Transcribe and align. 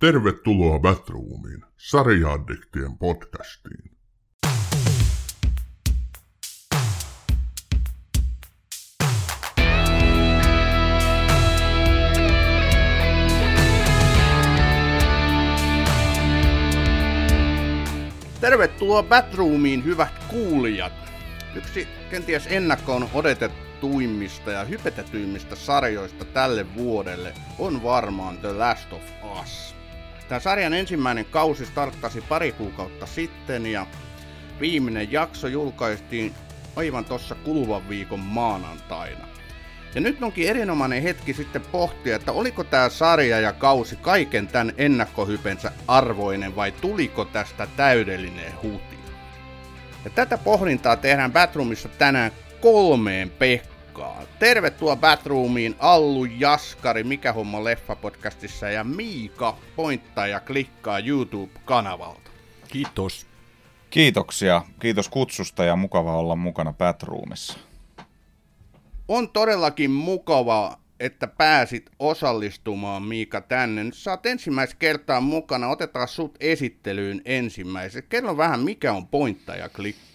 Tervetuloa 0.00 0.78
Batroomiin, 0.78 1.64
sarjaaddiktien 1.76 2.98
podcastiin. 2.98 3.90
Tervetuloa 18.40 19.02
Batroomiin, 19.02 19.84
hyvät 19.84 20.24
kuulijat. 20.30 20.92
Yksi 21.54 21.88
kenties 22.10 22.46
ennakkoon 22.46 23.08
odotettuimmista 23.14 24.50
ja 24.50 24.64
hypetetyimmistä 24.64 25.56
sarjoista 25.56 26.24
tälle 26.24 26.74
vuodelle 26.74 27.34
on 27.58 27.82
varmaan 27.82 28.38
The 28.38 28.52
Last 28.52 28.92
of 28.92 29.02
Us. 29.42 29.79
Tämä 30.30 30.40
sarjan 30.40 30.74
ensimmäinen 30.74 31.24
kausi 31.24 31.66
starttasi 31.66 32.20
pari 32.20 32.52
kuukautta 32.52 33.06
sitten 33.06 33.66
ja 33.66 33.86
viimeinen 34.60 35.12
jakso 35.12 35.46
julkaistiin 35.48 36.34
aivan 36.76 37.04
tuossa 37.04 37.34
kuluvan 37.34 37.88
viikon 37.88 38.20
maanantaina. 38.20 39.28
Ja 39.94 40.00
nyt 40.00 40.22
onkin 40.22 40.48
erinomainen 40.48 41.02
hetki 41.02 41.34
sitten 41.34 41.62
pohtia, 41.62 42.16
että 42.16 42.32
oliko 42.32 42.64
tämä 42.64 42.88
sarja 42.88 43.40
ja 43.40 43.52
kausi 43.52 43.96
kaiken 43.96 44.46
tämän 44.48 44.72
ennakkohypensä 44.76 45.72
arvoinen 45.88 46.56
vai 46.56 46.72
tuliko 46.72 47.24
tästä 47.24 47.66
täydellinen 47.76 48.52
huti. 48.62 48.98
Ja 50.04 50.10
tätä 50.10 50.38
pohdintaa 50.38 50.96
tehdään 50.96 51.32
Batroomissa 51.32 51.88
tänään 51.88 52.32
kolmeen 52.60 53.30
Pekkaan. 53.90 54.26
Tervetuloa 54.38 54.96
Batroomiin 54.96 55.74
Allu 55.78 56.24
Jaskari, 56.24 57.04
Mikä 57.04 57.32
homma 57.32 57.58
leffa-podcastissa 57.58 58.66
ja 58.66 58.84
Miika 58.84 59.56
pointtaa 59.76 60.26
ja 60.26 60.40
klikkaa 60.40 60.98
YouTube-kanavalta. 60.98 62.30
Kiitos. 62.68 63.26
Kiitoksia. 63.90 64.62
Kiitos 64.80 65.08
kutsusta 65.08 65.64
ja 65.64 65.76
mukava 65.76 66.16
olla 66.16 66.36
mukana 66.36 66.72
Batroomissa. 66.72 67.58
On 69.08 69.28
todellakin 69.28 69.90
mukava, 69.90 70.78
että 71.00 71.26
pääsit 71.26 71.90
osallistumaan 71.98 73.02
Miika 73.02 73.40
tänne. 73.40 73.84
Nyt 73.84 73.94
sä 73.94 74.10
oot 74.10 74.26
ensimmäistä 74.26 74.76
kertaa 74.78 75.20
mukana. 75.20 75.68
Otetaan 75.68 76.08
sut 76.08 76.36
esittelyyn 76.40 77.22
ensimmäiseksi. 77.24 78.08
Kerro 78.08 78.36
vähän, 78.36 78.60
mikä 78.60 78.92
on 78.92 79.06
pointta 79.06 79.56
ja 79.56 79.68
klikkaa. 79.68 80.09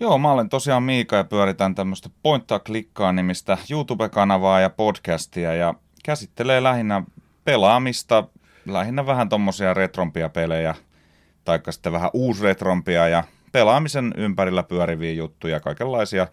Joo, 0.00 0.18
mä 0.18 0.32
olen 0.32 0.48
tosiaan 0.48 0.82
Miika 0.82 1.16
ja 1.16 1.24
pyöritän 1.24 1.74
tämmöistä 1.74 2.08
Pointtaa 2.22 2.58
klikkaa 2.58 3.12
nimistä 3.12 3.58
YouTube-kanavaa 3.70 4.60
ja 4.60 4.70
podcastia 4.70 5.54
ja 5.54 5.74
käsittelee 6.04 6.62
lähinnä 6.62 7.02
pelaamista, 7.44 8.24
lähinnä 8.66 9.06
vähän 9.06 9.28
tommosia 9.28 9.74
retrompia 9.74 10.28
pelejä, 10.28 10.74
taikka 11.44 11.72
sitten 11.72 11.92
vähän 11.92 12.10
uusretrompia 12.12 13.08
ja 13.08 13.24
pelaamisen 13.52 14.14
ympärillä 14.16 14.62
pyöriviä 14.62 15.12
juttuja, 15.12 15.60
kaikenlaisia 15.60 16.26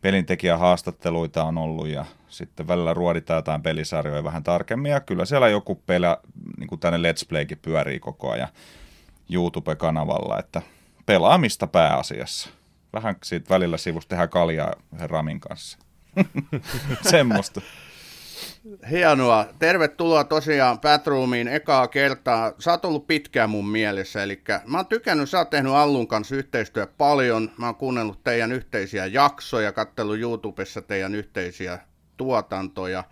pelintekijähaastatteluita 0.00 1.44
on 1.44 1.58
ollut 1.58 1.88
ja 1.88 2.04
sitten 2.28 2.68
välillä 2.68 2.94
ruoditaan 2.94 3.38
jotain 3.38 3.62
pelisarjoja 3.62 4.24
vähän 4.24 4.42
tarkemmin 4.42 4.92
ja 4.92 5.00
kyllä 5.00 5.24
siellä 5.24 5.48
joku 5.48 5.74
pelä, 5.86 6.18
niin 6.58 6.68
kuin 6.68 6.80
tänne 6.80 7.12
Let's 7.12 7.28
Playkin 7.28 7.58
pyörii 7.62 8.00
koko 8.00 8.30
ajan 8.30 8.48
YouTube-kanavalla, 9.30 10.38
että 10.38 10.62
pelaamista 11.06 11.66
pääasiassa. 11.66 12.63
Vähän 12.94 13.16
siitä 13.24 13.54
välillä 13.54 13.76
sivusta 13.76 14.08
tehdään 14.08 14.28
kaljaa 14.28 14.72
Ramin 14.98 15.40
kanssa. 15.40 15.78
Semmoista. 17.10 17.60
Hienoa. 18.90 19.46
Tervetuloa 19.58 20.24
tosiaan 20.24 20.80
Batroomiin 20.80 21.48
ekaa 21.48 21.88
kertaa. 21.88 22.52
Sä 22.58 22.70
oot 22.70 22.84
ollut 22.84 23.06
pitkään 23.06 23.50
mun 23.50 23.68
mielessä, 23.68 24.22
eli 24.22 24.42
mä 24.66 24.76
oon 24.78 24.86
tykännyt, 24.86 25.30
sä 25.30 25.38
oot 25.38 25.50
tehnyt 25.50 25.72
Allun 25.72 26.08
kanssa 26.08 26.36
yhteistyö 26.36 26.86
paljon. 26.86 27.50
Mä 27.58 27.66
oon 27.66 27.74
kuunnellut 27.74 28.24
teidän 28.24 28.52
yhteisiä 28.52 29.06
jaksoja, 29.06 29.72
kattellut 29.72 30.18
YouTubessa 30.18 30.82
teidän 30.82 31.14
yhteisiä 31.14 31.78
tuotantoja. 32.16 33.04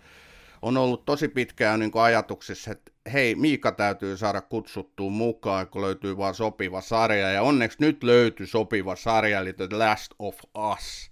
On 0.61 0.77
ollut 0.77 1.05
tosi 1.05 1.27
pitkään 1.27 1.79
niin 1.79 1.91
ajatuksissa, 1.93 2.71
että 2.71 2.91
hei, 3.13 3.35
Miika 3.35 3.71
täytyy 3.71 4.17
saada 4.17 4.41
kutsuttua 4.41 5.09
mukaan, 5.09 5.67
kun 5.67 5.81
löytyy 5.81 6.17
vaan 6.17 6.35
sopiva 6.35 6.81
sarja. 6.81 7.31
Ja 7.31 7.41
onneksi 7.41 7.77
nyt 7.81 8.03
löytyy 8.03 8.47
sopiva 8.47 8.95
sarja, 8.95 9.39
eli 9.39 9.53
The 9.53 9.67
Last 9.71 10.11
of 10.19 10.35
Us. 10.73 11.11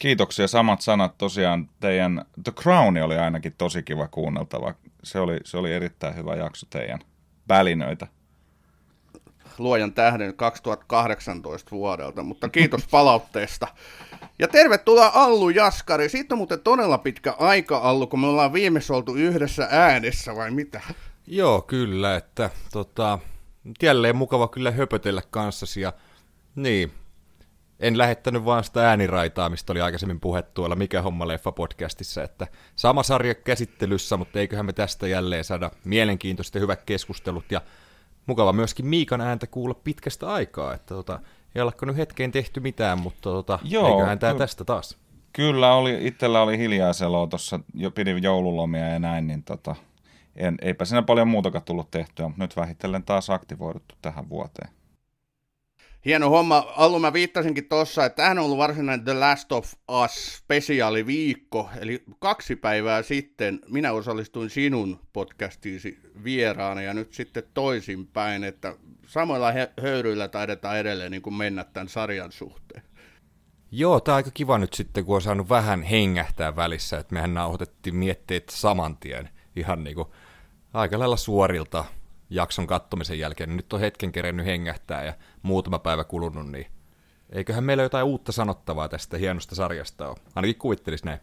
Kiitoksia, 0.00 0.48
samat 0.48 0.80
sanat 0.80 1.18
tosiaan. 1.18 1.68
Teidän 1.80 2.24
The 2.44 2.52
Crown 2.52 2.96
oli 2.96 3.16
ainakin 3.16 3.54
tosi 3.58 3.82
kiva 3.82 4.08
kuunneltava. 4.08 4.74
Se 5.02 5.20
oli, 5.20 5.40
se 5.44 5.56
oli 5.56 5.72
erittäin 5.72 6.16
hyvä 6.16 6.34
jakso 6.34 6.66
teidän 6.70 6.98
välinöitä. 7.48 8.06
Luojan 9.58 9.92
tähden 9.92 10.34
2018 10.34 11.70
vuodelta, 11.70 12.22
mutta 12.22 12.48
kiitos 12.48 12.86
palautteesta. 12.90 13.68
Ja 14.38 14.48
tervetuloa 14.48 15.10
Allu 15.14 15.50
Jaskari. 15.50 16.08
Siitä 16.08 16.34
on 16.34 16.38
muuten 16.38 16.60
todella 16.60 16.98
pitkä 16.98 17.34
aika, 17.38 17.78
Allu, 17.78 18.06
kun 18.06 18.20
me 18.20 18.26
ollaan 18.26 18.52
viimeksi 18.52 18.92
oltu 18.92 19.14
yhdessä 19.14 19.68
äänessä, 19.70 20.36
vai 20.36 20.50
mitä? 20.50 20.80
Joo, 21.30 21.62
kyllä, 21.62 22.16
että 22.16 22.50
tota, 22.72 23.18
jälleen 23.82 24.16
mukava 24.16 24.48
kyllä 24.48 24.70
höpötellä 24.70 25.22
kanssasi 25.30 25.80
ja 25.80 25.92
niin, 26.56 26.92
en 27.80 27.98
lähettänyt 27.98 28.44
vaan 28.44 28.64
sitä 28.64 28.88
ääniraitaa, 28.88 29.48
mistä 29.48 29.72
oli 29.72 29.80
aikaisemmin 29.80 30.20
puhe 30.20 30.42
tuolla 30.42 30.76
Mikä 30.76 31.02
homma 31.02 31.28
leffa 31.28 31.52
podcastissa, 31.52 32.22
että 32.22 32.46
sama 32.76 33.02
sarja 33.02 33.34
käsittelyssä, 33.34 34.16
mutta 34.16 34.38
eiköhän 34.38 34.66
me 34.66 34.72
tästä 34.72 35.08
jälleen 35.08 35.44
saada 35.44 35.70
mielenkiintoiset 35.84 36.54
ja 36.54 36.60
hyvät 36.60 36.82
keskustelut 36.82 37.52
ja 37.52 37.60
mukava 38.26 38.52
myöskin 38.52 38.86
Miikan 38.86 39.20
ääntä 39.20 39.46
kuulla 39.46 39.74
pitkästä 39.74 40.32
aikaa, 40.32 40.74
että 40.74 40.94
tota, 40.94 41.20
ei 41.54 41.62
olekaan 41.62 41.88
nyt 41.88 41.96
hetkeen 41.96 42.32
tehty 42.32 42.60
mitään, 42.60 43.00
mutta 43.00 43.30
tota, 43.30 43.58
Joo, 43.62 43.88
eiköhän 43.88 44.18
tämä 44.18 44.34
tästä 44.34 44.64
taas. 44.64 44.96
Kyllä, 45.32 45.74
oli, 45.74 45.98
itsellä 46.06 46.42
oli 46.42 46.58
hiljaiseloa 46.58 47.26
tuossa, 47.26 47.60
jo 47.74 47.90
pidin 47.90 48.22
joululomia 48.22 48.88
ja 48.88 48.98
näin, 48.98 49.26
niin 49.26 49.42
tota, 49.42 49.76
en, 50.38 50.56
eipä 50.62 50.84
siinä 50.84 51.02
paljon 51.02 51.28
muutakaan 51.28 51.64
tullut 51.64 51.90
tehtyä, 51.90 52.28
mutta 52.28 52.44
nyt 52.44 52.56
vähitellen 52.56 53.02
taas 53.02 53.30
aktivoiduttu 53.30 53.94
tähän 54.02 54.28
vuoteen. 54.28 54.70
Hieno 56.04 56.30
homma. 56.30 56.72
Alun 56.76 57.00
mä 57.00 57.12
viittasinkin 57.12 57.68
tuossa, 57.68 58.04
että 58.04 58.16
tämähän 58.16 58.38
on 58.38 58.44
ollut 58.44 58.58
varsinainen 58.58 59.04
The 59.04 59.14
Last 59.14 59.52
of 59.52 59.72
Us 60.04 60.36
spesiaaliviikko, 60.36 61.70
eli 61.80 62.02
kaksi 62.18 62.56
päivää 62.56 63.02
sitten 63.02 63.60
minä 63.68 63.92
osallistuin 63.92 64.50
sinun 64.50 65.00
podcastiisi 65.12 65.98
vieraana 66.24 66.82
ja 66.82 66.94
nyt 66.94 67.12
sitten 67.12 67.42
toisinpäin, 67.54 68.44
että 68.44 68.76
samoilla 69.06 69.52
höyryillä 69.82 70.28
taidetaan 70.28 70.78
edelleen 70.78 71.10
niin 71.10 71.22
kuin 71.22 71.34
mennä 71.34 71.64
tämän 71.64 71.88
sarjan 71.88 72.32
suhteen. 72.32 72.82
Joo, 73.70 74.00
tämä 74.00 74.14
on 74.14 74.16
aika 74.16 74.30
kiva 74.30 74.58
nyt 74.58 74.74
sitten, 74.74 75.04
kun 75.04 75.14
on 75.14 75.22
saanut 75.22 75.48
vähän 75.48 75.82
hengähtää 75.82 76.56
välissä, 76.56 76.98
että 76.98 77.14
mehän 77.14 77.34
nauhoitettiin 77.34 77.96
mietteet 77.96 78.48
saman 78.48 78.96
tien 78.96 79.28
ihan 79.56 79.84
niin 79.84 79.96
kuin 79.96 80.08
aika 80.72 80.98
lailla 80.98 81.16
suorilta 81.16 81.84
jakson 82.30 82.66
kattomisen 82.66 83.18
jälkeen, 83.18 83.56
nyt 83.56 83.72
on 83.72 83.80
hetken 83.80 84.12
kerennyt 84.12 84.46
hengähtää 84.46 85.04
ja 85.04 85.14
muutama 85.42 85.78
päivä 85.78 86.04
kulunut, 86.04 86.50
niin 86.50 86.66
eiköhän 87.30 87.64
meillä 87.64 87.82
jotain 87.82 88.06
uutta 88.06 88.32
sanottavaa 88.32 88.88
tästä 88.88 89.18
hienosta 89.18 89.54
sarjasta 89.54 90.08
ole. 90.08 90.16
Ainakin 90.34 90.58
kuvittelis 90.58 91.04
näin. 91.04 91.20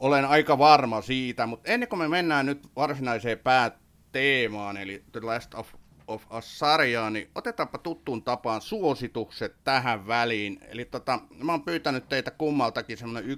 Olen 0.00 0.24
aika 0.24 0.58
varma 0.58 1.02
siitä, 1.02 1.46
mutta 1.46 1.70
ennen 1.70 1.88
kuin 1.88 1.98
me 1.98 2.08
mennään 2.08 2.46
nyt 2.46 2.68
varsinaiseen 2.76 3.38
pääteemaan, 3.38 4.76
eli 4.76 5.04
The 5.12 5.20
Last 5.20 5.54
of 5.54 5.68
of 6.08 6.32
Us-sarjaa, 6.38 7.10
niin 7.10 7.30
otetaanpa 7.34 7.78
tuttuun 7.78 8.22
tapaan 8.22 8.60
suositukset 8.60 9.56
tähän 9.64 10.06
väliin. 10.06 10.60
Eli 10.68 10.84
tota, 10.84 11.20
mä 11.44 11.52
oon 11.52 11.62
pyytänyt 11.62 12.08
teitä 12.08 12.30
kummaltakin 12.30 12.96
semmoinen 12.98 13.30
1-2 13.30 13.36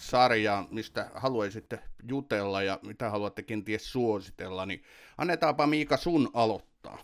sarjaa, 0.00 0.66
mistä 0.70 1.10
haluaisitte 1.14 1.78
jutella 2.08 2.62
ja 2.62 2.78
mitä 2.86 3.10
haluatte 3.10 3.42
kenties 3.42 3.92
suositella, 3.92 4.66
niin 4.66 4.82
annetaanpa 5.18 5.66
Miika 5.66 5.96
sun 5.96 6.30
aloittaa. 6.34 6.98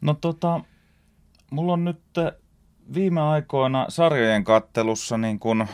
No 0.00 0.14
tota, 0.14 0.60
mulla 1.50 1.72
on 1.72 1.84
nyt 1.84 2.02
viime 2.94 3.20
aikoina 3.20 3.86
sarjojen 3.88 4.44
kattelussa 4.44 5.18
niin 5.18 5.38
kun, 5.38 5.66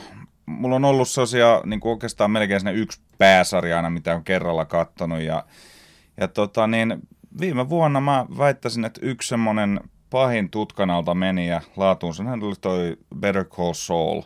mulla 0.47 0.77
on 0.77 0.85
ollut 0.85 1.09
sellaisia 1.09 1.63
niin 1.65 1.81
oikeastaan 1.85 2.31
melkein 2.31 2.69
yksi 2.75 3.01
pääsarja 3.19 3.77
aina, 3.77 3.91
mitä 3.91 4.15
on 4.15 4.25
kerralla 4.25 4.65
kattonut 4.65 5.21
ja, 5.21 5.45
ja 6.21 6.29
tota 6.29 6.67
niin, 6.67 7.09
viime 7.41 7.69
vuonna 7.69 8.01
mä 8.01 8.27
väittäisin, 8.39 8.85
että 8.85 9.01
yksi 9.03 9.29
semmoinen 9.29 9.81
pahin 10.11 10.51
tutkan 10.51 10.91
alta 10.91 11.15
meni 11.15 11.49
ja 11.49 11.61
laatuun 11.77 12.15
hän 12.27 12.43
oli 12.43 12.55
toi 12.61 12.97
Better 13.21 13.45
Call 13.45 13.73
Saul. 13.73 14.23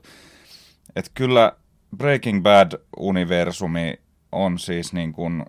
Että 0.97 1.11
kyllä 1.15 1.53
Breaking 1.97 2.43
Bad-universumi 2.43 4.01
on 4.33 4.59
siis 4.59 4.93
niin 4.93 5.13
kuin, 5.13 5.45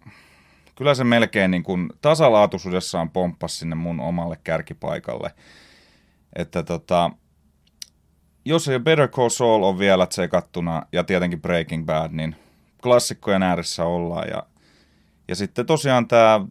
kyllä 0.76 0.96
se 0.96 1.04
melkein 1.04 1.52
niin 1.52 1.64
kuin 1.64 1.90
tasalaatuisuudessaan 2.02 3.10
pomppas 3.10 3.60
sinne 3.60 3.76
mun 3.76 4.00
omalle 4.00 4.38
kärkipaikalle. 4.44 5.34
Että 6.36 6.64
tota, 6.64 7.12
jos 8.46 8.68
ei 8.68 8.80
Better 8.80 9.08
Call 9.08 9.30
Saul 9.30 9.64
on 9.64 9.80
vielä 9.80 10.06
tsekattuna 10.06 10.84
ja 10.92 11.04
tietenkin 11.04 11.42
Breaking 11.42 11.86
Bad, 11.86 12.12
niin 12.12 12.36
klassikkojen 12.84 13.44
ääressä 13.44 13.84
ollaan 13.84 14.28
ja 14.30 14.44
Ja 15.28 15.36
sitten 15.36 15.66
tosiaan 15.66 16.08
tämä 16.08 16.42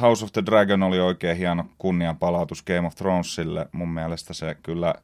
House 0.00 0.24
of 0.24 0.32
the 0.32 0.42
Dragon 0.46 0.82
oli 0.82 1.00
oikein 1.00 1.36
hieno 1.36 1.64
kunnianpalautus 1.78 2.62
Game 2.62 2.86
of 2.86 2.94
Thronesille. 2.94 3.68
Mun 3.72 3.88
mielestä 3.88 4.34
se 4.34 4.56
kyllä, 4.62 4.94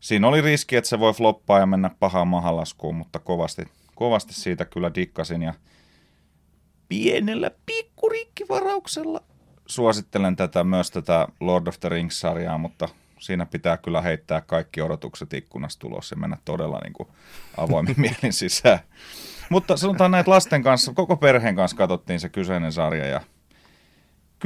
siinä 0.00 0.28
oli 0.28 0.40
riski, 0.40 0.76
että 0.76 0.88
se 0.88 0.98
voi 0.98 1.12
floppaa 1.12 1.58
ja 1.58 1.66
mennä 1.66 1.90
pahaan 2.00 2.28
mahalaskuun, 2.28 2.94
mutta 2.94 3.18
kovasti, 3.18 3.62
kovasti 3.94 4.34
siitä 4.34 4.64
kyllä 4.64 4.94
dikkasin. 4.94 5.42
Ja 5.42 5.54
pienellä 6.88 7.50
pikkurikkivarauksella 7.66 9.20
suosittelen 9.66 10.36
tätä 10.36 10.64
myös 10.64 10.90
tätä 10.90 11.28
Lord 11.40 11.66
of 11.66 11.80
the 11.80 11.88
Rings-sarjaa, 11.88 12.58
mutta 12.58 12.88
siinä 13.20 13.46
pitää 13.46 13.76
kyllä 13.76 14.02
heittää 14.02 14.40
kaikki 14.40 14.82
odotukset 14.82 15.32
ikkunasta 15.32 15.80
tulos 15.80 16.10
ja 16.10 16.16
mennä 16.16 16.36
todella 16.44 16.80
niin 16.84 16.92
kuin 16.92 17.08
avoimin 17.56 17.94
mielin 18.20 18.32
sisään. 18.32 18.78
Mutta 19.50 19.76
sanotaan 19.76 20.10
näin, 20.10 20.20
että 20.20 20.30
lasten 20.30 20.62
kanssa, 20.62 20.92
koko 20.92 21.16
perheen 21.16 21.56
kanssa 21.56 21.76
katsottiin 21.76 22.20
se 22.20 22.28
kyseinen 22.28 22.72
sarja 22.72 23.06
ja 23.06 23.20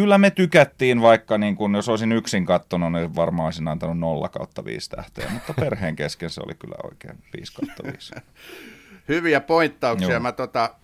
kyllä 0.00 0.18
me 0.18 0.30
tykättiin, 0.30 1.02
vaikka 1.02 1.38
niin 1.38 1.56
kun, 1.56 1.74
jos 1.74 1.88
olisin 1.88 2.12
yksin 2.12 2.46
katsonut, 2.46 2.92
niin 2.92 3.14
varmaan 3.16 3.44
olisin 3.46 3.68
antanut 3.68 3.98
0 3.98 4.28
kautta 4.28 4.64
5 4.64 4.90
tähteä, 4.90 5.30
mutta 5.30 5.54
perheen 5.54 5.96
kesken 5.96 6.30
se 6.30 6.40
oli 6.46 6.54
kyllä 6.54 6.74
oikein 6.84 7.18
5 7.36 7.52
kautta 7.52 7.92
5. 7.92 8.14
Hyviä 9.08 9.40
pointtauksia. 9.40 10.10
Joo. 10.10 10.20
Mä 10.20 10.32
tota, 10.32 10.74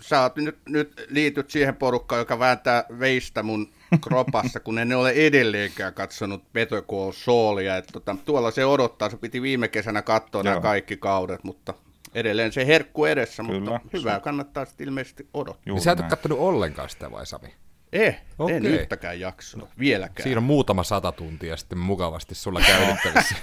sä 0.00 0.22
oot 0.22 0.36
nyt, 0.36 0.58
nyt 0.68 1.06
liityt 1.10 1.50
siihen 1.50 1.76
porukkaan, 1.76 2.18
joka 2.18 2.38
vääntää 2.38 2.84
veistä 2.98 3.42
mun 3.42 3.68
kropassa, 4.00 4.60
kun 4.60 4.78
en 4.78 4.92
ole 4.92 5.10
edelleenkään 5.10 5.94
katsonut 5.94 6.52
Better 6.52 6.82
Call 6.82 7.12
Saulia. 7.12 7.76
Et 7.76 7.86
tota, 7.92 8.16
tuolla 8.24 8.50
se 8.50 8.64
odottaa, 8.64 9.10
se 9.10 9.16
piti 9.16 9.42
viime 9.42 9.68
kesänä 9.68 10.02
katsoa 10.02 10.42
nämä 10.42 10.54
Joo. 10.54 10.62
kaikki 10.62 10.96
kaudet, 10.96 11.44
mutta 11.44 11.74
edelleen 12.14 12.52
se 12.52 12.66
herkku 12.66 13.04
edessä, 13.04 13.42
Kyllä, 13.42 13.60
mutta 13.70 13.80
hyvää 13.92 14.20
kannattaa 14.20 14.64
sitten 14.64 14.88
ilmeisesti 14.88 15.28
odottaa. 15.34 15.62
Juuri 15.66 15.78
Niin 15.78 15.84
sä 15.84 15.92
et 15.92 15.98
ole 15.98 16.02
näin. 16.02 16.10
kattonut 16.10 16.38
ollenkaan 16.38 16.88
sitä 16.88 17.10
vai 17.10 17.26
Sami? 17.26 17.54
Eh, 17.96 18.22
Okei. 18.38 18.56
en 18.56 18.66
yhtäkään 18.66 19.20
jaksoa, 19.20 19.68
vieläkään. 19.78 20.22
Siinä 20.22 20.38
on 20.38 20.44
muutama 20.44 20.82
sata 20.82 21.12
tuntia 21.12 21.56
sitten 21.56 21.78
mukavasti 21.78 22.34
sulla 22.34 22.60
käytettävissä. 22.60 23.36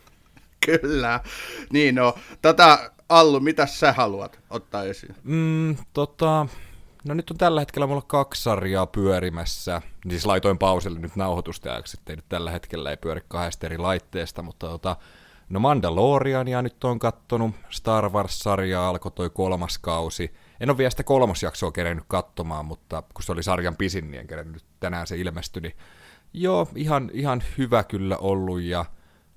Kyllä. 0.66 1.20
Niin 1.72 1.94
no, 1.94 2.14
tota, 2.42 2.90
Allu, 3.08 3.40
mitä 3.40 3.66
sä 3.66 3.92
haluat 3.92 4.38
ottaa 4.50 4.84
esiin? 4.84 5.14
Mm, 5.22 5.76
tota, 5.92 6.46
no 7.04 7.14
nyt 7.14 7.30
on 7.30 7.36
tällä 7.36 7.60
hetkellä 7.60 7.86
mulla 7.86 8.02
kaksi 8.06 8.42
sarjaa 8.42 8.86
pyörimässä. 8.86 9.82
Siis 10.08 10.26
laitoin 10.26 10.58
pauselle 10.58 10.98
nyt 10.98 11.16
nauhoitusta 11.16 11.72
ajaksi, 11.72 11.96
ettei 12.00 12.16
nyt 12.16 12.24
tällä 12.28 12.50
hetkellä 12.50 12.90
ei 12.90 12.96
pyöri 12.96 13.20
kahdesta 13.28 13.66
eri 13.66 13.78
laitteesta, 13.78 14.42
mutta 14.42 14.66
tota, 14.68 14.96
no 15.48 15.60
Mandaloriania 15.60 16.62
nyt 16.62 16.84
on 16.84 16.98
kattonut, 16.98 17.54
Star 17.70 18.08
Wars-sarjaa 18.08 18.88
alkoi 18.88 19.12
toi 19.12 19.30
kolmas 19.30 19.78
kausi. 19.78 20.34
En 20.60 20.70
ole 20.70 20.78
vielä 20.78 20.90
sitä 20.90 21.04
kolmosjaksoa 21.04 21.72
kerennyt 21.72 22.04
katsomaan, 22.08 22.64
mutta 22.64 23.02
kun 23.14 23.22
se 23.22 23.32
oli 23.32 23.42
sarjan 23.42 23.76
pisin, 23.76 24.10
niin 24.10 24.20
en 24.20 24.26
kerennyt 24.26 24.54
nyt 24.54 24.64
tänään 24.80 25.06
se 25.06 25.16
ilmestyi, 25.16 25.62
niin 25.62 25.76
joo, 26.32 26.68
ihan, 26.74 27.10
ihan 27.12 27.42
hyvä 27.58 27.84
kyllä 27.84 28.16
ollut 28.16 28.60
ja 28.60 28.84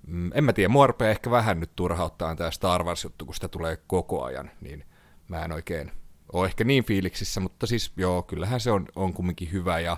mm, 0.08 0.32
en 0.34 0.44
mä 0.44 0.54
tiedä, 0.54 0.70
mua 0.70 0.88
rupeaa 0.88 1.12
ehkä 1.12 1.32
vähän 1.32 1.60
nyt 1.60 1.72
turhauttaa 1.76 2.36
tämä 2.36 2.52
Star 2.52 2.84
Wars-juttu, 2.84 3.26
kun 3.26 3.36
sitä 3.36 3.48
tulee 3.48 3.78
koko 3.88 4.24
ajan, 4.24 4.52
niin 4.62 4.86
mä 5.28 5.46
en 5.46 5.52
oikein 5.52 5.92
ole 6.34 6.48
ehkä 6.48 6.64
niin 6.64 6.84
fiiliksissä, 6.84 7.40
mutta 7.40 7.68
siis 7.68 7.94
joo, 7.98 8.24
kyllähän 8.24 8.60
se 8.60 8.72
on, 8.72 8.86
on 8.96 9.14
kumminkin 9.14 9.52
hyvä. 9.52 9.80
Ja 9.80 9.98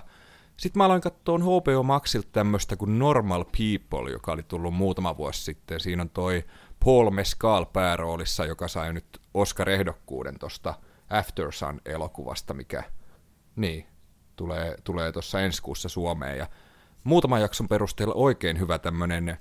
sitten 0.56 0.80
mä 0.80 0.84
aloin 0.84 1.00
katsoa 1.00 1.38
HBO 1.38 1.82
Maxilta 1.82 2.28
tämmöistä 2.32 2.76
kuin 2.76 2.98
Normal 2.98 3.44
People, 3.44 4.10
joka 4.10 4.32
oli 4.32 4.42
tullut 4.42 4.74
muutama 4.74 5.16
vuosi 5.16 5.42
sitten. 5.42 5.80
Siinä 5.80 6.02
on 6.02 6.10
toi 6.10 6.44
Paul 6.84 7.10
Mescal 7.10 7.64
pääroolissa, 7.64 8.44
joka 8.44 8.68
sai 8.68 8.92
nyt 8.92 9.20
Oscar-ehdokkuuden 9.34 10.38
tuosta 10.38 10.74
After 11.12 11.52
Sun-elokuvasta, 11.52 12.54
mikä 12.54 12.82
niin, 13.56 13.86
tulee, 14.36 14.76
tulee 14.84 15.12
tuossa 15.12 15.40
ensi 15.40 15.62
kuussa 15.62 15.88
Suomeen. 15.88 16.38
Ja 16.38 16.46
muutaman 17.04 17.40
jakson 17.40 17.68
perusteella 17.68 18.14
oikein 18.14 18.58
hyvä 18.58 18.78
tämmöinen 18.78 19.38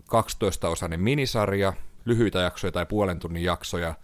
12-osainen 0.00 1.00
minisarja, 1.00 1.72
lyhyitä 2.04 2.38
jaksoja 2.38 2.72
tai 2.72 2.86
puolen 2.86 3.18
tunnin 3.18 3.42
jaksoja, 3.42 3.94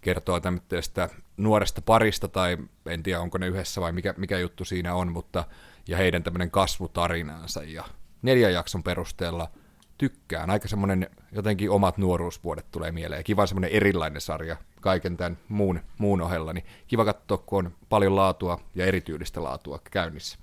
kertoo 0.00 0.40
tämmöistä 0.40 1.08
nuoresta 1.36 1.82
parista, 1.82 2.28
tai 2.28 2.58
en 2.86 3.02
tiedä 3.02 3.20
onko 3.20 3.38
ne 3.38 3.46
yhdessä 3.46 3.80
vai 3.80 3.92
mikä, 3.92 4.14
mikä 4.16 4.38
juttu 4.38 4.64
siinä 4.64 4.94
on, 4.94 5.12
mutta 5.12 5.44
ja 5.88 5.96
heidän 5.96 6.22
tämmöinen 6.22 6.50
kasvutarinaansa, 6.50 7.62
ja 7.62 7.84
neljän 8.22 8.52
jakson 8.52 8.82
perusteella 8.82 9.50
tykkään. 9.98 10.50
Aika 10.50 10.68
semmoinen 10.68 11.10
jotenkin 11.32 11.70
omat 11.70 11.98
nuoruusvuodet 11.98 12.70
tulee 12.70 12.92
mieleen, 12.92 13.24
kiva 13.24 13.46
semmoinen 13.46 13.70
erilainen 13.70 14.20
sarja 14.20 14.56
kaiken 14.80 15.16
tämän 15.16 15.38
muun, 15.48 15.80
muun 15.98 16.20
ohella, 16.20 16.52
niin 16.52 16.64
kiva 16.86 17.04
katsoa, 17.04 17.38
kun 17.38 17.66
on 17.66 17.72
paljon 17.88 18.16
laatua 18.16 18.60
ja 18.74 18.86
erityylistä 18.86 19.42
laatua 19.42 19.78
käynnissä. 19.90 20.38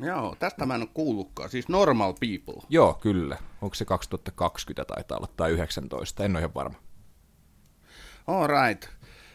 Joo, 0.00 0.36
tästä 0.38 0.66
mä 0.66 0.74
en 0.74 0.80
ole 0.80 0.90
kuullutkaan. 0.94 1.50
Siis 1.50 1.68
Normal 1.68 2.12
People. 2.12 2.62
Joo, 2.68 2.94
kyllä. 2.94 3.36
Onko 3.62 3.74
se 3.74 3.84
2020 3.84 4.94
taitaa 4.94 5.18
olla, 5.18 5.28
tai 5.36 5.50
19, 5.50 6.24
en 6.24 6.30
ole 6.30 6.38
ihan 6.38 6.54
varma. 6.54 6.76
All 8.26 8.46
right. 8.46 8.88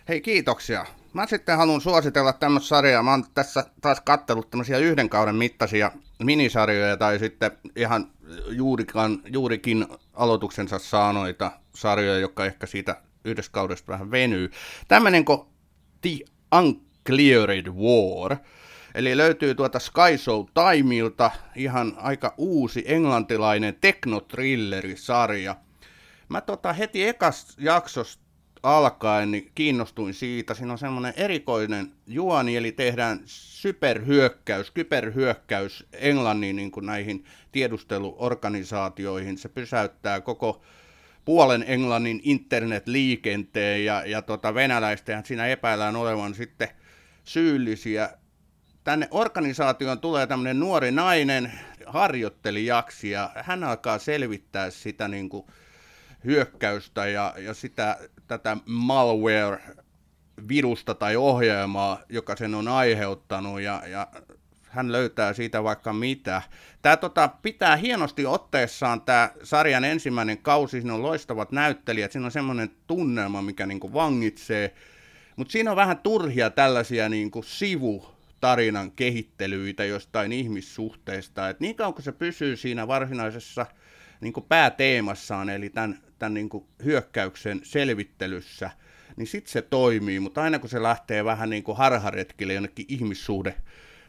Hei, 0.09 0.21
kiitoksia. 0.21 0.85
Mä 1.13 1.27
sitten 1.27 1.57
haluan 1.57 1.81
suositella 1.81 2.33
tämmöistä 2.33 2.67
sarjaa. 2.67 3.03
Mä 3.03 3.11
oon 3.11 3.25
tässä 3.33 3.65
taas 3.81 4.01
kattellut 4.01 4.49
tämmöisiä 4.49 4.77
yhden 4.77 5.09
kauden 5.09 5.35
mittaisia 5.35 5.91
minisarjoja 6.25 6.97
tai 6.97 7.19
sitten 7.19 7.51
ihan 7.75 8.11
juurikan, 8.49 9.21
juurikin 9.25 9.87
aloituksensa 10.13 10.79
saanoita 10.79 11.51
sarjoja, 11.75 12.19
jotka 12.19 12.45
ehkä 12.45 12.65
siitä 12.65 13.01
yhdestä 13.25 13.53
kaudesta 13.53 13.91
vähän 13.91 14.11
venyy. 14.11 14.51
Tämmöinen 14.87 15.25
kuin 15.25 15.39
The 16.01 16.19
Uncleared 16.57 17.67
War. 17.67 18.37
Eli 18.95 19.17
löytyy 19.17 19.55
tuota 19.55 19.79
Sky 19.79 20.17
Show 20.17 20.45
Timeilta 20.53 21.31
ihan 21.55 21.93
aika 21.97 22.33
uusi 22.37 22.83
englantilainen 22.87 23.77
teknotrilleri-sarja. 23.81 25.55
Mä 26.29 26.41
tota 26.41 26.73
heti 26.73 27.07
ekas 27.07 27.57
jaksosta 27.57 28.20
alkaen 28.63 29.31
niin 29.31 29.51
kiinnostuin 29.55 30.13
siitä. 30.13 30.53
Siinä 30.53 30.71
on 30.71 30.77
semmoinen 30.77 31.13
erikoinen 31.17 31.91
juoni, 32.07 32.57
eli 32.57 32.71
tehdään 32.71 33.19
superhyökkäys, 33.25 34.71
kyberhyökkäys 34.71 35.87
Englannin 35.93 36.55
niin 36.55 36.71
kuin 36.71 36.85
näihin 36.85 37.25
tiedusteluorganisaatioihin. 37.51 39.37
Se 39.37 39.49
pysäyttää 39.49 40.21
koko 40.21 40.61
puolen 41.25 41.63
Englannin 41.67 42.21
internetliikenteen 42.23 43.85
ja, 43.85 44.03
ja 44.05 44.21
tota 44.21 44.53
venäläisten 44.53 45.25
siinä 45.25 45.47
epäillään 45.47 45.95
olevan 45.95 46.35
sitten 46.35 46.69
syyllisiä. 47.23 48.09
Tänne 48.83 49.07
organisaatioon 49.11 49.99
tulee 49.99 50.27
tämmöinen 50.27 50.59
nuori 50.59 50.91
nainen, 50.91 51.51
harjoittelijaksi, 51.85 53.09
ja 53.09 53.31
hän 53.35 53.63
alkaa 53.63 53.99
selvittää 53.99 54.69
sitä 54.69 55.07
niin 55.07 55.29
kuin 55.29 55.45
hyökkäystä 56.25 57.07
ja, 57.07 57.33
ja 57.37 57.53
sitä, 57.53 57.97
tätä 58.37 58.57
malware-virusta 58.65 60.95
tai 60.95 61.15
ohjelmaa, 61.15 61.99
joka 62.09 62.35
sen 62.35 62.55
on 62.55 62.67
aiheuttanut, 62.67 63.61
ja, 63.61 63.83
ja 63.87 64.07
hän 64.61 64.91
löytää 64.91 65.33
siitä 65.33 65.63
vaikka 65.63 65.93
mitä. 65.93 66.41
Tämä 66.81 66.97
tota, 66.97 67.29
pitää 67.41 67.75
hienosti 67.75 68.25
otteessaan 68.25 69.01
tämä 69.01 69.31
sarjan 69.43 69.83
ensimmäinen 69.83 70.37
kausi, 70.37 70.81
siinä 70.81 70.93
on 70.93 71.03
loistavat 71.03 71.51
näyttelijät, 71.51 72.11
siinä 72.11 72.25
on 72.25 72.31
semmoinen 72.31 72.71
tunnelma, 72.87 73.41
mikä 73.41 73.65
niinku 73.65 73.93
vangitsee, 73.93 74.73
mutta 75.35 75.51
siinä 75.51 75.71
on 75.71 75.77
vähän 75.77 75.97
turhia 75.97 76.49
tällaisia 76.49 77.09
niinku 77.09 77.43
sivutarinan 77.43 78.91
kehittelyitä 78.91 79.85
jostain 79.85 80.31
ihmissuhteista, 80.31 81.49
että 81.49 81.63
niin 81.63 81.75
kauan 81.75 81.93
kun 81.93 82.03
se 82.03 82.11
pysyy 82.11 82.55
siinä 82.55 82.87
varsinaisessa 82.87 83.65
niin 84.21 84.33
kuin 84.33 84.45
pääteemassaan, 84.49 85.49
eli 85.49 85.69
tämän, 85.69 85.99
tämän 86.19 86.33
niin 86.33 86.49
kuin 86.49 86.65
hyökkäyksen 86.83 87.59
selvittelyssä, 87.63 88.69
niin 89.17 89.27
sitten 89.27 89.51
se 89.51 89.61
toimii, 89.61 90.19
mutta 90.19 90.43
aina 90.43 90.59
kun 90.59 90.69
se 90.69 90.83
lähtee 90.83 91.25
vähän 91.25 91.49
niin 91.49 91.63
kuin 91.63 91.77
harharetkille 91.77 92.53
jonnekin 92.53 92.85
ihmissuhde 92.89 93.55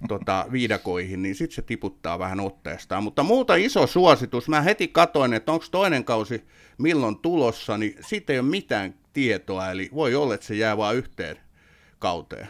tota, 0.08 0.46
viidakoihin, 0.52 1.22
niin 1.22 1.34
sitten 1.34 1.54
se 1.54 1.62
tiputtaa 1.62 2.18
vähän 2.18 2.40
otteestaan. 2.40 3.02
Mutta 3.02 3.22
muuta 3.22 3.54
iso 3.54 3.86
suositus, 3.86 4.48
mä 4.48 4.60
heti 4.60 4.88
katoin, 4.88 5.32
että 5.32 5.52
onko 5.52 5.64
toinen 5.70 6.04
kausi 6.04 6.44
milloin 6.78 7.18
tulossa, 7.18 7.78
niin 7.78 7.96
siitä 8.00 8.32
ei 8.32 8.38
ole 8.38 8.48
mitään 8.48 8.94
tietoa, 9.12 9.70
eli 9.70 9.90
voi 9.94 10.14
olla, 10.14 10.34
että 10.34 10.46
se 10.46 10.54
jää 10.54 10.76
vain 10.76 10.96
yhteen 10.96 11.36
kauteen. 11.98 12.48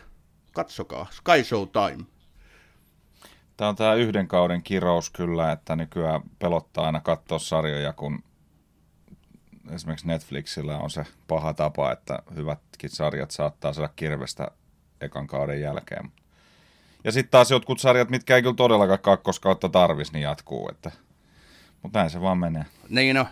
Katsokaa, 0.52 1.06
Sky 1.10 1.44
Show 1.44 1.68
Time. 1.68 2.04
Tämä 3.56 3.68
on 3.68 3.76
tämä 3.76 3.94
yhden 3.94 4.28
kauden 4.28 4.62
kirous 4.62 5.10
kyllä, 5.10 5.52
että 5.52 5.76
nykyään 5.76 6.22
pelottaa 6.38 6.86
aina 6.86 7.00
katsoa 7.00 7.38
sarjoja, 7.38 7.92
kun 7.92 8.22
esimerkiksi 9.70 10.06
Netflixillä 10.06 10.78
on 10.78 10.90
se 10.90 11.06
paha 11.28 11.54
tapa, 11.54 11.92
että 11.92 12.18
hyvätkin 12.34 12.90
sarjat 12.90 13.30
saattaa 13.30 13.72
saada 13.72 13.92
kirvestä 13.96 14.48
ekan 15.00 15.26
kauden 15.26 15.60
jälkeen. 15.60 16.12
Ja 17.04 17.12
sitten 17.12 17.30
taas 17.30 17.50
jotkut 17.50 17.80
sarjat, 17.80 18.10
mitkä 18.10 18.36
ei 18.36 18.42
kyllä 18.42 18.54
todellakaan 18.54 18.98
kakkoskautta 18.98 19.68
tarvis, 19.68 20.12
niin 20.12 20.22
jatkuu. 20.22 20.68
Että... 20.72 20.90
Mutta 21.82 21.98
näin 21.98 22.10
se 22.10 22.20
vaan 22.20 22.38
menee. 22.38 22.64
Niin 22.88 23.16
no. 23.16 23.26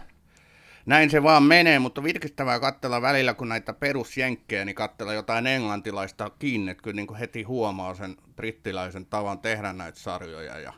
Näin 0.86 1.10
se 1.10 1.22
vaan 1.22 1.42
menee, 1.42 1.78
mutta 1.78 2.02
virkistävää 2.02 2.60
katsella 2.60 3.02
välillä, 3.02 3.34
kun 3.34 3.48
näitä 3.48 3.72
perusjenkkejä, 3.72 4.64
niin 4.64 4.74
katsella 4.74 5.12
jotain 5.12 5.46
englantilaista 5.46 6.30
kiinni, 6.38 6.70
että 6.70 6.82
kyllä 6.82 6.96
niin 6.96 7.06
kuin 7.06 7.18
heti 7.18 7.42
huomaa 7.42 7.94
sen 7.94 8.16
brittiläisen 8.36 9.06
tavan 9.06 9.38
tehdä 9.38 9.72
näitä 9.72 9.98
sarjoja. 9.98 10.58
Ja... 10.58 10.72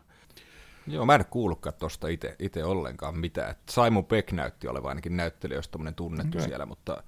Joo, 0.87 1.07
mä 1.07 1.15
en 1.15 1.25
kuullutkaan 1.31 1.75
tuosta 1.79 2.07
itse 2.39 2.65
ollenkaan 2.65 3.19
mitään. 3.19 3.51
Et 3.51 3.59
Simon 3.71 4.07
Beck 4.07 4.33
näytti 4.33 4.69
olevan 4.69 4.89
ainakin 4.89 5.17
näyttelijöistä 5.17 5.79
tunnettu 5.97 6.39
okay. 6.39 6.49
siellä, 6.49 6.67
mutta 6.67 7.03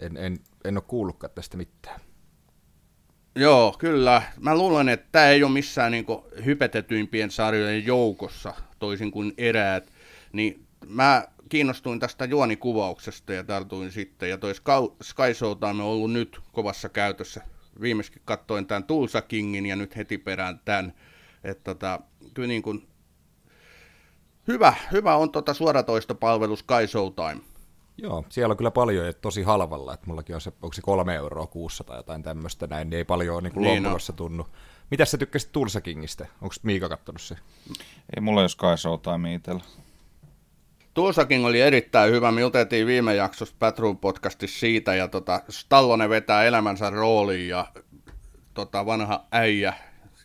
en, 0.00 0.16
en, 0.16 0.38
en 0.64 0.76
ole 0.76 0.84
kuullutkaan 0.88 1.32
tästä 1.34 1.56
mitään. 1.56 2.00
Joo, 3.34 3.76
kyllä. 3.78 4.22
Mä 4.40 4.56
luulen, 4.56 4.88
että 4.88 5.08
tämä 5.12 5.28
ei 5.28 5.44
ole 5.44 5.52
missään 5.52 5.92
niin 5.92 6.06
hypetetyimpien 6.44 7.30
sarjojen 7.30 7.86
joukossa, 7.86 8.54
toisin 8.78 9.10
kuin 9.10 9.34
eräät. 9.38 9.92
Niin 10.32 10.66
mä 10.86 11.24
kiinnostuin 11.50 12.00
tästä 12.00 12.24
juonikuvauksesta 12.24 13.32
ja 13.32 13.44
tartuin 13.44 13.92
sitten. 13.92 14.30
Ja 14.30 14.38
toi 14.38 14.54
Sky 15.02 15.34
Showtime 15.34 15.70
on 15.70 15.80
ollut 15.80 16.12
nyt 16.12 16.40
kovassa 16.52 16.88
käytössä. 16.88 17.42
Viimeiskin 17.80 18.22
katsoin 18.24 18.66
tämän 18.66 18.84
Tulsa 18.84 19.22
Kingin 19.22 19.66
ja 19.66 19.76
nyt 19.76 19.96
heti 19.96 20.18
perään 20.18 20.60
tämän. 20.64 20.94
Että 21.44 21.74
tota, 21.74 22.00
kyllä 22.34 22.48
niin 22.48 22.62
kuin, 22.62 22.88
hyvä, 24.48 24.74
hyvä 24.92 25.16
on 25.16 25.32
tota 25.32 25.54
suoratoistopalvelu 25.54 26.56
Sky 26.56 26.86
Showtime. 26.86 27.40
Joo, 27.96 28.24
siellä 28.28 28.52
on 28.52 28.56
kyllä 28.56 28.70
paljon 28.70 29.06
ja 29.06 29.12
tosi 29.12 29.42
halvalla, 29.42 29.94
että 29.94 30.06
mullakin 30.06 30.34
on 30.34 30.40
se, 30.40 30.52
onko 30.62 30.72
se 30.72 30.82
kolme 30.82 31.14
euroa 31.14 31.46
kuussa 31.46 31.84
tai 31.84 31.96
jotain 31.96 32.22
tämmöistä 32.22 32.66
näin, 32.66 32.90
niin 32.90 32.98
ei 32.98 33.04
paljon 33.04 33.42
niin 33.42 33.52
kuin 33.52 33.62
niin 33.62 33.82
lompolossa 33.82 34.12
no. 34.12 34.16
tunnu. 34.16 34.46
Mitä 34.90 35.04
sä 35.04 35.18
tykkäsit 35.18 35.52
Tulsa 35.52 35.80
Kingistä? 35.80 36.26
Onko 36.40 36.54
Miika 36.62 36.88
kattonut 36.88 37.22
se? 37.22 37.36
Ei 38.16 38.20
mulla 38.20 38.42
jos 38.42 38.52
Sky 38.52 38.76
Showtime 38.76 39.34
itsellä. 39.34 39.62
Tulsa 40.94 41.24
King 41.24 41.46
oli 41.46 41.60
erittäin 41.60 42.12
hyvä. 42.12 42.32
Me 42.32 42.40
juteltiin 42.40 42.86
viime 42.86 43.14
jaksossa 43.14 43.56
Patroon 43.58 43.98
podcastissa 43.98 44.60
siitä, 44.60 44.94
ja 44.94 45.08
tota, 45.08 45.42
Stallone 45.48 46.08
vetää 46.08 46.44
elämänsä 46.44 46.90
rooliin, 46.90 47.48
ja 47.48 47.66
tota, 48.54 48.86
vanha 48.86 49.26
äijä, 49.32 49.74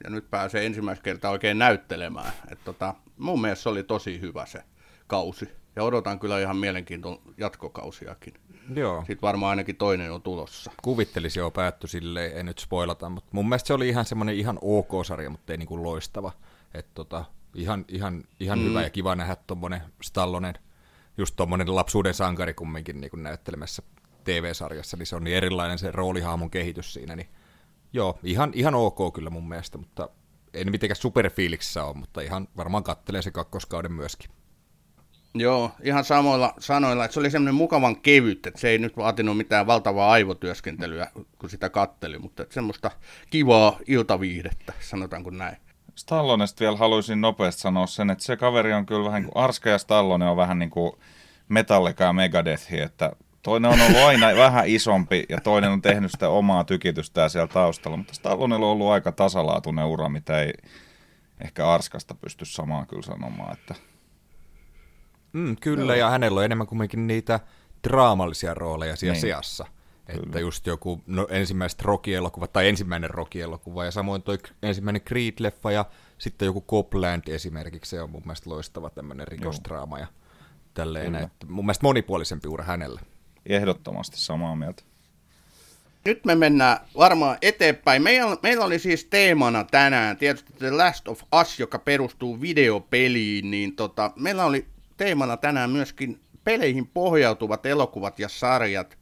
ja 0.03 0.09
nyt 0.09 0.29
pääsee 0.29 0.65
ensimmäistä 0.65 1.03
kertaa 1.03 1.31
oikein 1.31 1.57
näyttelemään. 1.57 2.31
Et, 2.51 2.59
tota, 2.63 2.95
mun 3.17 3.41
mielestä 3.41 3.63
se 3.63 3.69
oli 3.69 3.83
tosi 3.83 4.21
hyvä 4.21 4.45
se 4.45 4.59
kausi. 5.07 5.49
Ja 5.75 5.83
odotan 5.83 6.19
kyllä 6.19 6.39
ihan 6.39 6.57
mielenkiintoista 6.57 7.29
jatkokausiakin. 7.37 8.33
Joo. 8.75 8.99
Sitten 8.99 9.21
varmaan 9.21 9.49
ainakin 9.49 9.75
toinen 9.75 10.11
on 10.11 10.21
tulossa. 10.21 10.71
Kuvittelisi 10.83 11.39
jo 11.39 11.51
päätty 11.51 11.87
silleen, 11.87 12.37
en 12.37 12.45
nyt 12.45 12.59
spoilata, 12.59 13.09
mutta 13.09 13.29
mun 13.31 13.49
mielestä 13.49 13.67
se 13.67 13.73
oli 13.73 13.89
ihan 13.89 14.05
semmoinen 14.05 14.35
ihan 14.35 14.59
ok-sarja, 14.61 15.29
mutta 15.29 15.53
ei 15.53 15.57
niinku 15.57 15.83
loistava. 15.83 16.31
Et 16.73 16.87
tota, 16.93 17.25
ihan, 17.55 17.85
ihan, 17.87 18.23
ihan 18.39 18.59
mm. 18.59 18.65
hyvä 18.65 18.83
ja 18.83 18.89
kiva 18.89 19.15
nähdä 19.15 19.35
tuommoinen 19.47 19.81
Stallonen, 20.01 20.53
just 21.17 21.35
tuommoinen 21.35 21.75
lapsuuden 21.75 22.13
sankari 22.13 22.53
kumminkin 22.53 23.01
niin 23.01 23.23
näyttelemässä 23.23 23.83
TV-sarjassa, 24.23 24.97
niin 24.97 25.07
se 25.07 25.15
on 25.15 25.23
niin 25.23 25.37
erilainen 25.37 25.79
se 25.79 25.91
roolihahmon 25.91 26.51
kehitys 26.51 26.93
siinä, 26.93 27.15
niin 27.15 27.29
joo, 27.93 28.19
ihan, 28.23 28.51
ihan 28.53 28.75
ok 28.75 29.13
kyllä 29.13 29.29
mun 29.29 29.49
mielestä, 29.49 29.77
mutta 29.77 30.09
en 30.53 30.71
mitenkään 30.71 30.95
superfiiliksissä 30.95 31.83
ole, 31.83 31.95
mutta 31.95 32.21
ihan 32.21 32.47
varmaan 32.57 32.83
kattelee 32.83 33.21
se 33.21 33.31
kakkoskauden 33.31 33.91
myöskin. 33.91 34.29
Joo, 35.33 35.71
ihan 35.83 36.03
samoilla 36.03 36.53
sanoilla, 36.59 37.05
että 37.05 37.13
se 37.13 37.19
oli 37.19 37.31
semmoinen 37.31 37.55
mukavan 37.55 38.01
kevyt, 38.01 38.47
että 38.47 38.59
se 38.59 38.69
ei 38.69 38.77
nyt 38.77 38.97
vaatinut 38.97 39.37
mitään 39.37 39.67
valtavaa 39.67 40.11
aivotyöskentelyä, 40.11 41.11
kun 41.39 41.49
sitä 41.49 41.69
katteli, 41.69 42.19
mutta 42.19 42.43
että 42.43 42.53
semmoista 42.53 42.91
kivaa 43.29 43.79
iltaviihdettä, 43.87 44.73
sanotaanko 44.79 45.29
näin. 45.29 45.57
Stallonesta 45.95 46.59
vielä 46.59 46.77
haluaisin 46.77 47.21
nopeasti 47.21 47.61
sanoa 47.61 47.87
sen, 47.87 48.09
että 48.09 48.23
se 48.23 48.37
kaveri 48.37 48.73
on 48.73 48.85
kyllä 48.85 49.05
vähän 49.05 49.23
kuin 49.23 49.37
Arska 49.43 49.69
ja 49.69 49.77
Stallone 49.77 50.29
on 50.29 50.37
vähän 50.37 50.59
niin 50.59 50.69
kuin 50.69 50.91
Metallica 51.49 52.03
ja 52.03 52.13
Megadethi, 52.13 52.79
että 52.81 53.11
toinen 53.43 53.71
on 53.71 53.81
ollut 53.81 54.01
aina 54.01 54.35
vähän 54.45 54.67
isompi 54.67 55.23
ja 55.29 55.41
toinen 55.41 55.71
on 55.71 55.81
tehnyt 55.81 56.11
sitä 56.11 56.29
omaa 56.29 56.63
tykitystään 56.63 57.29
siellä 57.29 57.47
taustalla, 57.47 57.97
mutta 57.97 58.13
Stallonella 58.13 58.65
on 58.65 58.71
ollut 58.71 58.89
aika 58.89 59.11
tasalaatuinen 59.11 59.85
ura, 59.85 60.09
mitä 60.09 60.41
ei 60.41 60.53
ehkä 61.43 61.69
Arskasta 61.73 62.15
pysty 62.15 62.45
samaan 62.45 62.87
kyllä 62.87 63.01
sanomaan, 63.01 63.53
että 63.53 63.75
Mm, 65.35 65.55
kyllä, 65.61 65.95
Joo. 65.95 66.05
ja 66.05 66.09
hänellä 66.09 66.39
on 66.39 66.45
enemmän 66.45 66.67
kuitenkin 66.67 67.07
niitä 67.07 67.39
draamallisia 67.87 68.53
rooleja 68.53 68.95
siellä 68.95 69.13
niin. 69.13 69.21
seassa. 69.21 69.65
Kyllä. 70.05 70.23
Että 70.25 70.39
just 70.39 70.67
joku 70.67 71.01
no, 71.07 71.27
ensimmäiset 71.29 71.81
Rocky-elokuva, 71.81 72.47
tai 72.47 72.67
ensimmäinen 72.67 73.09
Rocky-elokuva, 73.09 73.85
ja 73.85 73.91
samoin 73.91 74.21
toi 74.21 74.37
ensimmäinen 74.63 75.01
Creed-leffa, 75.01 75.71
ja 75.71 75.85
sitten 76.17 76.45
joku 76.45 76.61
Copland 76.61 77.27
esimerkiksi, 77.27 77.89
se 77.89 78.01
on 78.01 78.09
mun 78.09 78.21
mielestä 78.25 78.49
loistava 78.49 78.89
tämmöinen 78.89 79.27
rikostraama, 79.27 79.99
ja 79.99 80.07
tälleen. 80.73 81.15
Että 81.15 81.45
mun 81.47 81.65
mielestä 81.65 81.85
monipuolisempi 81.85 82.47
ura 82.47 82.63
hänellä. 82.63 83.01
Ehdottomasti 83.45 84.17
samaa 84.19 84.55
mieltä. 84.55 84.83
Nyt 86.05 86.25
me 86.25 86.35
mennään 86.35 86.77
varmaan 86.97 87.37
eteenpäin. 87.41 88.03
Meillä, 88.03 88.37
meillä 88.43 88.65
oli 88.65 88.79
siis 88.79 89.05
teemana 89.05 89.63
tänään 89.63 90.17
tietysti 90.17 90.53
The 90.53 90.71
Last 90.71 91.07
of 91.07 91.21
Us, 91.41 91.59
joka 91.59 91.79
perustuu 91.79 92.41
videopeliin, 92.41 93.51
niin 93.51 93.75
tota, 93.75 94.11
meillä 94.15 94.45
oli 94.45 94.65
teemana 94.97 95.37
tänään 95.37 95.69
myöskin 95.69 96.19
peleihin 96.43 96.87
pohjautuvat 96.87 97.65
elokuvat 97.65 98.19
ja 98.19 98.29
sarjat. 98.29 98.97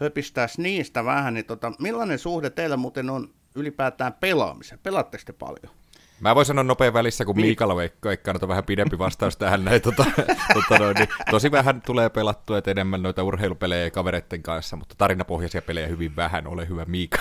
Höpistäisi 0.00 0.62
niistä 0.62 1.04
vähän, 1.04 1.34
niin 1.34 1.46
tota, 1.46 1.72
millainen 1.78 2.18
suhde 2.18 2.50
teillä 2.50 2.76
muuten 2.76 3.10
on 3.10 3.34
ylipäätään 3.54 4.12
pelaamiseen? 4.12 4.80
Pelaatteko 4.82 5.22
te 5.26 5.32
paljon? 5.32 5.74
Mä 6.20 6.34
voin 6.34 6.46
sanoa 6.46 6.64
nopein 6.64 6.92
välissä, 6.92 7.24
kun 7.24 7.36
Miikalla 7.40 7.76
veikkaa, 7.76 8.12
että 8.12 8.48
vähän 8.48 8.64
pidempi 8.64 8.98
vastaus 8.98 9.36
tähän 9.36 9.64
näin. 9.64 9.82
Tota, 9.82 10.04
tota 10.54 10.78
noin, 10.78 10.94
niin 10.94 11.08
tosi 11.30 11.50
vähän 11.50 11.82
tulee 11.82 12.08
pelattua, 12.10 12.58
että 12.58 12.70
enemmän 12.70 13.02
noita 13.02 13.22
urheilupelejä 13.22 13.90
kavereiden 13.90 14.42
kanssa, 14.42 14.76
mutta 14.76 14.94
tarinapohjaisia 14.98 15.62
pelejä 15.62 15.86
hyvin 15.86 16.16
vähän. 16.16 16.46
Ole 16.46 16.68
hyvä 16.68 16.84
Miika. 16.84 17.18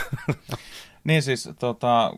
niin 1.03 1.23
siis, 1.23 1.49
tota, 1.59 2.13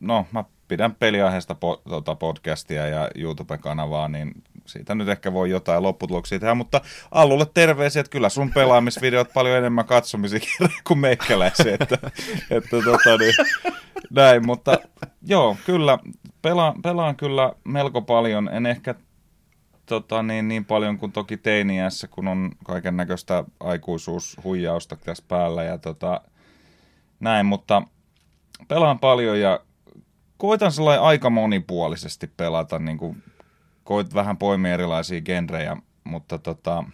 no 0.00 0.26
mä 0.32 0.44
pidän 0.68 0.94
peliaiheesta 0.94 1.54
po, 1.54 1.82
tota, 1.88 2.14
podcastia 2.14 2.86
ja 2.86 3.10
YouTube-kanavaa, 3.14 4.08
niin 4.08 4.32
siitä 4.66 4.94
nyt 4.94 5.08
ehkä 5.08 5.32
voi 5.32 5.50
jotain 5.50 5.82
lopputuloksia 5.82 6.38
tehdä, 6.38 6.54
mutta 6.54 6.80
Allulle 7.10 7.46
terveisiä, 7.54 8.00
että 8.00 8.10
kyllä 8.10 8.28
sun 8.28 8.52
pelaamisvideot 8.52 9.32
paljon 9.34 9.58
enemmän 9.58 9.84
katsomisia 9.84 10.40
kuin 10.88 10.98
meikäläisiä, 10.98 11.76
että, 11.80 11.98
että 12.50 12.76
tota, 12.84 13.16
niin, 13.18 13.34
näin, 14.10 14.46
mutta 14.46 14.78
joo, 15.22 15.56
kyllä, 15.66 15.98
pelaan, 16.42 16.82
pelaan 16.82 17.16
kyllä 17.16 17.52
melko 17.64 18.02
paljon, 18.02 18.48
en 18.52 18.66
ehkä 18.66 18.94
tota, 19.86 20.22
niin, 20.22 20.48
niin 20.48 20.64
paljon 20.64 20.98
kuin 20.98 21.12
toki 21.12 21.36
teiniässä, 21.36 22.08
kun 22.08 22.28
on 22.28 22.50
kaiken 22.64 22.96
näköistä 22.96 23.44
aikuisuushuijausta 23.60 24.96
tässä 24.96 25.24
päällä 25.28 25.62
ja 25.62 25.78
tota, 25.78 26.20
näin, 27.20 27.46
mutta 27.46 27.82
pelaan 28.68 28.98
paljon 28.98 29.40
ja 29.40 29.60
koitan 30.36 30.72
sellainen 30.72 31.02
aika 31.04 31.30
monipuolisesti 31.30 32.26
pelata, 32.36 32.78
niin 32.78 32.98
kuin 32.98 33.22
koit 33.92 34.14
vähän 34.14 34.36
poimia 34.36 34.74
erilaisia 34.74 35.20
genrejä, 35.20 35.76
mutta 36.04 36.38
tota, 36.38 36.84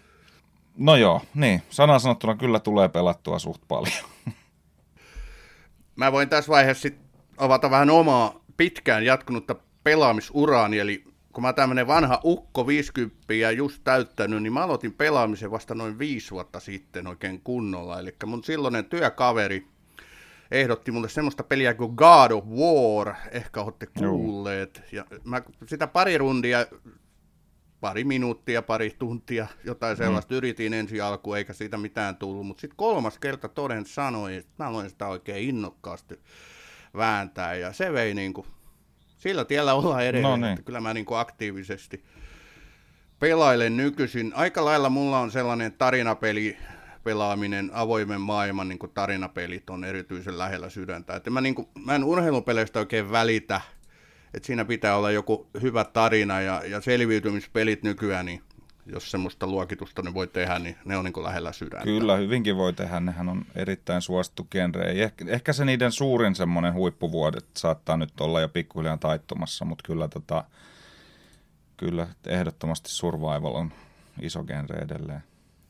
no 0.78 0.96
joo, 0.96 1.22
niin, 1.34 1.62
sanan 1.70 2.00
sanottuna 2.00 2.36
kyllä 2.36 2.60
tulee 2.60 2.88
pelattua 2.88 3.38
suht 3.38 3.62
paljon. 3.68 4.04
Mä 5.96 6.12
voin 6.12 6.28
tässä 6.28 6.52
vaiheessa 6.52 6.82
sit 6.82 6.98
avata 7.36 7.70
vähän 7.70 7.90
omaa 7.90 8.40
pitkään 8.56 9.04
jatkunutta 9.04 9.54
pelaamisuraani, 9.84 10.78
eli 10.78 11.04
kun 11.32 11.42
mä 11.42 11.52
tämmönen 11.52 11.86
vanha 11.86 12.20
ukko 12.24 12.66
50 12.66 13.34
ja 13.34 13.50
just 13.50 13.84
täyttänyt, 13.84 14.42
niin 14.42 14.52
mä 14.52 14.64
aloitin 14.64 14.92
pelaamisen 14.92 15.50
vasta 15.50 15.74
noin 15.74 15.98
viisi 15.98 16.30
vuotta 16.30 16.60
sitten 16.60 17.06
oikein 17.06 17.40
kunnolla. 17.40 18.00
Eli 18.00 18.14
mun 18.26 18.44
silloinen 18.44 18.84
työkaveri 18.84 19.66
ehdotti 20.50 20.90
mulle 20.90 21.08
semmoista 21.08 21.42
peliä 21.42 21.74
kuin 21.74 21.94
God 21.94 22.30
of 22.30 22.44
War, 22.44 23.14
ehkä 23.32 23.60
olette 23.60 23.86
kuulleet. 23.98 24.82
Ja 24.92 25.04
mä 25.24 25.42
sitä 25.66 25.86
pari 25.86 26.18
rundia, 26.18 26.66
pari 27.80 28.04
minuuttia, 28.04 28.62
pari 28.62 28.96
tuntia, 28.98 29.46
jotain 29.64 29.96
mm. 29.96 30.04
sellaista 30.04 30.34
mm. 30.34 30.36
yritin 30.36 30.74
ensi 30.74 31.00
alkuun, 31.00 31.38
eikä 31.38 31.52
siitä 31.52 31.76
mitään 31.76 32.16
tullut. 32.16 32.46
Mutta 32.46 32.60
sitten 32.60 32.76
kolmas 32.76 33.18
kerta 33.18 33.48
toden 33.48 33.86
sanoi, 33.86 34.36
että 34.36 34.52
mä 34.58 34.68
aloin 34.68 34.90
sitä 34.90 35.06
oikein 35.06 35.48
innokkaasti 35.48 36.20
vääntää, 36.96 37.54
ja 37.54 37.72
se 37.72 37.92
vei 37.92 38.14
niin 38.14 38.34
kuin, 38.34 38.46
sillä 39.16 39.44
tiellä 39.44 39.74
ollaan 39.74 40.04
edelleen, 40.04 40.40
no 40.40 40.46
niin. 40.46 40.52
että 40.52 40.64
kyllä 40.64 40.80
mä 40.80 40.94
niin 40.94 41.06
kuin 41.06 41.18
aktiivisesti 41.18 42.04
pelailen 43.18 43.76
nykyisin. 43.76 44.32
Aika 44.34 44.64
lailla 44.64 44.88
mulla 44.88 45.18
on 45.18 45.30
sellainen 45.30 45.72
tarinapeli 45.72 46.56
pelaaminen, 47.08 47.70
avoimen 47.72 48.20
maailman 48.20 48.68
niin 48.68 48.78
kuin 48.78 48.92
tarinapelit 48.94 49.70
on 49.70 49.84
erityisen 49.84 50.38
lähellä 50.38 50.70
sydäntä. 50.70 51.16
Että 51.16 51.30
mä, 51.30 51.40
niin 51.40 51.54
kuin, 51.54 51.68
mä 51.84 51.94
en 51.94 52.04
urheilupeleistä 52.04 52.78
oikein 52.78 53.10
välitä, 53.10 53.60
että 54.34 54.46
siinä 54.46 54.64
pitää 54.64 54.96
olla 54.96 55.10
joku 55.10 55.48
hyvä 55.62 55.84
tarina 55.84 56.40
ja, 56.40 56.62
ja 56.66 56.80
selviytymispelit 56.80 57.82
nykyään, 57.82 58.26
niin 58.26 58.42
jos 58.86 59.10
semmoista 59.10 59.46
luokitusta 59.46 60.02
ne 60.02 60.14
voi 60.14 60.26
tehdä, 60.26 60.58
niin 60.58 60.76
ne 60.84 60.96
on 60.96 61.04
niin 61.04 61.24
lähellä 61.24 61.52
sydäntä. 61.52 61.84
Kyllä, 61.84 62.16
hyvinkin 62.16 62.56
voi 62.56 62.72
tehdä. 62.72 63.00
Nehän 63.00 63.28
on 63.28 63.44
erittäin 63.54 64.02
suosittu 64.02 64.46
genre. 64.50 64.84
Ehkä, 64.84 65.24
ehkä 65.28 65.52
se 65.52 65.64
niiden 65.64 65.92
suurin 65.92 66.34
semmoinen 66.34 66.74
huippuvuodet 66.74 67.46
saattaa 67.56 67.96
nyt 67.96 68.20
olla 68.20 68.40
jo 68.40 68.48
pikkuhiljaa 68.48 68.96
taittumassa, 68.96 69.64
mutta 69.64 69.82
kyllä, 69.86 70.08
tota, 70.08 70.44
kyllä 71.76 72.06
ehdottomasti 72.26 72.90
survival 72.90 73.54
on 73.54 73.72
iso 74.20 74.44
genre 74.44 74.78
edelleen. 74.78 75.22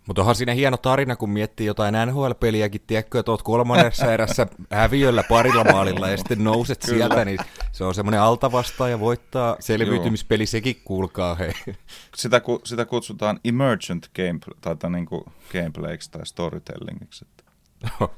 Mutta 0.08 0.22
onhan 0.22 0.34
siinä 0.34 0.52
hieno 0.52 0.76
tarina, 0.76 1.16
kun 1.16 1.30
miettii 1.30 1.66
jotain 1.66 1.94
NHL-peliäkin, 1.94 2.80
tiedätkö, 2.86 3.18
että 3.18 3.30
oot 3.30 3.42
kolmannessa 3.42 4.12
erässä 4.12 4.46
häviöllä 4.70 5.22
parilla 5.22 5.64
maalilla 5.64 6.08
ja 6.08 6.16
sitten 6.16 6.44
nouset 6.44 6.78
Kyllä. 6.86 6.98
sieltä, 6.98 7.24
niin 7.24 7.38
se 7.72 7.84
on 7.84 7.94
semmoinen 7.94 8.20
altavastaaja 8.20 9.00
voittaa 9.00 9.56
selviytymispeli, 9.60 10.46
sekin 10.46 10.80
kuulkaa 10.84 11.34
hei. 11.34 11.52
Sitä, 12.16 12.40
sitä 12.64 12.84
kutsutaan 12.84 13.40
emergent 13.44 14.10
game, 14.16 14.38
tai, 14.60 14.76
tai 14.76 14.90
niin 14.90 15.06
kuin 15.06 15.24
gameplayksi 15.52 16.10
tai 16.10 16.26
storytellingiksi. 16.26 17.26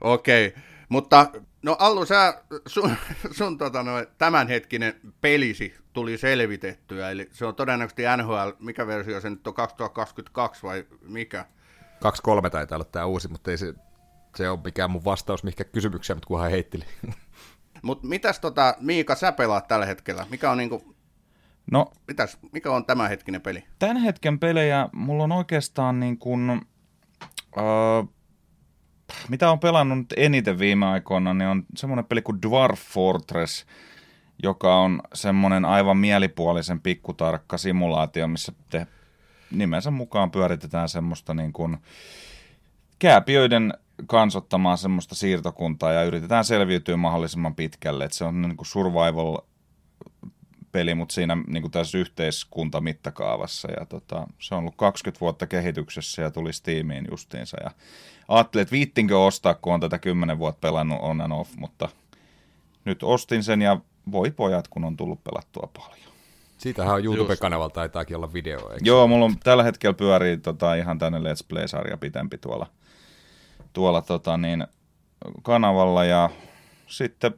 Okei, 0.00 0.46
okay. 0.46 0.62
mutta 0.88 1.30
no 1.62 1.76
Allu, 1.78 2.06
sä, 2.06 2.42
sun, 2.66 2.96
sun 3.30 3.58
tota, 3.58 3.82
no, 3.82 3.92
tämänhetkinen 4.18 4.94
pelisi 5.20 5.74
tuli 5.98 6.18
selvitettyä, 6.18 7.10
eli 7.10 7.28
se 7.32 7.46
on 7.46 7.54
todennäköisesti 7.54 8.02
NHL, 8.16 8.50
mikä 8.58 8.86
versio 8.86 9.20
se 9.20 9.30
nyt 9.30 9.46
on, 9.46 9.54
2022 9.54 10.62
vai 10.62 10.84
mikä? 11.02 11.46
23 12.00 12.50
taitaa 12.50 12.76
olla 12.76 12.84
tämä 12.84 13.04
uusi, 13.04 13.28
mutta 13.28 13.50
ei 13.50 13.58
se, 13.58 13.74
se 14.36 14.50
ole 14.50 14.58
mikään 14.64 14.90
mun 14.90 15.04
vastaus 15.04 15.44
mihinkä 15.44 15.64
kysymykseen, 15.64 16.16
mutta 16.16 16.26
kunhan 16.26 16.50
heitteli. 16.50 16.84
Mutta 17.82 18.06
mitäs 18.06 18.40
tota, 18.40 18.74
Miika, 18.80 19.14
sä 19.14 19.32
pelaat 19.32 19.68
tällä 19.68 19.86
hetkellä? 19.86 20.26
Mikä 20.30 20.50
on 20.50 20.58
niinku, 20.58 20.94
no, 21.70 21.92
mitäs, 22.08 22.38
mikä 22.52 22.70
on 22.70 22.84
tämänhetkinen 22.84 23.40
peli? 23.40 23.64
Tämän 23.78 23.96
hetken 23.96 24.38
pelejä 24.38 24.88
mulla 24.92 25.24
on 25.24 25.32
oikeastaan 25.32 26.00
niin 26.00 26.18
kuin, 26.18 26.50
uh, 27.56 28.14
mitä 29.28 29.50
on 29.50 29.60
pelannut 29.60 30.06
eniten 30.16 30.58
viime 30.58 30.86
aikoina, 30.86 31.34
niin 31.34 31.48
on 31.48 31.64
semmoinen 31.76 32.04
peli 32.04 32.22
kuin 32.22 32.42
Dwarf 32.42 32.80
Fortress, 32.80 33.66
joka 34.42 34.76
on 34.76 35.02
semmoinen 35.14 35.64
aivan 35.64 35.96
mielipuolisen 35.96 36.80
pikkutarkka 36.80 37.58
simulaatio, 37.58 38.28
missä 38.28 38.52
te 38.70 38.86
nimensä 39.50 39.90
mukaan 39.90 40.30
pyöritetään 40.30 40.88
semmoista 40.88 41.34
niin 41.34 41.52
kuin 41.52 41.76
kääpiöiden 42.98 43.74
kansottamaa 44.06 44.76
semmoista 44.76 45.14
siirtokuntaa 45.14 45.92
ja 45.92 46.04
yritetään 46.04 46.44
selviytyä 46.44 46.96
mahdollisimman 46.96 47.54
pitkälle. 47.54 48.04
Et 48.04 48.12
se 48.12 48.24
on 48.24 48.42
niin 48.42 48.56
kuin 48.56 48.66
survival 48.66 49.38
peli, 50.72 50.94
mutta 50.94 51.12
siinä 51.12 51.36
niin 51.46 51.62
kuin 51.62 51.72
tässä 51.72 51.98
yhteiskuntamittakaavassa. 51.98 53.68
Ja 53.80 53.86
tota, 53.86 54.26
se 54.38 54.54
on 54.54 54.58
ollut 54.58 54.76
20 54.76 55.20
vuotta 55.20 55.46
kehityksessä 55.46 56.22
ja 56.22 56.30
tuli 56.30 56.52
Steamiin 56.52 57.06
justiinsa. 57.10 57.56
Ja 57.64 57.70
ajattelin, 58.28 58.62
että 58.62 58.72
viittinkö 58.72 59.18
ostaa, 59.18 59.54
kun 59.54 59.74
on 59.74 59.80
tätä 59.80 59.98
10 59.98 60.38
vuotta 60.38 60.60
pelannut 60.60 60.98
on 61.00 61.20
and 61.20 61.32
off, 61.32 61.56
mutta 61.56 61.88
nyt 62.84 63.02
ostin 63.02 63.44
sen 63.44 63.62
ja 63.62 63.80
voi 64.12 64.30
pojat, 64.30 64.68
kun 64.68 64.84
on 64.84 64.96
tullut 64.96 65.24
pelattua 65.24 65.70
paljon. 65.76 66.08
Siitähän 66.58 66.94
on 66.94 67.04
YouTube-kanavalta 67.04 67.74
taitaakin 67.74 68.16
olla 68.16 68.32
video, 68.32 68.58
eikö? 68.58 68.84
Joo, 68.84 69.06
mulla 69.06 69.24
on 69.24 69.34
tällä 69.44 69.62
hetkellä 69.62 69.94
pyörii 69.94 70.36
tota, 70.36 70.74
ihan 70.74 70.98
tänne 70.98 71.18
Let's 71.18 71.44
Play-sarja 71.48 71.96
pitempi 71.96 72.38
tuolla, 72.38 72.66
tuolla 73.72 74.02
tota, 74.02 74.36
niin, 74.36 74.66
kanavalla 75.42 76.04
ja 76.04 76.30
sitten 76.86 77.34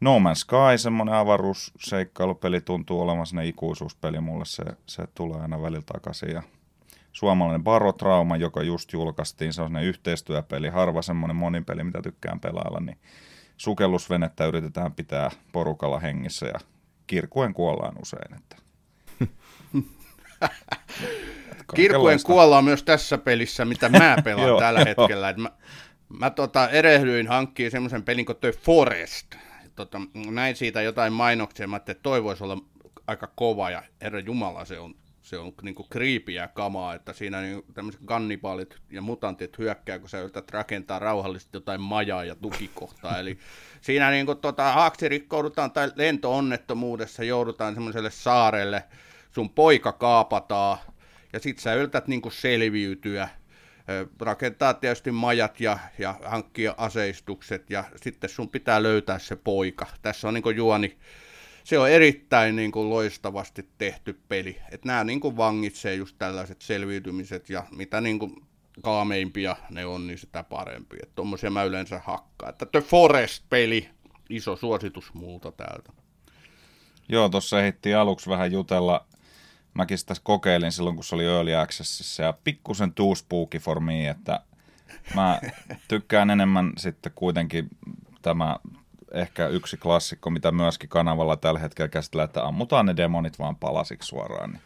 No 0.00 0.18
Man's 0.18 0.34
Sky, 0.34 0.78
semmoinen 0.78 1.14
avaruusseikkailupeli, 1.14 2.60
tuntuu 2.60 3.00
olevan 3.00 3.26
sinne 3.26 3.46
ikuisuuspeli 3.46 4.20
mulle, 4.20 4.44
se, 4.44 4.64
se 4.86 5.04
tulee 5.14 5.40
aina 5.40 5.62
välillä 5.62 5.84
takaisin. 5.92 6.30
Ja 6.30 6.42
suomalainen 7.12 7.64
Barotrauma, 7.64 8.36
joka 8.36 8.62
just 8.62 8.92
julkaistiin, 8.92 9.52
se 9.52 9.62
on 9.62 9.66
semmoinen 9.66 9.88
yhteistyöpeli, 9.88 10.68
harva 10.68 11.02
semmoinen 11.02 11.36
monipeli, 11.36 11.84
mitä 11.84 12.02
tykkään 12.02 12.40
pelailla, 12.40 12.80
niin 12.80 12.98
sukellusvenettä 13.58 14.46
yritetään 14.46 14.94
pitää 14.94 15.30
porukalla 15.52 16.00
hengissä 16.00 16.46
ja 16.46 16.58
kirkuen 17.06 17.54
kuollaan 17.54 17.94
usein. 18.02 18.34
Että. 18.34 18.56
kirkuen 21.76 22.18
kuollaan 22.26 22.64
myös 22.64 22.82
tässä 22.82 23.18
pelissä, 23.18 23.64
mitä 23.64 23.88
mä 23.88 24.16
pelaan 24.24 24.58
tällä 24.58 24.84
hetkellä. 24.84 25.34
mä, 25.36 25.50
mä 26.08 26.30
tota, 26.30 26.68
erehdyin 26.68 27.28
hankkiin 27.28 27.70
semmoisen 27.70 28.02
pelin 28.02 28.26
kuin 28.26 28.38
The 28.40 28.52
Forest, 28.52 29.36
tota, 29.76 30.00
näin 30.30 30.56
siitä 30.56 30.82
jotain 30.82 31.12
mainoksia, 31.12 31.68
mä 31.68 31.76
että 31.76 31.94
toivoisi 31.94 32.44
olla 32.44 32.58
aika 33.06 33.26
kova 33.26 33.70
ja 33.70 33.82
herra 34.02 34.20
Jumala 34.20 34.64
se 34.64 34.78
on, 34.78 34.94
se 35.28 35.38
on 35.38 35.52
niin 35.62 35.74
kriipiä 35.90 36.48
kamaa, 36.48 36.94
että 36.94 37.12
siinä 37.12 37.40
niin 37.40 37.62
tämmöiset 37.74 38.00
kannibaalit 38.04 38.76
ja 38.90 39.02
mutantit 39.02 39.58
hyökkää, 39.58 39.98
kun 39.98 40.08
sä 40.08 40.20
yrität 40.20 40.50
rakentaa 40.50 40.98
rauhallisesti 40.98 41.56
jotain 41.56 41.80
majaa 41.80 42.24
ja 42.24 42.34
tukikohtaa. 42.34 43.18
Eli 43.18 43.38
siinä 43.80 44.10
niin 44.10 44.26
kuin, 44.26 44.38
tota, 44.38 44.72
haaksi 44.72 45.08
rikkoudutaan 45.08 45.70
tai 45.70 45.92
lentoonnettomuudessa 45.94 47.24
joudutaan 47.24 47.74
semmoiselle 47.74 48.10
saarelle, 48.10 48.84
sun 49.30 49.50
poika 49.50 49.92
kaapataan 49.92 50.78
ja 51.32 51.40
sit 51.40 51.58
sä 51.58 51.74
yrität 51.74 52.08
niin 52.08 52.22
selviytyä 52.28 53.28
rakentaa 54.20 54.74
tietysti 54.74 55.10
majat 55.10 55.60
ja, 55.60 55.78
ja 55.98 56.14
hankkia 56.24 56.74
aseistukset 56.76 57.70
ja 57.70 57.84
sitten 57.96 58.30
sun 58.30 58.48
pitää 58.48 58.82
löytää 58.82 59.18
se 59.18 59.36
poika. 59.36 59.86
Tässä 60.02 60.28
on 60.28 60.34
niin 60.34 60.56
juoni, 60.56 60.98
se 61.68 61.78
on 61.78 61.90
erittäin 61.90 62.56
niin 62.56 62.72
kuin 62.72 62.90
loistavasti 62.90 63.68
tehty 63.78 64.20
peli. 64.28 64.60
Että 64.70 64.86
nämä 64.86 65.04
niin 65.04 65.20
kuin 65.20 65.36
vangitsee 65.36 65.94
just 65.94 66.16
tällaiset 66.18 66.62
selviytymiset 66.62 67.50
ja 67.50 67.66
mitä 67.70 68.00
niin 68.00 68.18
kuin 68.18 68.46
kaameimpia 68.82 69.56
ne 69.70 69.86
on, 69.86 70.06
niin 70.06 70.18
sitä 70.18 70.42
parempi. 70.42 70.96
Että 71.02 71.14
tommosia 71.14 71.50
mä 71.50 71.64
yleensä 71.64 72.00
hakkaan. 72.04 72.50
Että 72.50 72.66
The 72.66 72.80
Forest-peli, 72.80 73.88
iso 74.30 74.56
suositus 74.56 75.14
multa 75.14 75.52
täältä. 75.52 75.92
Joo, 77.08 77.28
tuossa 77.28 77.60
ehittiin 77.60 77.96
aluksi 77.96 78.30
vähän 78.30 78.52
jutella 78.52 79.06
mäkin 79.74 79.98
sitä 79.98 80.14
kokeilin 80.22 80.72
silloin, 80.72 80.96
kun 80.96 81.04
se 81.04 81.14
oli 81.14 81.24
Early 81.24 81.54
Accessissa 81.54 82.22
ja 82.22 82.34
pikkusen 82.44 82.94
too 82.94 83.14
spooky 83.14 83.58
for 83.58 83.80
me, 83.80 84.08
että 84.08 84.40
mä 85.14 85.40
tykkään 85.88 86.30
enemmän 86.30 86.72
sitten 86.76 87.12
kuitenkin 87.14 87.68
tämä 88.22 88.56
ehkä 89.12 89.46
yksi 89.46 89.76
klassikko, 89.76 90.30
mitä 90.30 90.52
myöskin 90.52 90.88
kanavalla 90.88 91.36
tällä 91.36 91.60
hetkellä 91.60 91.88
käsitellään, 91.88 92.28
että 92.28 92.44
ammutaan 92.44 92.86
ne 92.86 92.96
demonit 92.96 93.38
vaan 93.38 93.56
palasiksi 93.56 94.08
suoraan, 94.08 94.50
niin 94.50 94.62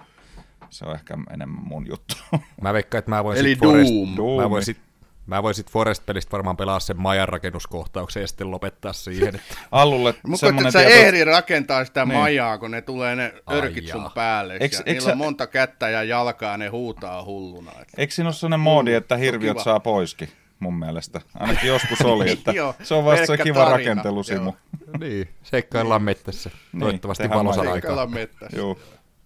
se 0.70 0.84
on 0.84 0.94
ehkä 0.94 1.18
enemmän 1.34 1.64
mun 1.64 1.86
juttu. 1.86 2.14
Mä 2.60 2.72
veikkaan, 2.72 2.98
että 2.98 3.10
mä 3.10 3.24
voin 3.24 3.38
Eli 3.38 3.56
Forest, 3.56 3.92
Doom. 4.16 4.42
Mä 4.42 4.50
voin 4.50 4.64
sit 4.64 4.78
Mä 5.26 5.42
voisin 5.42 5.64
Forest-pelistä 5.70 6.32
varmaan 6.32 6.56
pelaa 6.56 6.80
sen 6.80 7.00
majan 7.00 7.28
rakennuskohtauksen 7.28 8.20
ja 8.20 8.26
sitten 8.26 8.50
lopettaa 8.50 8.92
siihen. 8.92 9.34
Että... 9.34 9.54
Allulle 9.72 10.14
Mutta 10.26 10.48
että 10.48 10.70
sä 10.70 10.78
tieto... 10.78 10.94
ehdi 10.94 11.24
rakentaa 11.24 11.84
sitä 11.84 12.04
niin. 12.04 12.18
majaa, 12.18 12.58
kun 12.58 12.70
ne 12.70 12.82
tulee 12.82 13.16
ne 13.16 13.34
örkit 13.50 13.88
sun 13.88 14.10
päälle. 14.14 14.56
Eks, 14.60 14.78
ja 14.78 14.82
niillä 14.86 15.00
sä... 15.00 15.12
on 15.12 15.18
monta 15.18 15.46
kättä 15.46 15.88
ja 15.88 16.02
jalkaa, 16.02 16.56
ne 16.56 16.68
huutaa 16.68 17.24
hulluna. 17.24 17.70
Että... 17.70 17.94
Eikö 17.96 18.14
siinä 18.14 18.28
ole 18.28 18.34
sellainen 18.34 18.60
moodi, 18.60 18.94
että 18.94 19.16
hirviöt 19.16 19.58
saa 19.58 19.80
poiskin? 19.80 20.28
Mun 20.62 20.78
mielestä. 20.78 21.20
Ainakin 21.34 21.68
joskus 21.68 22.00
oli, 22.00 22.30
että 22.30 22.52
se 22.82 22.94
on 22.94 23.04
vasta 23.04 23.26
se 23.26 23.36
kiva 23.36 23.64
tarina. 23.64 23.76
rakentelusimu. 23.76 24.52
niin, 25.00 25.28
seikkaillaan 25.42 26.02
mettässä. 26.02 26.50
Niin, 26.72 26.80
Toivottavasti 26.80 27.30
valosan 27.30 27.60
aikaa. 27.60 27.72
Seikkaillaan 27.72 28.10
mettässä. 28.10 28.56
Joo. 28.56 28.78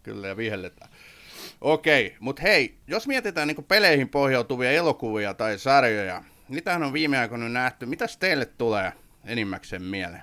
Kyllä, 0.02 0.28
ja 0.28 0.36
vihelletään. 0.36 0.90
Okei, 1.60 2.16
mutta 2.20 2.42
hei, 2.42 2.78
jos 2.86 3.06
mietitään 3.06 3.48
niin 3.48 3.64
peleihin 3.64 4.08
pohjautuvia 4.08 4.70
elokuvia 4.70 5.34
tai 5.34 5.58
sarjoja, 5.58 6.22
mitähän 6.48 6.82
on 6.82 6.92
viime 6.92 7.18
aikoina 7.18 7.48
nähty, 7.48 7.86
mitäs 7.86 8.16
teille 8.16 8.44
tulee 8.46 8.92
enimmäkseen 9.24 9.82
mieleen? 9.82 10.22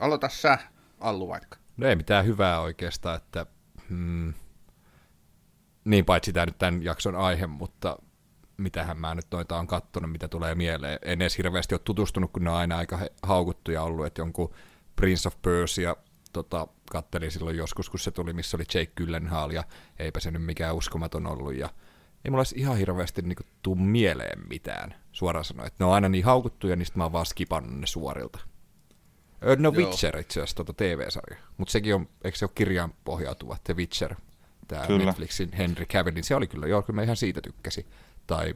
Aloita 0.00 0.28
sä, 0.28 0.58
Allu 1.00 1.28
vaikka. 1.28 1.58
No 1.76 1.88
ei 1.88 1.96
mitään 1.96 2.26
hyvää 2.26 2.60
oikeastaan, 2.60 3.16
että 3.16 3.46
hmm, 3.88 4.34
niin 5.84 6.04
paitsi 6.04 6.32
tämä 6.32 6.46
nyt 6.46 6.58
tämän 6.58 6.82
jakson 6.82 7.16
aihe, 7.16 7.46
mutta 7.46 7.98
mitähän 8.58 8.98
mä 8.98 9.14
nyt 9.14 9.26
noita 9.30 9.58
on 9.58 9.66
kattonut, 9.66 10.12
mitä 10.12 10.28
tulee 10.28 10.54
mieleen. 10.54 10.98
En 11.02 11.22
edes 11.22 11.38
hirveästi 11.38 11.74
ole 11.74 11.80
tutustunut, 11.84 12.32
kun 12.32 12.44
ne 12.44 12.50
on 12.50 12.56
aina 12.56 12.76
aika 12.76 12.98
haukuttuja 13.22 13.82
ollut, 13.82 14.06
että 14.06 14.20
jonkun 14.20 14.54
Prince 14.96 15.28
of 15.28 15.42
Persia 15.42 15.96
tota, 16.32 16.66
kattelin 16.90 17.30
silloin 17.30 17.56
joskus, 17.56 17.90
kun 17.90 18.00
se 18.00 18.10
tuli, 18.10 18.32
missä 18.32 18.56
oli 18.56 18.64
Jake 18.74 18.92
Gyllenhaal, 18.96 19.50
ja 19.50 19.64
eipä 19.98 20.20
se 20.20 20.30
nyt 20.30 20.44
mikään 20.44 20.74
uskomaton 20.74 21.26
ollut, 21.26 21.54
ja 21.54 21.68
ei 22.24 22.30
mulla 22.30 22.40
olisi 22.40 22.58
ihan 22.58 22.76
hirveästi 22.76 23.22
niin 23.22 23.36
kuin, 23.36 23.46
tuu 23.62 23.74
mieleen 23.74 24.48
mitään, 24.48 24.94
suoraan 25.12 25.44
sanoen. 25.44 25.66
Että 25.66 25.84
ne 25.84 25.86
on 25.86 25.94
aina 25.94 26.08
niin 26.08 26.24
haukuttuja, 26.24 26.76
niin 26.76 26.86
sitten 26.86 26.98
mä 27.00 27.04
oon 27.04 27.12
vaan 27.12 27.26
skipannut 27.26 27.80
ne 27.80 27.86
suorilta. 27.86 28.38
No 29.58 29.72
Joo. 29.72 29.72
Witcher 29.72 30.18
itse 30.18 30.40
asiassa, 30.40 30.56
tota 30.56 30.72
TV-sarja. 30.72 31.38
Mutta 31.56 31.72
sekin 31.72 31.94
on, 31.94 32.08
eikö 32.24 32.38
se 32.38 32.44
ole 32.44 32.52
kirjaan 32.54 32.94
pohjautuva, 33.04 33.56
The 33.64 33.76
Witcher, 33.76 34.14
tämä 34.68 34.86
Netflixin 34.86 35.52
Henry 35.52 35.86
Cavill, 35.86 36.14
niin 36.14 36.24
se 36.24 36.34
oli 36.34 36.46
kyllä, 36.46 36.66
joo, 36.66 36.82
kyllä 36.82 36.96
mä 36.96 37.02
ihan 37.02 37.16
siitä 37.16 37.40
tykkäsin. 37.40 37.86
Tai, 38.28 38.54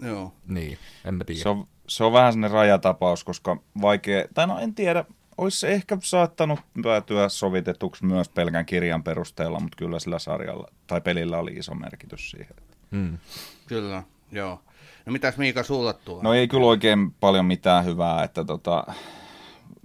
joo. 0.00 0.32
niin, 0.46 0.78
en 1.04 1.14
mä 1.14 1.24
tiedä. 1.24 1.42
Se 1.42 1.48
on, 1.48 1.66
se 1.86 2.04
on 2.04 2.12
vähän 2.12 2.32
sellainen 2.32 2.58
rajatapaus, 2.58 3.24
koska 3.24 3.56
vaikea, 3.82 4.24
tai 4.34 4.46
no 4.46 4.58
en 4.58 4.74
tiedä, 4.74 5.04
olisi 5.38 5.60
se 5.60 5.68
ehkä 5.68 5.98
saattanut 6.02 6.60
päätyä 6.82 7.28
sovitetuksi 7.28 8.04
myös 8.04 8.28
pelkän 8.28 8.66
kirjan 8.66 9.04
perusteella, 9.04 9.60
mutta 9.60 9.76
kyllä 9.76 9.98
sillä 9.98 10.18
sarjalla 10.18 10.68
tai 10.86 11.00
pelillä 11.00 11.38
oli 11.38 11.52
iso 11.52 11.74
merkitys 11.74 12.30
siihen. 12.30 12.56
Mm. 12.90 13.18
Kyllä, 13.66 14.02
joo. 14.32 14.60
No 15.06 15.12
mitäs 15.12 15.36
Miika 15.36 15.62
sulla 15.62 15.92
tulee? 15.92 16.22
No 16.22 16.34
ei 16.34 16.48
kyllä 16.48 16.66
oikein 16.66 17.12
paljon 17.12 17.44
mitään 17.44 17.84
hyvää, 17.84 18.24
että 18.24 18.44
tota, 18.44 18.84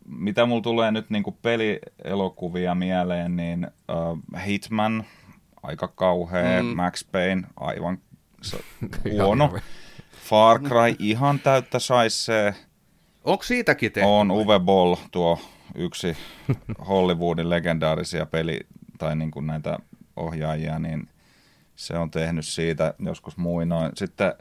mitä 0.06 0.46
mulla 0.46 0.62
tulee 0.62 0.92
nyt 0.92 1.10
niin 1.10 1.24
pelielokuvia 1.42 2.76
mieleen, 2.76 3.36
niin 3.36 3.68
uh, 3.68 4.40
Hitman 4.46 5.06
aika 5.64 5.88
kauhea, 5.88 6.64
mm. 6.64 6.70
Max 6.70 7.06
Payne, 7.12 7.48
aivan 7.56 7.98
huono. 9.12 9.58
Far 10.24 10.60
Cry 10.60 10.96
ihan 11.00 11.40
täyttä 11.40 11.80
saisse. 11.80 12.54
Onko 13.24 13.44
siitäkin 13.44 13.92
tehty? 13.92 14.10
On 14.10 14.32
Uwe 14.32 14.60
Boll, 14.60 14.96
tuo 15.12 15.40
yksi 15.76 16.18
Hollywoodin 16.88 17.50
legendaarisia 17.50 18.26
peli, 18.26 18.60
tai 18.98 19.16
niin 19.16 19.32
kuin 19.32 19.48
näitä 19.48 19.80
ohjaajia, 20.16 20.80
niin 20.80 21.10
se 21.76 21.98
on 21.98 22.12
tehnyt 22.12 22.46
siitä 22.46 22.94
joskus 23.00 23.38
muinoin. 23.38 23.92
Sitten 23.96 24.34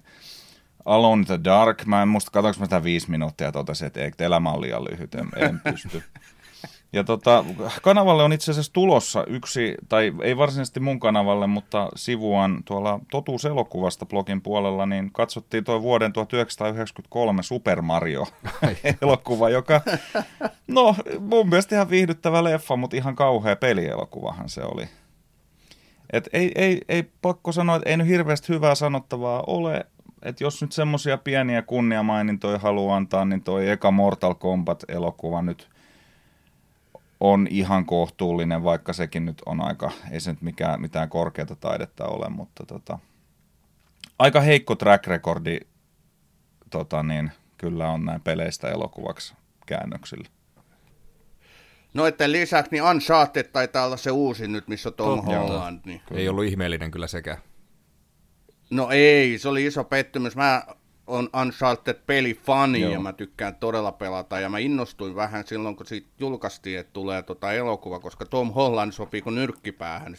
Alone 0.84 1.20
in 1.20 1.26
the 1.26 1.40
Dark, 1.44 1.84
mä 1.86 2.02
en 2.02 2.08
muista, 2.08 2.30
katsoinko 2.30 2.60
mä 2.60 2.66
sitä 2.66 2.84
viisi 2.84 3.10
minuuttia 3.10 3.46
ja 3.46 3.52
totesin, 3.52 3.86
että 3.86 4.00
ei, 4.00 4.12
elämä 4.18 4.50
on 4.50 4.60
liian 4.60 4.84
lyhyt, 4.84 5.14
en, 5.14 5.28
en 5.36 5.60
pysty. 5.60 6.02
Ja 6.96 7.04
tota, 7.04 7.44
kanavalle 7.82 8.22
on 8.22 8.32
itse 8.32 8.50
asiassa 8.50 8.72
tulossa 8.72 9.24
yksi, 9.24 9.74
tai 9.88 10.12
ei 10.22 10.36
varsinaisesti 10.36 10.80
mun 10.80 11.00
kanavalle, 11.00 11.46
mutta 11.46 11.88
sivuan 11.96 12.62
tuolla 12.64 13.00
Totuuselokuvasta 13.10 14.06
blogin 14.06 14.42
puolella, 14.42 14.86
niin 14.86 15.12
katsottiin 15.12 15.64
tuo 15.64 15.82
vuoden 15.82 16.12
1993 16.12 17.42
Super 17.42 17.82
Mario-elokuva, 17.82 19.50
joka, 19.50 19.80
no 20.68 20.94
mun 21.20 21.48
mielestä 21.48 21.74
ihan 21.74 21.90
viihdyttävä 21.90 22.44
leffa, 22.44 22.76
mutta 22.76 22.96
ihan 22.96 23.14
kauhea 23.14 23.56
pelielokuvahan 23.56 24.48
se 24.48 24.62
oli. 24.62 24.88
Et 26.12 26.28
ei, 26.32 26.52
ei, 26.54 26.80
ei 26.88 27.02
pakko 27.22 27.52
sanoa, 27.52 27.76
että 27.76 27.90
ei 27.90 27.96
nyt 27.96 28.08
hirveästi 28.08 28.48
hyvää 28.48 28.74
sanottavaa 28.74 29.44
ole, 29.46 29.86
että 30.22 30.44
jos 30.44 30.62
nyt 30.62 30.72
semmoisia 30.72 31.18
pieniä 31.18 31.62
kunniamainintoja 31.62 32.58
haluaa 32.58 32.96
antaa, 32.96 33.24
niin 33.24 33.42
toi 33.42 33.70
eka 33.70 33.90
Mortal 33.90 34.34
Kombat-elokuva 34.34 35.42
nyt– 35.42 35.68
on 37.20 37.46
ihan 37.50 37.86
kohtuullinen, 37.86 38.64
vaikka 38.64 38.92
sekin 38.92 39.24
nyt 39.24 39.42
on 39.46 39.60
aika, 39.60 39.90
ei 40.10 40.20
se 40.20 40.30
nyt 40.30 40.42
mikään, 40.42 40.80
mitään 40.80 41.08
korkeata 41.08 41.56
taidetta 41.56 42.06
ole, 42.06 42.28
mutta 42.28 42.66
tota, 42.66 42.98
aika 44.18 44.40
heikko 44.40 44.74
track 44.74 45.06
recordi 45.06 45.60
tota 46.70 47.02
niin, 47.02 47.32
kyllä 47.58 47.90
on 47.90 48.04
näin 48.04 48.20
peleistä 48.20 48.68
elokuvaksi 48.68 49.34
käännöksillä. 49.66 50.28
No 51.94 52.06
että 52.06 52.32
lisäksi 52.32 52.72
niin 52.72 52.82
Uncharted 52.82 53.44
taitaa 53.44 53.86
olla 53.86 53.96
se 53.96 54.10
uusi 54.10 54.48
nyt, 54.48 54.68
missä 54.68 54.88
on 54.88 54.94
Tom 54.94 55.18
Totta, 55.18 55.38
Holland. 55.38 55.80
Niin. 55.84 56.00
Ei 56.10 56.28
ollut 56.28 56.44
ihmeellinen 56.44 56.90
kyllä 56.90 57.06
sekä. 57.06 57.38
No 58.70 58.90
ei, 58.90 59.38
se 59.38 59.48
oli 59.48 59.66
iso 59.66 59.84
pettymys. 59.84 60.36
Mä 60.36 60.66
on 61.06 61.30
Uncharted-pelifani 61.42 62.80
Joo. 62.80 62.92
ja 62.92 63.00
mä 63.00 63.12
tykkään 63.12 63.54
todella 63.54 63.92
pelata 63.92 64.40
ja 64.40 64.48
mä 64.48 64.58
innostuin 64.58 65.14
vähän 65.14 65.46
silloin, 65.46 65.76
kun 65.76 65.86
siitä 65.86 66.08
julkaistiin, 66.20 66.78
että 66.78 66.92
tulee 66.92 67.22
tota 67.22 67.52
elokuva, 67.52 68.00
koska 68.00 68.26
Tom 68.26 68.52
Holland 68.52 68.92
sopii 68.92 69.22
kuin 69.22 69.34
nyrkkipäähän 69.34 70.16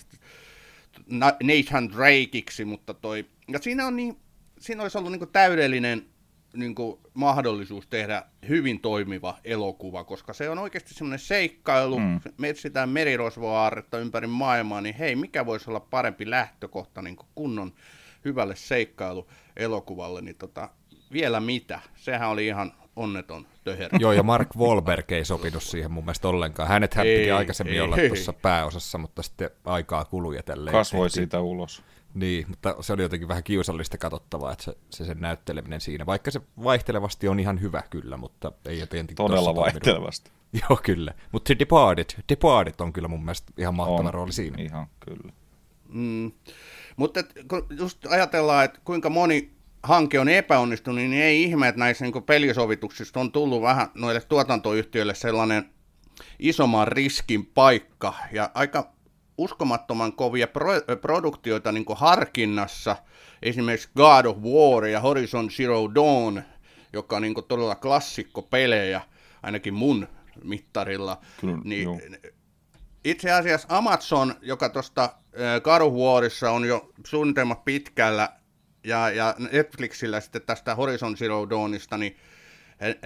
Nathan 1.44 1.90
Drakeiksi, 1.92 2.66
mutta 2.66 2.94
toi, 2.94 3.26
ja 3.48 3.60
siinä 3.60 3.88
on 3.88 3.96
niin, 3.96 4.18
siinä 4.60 4.84
olisi 4.84 4.98
ollut 4.98 5.12
niin 5.12 5.30
täydellinen 5.32 6.06
niin 6.54 6.76
kuin 6.76 7.00
mahdollisuus 7.14 7.88
tehdä 7.88 8.24
hyvin 8.48 8.80
toimiva 8.80 9.38
elokuva, 9.44 10.04
koska 10.04 10.34
se 10.34 10.50
on 10.50 10.60
oikeasti 10.60 10.94
semmoinen 10.94 11.20
seikkailu, 11.20 12.00
mm. 12.00 12.20
me 12.38 12.50
etsitään 12.50 12.90
merirosvoaarretta 12.90 14.00
ympäri 14.00 14.28
maailmaa, 14.28 14.82
niin 14.82 14.96
hei, 14.96 15.16
mikä 15.16 15.46
voisi 15.46 15.70
olla 15.70 15.80
parempi 15.80 16.30
lähtökohta 16.30 17.02
niin 17.02 17.16
kuin 17.16 17.28
kunnon 17.36 17.74
hyvälle 18.26 18.56
seikkailuelokuvalle, 19.58 20.22
niin 20.22 20.36
tota, 20.36 20.70
vielä 21.12 21.40
mitä. 21.40 21.80
Sehän 21.96 22.30
oli 22.30 22.48
ihan 22.48 22.74
onneton 22.96 23.48
töherä. 23.64 23.98
Joo, 24.00 24.12
ja 24.12 24.24
Mark 24.24 24.50
Wahlberg 24.58 25.12
ei 25.12 25.26
sopinut 25.26 25.64
siihen 25.64 25.92
mun 25.92 26.04
mielestä 26.04 26.28
ollenkaan. 26.28 26.70
Hänet 26.70 26.94
hän 26.94 27.06
piti 27.06 27.32
aikaisemmin 27.32 27.74
ei, 27.74 27.82
olla 27.82 27.98
tuossa 28.08 28.34
pääosassa, 28.34 28.98
mutta 28.98 29.24
sitten 29.24 29.50
aikaa 29.66 30.06
kului 30.06 30.36
ja 30.36 30.44
tälleen. 30.44 30.72
Kasvoi 30.72 31.10
siitä 31.10 31.42
ulos. 31.42 31.84
Niin, 32.14 32.46
mutta 32.50 32.76
se 32.82 32.94
oli 32.94 33.02
jotenkin 33.02 33.28
vähän 33.28 33.44
kiusallista 33.44 33.98
katsottavaa, 33.98 34.52
että 34.52 34.64
se, 34.64 34.78
se 34.90 35.06
sen 35.06 35.20
näytteleminen 35.20 35.82
siinä, 35.82 36.06
vaikka 36.06 36.32
se 36.32 36.42
vaihtelevasti 36.64 37.28
on 37.28 37.40
ihan 37.40 37.62
hyvä 37.62 37.84
kyllä, 37.90 38.18
mutta 38.18 38.52
ei 38.66 38.80
jotenkin 38.80 39.16
Todella 39.16 39.56
vaihtelevasti. 39.56 40.32
Joo, 40.70 40.80
kyllä. 40.84 41.14
Mutta 41.32 41.60
Departed, 41.60 42.06
Departed 42.30 42.74
on 42.80 42.94
kyllä 42.94 43.08
mun 43.08 43.26
mielestä 43.26 43.54
ihan 43.58 43.76
mahtava 43.76 44.08
on, 44.08 44.14
rooli 44.14 44.32
siinä. 44.32 44.64
Ihan, 44.64 44.88
kyllä. 45.00 45.34
Mm. 45.90 46.32
Mutta 46.98 47.24
kun 47.48 47.66
just 47.78 48.06
ajatellaan, 48.06 48.66
että 48.66 48.80
kuinka 48.84 49.10
moni 49.10 49.52
hanke 49.84 50.20
on 50.20 50.30
epäonnistunut, 50.30 51.00
niin 51.00 51.14
ei 51.14 51.44
ihme, 51.44 51.68
että 51.68 51.80
näissä 51.80 52.06
niin 52.06 52.24
pelisovituksissa 52.24 53.20
on 53.20 53.32
tullut 53.32 53.62
vähän 53.62 53.88
noille 53.96 54.22
tuotantoyhtiöille 54.22 55.16
sellainen 55.16 55.70
isomman 56.40 56.88
riskin 56.88 57.46
paikka 57.46 58.14
ja 58.32 58.52
aika 58.54 58.92
uskomattoman 59.38 60.14
kovia 60.14 60.48
pro- 60.48 60.98
produktioita 61.02 61.72
niin 61.72 61.86
harkinnassa, 61.96 62.96
esimerkiksi 63.42 63.90
God 63.96 64.26
of 64.26 64.38
War 64.38 64.86
ja 64.86 65.00
Horizon 65.00 65.50
Zero 65.50 65.96
Dawn, 65.96 66.42
joka 66.94 67.16
on 67.16 67.22
niin 67.22 67.34
todella 67.48 67.76
klassikkopelejä, 67.76 69.02
ainakin 69.44 69.74
mun 69.74 70.08
mittarilla, 70.44 71.18
Kyllä, 71.42 71.58
niin 71.64 72.02
itse 73.10 73.32
asiassa 73.32 73.68
Amazon, 73.72 74.36
joka 74.42 74.70
tuosta 74.70 75.10
Warissa 75.92 76.52
on 76.52 76.66
jo 76.66 76.92
suunnitelmat 77.06 77.66
pitkällä, 77.66 78.30
ja, 78.84 79.10
ja 79.10 79.36
Netflixillä 79.52 80.20
sitten 80.20 80.42
tästä 80.42 80.76
Horizon 80.76 81.16
Zero 81.16 81.50
Dawnista, 81.50 81.98
niin 81.98 82.18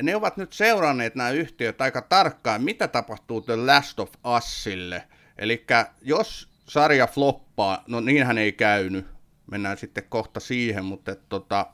ne 0.02 0.16
ovat 0.16 0.38
nyt 0.38 0.54
seuranneet 0.54 1.16
nämä 1.16 1.30
yhtiöt 1.30 1.82
aika 1.82 2.02
tarkkaan, 2.02 2.64
mitä 2.64 2.88
tapahtuu 2.88 3.42
The 3.42 3.56
Last 3.56 4.00
of 4.00 4.10
Usille. 4.38 5.08
Eli 5.38 5.66
jos 6.02 6.50
sarja 6.70 7.08
floppaa, 7.08 7.84
no 7.88 8.00
niinhän 8.00 8.38
ei 8.38 8.52
käynyt, 8.52 9.06
mennään 9.52 9.78
sitten 9.78 10.04
kohta 10.10 10.40
siihen, 10.40 10.86
mutta 10.86 11.16
tota, 11.16 11.66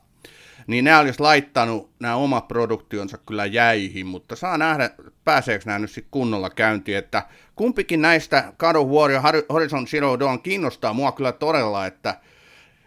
niin 0.68 0.84
ne 0.84 0.96
olisi 0.96 1.20
laittanut 1.20 1.90
nämä 2.00 2.16
omat 2.16 2.48
produktionsa 2.48 3.18
kyllä 3.18 3.46
jäihin, 3.46 4.06
mutta 4.06 4.36
saa 4.36 4.58
nähdä, 4.58 4.90
pääseekö 5.24 5.64
nämä 5.66 5.78
nyt 5.78 5.90
sitten 5.90 6.10
kunnolla 6.10 6.50
käyntiin, 6.50 6.98
että 6.98 7.22
kumpikin 7.56 8.02
näistä 8.02 8.52
God 8.58 8.76
of 8.76 8.88
War 8.88 9.10
ja 9.10 9.22
Horizon 9.52 9.86
Zero 9.86 10.18
Dawn 10.18 10.42
kiinnostaa 10.42 10.92
mua 10.92 11.12
kyllä 11.12 11.32
todella, 11.32 11.86
että 11.86 12.20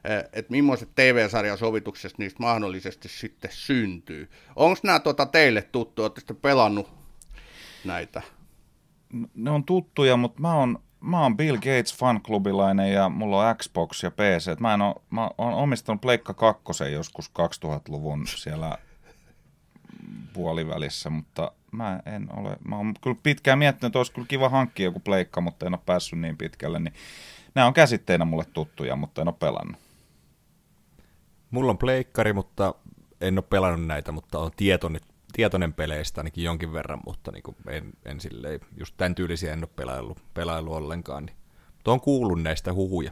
Eh, 0.03 0.29
että 0.33 0.51
millaiset 0.51 0.89
TV-sarjasovituksesta 0.95 2.15
niistä 2.19 2.43
mahdollisesti 2.43 3.09
sitten 3.09 3.51
syntyy. 3.53 4.29
Onko 4.55 4.79
nämä 4.83 4.99
tuota 4.99 5.25
teille 5.25 5.61
tuttu? 5.61 6.03
Oletteko 6.03 6.33
pelannut 6.33 6.89
näitä? 7.85 8.21
Ne 9.35 9.51
on 9.51 9.63
tuttuja, 9.63 10.17
mutta 10.17 10.41
mä 10.41 10.53
oon, 10.53 10.79
mä 11.01 11.21
oon 11.21 11.37
Bill 11.37 11.55
Gates 11.55 11.97
fanklubilainen 11.97 12.93
ja 12.93 13.09
mulla 13.09 13.49
on 13.49 13.55
Xbox 13.55 14.03
ja 14.03 14.11
PC. 14.11 14.59
Mä, 14.59 14.73
en 14.73 14.81
oo, 14.81 15.01
mä 15.09 15.29
oon 15.37 15.53
omistanut 15.53 16.01
Pleikka 16.01 16.33
2 16.33 16.63
joskus 16.91 17.31
2000-luvun 17.65 18.27
siellä 18.27 18.77
puolivälissä, 20.33 21.09
mutta 21.09 21.51
mä 21.71 21.99
en 22.05 22.29
ole, 22.37 22.57
mä 22.67 22.77
oon 22.77 22.93
kyllä 23.01 23.17
pitkään 23.23 23.59
miettinyt, 23.59 23.89
että 23.89 23.99
olisi 23.99 24.11
kyllä 24.11 24.27
kiva 24.27 24.49
hankkia 24.49 24.83
joku 24.83 24.99
pleikka, 24.99 25.41
mutta 25.41 25.65
en 25.65 25.73
ole 25.73 25.81
päässyt 25.85 26.19
niin 26.19 26.37
pitkälle, 26.37 26.79
niin 26.79 26.93
nämä 27.55 27.67
on 27.67 27.73
käsitteinä 27.73 28.25
mulle 28.25 28.45
tuttuja, 28.53 28.95
mutta 28.95 29.21
en 29.21 29.27
ole 29.27 29.35
pelannut. 29.39 29.81
Mulla 31.51 31.71
on 31.71 31.77
pleikkari, 31.77 32.33
mutta 32.33 32.75
en 33.21 33.37
ole 33.37 33.45
pelannut 33.49 33.87
näitä, 33.87 34.11
mutta 34.11 34.39
on 34.39 34.51
tietoinen, 34.55 35.01
tietoinen 35.33 35.73
peleistä 35.73 36.21
ainakin 36.21 36.43
jonkin 36.43 36.73
verran, 36.73 36.99
mutta 37.05 37.31
niin 37.31 37.43
en, 37.67 37.93
en 38.05 38.19
silleen, 38.19 38.59
just 38.77 38.93
tämän 38.97 39.15
tyylisiä 39.15 39.53
en 39.53 39.59
ole 39.59 39.69
pelaillut, 39.75 40.17
pelaillut 40.33 40.73
ollenkaan. 40.73 41.25
Niin. 41.25 41.35
Mutta 41.73 41.91
on 41.91 42.01
kuullut 42.01 42.41
näistä 42.41 42.73
huhuja. 42.73 43.11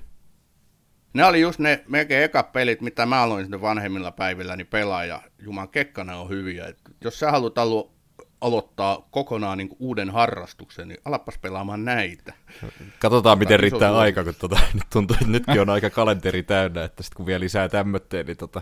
Ne 1.13 1.25
oli 1.25 1.41
just 1.41 1.59
ne 1.59 1.83
melkein 1.87 2.23
eka 2.23 2.43
pelit, 2.43 2.81
mitä 2.81 3.05
mä 3.05 3.21
aloin 3.21 3.45
sinne 3.45 3.61
vanhemmilla 3.61 4.11
päivillä 4.11 4.55
niin 4.55 4.67
pelaa, 4.67 5.05
ja 5.05 5.21
Juman 5.39 5.69
kekkana 5.69 6.17
on 6.17 6.29
hyviä. 6.29 6.65
Et 6.65 6.77
jos 7.01 7.19
sä 7.19 7.31
haluat 7.31 7.57
alo- 7.57 7.91
aloittaa 8.41 9.07
kokonaan 9.11 9.57
niin 9.57 9.69
uuden 9.79 10.09
harrastuksen, 10.09 10.87
niin 10.87 10.99
alapas 11.05 11.37
pelaamaan 11.37 11.85
näitä. 11.85 12.33
Katsotaan, 12.99 13.39
miten 13.39 13.59
riittää 13.59 13.97
aika, 13.97 14.23
kun 14.23 14.35
tota, 14.39 14.59
nyt 14.73 14.83
tuntuu, 14.93 15.15
että 15.21 15.31
nytkin 15.31 15.61
on 15.61 15.69
aika 15.69 15.89
kalenteri 15.89 16.43
täynnä, 16.43 16.83
että 16.83 17.03
sitten 17.03 17.17
kun 17.17 17.25
vielä 17.25 17.39
lisää 17.39 17.69
tämmötteen, 17.69 18.25
niin 18.25 18.37
tota, 18.37 18.61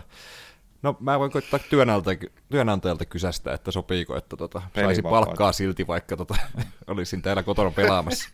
No 0.82 0.96
mä 1.00 1.18
voin 1.18 1.30
koittaa 1.30 1.60
työnantajalta, 1.70 2.26
työnantajalta 2.50 3.04
kysästä, 3.04 3.52
että 3.52 3.70
sopiiko, 3.70 4.16
että 4.16 4.36
tota, 4.36 4.62
saisi 4.74 5.02
palkkaa 5.02 5.52
silti, 5.52 5.86
vaikka 5.86 6.16
tota, 6.16 6.34
olisin 6.86 7.22
täällä 7.22 7.42
kotona 7.42 7.70
pelaamassa. 7.70 8.30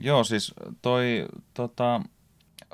Joo, 0.00 0.24
siis 0.24 0.54
toi 0.82 1.26
tota, 1.54 2.00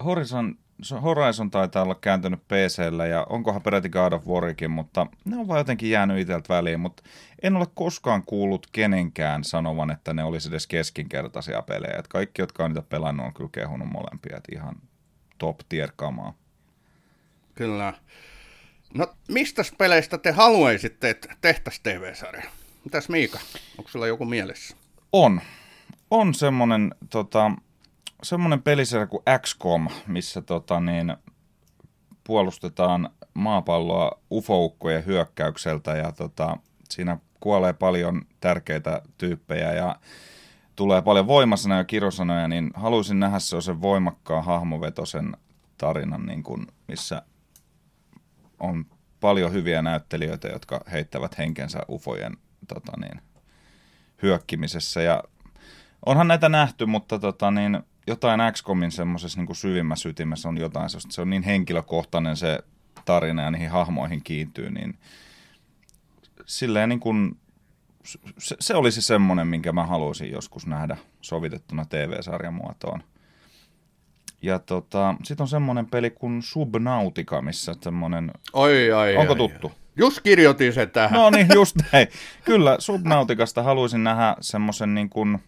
Horizon 0.04 0.56
Horizon 1.02 1.50
taitaa 1.50 1.82
olla 1.82 1.94
kääntynyt 1.94 2.40
PCllä 2.48 3.06
ja 3.06 3.26
onkohan 3.28 3.62
peräti 3.62 3.88
God 3.88 4.12
of 4.12 4.26
Warikin, 4.26 4.70
mutta 4.70 5.06
ne 5.24 5.36
on 5.36 5.48
vaan 5.48 5.60
jotenkin 5.60 5.90
jäänyt 5.90 6.18
itseltä 6.18 6.54
väliin, 6.54 6.80
mutta 6.80 7.02
en 7.42 7.56
ole 7.56 7.66
koskaan 7.74 8.22
kuullut 8.22 8.66
kenenkään 8.72 9.44
sanovan, 9.44 9.90
että 9.90 10.14
ne 10.14 10.24
olisi 10.24 10.48
edes 10.48 10.66
keskinkertaisia 10.66 11.62
pelejä. 11.62 11.98
Et 11.98 12.08
kaikki, 12.08 12.42
jotka 12.42 12.64
on 12.64 12.70
niitä 12.70 12.82
pelannut, 12.82 13.26
on 13.26 13.34
kyllä 13.34 13.50
kehunut 13.52 13.88
molempia, 13.92 14.36
että 14.36 14.52
ihan 14.54 14.76
top 15.38 15.56
tier 15.68 15.92
kamaa. 15.96 16.34
Kyllä. 17.54 17.94
No, 18.94 19.06
mistä 19.28 19.62
peleistä 19.78 20.18
te 20.18 20.30
haluaisitte, 20.30 21.10
että 21.10 21.28
tehtäisiin 21.40 21.82
TV-sarja? 21.82 22.44
Mitäs 22.84 23.08
Miika, 23.08 23.38
onko 23.78 23.90
sulla 23.90 24.06
joku 24.06 24.24
mielessä? 24.24 24.76
On. 25.12 25.40
On 26.10 26.34
semmoinen 26.34 26.94
tota, 27.10 27.52
semmoinen 28.22 28.62
pelisarja 28.62 29.06
kuin 29.06 29.22
XCOM, 29.38 29.88
missä 30.06 30.42
tota, 30.42 30.80
niin, 30.80 31.16
puolustetaan 32.24 33.10
maapalloa 33.34 34.20
ufoukkojen 34.32 35.06
hyökkäykseltä 35.06 35.96
ja 35.96 36.12
tota, 36.12 36.56
siinä 36.90 37.18
kuolee 37.40 37.72
paljon 37.72 38.22
tärkeitä 38.40 39.02
tyyppejä 39.18 39.72
ja 39.72 39.96
tulee 40.76 41.02
paljon 41.02 41.26
voimasanoja 41.26 41.80
ja 41.80 41.84
kirosanoja, 41.84 42.48
niin 42.48 42.70
haluaisin 42.74 43.20
nähdä 43.20 43.38
sen 43.38 43.82
voimakkaan 43.82 44.44
hahmovetosen 44.44 45.36
tarinan, 45.78 46.26
niin 46.26 46.42
kuin, 46.42 46.66
missä 46.88 47.22
on 48.62 48.86
paljon 49.20 49.52
hyviä 49.52 49.82
näyttelijöitä, 49.82 50.48
jotka 50.48 50.80
heittävät 50.92 51.38
henkensä 51.38 51.78
ufojen 51.90 52.36
tota 52.68 52.92
niin, 53.00 53.20
hyökkimisessä. 54.22 55.02
Ja 55.02 55.24
onhan 56.06 56.28
näitä 56.28 56.48
nähty, 56.48 56.86
mutta 56.86 57.18
tota 57.18 57.50
niin, 57.50 57.82
jotain 58.06 58.40
XCOMin 58.52 58.92
semmoisessa 58.92 59.40
niin 59.40 59.56
syvimmässä 59.56 60.08
ytimessä 60.08 60.48
on 60.48 60.58
jotain, 60.58 60.88
se 61.08 61.20
on 61.20 61.30
niin 61.30 61.42
henkilökohtainen 61.42 62.36
se 62.36 62.58
tarina 63.04 63.42
ja 63.42 63.50
niihin 63.50 63.70
hahmoihin 63.70 64.22
kiintyy, 64.22 64.70
niin 64.70 64.98
silleen 66.46 66.88
niin 66.88 67.00
kuin, 67.00 67.38
se, 68.38 68.56
se 68.60 68.74
olisi 68.74 69.02
semmoinen, 69.02 69.46
minkä 69.46 69.72
mä 69.72 69.86
haluaisin 69.86 70.30
joskus 70.30 70.66
nähdä 70.66 70.96
sovitettuna 71.20 71.84
TV-sarjan 71.84 72.54
muotoon. 72.54 73.02
Ja 74.42 74.58
tota, 74.58 75.14
sitten 75.24 75.44
on 75.44 75.48
semmoinen 75.48 75.86
peli 75.86 76.10
kuin 76.10 76.42
Subnautica, 76.42 77.42
missä 77.42 77.74
semmoinen... 77.80 78.30
Oi, 78.52 78.92
ai, 78.92 79.16
Onko 79.16 79.32
ai, 79.32 79.38
tuttu? 79.38 79.68
Ai. 79.68 79.74
Just 79.96 80.20
kirjoitin 80.20 80.72
se 80.72 80.86
tähän. 80.86 81.20
No 81.20 81.30
niin, 81.30 81.46
just 81.54 81.76
näin. 81.92 82.08
Kyllä, 82.44 82.76
Subnautikasta 82.78 83.62
haluaisin 83.62 84.04
nähdä 84.04 84.36
semmoisen 84.40 84.94
niin 84.94 85.08
kuin 85.08 85.38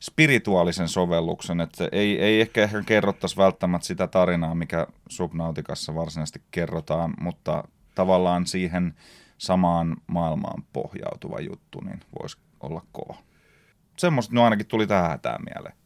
spirituaalisen 0.00 0.88
sovelluksen, 0.88 1.60
että 1.60 1.88
ei, 1.92 2.20
ei 2.20 2.40
ehkä, 2.40 2.62
ehkä 2.62 2.82
kerrottaisi 2.82 3.36
välttämättä 3.36 3.86
sitä 3.86 4.06
tarinaa, 4.06 4.54
mikä 4.54 4.86
Subnautikassa 5.08 5.94
varsinaisesti 5.94 6.42
kerrotaan, 6.50 7.14
mutta 7.20 7.64
tavallaan 7.94 8.46
siihen 8.46 8.94
samaan 9.38 9.96
maailmaan 10.06 10.64
pohjautuva 10.72 11.40
juttu, 11.40 11.80
niin 11.80 12.00
voisi 12.20 12.36
olla 12.60 12.82
kova. 12.92 13.16
Semmoista 13.96 14.34
no 14.34 14.44
ainakin 14.44 14.66
tuli 14.66 14.86
tähän 14.86 15.10
hätään 15.10 15.40
mieleen. 15.54 15.76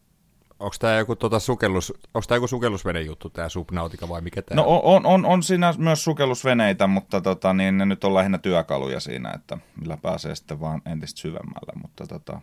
Onko 0.61 0.77
tämä 0.79 0.95
joku, 0.99 1.17
tota, 1.17 1.39
sukellus, 1.39 1.93
onko 2.15 2.27
tämä 2.29 2.37
joku 2.37 2.47
sukellusvene 2.47 3.01
juttu, 3.01 3.31
tämä 3.31 3.49
Subnautica 3.49 4.09
vai 4.09 4.21
mikä 4.21 4.43
tämä 4.43 4.61
No 4.61 4.81
on, 4.83 5.07
on, 5.07 5.27
on 5.27 5.43
siinä 5.43 5.75
myös 5.79 6.05
sukellusveneitä, 6.05 6.87
mutta 6.87 7.21
tota, 7.21 7.53
niin 7.53 7.79
ne 7.79 7.87
nyt 7.87 8.05
on 8.05 8.15
lähinnä 8.15 8.39
työkaluja 8.39 9.01
siinä, 9.01 9.33
että 9.35 9.59
millä 9.81 9.97
pääsee 9.97 10.35
sitten 10.35 10.61
vaan 10.61 10.83
entistä 10.87 11.21
syvemmälle, 11.21 11.73
mutta 11.83 12.07
tota, 12.07 12.41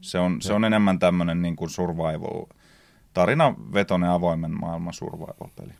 se, 0.00 0.18
on, 0.18 0.42
se 0.42 0.52
on 0.52 0.64
enemmän 0.64 0.98
tämmöinen 0.98 1.42
niin 1.42 1.56
kuin 1.56 1.70
survival, 1.70 2.46
tarinavetoinen 3.14 4.10
avoimen 4.10 4.60
maailman 4.60 4.94
survival-peli. 4.94 5.72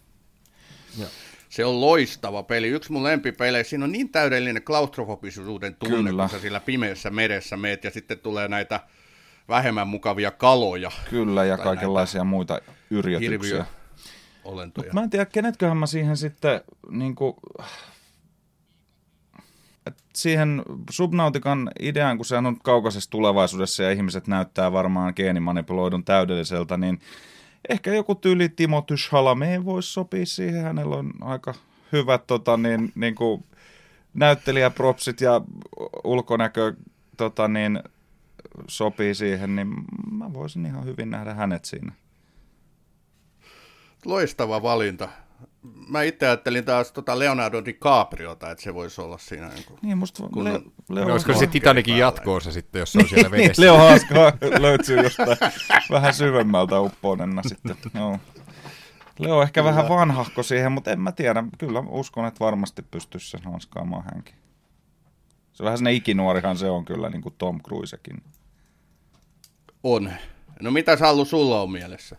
Ja. 0.99 1.07
Se 1.49 1.65
on 1.65 1.81
loistava 1.81 2.43
peli. 2.43 2.69
Yksi 2.69 2.93
mun 2.93 3.03
lempipelejä. 3.03 3.65
Siinä 3.65 3.85
on 3.85 3.93
niin 3.93 4.09
täydellinen 4.09 4.63
klaustrofobisuuden 4.63 5.75
tunne, 5.75 6.11
Kyllä. 6.11 6.23
kun 6.23 6.31
sä 6.31 6.39
sillä 6.39 6.61
pimeässä 6.61 7.11
meressä 7.11 7.57
meet 7.57 7.85
ja 7.85 7.91
sitten 7.91 8.19
tulee 8.19 8.49
näitä 8.49 8.81
vähemmän 9.51 9.89
mukavia 9.89 10.31
kaloja. 10.31 10.91
Kyllä, 11.11 11.45
ja 11.45 11.59
kaikenlaisia 11.59 12.25
muita 12.25 12.61
yrjötyksiä. 12.91 13.67
Olentoja. 14.45 14.87
Mut 14.87 14.95
mä 14.95 15.03
en 15.03 15.11
tiedä, 15.11 15.27
kenetköhän 15.27 15.77
mä 15.77 15.87
siihen 15.87 16.17
sitten 16.17 16.61
niin 16.91 17.15
kuin, 17.15 17.35
siihen 20.15 20.63
Subnautikan 20.91 21.71
ideaan, 21.81 22.17
kun 22.17 22.27
se 22.27 22.37
on 22.37 22.57
kaukaisessa 22.63 23.11
tulevaisuudessa 23.11 23.83
ja 23.83 23.91
ihmiset 23.91 24.27
näyttää 24.27 24.73
varmaan 24.73 25.13
geenimanipuloidun 25.17 26.05
täydelliseltä, 26.05 26.77
niin 26.77 27.01
ehkä 27.69 27.95
joku 27.95 28.15
tyyli 28.15 28.49
Timothée 28.49 29.09
Chalamet 29.09 29.65
voisi 29.65 29.93
sopia 29.93 30.27
siihen. 30.27 30.63
Hänellä 30.63 30.97
on 30.97 31.13
aika 31.21 31.55
hyvät 31.93 32.27
tota, 32.27 32.57
niin, 32.57 32.93
niin 32.95 33.15
kuin 33.15 33.45
näyttelijäpropsit 34.15 35.21
ja 35.21 35.41
ulkonäkö 36.05 36.75
tota, 37.17 37.49
niin, 37.49 37.83
sopii 38.69 39.15
siihen, 39.15 39.57
niin 39.57 39.69
mä 40.11 40.33
voisin 40.33 40.67
ihan 40.67 40.85
hyvin 40.85 41.11
nähdä 41.11 41.35
hänet 41.35 41.65
siinä. 41.65 41.93
Loistava 44.05 44.63
valinta. 44.63 45.09
Mä 45.89 46.03
itse 46.03 46.27
ajattelin 46.27 46.65
taas 46.65 46.93
tota 46.93 47.19
Leonardo 47.19 47.65
DiCapriota, 47.65 48.51
että 48.51 48.65
se 48.65 48.75
voisi 48.75 49.01
olla 49.01 49.19
siinä. 49.19 49.49
Niin, 49.49 49.65
kuin, 49.65 49.79
niin 49.83 49.99
musta 49.99 50.29
kun 50.29 50.45
Le- 50.45 50.63
Leo 50.89 51.05
no, 51.05 51.13
olisiko 51.13 51.35
se 51.35 51.47
Titanicin 51.47 51.99
jatkoosa 51.99 52.53
sitten, 52.53 52.81
jos 52.81 52.93
se 52.93 52.99
on 52.99 53.09
siellä 53.09 53.29
niin, 53.29 53.43
vedessä? 53.43 53.63
Leo 53.63 53.77
hauska 53.77 54.15
löytyy 54.61 54.97
jostain 55.03 55.37
vähän 55.91 56.15
syvemmältä 56.15 56.81
upponena 56.81 57.43
sitten. 57.43 57.77
Joo. 57.95 58.19
Leo 59.19 59.43
ehkä 59.43 59.61
kyllä. 59.61 59.71
vähän 59.71 59.89
vanhahko 59.89 60.43
siihen, 60.43 60.73
mutta 60.73 60.91
en 60.91 61.01
mä 61.01 61.13
tiedä. 61.13 61.45
Kyllä 61.59 61.81
uskon, 61.89 62.27
että 62.27 62.45
varmasti 62.45 62.83
pystyisi 62.83 63.31
sen 63.31 63.45
hanskaamaan 63.45 64.05
hänkin. 64.15 64.35
Se 65.53 65.65
vähän 65.65 65.79
sinne 65.79 65.93
ikinuorihan 65.93 66.57
se 66.57 66.71
on 66.71 66.85
kyllä, 66.85 67.11
niin 67.11 67.23
kuin 67.23 67.35
Tom 67.39 67.61
Cruisekin. 67.63 68.23
On. 69.83 70.13
No 70.61 70.71
mitä 70.71 70.97
Sallu 70.97 71.25
sulla 71.25 71.63
on 71.63 71.71
mielessä? 71.71 72.17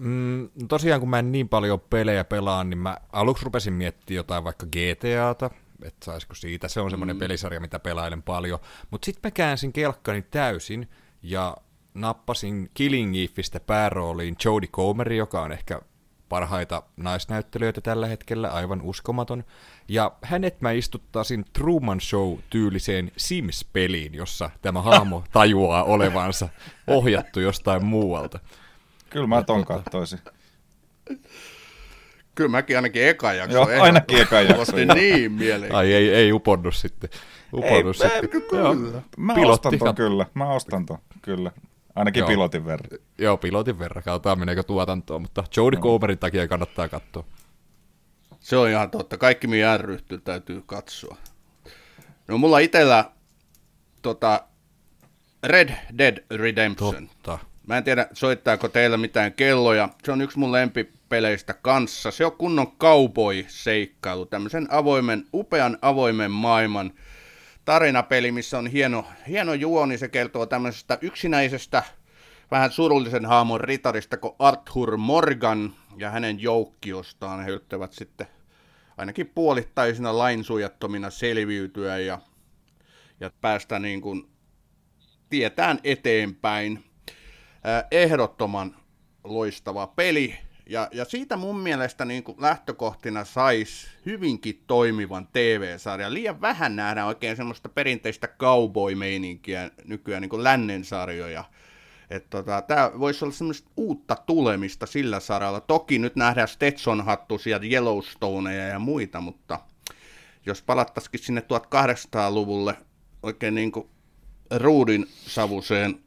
Mm, 0.00 0.50
tosiaan 0.68 1.00
kun 1.00 1.10
mä 1.10 1.18
en 1.18 1.32
niin 1.32 1.48
paljon 1.48 1.80
pelejä 1.80 2.24
pelaan, 2.24 2.70
niin 2.70 2.78
mä 2.78 2.96
aluksi 3.12 3.44
rupesin 3.44 3.72
miettimään 3.72 4.16
jotain 4.16 4.44
vaikka 4.44 4.66
GTAta, 4.66 5.50
että 5.82 6.04
saisiko 6.04 6.34
siitä, 6.34 6.68
se 6.68 6.80
on 6.80 6.90
semmoinen 6.90 7.16
mm. 7.16 7.20
pelisarja, 7.20 7.60
mitä 7.60 7.78
pelailen 7.78 8.22
paljon. 8.22 8.58
Mutta 8.90 9.06
sitten 9.06 9.20
mä 9.24 9.30
käänsin 9.30 9.72
kelkkani 9.72 10.22
täysin 10.22 10.88
ja 11.22 11.56
nappasin 11.94 12.70
Killing 12.74 13.16
Eveistä 13.16 13.60
päärooliin 13.60 14.36
Jodie 14.44 14.68
Comerin, 14.68 15.18
joka 15.18 15.42
on 15.42 15.52
ehkä 15.52 15.80
parhaita 16.28 16.82
naisnäyttelijöitä 16.96 17.80
tällä 17.80 18.06
hetkellä, 18.06 18.48
aivan 18.48 18.82
uskomaton. 18.82 19.44
Ja 19.90 20.12
hänet 20.22 20.60
mä 20.60 20.70
istuttaisin 20.70 21.44
Truman 21.52 22.00
Show-tyyliseen 22.00 23.12
Sims-peliin, 23.16 24.14
jossa 24.14 24.50
tämä 24.62 24.82
hahmo 24.82 25.24
tajuaa 25.32 25.84
olevansa 25.84 26.48
ohjattu 26.86 27.40
jostain 27.40 27.84
muualta. 27.84 28.38
Kyllä 29.10 29.26
mä 29.26 29.42
ton 29.42 29.64
kattoisin. 29.64 30.18
Kyllä 32.34 32.50
mäkin 32.50 32.76
ainakin 32.76 33.08
eka 33.08 33.32
jakso. 33.32 33.56
Joo, 33.56 33.82
ainakin 33.82 34.20
eka 34.20 34.40
jakso. 34.40 34.76
niin 34.76 35.32
mielenkiintoista. 35.32 35.78
Ai 35.78 35.92
ei, 35.92 36.14
ei 36.14 36.32
uponnu 36.32 36.72
sitten. 36.72 37.10
Uponnu 37.52 37.88
ei, 37.88 37.94
sitten. 37.94 38.28
Kyllä. 38.30 38.62
Joo, 38.62 39.02
mä 39.16 39.34
pilotti, 39.34 39.68
ostan 39.68 39.78
ton 39.78 39.94
kyllä. 39.94 40.26
Mä 40.34 40.52
ostan 40.52 40.86
ton 40.86 40.98
kyllä. 41.22 41.52
Ainakin 41.94 42.20
Joo. 42.20 42.28
pilotin 42.28 42.64
verran. 42.64 42.98
Joo, 43.18 43.36
pilotin 43.36 43.78
verran. 43.78 44.04
Katsotaan 44.04 44.38
meneekö 44.38 44.62
tuotantoon, 44.62 45.22
mutta 45.22 45.44
Jodie 45.56 45.80
no. 45.80 45.82
Comerin 45.82 46.18
takia 46.18 46.48
kannattaa 46.48 46.88
katsoa. 46.88 47.24
Se 48.50 48.56
on 48.56 48.68
ihan 48.68 48.90
totta. 48.90 49.18
Kaikki 49.18 49.46
mihin 49.46 49.80
ryhtyy 49.80 50.18
täytyy 50.18 50.62
katsoa. 50.66 51.16
No 52.28 52.38
mulla 52.38 52.58
itellä 52.58 53.04
tota, 54.02 54.42
Red 55.44 55.70
Dead 55.98 56.24
Redemption. 56.30 57.08
Totta. 57.08 57.38
Mä 57.66 57.78
en 57.78 57.84
tiedä, 57.84 58.06
soittaako 58.12 58.68
teillä 58.68 58.96
mitään 58.96 59.32
kelloja. 59.32 59.88
Se 60.04 60.12
on 60.12 60.20
yksi 60.20 60.38
mun 60.38 60.52
lempipeleistä 60.52 61.54
kanssa. 61.54 62.10
Se 62.10 62.24
on 62.24 62.32
kunnon 62.32 62.72
cowboy-seikkailu, 62.72 64.26
tämmöisen 64.26 64.68
avoimen, 64.70 65.26
upean 65.34 65.78
avoimen 65.82 66.30
maailman 66.30 66.92
tarinapeli, 67.64 68.32
missä 68.32 68.58
on 68.58 68.66
hieno, 68.66 69.06
hieno 69.28 69.54
juoni. 69.54 69.98
Se 69.98 70.08
kertoo 70.08 70.46
tämmöisestä 70.46 70.98
yksinäisestä, 71.00 71.82
vähän 72.50 72.72
surullisen 72.72 73.26
haamon 73.26 73.60
ritarista 73.60 74.16
kuin 74.16 74.34
Arthur 74.38 74.96
Morgan 74.96 75.74
ja 75.96 76.10
hänen 76.10 76.40
joukkiostaan. 76.40 77.44
He 77.44 77.50
yrittävät 77.50 77.92
sitten 77.92 78.26
ainakin 79.00 79.26
puolittaisina 79.34 80.18
lainsuojattomina 80.18 81.10
selviytyä 81.10 81.98
ja, 81.98 82.18
ja 83.20 83.30
päästä 83.40 83.78
niin 83.78 84.00
kuin 84.00 84.30
tietään 85.30 85.78
eteenpäin 85.84 86.84
ehdottoman 87.90 88.76
loistava 89.24 89.86
peli. 89.86 90.38
Ja, 90.66 90.88
ja 90.92 91.04
siitä 91.04 91.36
mun 91.36 91.60
mielestä 91.60 92.04
niin 92.04 92.22
kuin 92.22 92.36
lähtökohtina 92.40 93.24
sais 93.24 93.88
hyvinkin 94.06 94.64
toimivan 94.66 95.28
TV-sarjan. 95.32 96.14
Liian 96.14 96.40
vähän 96.40 96.76
nähdään 96.76 97.06
oikein 97.06 97.36
semmoista 97.36 97.68
perinteistä 97.68 98.28
cowboy-meininkiä 98.28 99.70
nykyään 99.84 100.22
niin 100.22 100.30
kuin 100.30 100.44
lännen 100.44 100.84
sarjoja. 100.84 101.44
Tota, 102.30 102.62
Tämä 102.62 102.90
voisi 102.98 103.24
olla 103.24 103.34
semmoista 103.34 103.70
uutta 103.76 104.16
tulemista 104.26 104.86
sillä 104.86 105.20
saralla. 105.20 105.60
Toki 105.60 105.98
nyt 105.98 106.16
nähdään 106.16 106.48
Stetson-hattusia, 106.48 107.60
Yellowstoneja 107.70 108.68
ja 108.68 108.78
muita, 108.78 109.20
mutta 109.20 109.60
jos 110.46 110.62
palattaisikin 110.62 111.20
sinne 111.20 111.40
1800-luvulle 111.40 112.74
oikein 113.22 113.54
niin 113.54 113.72
kuin 113.72 113.88
ruudin 114.56 115.06
savuseen 115.10 116.00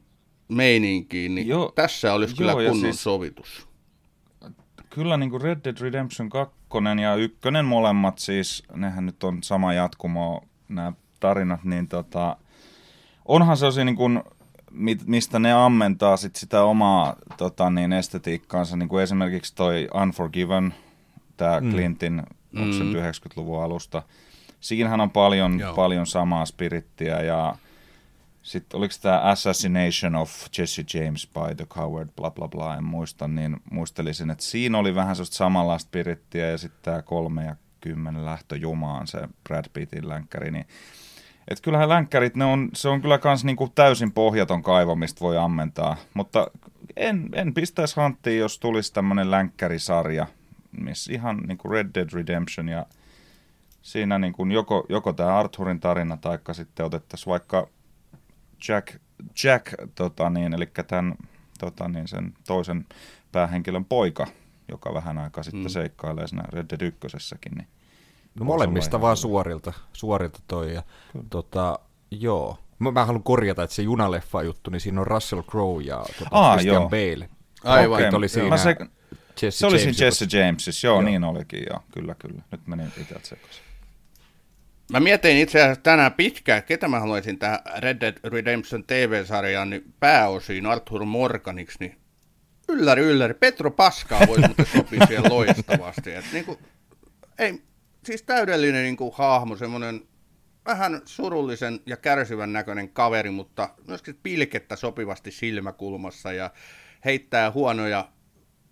meininkiin, 0.48 1.34
niin 1.34 1.46
joo, 1.46 1.72
tässä 1.74 2.12
olisi 2.12 2.34
joo, 2.34 2.36
kyllä 2.38 2.52
kunnon 2.52 2.80
siis, 2.80 3.02
sovitus. 3.02 3.68
Kyllä 4.90 5.16
niin 5.16 5.30
kuin 5.30 5.42
Red 5.42 5.58
Dead 5.64 5.80
Redemption 5.80 6.30
2 6.30 6.56
ja 7.02 7.14
1 7.14 7.38
molemmat 7.64 8.18
siis, 8.18 8.62
nehän 8.72 9.06
nyt 9.06 9.24
on 9.24 9.42
sama 9.42 9.72
jatkumo 9.74 10.42
nämä 10.68 10.92
tarinat, 11.20 11.64
niin 11.64 11.88
tota, 11.88 12.36
onhan 13.24 13.56
se 13.56 13.84
niin 13.84 13.96
kuin 13.96 14.22
mistä 15.06 15.38
ne 15.38 15.52
ammentaa 15.52 16.16
sit 16.16 16.36
sitä 16.36 16.64
omaa 16.64 17.16
tota, 17.36 17.70
niin, 17.70 17.92
estetiikkaansa, 17.92 18.76
niin 18.76 18.88
kuin 18.88 19.02
esimerkiksi 19.02 19.54
toi 19.54 19.88
Unforgiven, 20.02 20.74
tämä 21.36 21.60
mm. 21.60 21.72
Clintin, 21.72 22.22
onko 22.56 22.72
se 22.72 22.84
mm. 22.84 22.92
90-luvun 22.92 23.62
alusta. 23.62 24.02
Siinähän 24.60 25.00
on 25.00 25.10
paljon, 25.10 25.60
paljon 25.76 26.06
samaa 26.06 26.46
spirittiä 26.46 27.22
ja 27.22 27.56
sitten 28.42 28.78
oliko 28.78 28.94
tämä 29.02 29.20
Assassination 29.20 30.14
of 30.14 30.30
Jesse 30.58 30.84
James 30.94 31.28
by 31.34 31.54
the 31.54 31.66
Coward, 31.66 32.08
bla 32.16 32.30
bla 32.30 32.48
bla, 32.48 32.76
en 32.76 32.84
muista, 32.84 33.28
niin 33.28 33.56
muistelisin, 33.70 34.30
että 34.30 34.44
siinä 34.44 34.78
oli 34.78 34.94
vähän 34.94 35.16
sellaista 35.16 35.36
samanlaista 35.36 35.88
spirittiä 35.88 36.50
ja 36.50 36.58
sitten 36.58 36.80
tämä 36.82 37.02
kolme 37.02 37.44
ja 37.44 37.56
kymmenen 37.80 38.24
lähtö 38.24 38.56
jumaan, 38.56 39.06
se 39.06 39.28
Brad 39.44 39.64
Pittin 39.72 40.08
länkkäri, 40.08 40.50
niin 40.50 40.66
et 41.48 41.60
kyllähän 41.60 41.88
länkkärit, 41.88 42.36
ne 42.36 42.44
on, 42.44 42.68
se 42.74 42.88
on 42.88 43.00
kyllä 43.00 43.18
kans 43.18 43.44
niinku 43.44 43.72
täysin 43.74 44.12
pohjaton 44.12 44.62
kaivo, 44.62 44.94
mistä 44.94 45.20
voi 45.20 45.38
ammentaa, 45.38 45.96
mutta 46.14 46.46
en, 46.96 47.28
en 47.32 47.54
pistäisi 47.54 47.96
hanttiin, 47.96 48.38
jos 48.38 48.58
tulisi 48.58 48.92
tämmöinen 48.92 49.30
länkkärisarja, 49.30 50.26
missä 50.80 51.12
ihan 51.12 51.36
niinku 51.36 51.68
Red 51.68 51.90
Dead 51.94 52.08
Redemption 52.12 52.68
ja 52.68 52.86
siinä 53.82 54.18
niinku 54.18 54.46
joko, 54.46 54.86
joko 54.88 55.12
tämä 55.12 55.38
Arthurin 55.38 55.80
tarina, 55.80 56.16
taikka 56.16 56.54
sitten 56.54 56.86
otettaisiin 56.86 57.30
vaikka 57.30 57.68
Jack, 58.68 58.94
Jack 59.44 59.74
tota 59.94 60.30
niin, 60.30 60.54
eli 60.54 60.68
tämän 60.86 61.14
tota 61.58 61.88
niin, 61.88 62.08
sen 62.08 62.34
toisen 62.46 62.86
päähenkilön 63.32 63.84
poika, 63.84 64.26
joka 64.68 64.94
vähän 64.94 65.18
aikaa 65.18 65.44
sitten 65.44 65.62
mm. 65.62 65.68
seikkailee 65.68 66.26
siinä 66.26 66.42
Red 66.48 66.66
Dead 66.70 66.80
1 66.80 66.98
niin 67.54 67.66
No 68.40 68.44
molemmista 68.44 69.00
vaan 69.00 69.16
suorilta, 69.16 69.72
suorilta 69.92 70.40
toi. 70.48 70.74
Ja, 70.74 70.82
tota, 71.30 71.78
joo. 72.10 72.58
Mä, 72.78 72.90
mä 72.90 73.04
haluan 73.04 73.22
korjata, 73.22 73.62
että 73.62 73.76
se 73.76 73.82
junaleffa 73.82 74.42
juttu, 74.42 74.70
niin 74.70 74.80
siinä 74.80 75.00
on 75.00 75.06
Russell 75.06 75.42
Crowe 75.42 75.84
ja 75.84 76.04
tota, 76.18 76.28
Aa, 76.30 76.52
Christian 76.56 76.74
joo. 76.74 76.88
Bale. 76.88 77.28
Aivan. 77.64 77.98
Okay. 77.98 78.18
Oli 78.18 78.28
siinä 78.28 78.56
se, 78.56 78.76
Jesse 79.42 79.58
se 79.58 79.66
oli 79.66 79.78
siinä 79.78 80.06
Jesse 80.06 80.26
Jamesissa, 80.38 80.86
joo, 80.86 80.94
joo, 80.94 81.02
niin 81.02 81.24
olikin, 81.24 81.62
joo, 81.70 81.80
kyllä, 81.94 82.14
kyllä. 82.14 82.42
Nyt 82.50 82.66
menin 82.66 82.86
itse 82.86 83.14
sekaisin. 83.22 83.64
Mä 84.92 85.00
mietin 85.00 85.36
itse 85.36 85.62
asiassa 85.62 85.82
tänään 85.82 86.12
pitkään, 86.12 86.62
ketä 86.62 86.88
mä 86.88 87.00
haluaisin 87.00 87.38
tähän 87.38 87.58
Red 87.78 88.00
Dead 88.00 88.16
Redemption 88.24 88.84
TV-sarjaan 88.84 89.70
niin 89.70 89.94
pääosiin 90.00 90.66
Arthur 90.66 91.04
Morganiksi, 91.04 91.76
niin 91.80 91.98
ylläri 92.68 93.02
ylläri, 93.02 93.34
Petro 93.34 93.70
Paskaa 93.70 94.20
voisi 94.26 94.46
muuten 94.46 94.66
sopia 94.66 95.06
siihen 95.06 95.32
loistavasti. 95.32 96.14
Et 96.14 96.24
niin 96.32 96.44
kuin, 96.44 96.58
ei, 97.38 97.62
siis 98.06 98.22
täydellinen 98.22 98.82
niin 98.82 98.96
kuin, 98.96 99.14
hahmo, 99.14 99.56
semmoinen 99.56 100.08
vähän 100.66 101.02
surullisen 101.04 101.80
ja 101.86 101.96
kärsivän 101.96 102.52
näköinen 102.52 102.88
kaveri, 102.88 103.30
mutta 103.30 103.68
myöskin 103.88 104.18
pilkettä 104.22 104.76
sopivasti 104.76 105.30
silmäkulmassa 105.30 106.32
ja 106.32 106.50
heittää 107.04 107.50
huonoja 107.50 108.08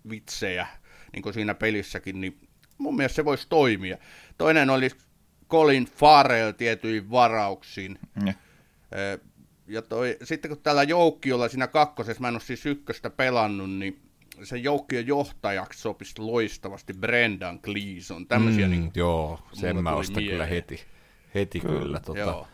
vitsejä, 0.09 0.67
niin 1.13 1.23
kuin 1.23 1.33
siinä 1.33 1.53
pelissäkin, 1.53 2.21
niin 2.21 2.47
mun 2.77 2.95
mielestä 2.95 3.15
se 3.15 3.25
voisi 3.25 3.49
toimia. 3.49 3.97
Toinen 4.37 4.69
oli 4.69 4.89
Colin 5.49 5.85
Farrell 5.85 6.51
tietyin 6.51 7.11
varauksin. 7.11 7.99
Mm. 8.23 8.33
Ja 9.67 9.81
toi, 9.81 10.17
sitten 10.23 10.49
kun 10.49 10.61
tällä 10.63 10.83
joukkiolla 10.83 11.49
siinä 11.49 11.67
kakkosessa, 11.67 12.21
mä 12.21 12.27
en 12.27 12.33
ole 12.33 12.41
siis 12.41 12.65
ykköstä 12.65 13.09
pelannut, 13.09 13.71
niin 13.71 14.01
se 14.43 14.57
joukkion 14.57 15.07
johtajaksi 15.07 15.81
sopisi 15.81 16.21
loistavasti 16.21 16.93
Brendan 16.93 17.59
Gleeson. 17.63 18.27
Tämmöisiä 18.27 18.65
mm, 18.65 18.71
niin 18.71 18.91
joo, 18.95 19.39
sen 19.53 19.83
mä 19.83 19.91
ostan 19.91 20.23
kyllä 20.23 20.45
heti. 20.45 20.81
Heti 21.35 21.59
kyllä. 21.59 21.79
kyllä 21.79 21.99
tota. 21.99 22.19
Joo. 22.19 22.47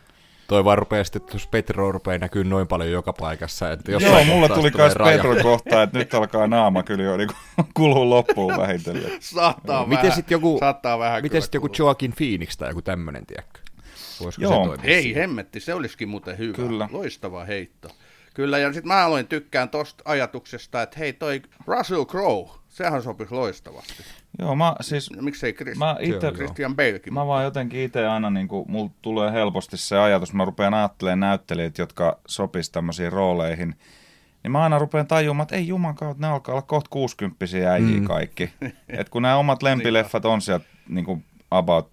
Toi 0.48 0.66
vaan 0.66 0.78
rupeaa 0.78 1.04
sitten, 1.04 1.22
että 1.22 1.36
jos 1.36 1.48
Petro 1.48 1.92
rupeaa 1.92 2.18
näkyy 2.18 2.44
noin 2.44 2.68
paljon 2.68 2.92
joka 2.92 3.14
paikassa. 3.14 3.72
Että 3.72 3.92
jos 3.92 4.04
Joo, 4.04 4.24
mulla 4.24 4.50
tuli 4.50 4.72
myös 4.78 4.94
Petro 5.04 5.36
kohta, 5.44 5.84
että 5.84 5.98
nyt 5.98 6.14
alkaa 6.14 6.48
naama 6.48 6.84
kyllä 6.84 7.04
jo 7.04 7.18
niin 7.18 7.30
kuluu 7.74 8.10
loppuun 8.10 8.58
vähitellen. 8.58 9.12
Saattaa 9.20 9.82
no, 9.82 9.88
miten 9.88 10.12
sitten 10.12 10.36
joku, 10.36 10.58
saattaa 10.60 11.00
vähän 11.00 11.22
miten 11.22 11.42
sit 11.42 11.54
joku 11.54 11.70
Joaquin 11.80 12.14
Phoenix 12.18 12.58
tai 12.58 12.70
joku 12.70 12.82
tämmöinen, 12.82 13.26
tiedätkö? 13.26 13.60
Voisiko 14.20 14.44
Joo, 14.44 14.76
se 14.76 14.88
ei 14.88 15.16
hemmetti, 15.16 15.60
se 15.60 15.74
olisikin 15.74 16.10
muuten 16.10 16.38
hyvä. 16.38 16.56
Kyllä. 16.56 16.90
Loistava 16.92 17.46
heitto. 17.46 17.90
Kyllä, 18.34 18.58
ja 18.58 18.74
sitten 18.74 18.88
mä 18.88 19.06
aloin 19.06 19.28
tykkään 19.28 19.70
tosta 19.70 20.04
ajatuksesta, 20.06 20.82
että 20.82 21.00
hei 21.00 21.14
toi 21.14 21.42
Russell 21.68 22.06
Crowe, 22.06 22.50
sehän 22.70 23.04
sopisi 23.04 23.34
loistavasti. 23.34 24.04
Joo, 24.40 24.56
mä 24.56 24.76
siis... 24.82 25.12
No, 25.12 25.22
miksei 25.22 25.54
Chris, 25.54 25.78
mä 25.78 25.96
ite, 26.00 26.32
Christian 26.32 26.76
Balekin? 26.76 27.14
Mä 27.14 27.28
vaan 27.28 27.44
jotenkin 27.44 27.80
itse 27.80 28.08
aina, 28.08 28.30
niin 28.30 28.48
kuin, 28.48 28.72
mulla 28.72 28.92
tulee 29.02 29.32
helposti 29.32 29.78
se 29.78 29.98
ajatus, 29.98 30.34
mä 30.34 30.46
rupean 30.46 30.74
ajattelemaan 30.74 31.20
näyttelijät, 31.20 31.78
jotka 31.78 32.20
sopis 32.28 32.70
tämmöisiin 32.70 33.12
rooleihin, 33.12 33.76
niin 34.44 34.52
mä 34.52 34.64
aina 34.64 34.80
rupean 34.80 35.08
tajumaan, 35.08 35.44
että 35.44 35.56
ei 35.56 35.68
juman 35.68 35.96
kautta, 35.96 36.22
ne 36.22 36.28
alkaa 36.28 36.54
olla 36.54 36.62
kohta 36.62 36.90
60 36.90 37.46
äijiä 37.72 38.00
mm. 38.00 38.06
kaikki. 38.06 38.50
Et 38.90 39.10
kun 39.10 39.22
nämä 39.22 39.36
omat 39.36 39.64
lempileffat 39.68 40.26
on 40.26 40.42
sieltä 40.42 40.66
niin 40.90 41.06
kuin 41.06 41.26
about 41.52 41.90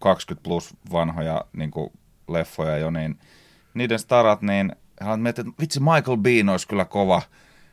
20 0.00 0.44
plus 0.44 0.74
vanhoja 0.92 1.44
niin 1.52 1.70
kuin 1.70 1.92
leffoja 2.28 2.78
jo, 2.78 2.90
niin 2.90 3.18
niiden 3.74 3.98
starat, 3.98 4.42
niin 4.42 4.72
hän 5.00 5.20
mietin, 5.20 5.48
että 5.48 5.60
vitsi 5.60 5.80
Michael 5.80 6.16
Bean 6.16 6.48
olisi 6.48 6.68
kyllä 6.68 6.84
kova, 6.84 7.22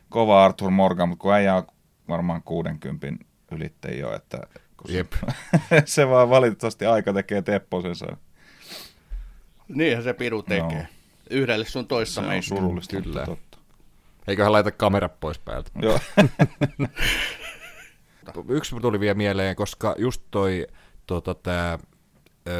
kova 0.08 0.44
Arthur 0.44 0.70
Morgan, 0.70 1.08
mutta 1.08 1.22
kun 1.22 1.34
äijä 1.34 1.54
on 1.54 1.66
varmaan 2.08 2.42
60 2.42 3.06
ylitte 3.50 3.88
jo, 3.88 4.14
että 4.14 4.38
Jep. 4.88 5.12
se 5.84 6.08
vaan 6.08 6.30
valitettavasti 6.30 6.86
aika 6.86 7.12
tekee 7.12 7.42
tepposensa. 7.42 8.16
Niinhän 9.68 10.04
se 10.04 10.12
piru 10.12 10.42
tekee. 10.42 10.82
No. 10.82 10.88
Yhdelle 11.30 11.64
sun 11.64 11.86
toissa 11.86 12.20
Se 12.20 12.26
on 12.26 12.42
surullista, 12.42 13.02
kyllä. 13.02 13.26
totta. 13.26 13.58
Eiköhän 14.28 14.52
laita 14.52 14.70
kamera 14.70 15.08
pois 15.08 15.38
päältä. 15.38 15.70
Joo. 15.82 15.98
Yksi 18.48 18.76
tuli 18.80 19.00
vielä 19.00 19.14
mieleen, 19.14 19.56
koska 19.56 19.94
just 19.98 20.22
toi 20.30 20.66
tota, 21.06 21.34
tää 21.34 21.78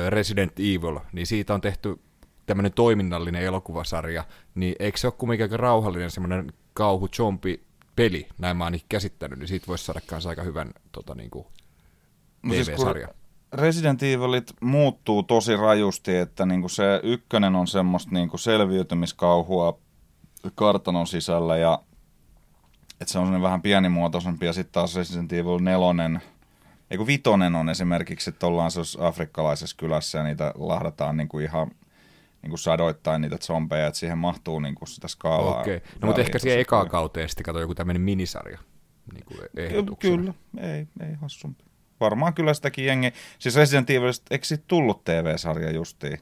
Resident 0.09 0.53
Evil, 0.59 0.99
niin 1.13 1.27
siitä 1.27 1.55
on 1.55 1.61
tehty 1.61 1.99
tämmöinen 2.49 2.73
toiminnallinen 2.73 3.43
elokuvasarja, 3.43 4.25
niin 4.55 4.77
eikö 4.79 4.99
se 4.99 5.07
ole 5.07 5.15
kumminkin 5.19 5.61
rauhallinen 5.61 6.11
semmoinen 6.11 6.53
kauhu 6.75 7.09
zombi 7.09 7.61
peli, 7.97 8.29
näin 8.39 8.57
mä 8.57 8.65
oon 8.65 8.79
käsittänyt, 8.89 9.39
niin 9.39 9.49
siitä 9.49 9.67
voisi 9.67 9.85
saada 9.85 10.01
kanssa 10.07 10.29
aika 10.31 10.43
hyvän 10.43 10.71
tota, 10.93 11.15
niin 11.15 11.31
kuin 11.31 11.47
TV-sarja. 12.51 13.07
Siis 13.07 13.19
Resident 13.53 14.03
Evilit 14.03 14.53
muuttuu 14.61 15.23
tosi 15.23 15.57
rajusti, 15.57 16.17
että 16.17 16.47
niinku 16.47 16.69
se 16.69 17.01
ykkönen 17.03 17.57
on 17.57 17.67
semmoista 17.67 18.11
niinku 18.13 18.39
selviytymiskauhua 18.39 19.79
kartanon 20.55 21.07
sisällä 21.07 21.57
ja 21.57 21.83
että 23.01 23.13
se 23.13 23.19
on 23.19 23.43
vähän 23.43 23.63
pienimuotoisempi 23.63 24.47
ja 24.47 24.53
sitten 24.53 24.73
taas 24.73 24.97
Resident 24.97 25.33
Evil 25.33 25.59
4, 25.59 26.21
ei 26.91 26.99
vitonen 27.07 27.55
on 27.55 27.69
esimerkiksi, 27.69 28.31
että 28.31 28.47
ollaan 28.47 28.71
se 28.71 28.81
afrikkalaisessa 29.01 29.77
kylässä 29.77 30.19
ja 30.19 30.25
niitä 30.25 30.53
lahdataan 30.59 31.17
niinku 31.17 31.39
ihan 31.39 31.71
niin 32.43 32.51
kuin 32.51 32.59
sadoittain 32.59 33.21
niitä 33.21 33.39
zombeja, 33.39 33.87
että 33.87 33.99
siihen 33.99 34.19
mahtuu 34.19 34.61
niin 34.61 34.75
kuin 34.75 34.89
sitä 34.89 35.09
skaalaa. 35.09 35.61
Okei, 35.61 35.77
okay. 35.77 35.89
no 36.01 36.07
mutta 36.07 36.21
ehkä 36.21 36.39
siihen 36.39 36.61
ekaa 36.61 36.87
kauteen 36.87 37.29
sitten 37.29 37.45
katsoi 37.45 37.63
joku 37.63 37.75
tämmöinen 37.75 38.03
minisarja. 38.03 38.59
Niin 39.13 39.25
kuin 39.87 39.97
kyllä, 39.99 40.35
ei, 40.61 40.87
ei 41.09 41.15
hassumpi. 41.15 41.65
Varmaan 42.01 42.35
kyllä 42.35 42.55
sitäkin 42.55 42.85
jengi, 42.85 43.13
siis 43.39 43.57
Resident 43.57 43.91
Evil, 43.91 44.13
eikö 44.31 44.45
siitä 44.45 44.65
tullut 44.67 45.05
TV-sarja 45.05 45.71
justiin, 45.71 46.19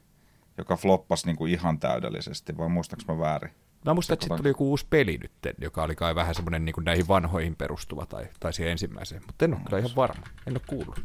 joka 0.58 0.76
floppasi 0.76 1.26
niin 1.26 1.36
kuin 1.36 1.52
ihan 1.52 1.78
täydellisesti, 1.78 2.56
vai 2.56 2.68
muistaaks 2.68 3.06
mä 3.06 3.18
väärin? 3.18 3.50
Mä 3.84 3.94
muistan, 3.94 4.14
että 4.14 4.24
sitten 4.24 4.36
tuli 4.36 4.48
joku 4.48 4.70
uusi 4.70 4.86
peli 4.90 5.18
nyt, 5.18 5.56
joka 5.60 5.82
oli 5.82 5.94
kai 5.94 6.14
vähän 6.14 6.34
semmoinen 6.34 6.64
niin 6.64 6.74
näihin 6.84 7.08
vanhoihin 7.08 7.56
perustuva 7.56 8.06
tai, 8.06 8.26
tai 8.40 8.52
siihen 8.52 8.72
ensimmäiseen, 8.72 9.22
mutta 9.26 9.44
en 9.44 9.54
ole 9.54 9.60
kyllä 9.64 9.78
ihan 9.78 9.96
varma, 9.96 10.26
en 10.46 10.52
ole 10.52 10.60
kuullut. 10.66 11.00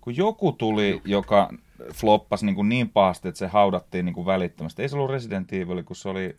Kun 0.00 0.16
joku 0.16 0.52
tuli, 0.52 1.00
joka 1.04 1.50
floppasi 1.92 2.46
niin, 2.46 2.54
kuin 2.54 2.68
niin 2.68 2.90
pahasti, 2.90 3.28
että 3.28 3.38
se 3.38 3.46
haudattiin 3.46 4.04
niin 4.04 4.14
kuin 4.14 4.26
välittömästi. 4.26 4.82
Ei 4.82 4.88
se 4.88 4.96
ollut 4.96 5.10
Resident 5.10 5.52
Evil, 5.52 5.82
kun 5.82 5.96
se 5.96 6.08
oli, 6.08 6.36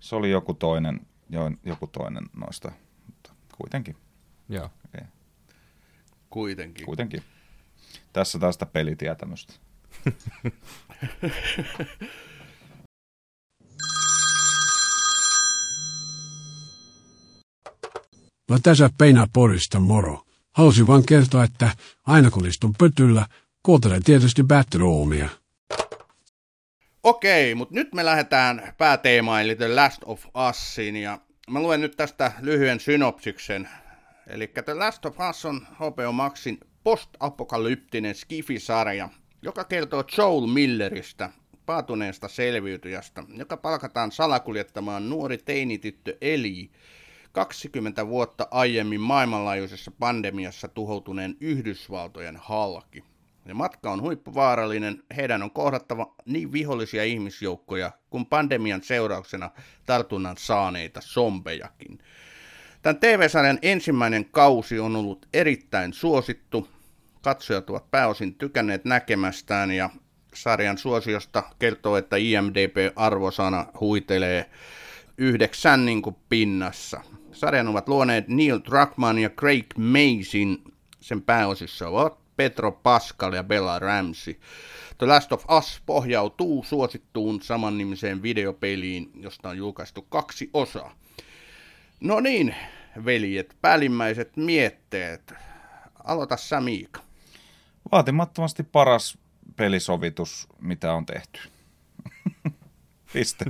se 0.00 0.16
oli 0.16 0.30
joku 0.30 0.54
toinen, 0.54 1.00
jo, 1.30 1.50
joku 1.64 1.86
toinen 1.86 2.24
noista, 2.36 2.72
mutta 3.06 3.32
kuitenkin. 3.56 3.96
Joo. 4.48 4.70
Okay. 4.94 5.06
Kuitenkin. 6.30 6.86
Kuitenkin. 6.86 7.22
Tässä 8.12 8.38
taas 8.38 8.54
sitä 8.54 8.66
pelitietämystä. 8.66 9.52
No 18.50 18.58
tässä 18.62 18.90
Peinä 18.98 19.26
Porista 19.32 19.80
moro. 19.80 20.22
Halusin 20.52 20.86
vain 20.86 21.06
kertoa, 21.06 21.44
että 21.44 21.70
aina 22.06 22.30
kun 22.30 22.46
istun 22.46 22.74
pötyllä, 22.78 23.26
Kuuntelen 23.62 24.02
tietysti 24.02 24.42
Batroomia. 24.42 25.28
Okei, 27.02 27.54
mutta 27.54 27.74
nyt 27.74 27.94
me 27.94 28.04
lähdetään 28.04 28.74
pääteemaan, 28.78 29.42
eli 29.42 29.56
The 29.56 29.74
Last 29.74 30.02
of 30.04 30.24
Usin, 30.50 30.96
ja 30.96 31.18
mä 31.50 31.62
luen 31.62 31.80
nyt 31.80 31.96
tästä 31.96 32.32
lyhyen 32.40 32.80
synopsiksen. 32.80 33.68
Eli 34.26 34.52
The 34.64 34.74
Last 34.74 35.06
of 35.06 35.16
Us 35.30 35.44
on 35.44 35.66
HBO 35.74 36.12
Maxin 36.12 36.58
post-apokalyptinen 36.84 38.14
skifisarja, 38.14 39.08
joka 39.42 39.64
kertoo 39.64 40.04
Joel 40.18 40.46
Milleristä, 40.46 41.30
paatuneesta 41.66 42.28
selviytyjästä, 42.28 43.24
joka 43.36 43.56
palkataan 43.56 44.12
salakuljettamaan 44.12 45.10
nuori 45.10 45.38
teinityttö 45.38 46.16
Eli 46.20 46.70
20 47.32 48.06
vuotta 48.06 48.48
aiemmin 48.50 49.00
maailmanlaajuisessa 49.00 49.90
pandemiassa 49.90 50.68
tuhoutuneen 50.68 51.36
Yhdysvaltojen 51.40 52.36
halki. 52.36 53.09
Ja 53.50 53.54
matka 53.54 53.90
on 53.90 54.02
huippuvaarallinen, 54.02 55.02
heidän 55.16 55.42
on 55.42 55.50
kohdattava 55.50 56.14
niin 56.26 56.52
vihollisia 56.52 57.04
ihmisjoukkoja 57.04 57.92
kuin 58.10 58.26
pandemian 58.26 58.82
seurauksena 58.82 59.50
tartunnan 59.86 60.36
saaneita 60.38 61.00
sombejakin. 61.00 61.98
Tämän 62.82 63.00
TV-sarjan 63.00 63.58
ensimmäinen 63.62 64.24
kausi 64.24 64.78
on 64.78 64.96
ollut 64.96 65.26
erittäin 65.32 65.92
suosittu. 65.92 66.68
Katsojat 67.22 67.70
ovat 67.70 67.90
pääosin 67.90 68.34
tykänneet 68.34 68.84
näkemästään 68.84 69.70
ja 69.70 69.90
sarjan 70.34 70.78
suosiosta 70.78 71.42
kertoo, 71.58 71.96
että 71.96 72.16
IMDB-arvosana 72.16 73.66
huitelee 73.80 74.50
yhdeksän 75.18 75.84
niin 75.86 76.02
kuin 76.02 76.16
pinnassa. 76.28 77.00
Sarjan 77.32 77.68
ovat 77.68 77.88
luoneet 77.88 78.28
Neil 78.28 78.60
Druckmann 78.70 79.18
ja 79.18 79.30
Craig 79.30 79.66
Mason. 79.76 80.74
Sen 81.00 81.22
pääosissa 81.22 81.88
ovat 81.88 82.19
Petro 82.40 82.72
Pascal 82.72 83.32
ja 83.32 83.44
Bella 83.44 83.78
Ramsey. 83.78 84.40
The 84.98 85.06
Last 85.06 85.32
of 85.32 85.44
Us 85.58 85.82
pohjautuu 85.86 86.64
suosittuun 86.64 87.42
samannimiseen 87.42 88.22
videopeliin, 88.22 89.10
josta 89.14 89.48
on 89.48 89.56
julkaistu 89.56 90.02
kaksi 90.02 90.50
osaa. 90.52 90.94
No 92.00 92.20
niin, 92.20 92.54
veljet, 93.04 93.56
päällimmäiset 93.60 94.36
mietteet. 94.36 95.34
Aloita 96.04 96.36
sä, 96.36 96.60
Miika. 96.60 97.00
Vaatimattomasti 97.92 98.62
paras 98.62 99.18
pelisovitus, 99.56 100.48
mitä 100.60 100.92
on 100.92 101.06
tehty. 101.06 101.40
Piste. 103.12 103.44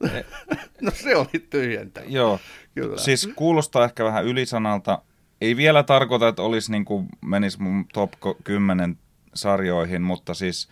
no 0.80 0.90
se 0.94 1.16
oli 1.16 1.46
tyhjentä. 1.50 2.02
Joo, 2.06 2.38
Kyllä. 2.74 2.96
siis 2.96 3.28
kuulostaa 3.36 3.84
ehkä 3.84 4.04
vähän 4.04 4.24
ylisanalta. 4.24 5.02
Ei 5.40 5.56
vielä 5.56 5.82
tarkoita, 5.82 6.28
että 6.28 6.42
olisi 6.42 6.72
niin 6.72 6.84
kuin 6.84 7.08
menisi 7.24 7.62
mun 7.62 7.86
top 7.92 8.12
10 8.44 8.98
sarjoihin, 9.34 10.02
mutta 10.02 10.34
siis 10.34 10.68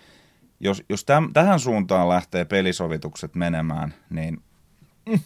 jos, 0.61 0.83
jos 0.89 1.05
täm, 1.05 1.33
tähän 1.33 1.61
suuntaan 1.61 2.09
lähtee 2.09 2.45
pelisovitukset 2.45 3.35
menemään, 3.35 3.95
niin 4.11 4.43
mm, 5.09 5.21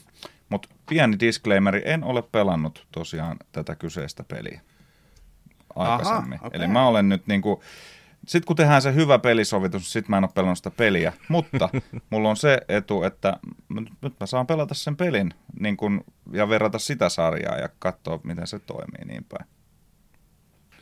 mutta 0.48 0.68
pieni 0.88 1.20
disclaimeri, 1.20 1.82
en 1.84 2.04
ole 2.04 2.22
pelannut 2.22 2.86
tosiaan 2.92 3.36
tätä 3.52 3.74
kyseistä 3.74 4.24
peliä 4.24 4.60
aikaisemmin. 5.76 6.38
Aha, 6.38 6.46
okay. 6.46 6.60
Eli 6.60 6.68
mä 6.68 6.86
olen 6.86 7.08
nyt 7.08 7.26
niinku, 7.26 7.62
sitten 8.28 8.46
kun 8.46 8.56
tehdään 8.56 8.82
se 8.82 8.94
hyvä 8.94 9.18
pelisovitus, 9.18 9.92
sit 9.92 10.08
mä 10.08 10.18
en 10.18 10.24
ole 10.24 10.30
pelannut 10.34 10.58
sitä 10.58 10.70
peliä. 10.70 11.12
Mutta 11.28 11.68
mulla 12.10 12.30
on 12.30 12.36
se 12.36 12.58
etu, 12.68 13.02
että 13.02 13.36
nyt 14.02 14.20
mä 14.20 14.26
saan 14.26 14.46
pelata 14.46 14.74
sen 14.74 14.96
pelin 14.96 15.34
niin 15.60 15.76
kun, 15.76 16.04
ja 16.32 16.48
verrata 16.48 16.78
sitä 16.78 17.08
sarjaa 17.08 17.58
ja 17.58 17.68
katsoa, 17.78 18.20
miten 18.24 18.46
se 18.46 18.58
toimii 18.58 19.04
niin 19.04 19.24
päin. 19.24 19.48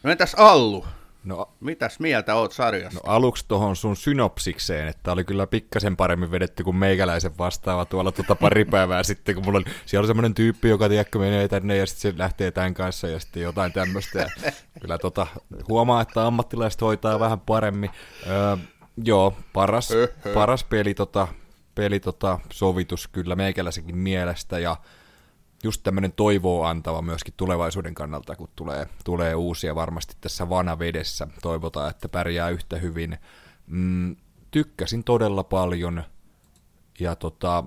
No 0.03 0.11
entäs 0.11 0.35
Allu? 0.35 0.87
No, 1.25 1.49
Mitäs 1.61 2.01
mieltä 2.01 2.35
oot 2.35 2.53
sarjasta? 2.53 3.01
No 3.05 3.13
aluksi 3.13 3.45
tuohon 3.49 3.77
sun 3.77 3.97
synopsikseen, 3.97 4.89
että 4.89 5.13
oli 5.13 5.25
kyllä 5.25 5.47
pikkasen 5.47 5.97
paremmin 5.97 6.31
vedetty 6.31 6.65
kuin 6.65 6.77
meikäläisen 6.77 7.39
vastaava 7.39 7.85
tuolla 7.85 8.13
tuota 8.13 8.35
pari 8.35 8.65
päivää 8.65 9.03
sitten, 9.03 9.35
kun 9.35 9.45
mulla 9.45 9.59
oli, 9.59 9.67
siellä 9.87 10.01
oli 10.01 10.07
semmoinen 10.07 10.35
tyyppi, 10.35 10.69
joka 10.69 10.89
tiedätkö 10.89 11.19
menee 11.19 11.49
tänne 11.49 11.77
ja 11.77 11.87
sitten 11.87 12.13
se 12.13 12.19
lähtee 12.19 12.51
tämän 12.51 12.75
kanssa 12.75 13.09
ja 13.09 13.21
sitten 13.21 13.43
jotain 13.43 13.73
tämmöistä. 13.73 14.19
Ja 14.19 14.53
kyllä 14.81 14.99
tota, 14.99 15.27
huomaa, 15.69 16.01
että 16.01 16.27
ammattilaiset 16.27 16.81
hoitaa 16.81 17.21
vähän 17.21 17.41
paremmin. 17.41 17.91
Öö, 18.27 18.57
joo, 19.05 19.37
paras, 19.53 19.89
paras 20.35 20.65
peli, 20.65 20.95
tota, 20.95 21.29
peli 21.75 22.01
tota, 22.01 22.39
sovitus 22.53 23.09
kyllä 23.09 23.37
meikäläisenkin 23.37 23.99
mielestä 23.99 24.59
ja 24.59 24.77
just 25.63 25.83
tämmöinen 25.83 26.13
toivoa 26.13 26.71
antava 26.71 27.03
myöskin 27.03 27.35
tulevaisuuden 27.37 27.95
kannalta, 27.95 28.37
kun 28.37 28.49
tulee, 28.57 28.87
tulee 29.05 29.35
uusia 29.35 29.75
varmasti 29.75 30.17
tässä 30.21 30.49
vanavedessä. 30.49 31.29
Toivotaan, 31.43 31.91
että 31.91 32.09
pärjää 32.09 32.49
yhtä 32.49 32.79
hyvin. 32.79 33.19
Mm, 33.67 34.17
tykkäsin 34.51 35.05
todella 35.05 35.45
paljon, 35.45 36.03
ja 37.01 37.17
tota, 37.17 37.65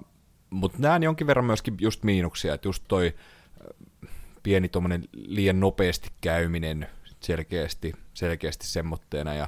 mutta 0.49 0.77
näen 0.81 1.03
jonkin 1.03 1.27
verran 1.27 1.45
myöskin 1.45 1.77
just 1.81 2.03
miinuksia, 2.03 2.53
että 2.53 2.67
just 2.67 2.83
toi 2.87 3.13
äh, 3.15 4.09
pieni 4.43 4.69
tuommoinen 4.69 5.03
liian 5.13 5.59
nopeasti 5.59 6.09
käyminen 6.21 6.87
selkeästi, 7.19 7.93
selkeästi 8.13 8.67
semmoitteena, 8.67 9.33
ja 9.33 9.47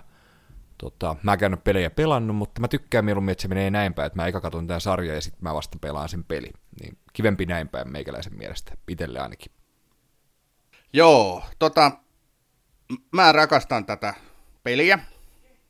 Tota, 0.78 1.16
mä 1.24 1.34
en 1.34 1.58
pelejä 1.64 1.90
pelannut, 1.90 2.36
mutta 2.36 2.62
mä 2.62 2.68
tykkään 2.68 3.06
mieluummin, 3.06 3.32
että 3.32 3.42
se 3.42 3.48
menee 3.48 3.70
näin 3.70 3.94
päin, 3.94 4.08
että 4.08 4.16
mä 4.16 4.28
eka 4.28 4.42
katson 4.42 4.68
tämän 4.68 4.82
sarjan 4.82 5.16
ja 5.16 5.22
sitten 5.22 5.40
mä 5.42 5.54
vasta 5.54 5.78
pelaan 5.82 6.10
sen 6.10 6.24
peli. 6.24 6.52
Niin 6.82 6.98
kivempi 7.14 7.46
näin 7.46 7.70
päin 7.70 7.92
meikäläisen 7.92 8.38
mielestä, 8.38 8.78
itselle 8.88 9.20
ainakin. 9.20 9.52
Joo, 10.94 11.44
tota, 11.60 11.92
mä 13.12 13.32
rakastan 13.32 13.86
tätä 13.86 14.14
peliä 14.64 15.00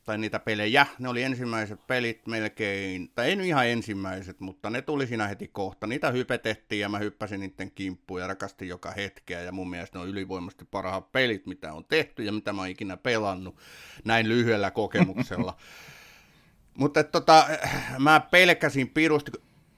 tai 0.06 0.18
niitä 0.18 0.38
pelejä. 0.38 0.86
Ne 0.98 1.08
oli 1.08 1.22
ensimmäiset 1.22 1.86
pelit 1.86 2.26
melkein, 2.26 3.10
tai 3.14 3.30
ei 3.30 3.48
ihan 3.48 3.66
ensimmäiset, 3.66 4.40
mutta 4.40 4.70
ne 4.70 4.82
tuli 4.82 5.06
siinä 5.06 5.28
heti 5.28 5.48
kohta. 5.48 5.86
Niitä 5.86 6.10
hypetettiin 6.10 6.80
ja 6.80 6.88
mä 6.88 6.98
hyppäsin 6.98 7.40
niiden 7.40 7.70
kimppuun 7.70 8.20
ja 8.20 8.26
rakastin 8.26 8.68
joka 8.68 8.90
hetkeä. 8.90 9.42
Ja 9.42 9.52
mun 9.52 9.70
mielestä 9.70 9.98
ne 9.98 10.02
on 10.02 10.08
ylivoimasti 10.08 10.64
parhaat 10.64 11.12
pelit, 11.12 11.46
mitä 11.46 11.72
on 11.72 11.84
tehty 11.84 12.22
ja 12.24 12.32
mitä 12.32 12.52
mä 12.52 12.60
oon 12.60 12.70
ikinä 12.70 12.96
pelannut 12.96 13.56
näin 14.04 14.28
lyhyellä 14.28 14.70
kokemuksella. 14.70 15.56
mutta 16.80 17.04
tota, 17.04 17.46
mä 17.98 18.20
pelkäsin 18.20 18.88
pirusti, 18.88 19.32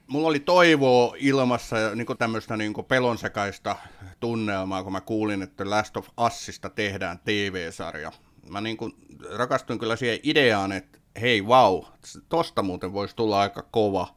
mulla 0.09 0.27
oli 0.27 0.39
toivoa 0.39 1.15
ilmassa 1.17 1.75
niin 1.95 2.17
tämmöistä 2.17 2.57
niin 2.57 2.73
pelonsekaista 2.87 3.75
tunnelmaa, 4.19 4.83
kun 4.83 4.91
mä 4.91 5.01
kuulin, 5.01 5.41
että 5.41 5.69
Last 5.69 5.97
of 5.97 6.07
Usista 6.17 6.69
tehdään 6.69 7.19
TV-sarja 7.25 8.11
mä 8.49 8.61
niin 8.61 8.77
kuin 8.77 8.93
rakastuin 9.35 9.79
kyllä 9.79 9.95
siihen 9.95 10.19
ideaan, 10.23 10.71
että 10.71 10.99
hei 11.21 11.47
vau, 11.47 11.83
tosta 12.29 12.61
muuten 12.63 12.93
voisi 12.93 13.15
tulla 13.15 13.41
aika 13.41 13.61
kova. 13.71 14.15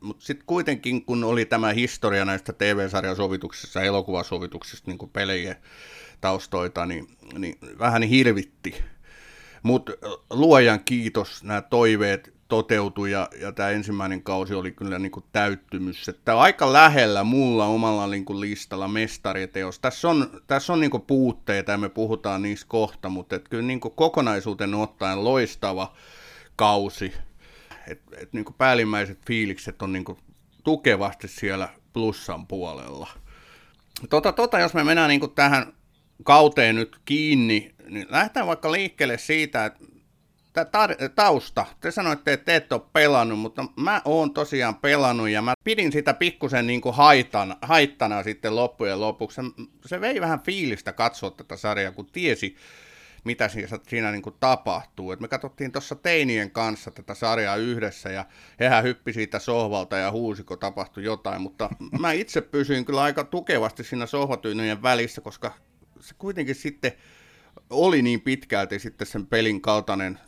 Mutta 0.00 0.24
sitten 0.24 0.46
kuitenkin, 0.46 1.04
kun 1.04 1.24
oli 1.24 1.44
tämä 1.44 1.72
historia 1.72 2.24
näistä 2.24 2.52
TV-sarjasovituksista, 2.52 3.82
elokuvasovituksista, 3.82 4.90
niin 4.90 4.98
kuin 4.98 5.10
pelejä 5.10 5.56
taustoita, 6.20 6.86
niin, 6.86 7.08
niin 7.38 7.58
vähän 7.78 8.02
hirvitti. 8.02 8.74
Mutta 9.62 9.92
luojan 10.30 10.84
kiitos, 10.84 11.44
nämä 11.44 11.62
toiveet 11.62 12.34
toteutui 12.50 13.10
ja, 13.10 13.28
ja 13.40 13.52
tämä 13.52 13.68
ensimmäinen 13.68 14.22
kausi 14.22 14.54
oli 14.54 14.72
kyllä 14.72 14.98
niin 14.98 15.12
kuin 15.12 15.24
täyttymys. 15.32 16.08
Että 16.08 16.38
aika 16.38 16.72
lähellä 16.72 17.24
mulla 17.24 17.66
omalla 17.66 18.06
niin 18.06 18.24
kuin 18.24 18.40
listalla 18.40 18.88
mestariteos. 18.88 19.78
Tässä 19.78 20.08
on, 20.08 20.42
tässä 20.46 20.72
on 20.72 20.80
niin 20.80 20.90
kuin 20.90 21.02
puutteita 21.02 21.72
ja 21.72 21.78
me 21.78 21.88
puhutaan 21.88 22.42
niistä 22.42 22.66
kohta, 22.68 23.08
mutta 23.08 23.36
et 23.36 23.48
kyllä 23.48 23.62
niin 23.62 23.80
kuin 23.80 23.94
kokonaisuuten 23.94 24.74
ottaen 24.74 25.24
loistava 25.24 25.94
kausi. 26.56 27.12
Et, 27.88 28.02
et 28.16 28.32
niin 28.32 28.44
kuin 28.44 28.54
päällimmäiset 28.58 29.18
fiilikset 29.26 29.82
on 29.82 29.92
niin 29.92 30.04
kuin 30.04 30.18
tukevasti 30.64 31.28
siellä 31.28 31.68
plussan 31.92 32.46
puolella. 32.46 33.08
Tota, 34.10 34.32
tota, 34.32 34.58
jos 34.58 34.74
me 34.74 34.84
mennään 34.84 35.08
niin 35.08 35.20
kuin 35.20 35.34
tähän 35.34 35.72
kauteen 36.24 36.76
nyt 36.76 36.96
kiinni, 37.04 37.74
niin 37.88 38.06
lähdetään 38.10 38.46
vaikka 38.46 38.72
liikkeelle 38.72 39.18
siitä, 39.18 39.64
että 39.64 39.84
tausta. 41.14 41.66
Te 41.80 41.90
sanoitte, 41.90 42.32
että 42.32 42.44
te 42.44 42.56
ette 42.56 42.74
ole 42.74 42.82
pelannut, 42.92 43.38
mutta 43.38 43.64
mä 43.76 44.02
oon 44.04 44.34
tosiaan 44.34 44.74
pelannut 44.74 45.28
ja 45.28 45.42
mä 45.42 45.54
pidin 45.64 45.92
sitä 45.92 46.14
pikkusen 46.14 46.66
niin 46.66 46.80
kuin 46.80 46.94
haittana, 47.62 48.22
sitten 48.24 48.56
loppujen 48.56 49.00
lopuksi. 49.00 49.40
Se 49.86 50.00
vei 50.00 50.20
vähän 50.20 50.40
fiilistä 50.40 50.92
katsoa 50.92 51.30
tätä 51.30 51.56
sarjaa, 51.56 51.92
kun 51.92 52.06
tiesi, 52.06 52.56
mitä 53.24 53.48
siinä, 53.48 53.68
siinä 53.88 54.12
niin 54.12 54.22
kuin 54.22 54.36
tapahtuu. 54.40 55.12
Et 55.12 55.20
me 55.20 55.28
katsottiin 55.28 55.72
tuossa 55.72 55.94
teinien 55.94 56.50
kanssa 56.50 56.90
tätä 56.90 57.14
sarjaa 57.14 57.56
yhdessä 57.56 58.10
ja 58.10 58.24
hehän 58.60 58.84
hyppi 58.84 59.12
siitä 59.12 59.38
sohvalta 59.38 59.96
ja 59.96 60.10
huusi, 60.10 60.44
kun 60.44 60.58
tapahtui 60.58 61.04
jotain, 61.04 61.42
mutta 61.42 61.70
mä 62.00 62.12
itse 62.12 62.40
pysyin 62.40 62.84
kyllä 62.84 63.02
aika 63.02 63.24
tukevasti 63.24 63.84
siinä 63.84 64.06
sohvatyynyjen 64.06 64.82
välissä, 64.82 65.20
koska 65.20 65.52
se 66.00 66.14
kuitenkin 66.18 66.54
sitten 66.54 66.92
oli 67.70 68.02
niin 68.02 68.20
pitkälti 68.20 68.78
sitten 68.78 69.06
sen 69.06 69.26
pelin 69.26 69.60
kaltainen, 69.60 70.18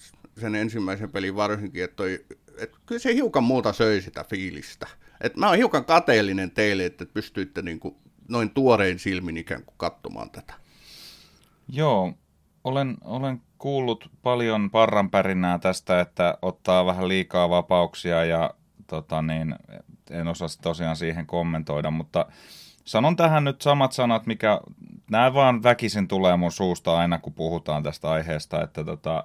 sen 0.40 0.54
ensimmäisen 0.54 1.12
pelin 1.12 1.36
varsinkin, 1.36 1.84
että, 1.84 1.96
toi, 1.96 2.24
että 2.58 2.78
kyllä 2.86 2.98
se 2.98 3.14
hiukan 3.14 3.44
muuta 3.44 3.72
söi 3.72 4.02
sitä 4.02 4.24
fiilistä. 4.24 4.86
Et 5.20 5.36
mä 5.36 5.48
oon 5.48 5.56
hiukan 5.56 5.84
kateellinen 5.84 6.50
teille, 6.50 6.86
että 6.86 7.06
pystyitte 7.06 7.62
niin 7.62 7.80
kuin 7.80 7.96
noin 8.28 8.50
tuorein 8.50 8.98
silmin 8.98 9.36
ikään 9.36 9.64
kuin 9.64 9.74
katsomaan 9.76 10.30
tätä. 10.30 10.54
Joo, 11.68 12.12
olen, 12.64 12.96
olen 13.04 13.40
kuullut 13.58 14.10
paljon 14.22 14.70
parranpärinää 14.70 15.58
tästä, 15.58 16.00
että 16.00 16.38
ottaa 16.42 16.86
vähän 16.86 17.08
liikaa 17.08 17.50
vapauksia 17.50 18.24
ja 18.24 18.54
tota 18.86 19.22
niin, 19.22 19.54
en 20.10 20.28
osaa 20.28 20.48
tosiaan 20.62 20.96
siihen 20.96 21.26
kommentoida, 21.26 21.90
mutta 21.90 22.26
sanon 22.84 23.16
tähän 23.16 23.44
nyt 23.44 23.62
samat 23.62 23.92
sanat, 23.92 24.26
mikä 24.26 24.60
nämä 25.10 25.34
vaan 25.34 25.62
väkisin 25.62 26.08
tulee 26.08 26.36
mun 26.36 26.52
suusta 26.52 26.98
aina, 26.98 27.18
kun 27.18 27.34
puhutaan 27.34 27.82
tästä 27.82 28.10
aiheesta, 28.10 28.62
että 28.62 28.84
tota, 28.84 29.24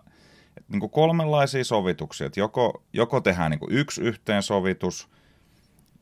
niin 0.68 0.80
kuin 0.80 0.89
kolmenlaisia 0.89 1.64
sovituksia. 1.64 2.28
Että 2.28 2.39
joko, 2.39 2.84
joko 2.93 3.22
tehdään 3.22 3.51
niin 3.51 3.60
kuin 3.60 3.74
yksi 3.74 4.01
yhteensovitus, 4.01 5.10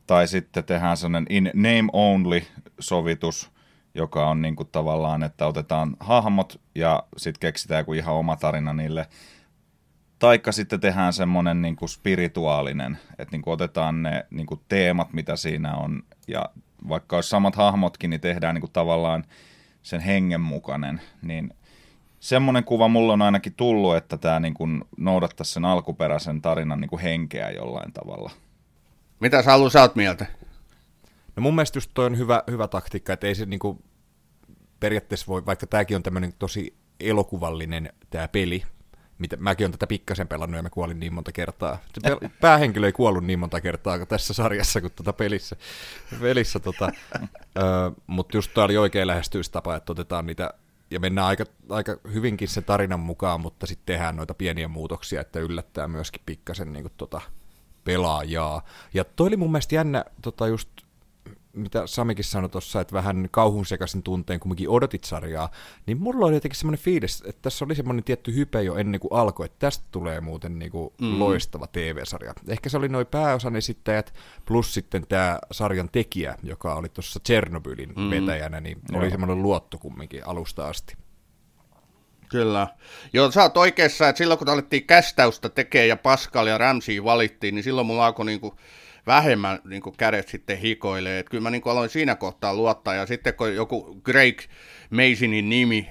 tai 0.08 0.28
sitten 0.28 0.64
tehdään 0.64 0.98
sellainen 0.98 1.26
in 1.30 1.52
name 1.54 1.90
only 1.94 2.42
sovitus, 2.80 3.52
joka 3.96 4.30
on 4.30 4.42
niin 4.42 4.56
kuin 4.56 4.70
tavallaan, 4.72 5.24
että 5.24 5.48
otetaan 5.48 5.96
hahmot 6.00 6.62
ja 6.76 7.04
sitten 7.18 7.40
keksitään 7.40 7.80
joku 7.80 7.94
ihan 7.94 8.16
oma 8.16 8.36
tarina 8.36 8.74
niille. 8.74 9.08
Taikka 10.20 10.52
sitten 10.52 10.80
tehdään 10.80 11.14
semmoinen 11.14 11.62
niin 11.62 11.76
kuin 11.76 11.90
spirituaalinen, 11.90 12.98
että 13.20 13.32
niin 13.32 13.42
kuin 13.42 13.54
otetaan 13.54 14.04
ne 14.04 14.26
niin 14.30 14.48
kuin 14.48 14.62
teemat, 14.70 15.14
mitä 15.14 15.36
siinä 15.36 15.76
on, 15.76 16.04
ja 16.28 16.50
vaikka 16.90 17.16
olisi 17.16 17.30
samat 17.30 17.56
hahmotkin, 17.56 18.10
niin 18.10 18.22
tehdään 18.22 18.56
niin 18.56 18.62
kuin 18.62 18.72
tavallaan 18.72 19.24
sen 19.84 20.02
hengen 20.02 20.42
mukainen, 20.42 21.02
niin 21.22 21.54
semmoinen 22.26 22.64
kuva 22.64 22.88
mulla 22.88 23.14
on 23.14 23.22
ainakin 23.22 23.54
tullut, 23.54 23.96
että 23.96 24.18
tämä 24.18 24.40
niin 24.40 24.54
kuin 24.54 24.84
noudattaisi 24.98 25.54
sen 25.54 25.66
alkuperäisen 25.66 26.42
tarinan 26.42 26.82
niin 26.82 26.90
kuin 26.90 27.02
henkeä 27.02 27.50
jollain 27.50 27.94
tavalla. 27.94 28.32
Mitä 29.20 29.42
sä 29.42 29.52
haluat, 29.52 29.72
sä 29.72 29.82
oot 29.82 29.96
mieltä? 29.96 30.26
No 31.36 31.42
mun 31.42 31.56
mielestä 31.56 31.78
just 31.78 31.92
toi 31.94 32.06
on 32.06 32.18
hyvä, 32.18 32.44
hyvä 32.52 32.68
taktiikka, 32.68 33.14
että 33.14 33.28
ei 33.28 33.36
se 33.36 33.46
niinku 33.46 33.82
periaatteessa 34.80 35.28
voi, 35.28 35.46
vaikka 35.46 35.68
tämäkin 35.68 35.96
on 35.96 36.04
tämmöinen 36.04 36.34
tosi 36.40 36.76
elokuvallinen 37.00 37.94
tämä 38.10 38.28
peli, 38.28 38.64
mitä, 39.18 39.38
mäkin 39.38 39.66
olen 39.66 39.72
tätä 39.72 39.88
pikkasen 39.88 40.28
pelannut 40.28 40.58
ja 40.58 40.64
mä 40.64 40.70
kuolin 40.70 41.00
niin 41.00 41.14
monta 41.14 41.32
kertaa. 41.32 41.78
Se 41.94 42.10
pel- 42.10 42.30
päähenkilö 42.42 42.86
ei 42.86 42.94
kuollut 42.94 43.26
niin 43.26 43.40
monta 43.40 43.62
kertaa 43.62 44.06
tässä 44.06 44.34
sarjassa 44.34 44.82
kuin 44.82 44.94
tuota 44.96 45.14
pelissä. 45.14 45.56
pelissä 46.22 46.60
tota, 46.60 46.90
mutta 48.08 48.38
just 48.38 48.54
tämä 48.54 48.66
oli 48.66 48.78
oikea 48.78 49.08
lähestymistapa, 49.08 49.76
että 49.76 49.92
otetaan 49.92 50.26
niitä 50.26 50.54
ja 50.96 51.00
mennään 51.00 51.28
aika, 51.28 51.46
aika 51.70 51.98
hyvinkin 52.14 52.48
sen 52.48 52.64
tarinan 52.64 53.00
mukaan, 53.00 53.42
mutta 53.42 53.68
sitten 53.68 53.86
tehdään 53.86 54.16
noita 54.16 54.34
pieniä 54.34 54.68
muutoksia, 54.68 55.22
että 55.22 55.40
yllättää 55.40 55.88
myöskin 55.88 56.22
pikkasen 56.26 56.74
niin 56.74 56.84
kuin, 56.84 56.94
tota, 56.98 57.22
pelaajaa. 57.84 58.62
Ja 58.94 59.04
toi 59.04 59.28
oli 59.28 59.38
mun 59.38 59.52
mielestä 59.52 59.76
jännä 59.76 60.06
tota, 60.22 60.48
just 60.48 60.70
mitä 61.56 61.88
Samikin 61.88 62.24
sanoi 62.24 62.50
tuossa, 62.50 62.82
että 62.82 62.94
vähän 62.94 63.28
kauhun 63.32 63.66
sekaisin 63.66 64.04
tunteen 64.04 64.40
kumminkin 64.40 64.70
odotit 64.70 65.04
sarjaa, 65.04 65.52
niin 65.86 66.02
mulla 66.02 66.26
oli 66.26 66.34
jotenkin 66.34 66.60
semmoinen 66.60 66.84
fiilis, 66.84 67.24
että 67.26 67.42
tässä 67.42 67.66
oli 67.66 67.76
semmoinen 67.76 68.04
tietty 68.04 68.36
hype 68.36 68.64
jo 68.64 68.76
ennen 68.76 69.00
kuin 69.00 69.14
alkoi, 69.14 69.46
että 69.46 69.60
tästä 69.60 69.86
tulee 69.92 70.22
muuten 70.22 70.60
niin 70.60 70.72
kuin 70.72 70.94
mm. 71.02 71.20
loistava 71.20 71.68
TV-sarja. 71.68 72.34
Ehkä 72.48 72.70
se 72.70 72.78
oli 72.78 72.90
noin 72.90 73.08
pääosan 73.08 73.56
esittäjät, 73.56 74.14
plus 74.46 74.74
sitten 74.74 75.08
tämä 75.08 75.40
sarjan 75.52 75.90
tekijä, 75.92 76.36
joka 76.44 76.76
oli 76.76 76.90
tuossa 76.90 77.20
Chernobylin 77.20 77.94
mm. 77.96 78.10
vetäjänä, 78.10 78.62
niin 78.62 78.78
Joo. 78.92 79.02
oli 79.02 79.12
semmoinen 79.12 79.42
luotto 79.42 79.78
kumminkin 79.78 80.28
alusta 80.28 80.68
asti. 80.68 80.96
Kyllä. 82.30 82.68
Joo, 83.14 83.32
sä 83.32 83.42
oot 83.42 83.58
oikeassa, 83.58 84.10
että 84.10 84.18
silloin 84.18 84.38
kun 84.38 84.50
alettiin 84.50 84.88
kästäystä 84.88 85.50
tekemään 85.50 85.88
ja 85.88 85.98
Pascal 85.98 86.48
ja 86.48 86.58
Ramsey 86.58 87.04
valittiin, 87.04 87.56
niin 87.56 87.64
silloin 87.64 87.88
mulla 87.88 88.06
alkoi 88.06 88.26
niinku 88.26 88.56
vähemmän 89.08 89.60
niin 89.66 89.82
kuin 89.82 89.96
kädet 89.98 90.28
sitten 90.28 90.58
hikoilee. 90.58 91.20
Et 91.20 91.30
kyllä 91.30 91.42
mä 91.42 91.50
niin 91.50 91.62
kuin 91.62 91.72
aloin 91.72 91.90
siinä 91.90 92.16
kohtaa 92.16 92.56
luottaa, 92.56 92.94
ja 92.94 93.06
sitten 93.06 93.34
kun 93.34 93.56
joku 93.56 94.02
Greg 94.04 94.42
Masonin 94.90 95.50
nimi 95.50 95.90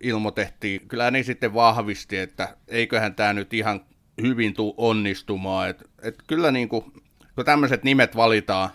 ilmoitettiin, 0.00 0.88
kyllä 0.88 1.10
ne 1.10 1.22
sitten 1.22 1.54
vahvisti, 1.54 2.18
että 2.18 2.56
eiköhän 2.68 3.14
tämä 3.14 3.32
nyt 3.32 3.54
ihan 3.54 3.84
hyvin 4.22 4.54
tuu 4.54 4.74
onnistumaan. 4.76 5.68
Et, 5.68 5.84
et 6.02 6.14
kyllä 6.26 6.50
niin 6.50 6.68
kuin, 6.68 6.84
kun 7.34 7.44
tämmöiset 7.44 7.84
nimet 7.84 8.16
valitaan 8.16 8.70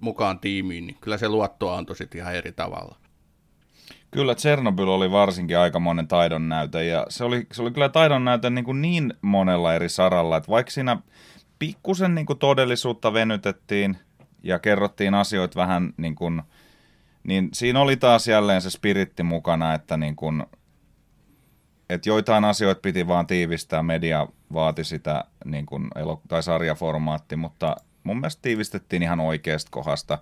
mukaan 0.00 0.38
tiimiin, 0.38 0.86
niin 0.86 0.96
kyllä 1.00 1.18
se 1.18 1.28
luottoa 1.28 1.76
antoi 1.76 1.96
sitten 1.96 2.20
ihan 2.20 2.34
eri 2.34 2.52
tavalla. 2.52 2.96
Kyllä 4.10 4.34
Chernobyl 4.34 4.88
oli 4.88 5.10
varsinkin 5.10 5.58
aika 5.58 5.78
monen 5.78 6.08
taidon 6.08 6.48
näyte, 6.48 6.84
ja 6.84 7.06
se 7.08 7.24
oli, 7.24 7.46
se 7.52 7.62
oli 7.62 7.70
kyllä 7.70 7.88
taidon 7.88 8.24
näyte 8.24 8.50
niin, 8.50 8.64
kuin 8.64 8.82
niin 8.82 9.14
monella 9.22 9.74
eri 9.74 9.88
saralla, 9.88 10.36
että 10.36 10.50
vaikka 10.50 10.70
siinä 10.70 10.96
pikkusen 11.58 12.14
niin 12.14 12.26
kuin 12.26 12.38
todellisuutta 12.38 13.12
venytettiin 13.12 13.96
ja 14.42 14.58
kerrottiin 14.58 15.14
asioita 15.14 15.60
vähän 15.60 15.94
niin 15.96 16.14
kuin, 16.14 16.42
niin 17.24 17.48
siinä 17.52 17.80
oli 17.80 17.96
taas 17.96 18.28
jälleen 18.28 18.62
se 18.62 18.70
spiritti 18.70 19.22
mukana, 19.22 19.74
että 19.74 19.96
niin 19.96 20.16
kuin, 20.16 20.46
että 21.88 22.08
joitain 22.08 22.44
asioita 22.44 22.80
piti 22.80 23.06
vaan 23.06 23.26
tiivistää, 23.26 23.82
media 23.82 24.28
vaati 24.52 24.84
sitä 24.84 25.24
niin 25.44 25.66
kuin 25.66 25.88
elo- 25.94 26.22
tai 26.28 26.42
sarjaformaatti, 26.42 27.36
mutta 27.36 27.76
mun 28.04 28.16
mielestä 28.16 28.42
tiivistettiin 28.42 29.02
ihan 29.02 29.20
oikeasta 29.20 29.70
kohdasta. 29.70 30.18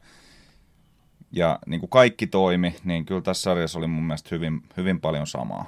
Ja 1.33 1.59
niin 1.67 1.81
kuin 1.81 1.91
kaikki 1.91 2.27
toimi, 2.27 2.77
niin 2.85 3.05
kyllä 3.05 3.21
tässä 3.21 3.43
sarjassa 3.43 3.79
oli 3.79 3.87
mun 3.87 4.03
mielestä 4.03 4.29
hyvin, 4.33 4.63
hyvin 4.77 5.01
paljon 5.01 5.27
samaa. 5.27 5.67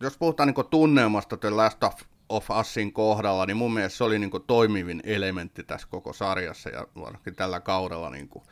Jos 0.00 0.18
puhutaan 0.18 0.46
niin 0.46 0.66
tunnelmasta 0.70 1.36
The 1.36 1.50
Last 1.50 1.84
of 1.84 1.94
of 2.36 2.50
Usin 2.60 2.92
kohdalla, 2.92 3.46
niin 3.46 3.56
mun 3.56 3.74
mielestä 3.74 3.96
se 3.96 4.04
oli 4.04 4.18
niin 4.18 4.30
kuin 4.30 4.44
toimivin 4.46 5.00
elementti 5.04 5.62
tässä 5.62 5.88
koko 5.90 6.12
sarjassa 6.12 6.70
ja 6.70 6.86
varsinkin 7.00 7.34
tällä 7.34 7.60
kaudella. 7.60 8.10
Niin 8.10 8.28
kuin, 8.28 8.44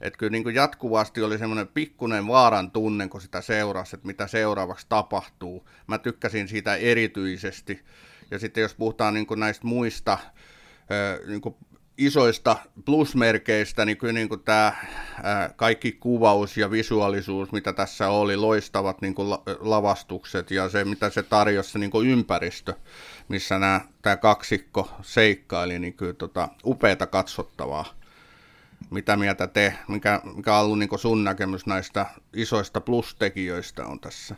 että 0.00 0.18
kyllä 0.18 0.30
niin 0.30 0.42
kuin 0.42 0.54
jatkuvasti 0.54 1.22
oli 1.22 1.38
semmoinen 1.38 1.68
pikkuinen 1.68 2.26
vaaran 2.26 2.70
tunne, 2.70 3.08
kun 3.08 3.20
sitä 3.20 3.40
seurasi, 3.40 3.96
että 3.96 4.06
mitä 4.06 4.26
seuraavaksi 4.26 4.86
tapahtuu. 4.88 5.68
Mä 5.86 5.98
tykkäsin 5.98 6.48
siitä 6.48 6.76
erityisesti. 6.76 7.80
Ja 8.30 8.38
sitten 8.38 8.62
jos 8.62 8.74
puhutaan 8.74 9.14
niin 9.14 9.26
kuin 9.26 9.40
näistä 9.40 9.66
muista 9.66 10.18
niin 11.26 11.40
kuin 11.40 11.56
isoista 11.98 12.56
plusmerkeistä, 12.84 13.84
niin 13.84 13.96
kyllä 13.96 14.12
niin 14.12 14.28
kuin 14.28 14.42
tämä 14.42 14.72
kaikki 15.56 15.92
kuvaus 15.92 16.56
ja 16.56 16.70
visuaalisuus, 16.70 17.52
mitä 17.52 17.72
tässä 17.72 18.08
oli, 18.08 18.36
loistavat 18.36 19.00
niin 19.00 19.14
kuin 19.14 19.28
lavastukset 19.60 20.50
ja 20.50 20.68
se, 20.68 20.84
mitä 20.84 21.10
se 21.10 21.22
tarjosi, 21.22 21.70
se 21.70 21.78
niin 21.78 21.90
kuin 21.90 22.08
ympäristö, 22.08 22.74
missä 23.28 23.58
nämä, 23.58 23.80
tämä 24.02 24.16
kaksikko 24.16 24.90
seikkaili, 25.02 25.78
niin 25.78 25.94
kyllä 25.94 26.12
tota, 26.12 26.48
upeata 26.64 27.06
katsottavaa. 27.06 27.84
Mitä 28.90 29.16
mieltä 29.16 29.46
te, 29.46 29.78
mikä, 29.88 30.20
mikä 30.36 30.56
on 30.56 30.64
ollut 30.64 30.78
niin 30.78 30.98
sun 30.98 31.24
näkemys 31.24 31.66
näistä 31.66 32.06
isoista 32.32 32.80
plustekijöistä 32.80 33.86
on 33.86 34.00
tässä? 34.00 34.36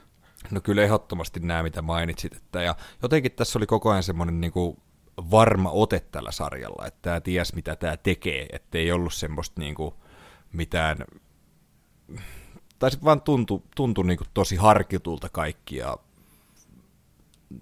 No 0.50 0.60
kyllä 0.60 0.82
ehdottomasti 0.82 1.40
nämä, 1.40 1.62
mitä 1.62 1.82
mainitsit. 1.82 2.36
Että, 2.36 2.62
ja 2.62 2.74
jotenkin 3.02 3.32
tässä 3.32 3.58
oli 3.58 3.66
koko 3.66 3.90
ajan 3.90 4.02
semmoinen 4.02 4.40
niin 4.40 4.52
kuin 4.52 4.76
varma 5.30 5.70
ote 5.70 6.00
tällä 6.00 6.32
sarjalla, 6.32 6.86
että 6.86 6.98
tämä 7.02 7.20
ties 7.20 7.54
mitä 7.54 7.76
tämä 7.76 7.96
tekee, 7.96 8.46
että 8.52 8.78
ei 8.78 8.92
ollut 8.92 9.14
semmoista 9.14 9.60
niin 9.60 9.74
kuin 9.74 9.94
mitään, 10.52 10.98
tai 12.78 12.90
se 12.90 12.98
vaan 13.04 13.20
tuntui, 13.22 13.62
tuntui 13.76 14.06
niin 14.06 14.18
kuin 14.18 14.28
tosi 14.34 14.56
harkitulta 14.56 15.28
kaikki 15.28 15.76
ja 15.76 15.96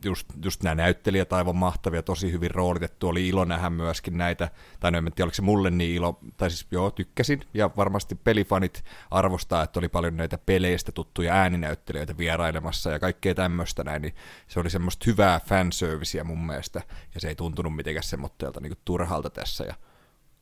just, 0.04 0.26
just 0.44 0.62
nämä 0.62 0.74
näyttelijät 0.74 1.32
aivan 1.32 1.56
mahtavia, 1.56 2.02
tosi 2.02 2.32
hyvin 2.32 2.50
roolitettu, 2.50 3.08
oli 3.08 3.28
ilo 3.28 3.44
nähdä 3.44 3.70
myöskin 3.70 4.18
näitä, 4.18 4.50
tai 4.80 4.90
no 4.90 4.98
en 4.98 5.04
tiedä, 5.04 5.24
oliko 5.24 5.34
se 5.34 5.42
mulle 5.42 5.70
niin 5.70 5.94
ilo, 5.94 6.18
tai 6.36 6.50
siis 6.50 6.66
joo, 6.70 6.90
tykkäsin, 6.90 7.40
ja 7.54 7.70
varmasti 7.76 8.14
pelifanit 8.14 8.84
arvostaa, 9.10 9.62
että 9.62 9.78
oli 9.78 9.88
paljon 9.88 10.16
näitä 10.16 10.38
peleistä 10.38 10.92
tuttuja 10.92 11.34
ääninäyttelijöitä 11.34 12.18
vierailemassa 12.18 12.90
ja 12.90 12.98
kaikkea 12.98 13.34
tämmöistä 13.34 13.84
näin, 13.84 14.02
niin 14.02 14.14
se 14.48 14.60
oli 14.60 14.70
semmoista 14.70 15.04
hyvää 15.06 15.40
fanserviceä 15.40 16.24
mun 16.24 16.46
mielestä, 16.46 16.82
ja 17.14 17.20
se 17.20 17.28
ei 17.28 17.34
tuntunut 17.34 17.76
mitenkään 17.76 18.04
semmoitteelta 18.04 18.60
niin 18.60 18.78
turhalta 18.84 19.30
tässä, 19.30 19.64
ja 19.64 19.74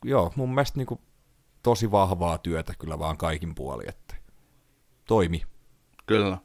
joo, 0.04 0.32
mun 0.36 0.54
mielestä 0.54 0.78
niin 0.78 0.86
kuin, 0.86 1.00
tosi 1.62 1.90
vahvaa 1.90 2.38
työtä 2.38 2.74
kyllä 2.78 2.98
vaan 2.98 3.16
kaikin 3.16 3.54
puoli, 3.54 3.84
että 3.88 4.14
toimi. 5.06 5.42
Kyllä. 6.06 6.38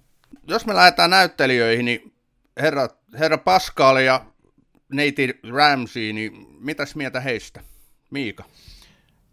Jos 0.48 0.66
me 0.66 0.76
lähdetään 0.76 1.10
näyttelijöihin, 1.10 1.86
niin 1.86 2.11
herra, 2.60 2.88
herra 3.20 3.38
Pascal 3.38 3.98
ja 3.98 4.26
neiti 4.94 5.40
Ramsey, 5.52 6.14
niin 6.14 6.48
mitäs 6.60 6.96
mieltä 6.96 7.20
heistä? 7.20 7.62
Miika? 8.12 8.44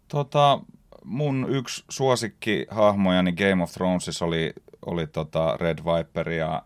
Tota, 0.07 0.59
mun 1.03 1.45
yksi 1.49 1.83
suosikkihahmojani 1.89 3.33
Game 3.33 3.63
of 3.63 3.71
Thronesissa 3.71 4.25
oli, 4.25 4.53
oli 4.85 5.07
tota 5.07 5.57
Red 5.57 5.79
Viper, 5.79 6.29
ja, 6.29 6.63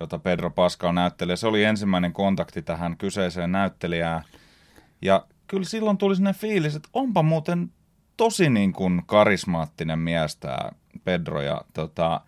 jota 0.00 0.18
Pedro 0.18 0.50
Pascal 0.50 0.92
näytteli. 0.92 1.36
Se 1.36 1.46
oli 1.46 1.64
ensimmäinen 1.64 2.12
kontakti 2.12 2.62
tähän 2.62 2.96
kyseiseen 2.96 3.52
näyttelijään. 3.52 4.22
Ja 5.02 5.26
kyllä 5.46 5.64
silloin 5.64 5.98
tuli 5.98 6.16
sinne 6.16 6.32
fiilis, 6.32 6.76
että 6.76 6.88
onpa 6.92 7.22
muuten 7.22 7.72
tosi 8.16 8.50
niin 8.50 8.72
kuin 8.72 9.02
karismaattinen 9.06 9.98
mies 9.98 10.36
tämä 10.36 10.70
Pedro. 11.04 11.40
Ja 11.40 11.60
tota, 11.72 12.20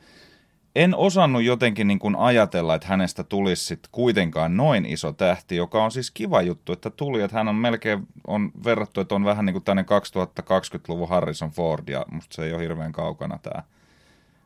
en 0.77 0.95
osannut 0.95 1.43
jotenkin 1.43 1.87
niin 1.87 1.99
kuin 1.99 2.17
ajatella, 2.17 2.75
että 2.75 2.89
hänestä 2.89 3.25
tulisi 3.25 3.65
sit 3.65 3.89
kuitenkaan 3.93 4.57
noin 4.57 4.87
iso 4.87 5.13
tähti, 5.13 5.57
joka 5.57 5.85
on 5.85 5.91
siis 5.91 6.11
kiva 6.11 6.43
juttu, 6.43 6.73
että 6.73 6.91
tuli, 6.91 7.23
että 7.23 7.37
hän 7.37 7.49
on 7.49 7.55
melkein, 7.55 8.07
on 8.27 8.51
verrattu, 8.65 9.01
että 9.01 9.15
on 9.15 9.25
vähän 9.25 9.47
niin 9.47 9.55
kuin 9.55 9.65
tänne 9.65 9.83
2020-luvun 9.83 11.09
Harrison 11.09 11.51
Ford, 11.51 11.89
ja 11.89 12.05
musta 12.11 12.35
se 12.35 12.45
ei 12.45 12.53
ole 12.53 12.63
hirveän 12.63 12.93
kaukana 12.93 13.39
tämä 13.43 13.63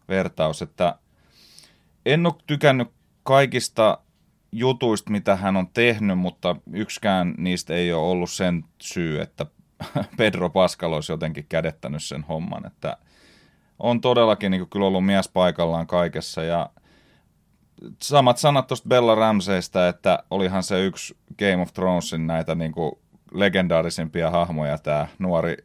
vertaus, 0.08 0.62
että 0.62 0.94
en 2.06 2.26
ole 2.26 2.34
tykännyt 2.46 2.88
kaikista 3.22 3.98
jutuista, 4.52 5.10
mitä 5.10 5.36
hän 5.36 5.56
on 5.56 5.68
tehnyt, 5.68 6.18
mutta 6.18 6.56
yksikään 6.72 7.34
niistä 7.38 7.74
ei 7.74 7.92
ole 7.92 8.10
ollut 8.10 8.30
sen 8.30 8.64
syy, 8.80 9.20
että 9.20 9.46
Pedro 10.16 10.50
Pascal 10.50 10.92
olisi 10.92 11.12
jotenkin 11.12 11.46
kädettänyt 11.48 12.02
sen 12.02 12.22
homman, 12.22 12.66
että– 12.66 12.96
on 13.80 14.00
todellakin 14.00 14.50
niin 14.50 14.70
kyllä 14.70 14.86
ollut 14.86 15.06
mies 15.06 15.28
paikallaan 15.28 15.86
kaikessa 15.86 16.42
ja 16.42 16.70
samat 18.02 18.38
sanat 18.38 18.66
tuosta 18.66 18.88
Bella 18.88 19.14
Ramseystä, 19.14 19.88
että 19.88 20.18
olihan 20.30 20.62
se 20.62 20.84
yksi 20.84 21.16
Game 21.38 21.62
of 21.62 21.72
Thronesin 21.72 22.26
näitä 22.26 22.54
niin 22.54 22.72
kuin 22.72 22.92
legendaarisimpia 23.32 24.30
hahmoja, 24.30 24.78
tämä 24.78 25.06
nuori, 25.18 25.56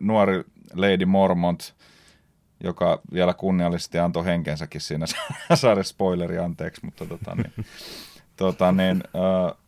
nuori 0.00 0.44
Lady 0.74 1.04
Mormont, 1.04 1.74
joka 2.64 3.00
vielä 3.12 3.34
kunniallisesti 3.34 3.98
antoi 3.98 4.24
henkensäkin 4.24 4.80
siinä 4.80 5.06
sarjassa, 5.54 5.92
spoileri 5.92 6.38
anteeksi, 6.38 6.84
mutta 6.84 7.06
tota 7.06 7.34
niin, 7.34 7.66
tota 8.36 8.72
niin, 8.72 9.02
äh, 9.16 9.63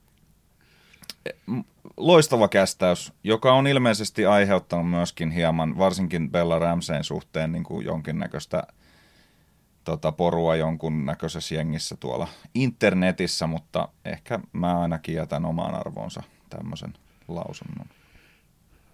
loistava 1.97 2.49
kästäys, 2.49 3.13
joka 3.25 3.53
on 3.53 3.67
ilmeisesti 3.67 4.27
aiheuttanut 4.27 4.91
myöskin 4.91 5.31
hieman, 5.31 5.79
varsinkin 5.79 6.31
Bella 6.31 6.59
Ramseyn 6.59 7.05
suhteen, 7.05 7.53
niin 7.53 7.65
kuin 7.65 7.87
jonkinnäköistä 7.87 8.63
tota, 9.85 10.13
porua 10.13 10.57
jonkunnäköisessä 10.57 11.55
jengissä 11.55 11.97
tuolla 11.97 12.29
internetissä, 12.55 13.47
mutta 13.47 13.89
ehkä 14.05 14.41
mä 14.53 14.81
ainakin 14.81 15.15
jätän 15.15 15.45
omaan 15.45 15.75
arvoonsa 15.75 16.23
tämmöisen 16.51 16.95
lausunnon. 17.29 17.87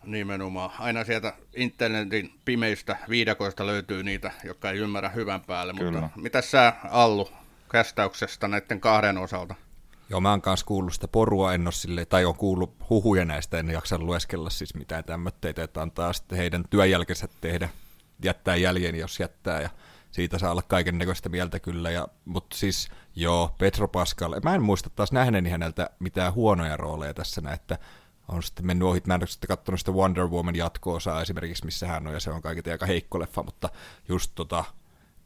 Nimenomaan. 0.05 0.71
Aina 0.79 1.05
sieltä 1.05 1.33
internetin 1.57 2.35
pimeistä 2.45 2.97
viidakoista 3.09 3.67
löytyy 3.67 4.03
niitä, 4.03 4.31
jotka 4.45 4.71
ei 4.71 4.79
ymmärrä 4.79 5.09
hyvän 5.09 5.41
päälle. 5.41 5.75
Kyllä. 5.75 6.01
Mutta 6.01 6.21
mitä 6.21 6.41
sä, 6.41 6.73
Allu, 6.91 7.29
kästäyksestä 7.73 8.49
näiden 8.49 8.81
kahden 8.81 9.19
osalta? 9.19 9.55
Joo, 10.13 10.21
mä 10.21 10.31
oon 10.31 10.43
kanssa 10.43 10.67
kuullut 10.67 10.95
sitä 10.95 11.09
porua, 11.09 11.55
en 11.55 11.69
sille, 11.71 12.05
tai 12.05 12.25
on 12.25 12.37
kuullut 12.37 12.77
huhuja 12.91 13.25
näistä, 13.25 13.59
en 13.59 13.71
jaksa 13.71 13.99
lueskella 13.99 14.51
siis 14.51 14.75
mitään 14.75 15.05
tämmöitteitä, 15.05 15.65
että 15.65 15.83
antaa 15.83 16.13
sitten 16.13 16.39
heidän 16.39 16.65
työjälkensä 16.71 17.29
tehdä, 17.41 17.69
jättää 18.25 18.57
jäljen, 18.57 18.95
jos 18.95 19.21
jättää, 19.21 19.61
ja 19.61 19.71
siitä 20.11 20.39
saa 20.39 20.51
olla 20.51 20.63
kaiken 20.63 20.99
näköistä 20.99 21.29
mieltä 21.29 21.61
kyllä, 21.61 21.91
ja, 21.91 22.09
mutta 22.25 22.57
siis 22.57 22.89
joo, 23.17 23.55
Petro 23.59 23.89
Pascal, 23.89 24.41
mä 24.45 24.55
en 24.55 24.63
muista 24.63 24.91
taas 24.91 25.13
nähneeni 25.13 25.51
häneltä 25.51 25.91
mitään 25.99 26.35
huonoja 26.35 26.77
rooleja 26.77 27.15
tässä 27.15 27.41
näin, 27.41 27.55
että 27.55 27.79
on 28.29 28.43
sitten 28.43 28.67
mennyt 28.67 28.89
ohi, 28.89 29.03
mä 29.07 29.15
en 29.15 29.21
ole 29.21 29.27
sitten 29.27 29.49
katsonut 29.49 29.81
sitä 29.81 29.93
Wonder 29.93 30.27
Woman 30.27 30.57
jatko-osaa 30.57 31.23
esimerkiksi, 31.23 31.65
missä 31.65 31.87
hän 31.87 32.07
on, 32.07 32.15
ja 32.15 32.21
se 32.21 32.31
on 32.31 32.43
kaiketi 32.43 32.71
aika 32.71 32.87
heikko 32.87 33.21
leffa, 33.21 33.43
mutta 33.43 33.69
just 34.09 34.33
tota 34.35 34.65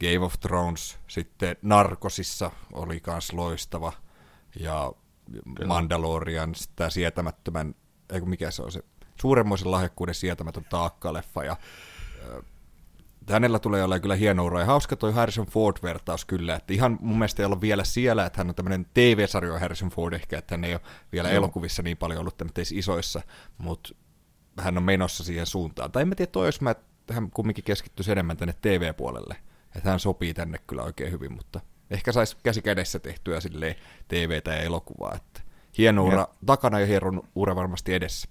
Game 0.01 0.24
of 0.26 0.34
Thrones, 0.41 0.99
sitten 1.09 1.57
Narkosissa 1.62 2.51
oli 2.72 3.01
kans 3.01 3.32
loistava, 3.32 3.93
ja 4.61 4.93
Kyllä. 5.33 5.67
Mandalorian, 5.67 6.55
sitä 6.55 6.91
sietämättömän, 6.91 7.75
eikö 8.13 8.27
mikä 8.27 8.51
se 8.51 8.63
on 8.63 8.73
se, 8.73 8.83
suuremmoisen 9.21 9.71
lahjakkuuden 9.71 10.15
sietämätön 10.15 10.65
taakka-leffa, 10.65 11.45
ja 11.45 11.57
hänellä 13.31 13.59
tulee 13.59 13.85
olemaan 13.85 14.01
kyllä 14.01 14.15
hieno 14.15 14.45
ura. 14.45 14.61
Ja 14.61 14.67
hauska 14.67 14.97
toi 14.97 15.13
Harrison 15.13 15.47
Ford-vertaus 15.47 16.25
kyllä, 16.25 16.55
että 16.55 16.75
ihan 16.75 16.99
mun 17.01 17.19
mielestä 17.19 17.43
ei 17.43 17.47
ole 17.47 17.61
vielä 17.61 17.85
siellä, 17.85 18.27
että 18.27 18.41
hän 18.41 18.49
on 18.49 18.55
tämmöinen 18.55 18.87
TV-sarjo 18.95 19.59
Harrison 19.59 19.89
Ford 19.89 20.13
ehkä, 20.13 20.39
että 20.39 20.55
hän 20.55 20.65
ei 20.65 20.73
ole 20.73 20.81
vielä 21.13 21.29
no. 21.29 21.35
elokuvissa 21.35 21.83
niin 21.83 21.97
paljon 21.97 22.21
ollut 22.21 22.37
tämmöisissä 22.37 22.75
isoissa, 22.79 23.23
mutta 23.59 23.95
hän 24.59 24.77
on 24.77 24.83
menossa 24.83 25.25
siihen 25.25 25.47
suuntaan. 25.47 25.93
Tai 25.93 26.03
en 26.03 26.09
mä 26.09 26.15
tiedä, 26.15 26.31
toi 26.31 26.49
jos 26.49 26.61
mä, 26.61 26.75
hän 27.13 27.31
kumminkin 27.31 27.65
keskittyisi 27.65 28.13
enemmän 28.13 28.37
tänne 28.37 28.55
TV-puolelle, 28.63 29.37
että 29.77 29.91
hän 29.91 30.01
sopii 30.01 30.35
tänne 30.35 30.59
kyllä 30.67 30.83
oikein 30.83 31.13
hyvin, 31.13 31.33
mutta 31.33 31.61
ehkä 31.91 32.12
saisi 32.12 32.37
käsi 32.43 32.62
kädessä 32.62 32.99
tehtyä 32.99 33.41
silleen 33.41 33.74
TV- 34.09 34.41
ja 34.47 34.57
elokuvaa, 34.57 35.14
että 35.14 35.41
hieno 35.78 36.05
ura 36.05 36.18
ja. 36.18 36.28
takana 36.47 36.80
ja 36.80 36.87
hieno 36.87 37.22
ura 37.34 37.57
varmasti 37.57 37.95
edessä. 37.95 38.28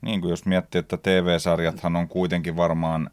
Niin 0.00 0.20
kuin 0.20 0.30
jos 0.30 0.46
miettii, 0.46 0.78
että 0.78 0.96
TV-sarjathan 0.96 1.96
on 1.96 2.08
kuitenkin 2.08 2.56
varmaan 2.56 3.10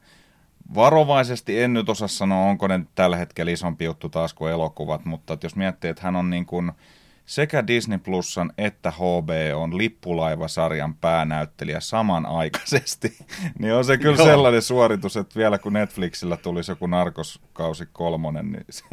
Varovaisesti 0.76 1.62
en 1.62 1.74
nyt 1.74 1.90
osaa 1.90 2.08
sanoa, 2.08 2.50
onko 2.50 2.68
ne 2.68 2.86
tällä 2.96 3.18
hetkellä 3.18 3.52
isompi 3.52 3.86
juttu 3.86 4.10
taas 4.10 4.34
kuin 4.34 4.52
elokuvat, 4.52 5.06
mutta 5.06 5.38
jos 5.44 5.56
miettii, 5.56 5.90
että 5.90 6.04
hän 6.04 6.16
on 6.16 6.30
niin 6.30 6.46
kuin 6.46 6.72
sekä 7.26 7.68
Disney 7.68 7.98
Plusan 7.98 8.54
että 8.58 8.92
HBO 8.92 9.78
lippulaivasarjan 9.78 10.96
päänäyttelijä 10.96 11.80
samanaikaisesti, 11.80 13.18
niin 13.60 13.74
on 13.74 13.86
se 13.86 13.98
kyllä 13.98 14.16
Joo. 14.18 14.26
sellainen 14.26 14.62
suoritus, 14.62 15.18
että 15.18 15.40
vielä 15.40 15.58
kun 15.58 15.74
Netflixillä 15.74 16.38
tulisi 16.38 16.72
joku 16.72 16.88
Narkoskausi 16.88 17.86
kolmonen, 17.94 18.52
niin 18.52 18.66
se, 18.70 18.84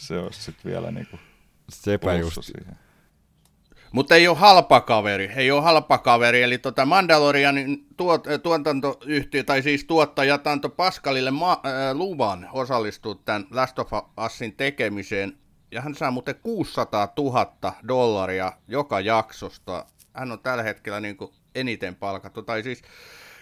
se 0.00 0.18
olisi 0.18 0.42
sitten 0.42 0.70
vielä 0.70 0.90
niin 0.90 1.06
kuin 1.10 1.20
Sepä 1.68 2.14
just. 2.14 2.38
Siihen. 2.40 2.78
Mutta 3.92 4.14
ei 4.14 4.28
ole 4.28 4.36
halpa 4.36 4.80
kaveri, 4.80 5.30
ei 5.36 5.50
ole 5.50 5.62
halpa 5.62 5.98
kaveri, 5.98 6.42
eli 6.42 6.58
tota 6.58 6.86
Mandalorianin 6.86 7.86
tuot, 7.96 8.24
tuotantoyhtiö, 8.42 9.44
tai 9.44 9.62
siis 9.62 9.84
tuottaja 9.84 10.38
antoi 10.44 10.70
Pascalille 10.76 11.30
ma- 11.30 11.60
äh, 11.66 11.96
luvan 11.96 12.48
osallistua 12.52 13.14
tämän 13.24 13.46
Last 13.50 13.78
of 13.78 13.92
Usin 14.26 14.56
tekemiseen, 14.56 15.38
ja 15.72 15.80
hän 15.80 15.94
saa 15.94 16.10
muuten 16.10 16.34
600 16.42 17.12
000 17.18 17.74
dollaria 17.88 18.52
joka 18.68 19.00
jaksosta. 19.00 19.86
Hän 20.12 20.32
on 20.32 20.40
tällä 20.40 20.62
hetkellä 20.62 21.00
niin 21.00 21.16
kuin 21.16 21.32
eniten 21.54 21.96
palkattu, 21.96 22.42
tai 22.42 22.62
siis 22.62 22.82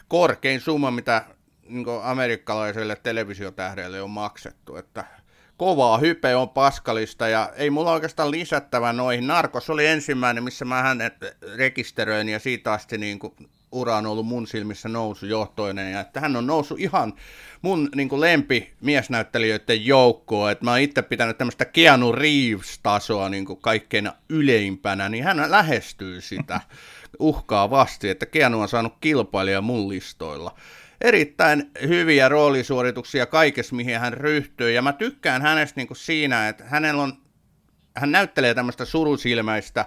korkein 0.09 0.61
summa, 0.61 0.91
mitä 0.91 1.25
niin 1.69 1.87
amerikkalaiselle 2.03 2.97
televisiotähdelle 3.03 4.03
on 4.03 4.11
maksettu, 4.11 4.77
että 4.77 5.05
kovaa 5.59 5.99
hype 5.99 6.37
on 6.37 6.49
Paskalista 6.49 7.29
ja 7.29 7.53
ei 7.57 7.71
mulla 7.71 7.93
oikeastaan 7.93 8.31
lisättävä 8.31 8.93
noihin. 8.93 9.27
Narkos 9.27 9.71
oli 9.71 9.87
ensimmäinen, 9.87 10.45
missä 10.45 10.65
mä 10.65 10.83
hänet 10.83 11.15
rekisteröin 11.57 12.29
ja 12.29 12.39
siitä 12.39 12.73
asti 12.73 12.99
niin 12.99 13.19
kuin 13.19 13.33
ura 13.73 13.97
on 13.97 14.07
ollut 14.07 14.27
mun 14.27 14.47
silmissä 14.47 14.89
nousujohtoinen 14.89 15.93
ja 15.93 16.01
että 16.01 16.21
hän 16.21 16.37
on 16.37 16.47
noussut 16.47 16.81
ihan 16.81 17.15
mun 17.63 17.89
niin 17.95 18.09
kuin 18.09 18.21
lempi 18.21 18.73
miesnäyttelijöiden 18.81 19.87
joukkoon, 19.87 20.51
että 20.51 20.65
mä 20.65 20.71
oon 20.71 20.81
itse 20.81 21.03
pitänyt 21.03 21.39
tämmöistä 21.39 21.65
Keanu 21.65 22.13
Reeves-tasoa 22.13 23.29
niin 23.29 23.45
kuin 23.45 23.61
kaikkein 23.61 24.11
yleimpänä, 24.29 25.09
niin 25.09 25.25
hän 25.25 25.51
lähestyy 25.51 26.21
sitä 26.21 26.61
uhkaa 27.19 27.71
vasti, 27.71 28.09
että 28.09 28.27
Keanu 28.27 28.61
on 28.61 28.69
saanut 28.69 28.95
kilpailija 29.01 29.61
mun 29.61 29.89
listoilla 29.89 30.55
erittäin 31.01 31.71
hyviä 31.89 32.29
roolisuorituksia 32.29 33.27
kaikessa, 33.27 33.75
mihin 33.75 34.01
hän 34.01 34.13
ryhtyy. 34.13 34.73
Ja 34.73 34.83
mä 34.83 34.93
tykkään 34.93 35.43
hänestä 35.43 35.81
niin 35.81 35.87
kuin 35.87 35.99
siinä, 35.99 36.49
että 36.49 36.65
hänellä 36.65 37.03
on, 37.03 37.13
hän 37.97 38.13
näyttelee 38.13 38.55
tämmöistä 38.55 38.85
surusilmäistä, 38.85 39.87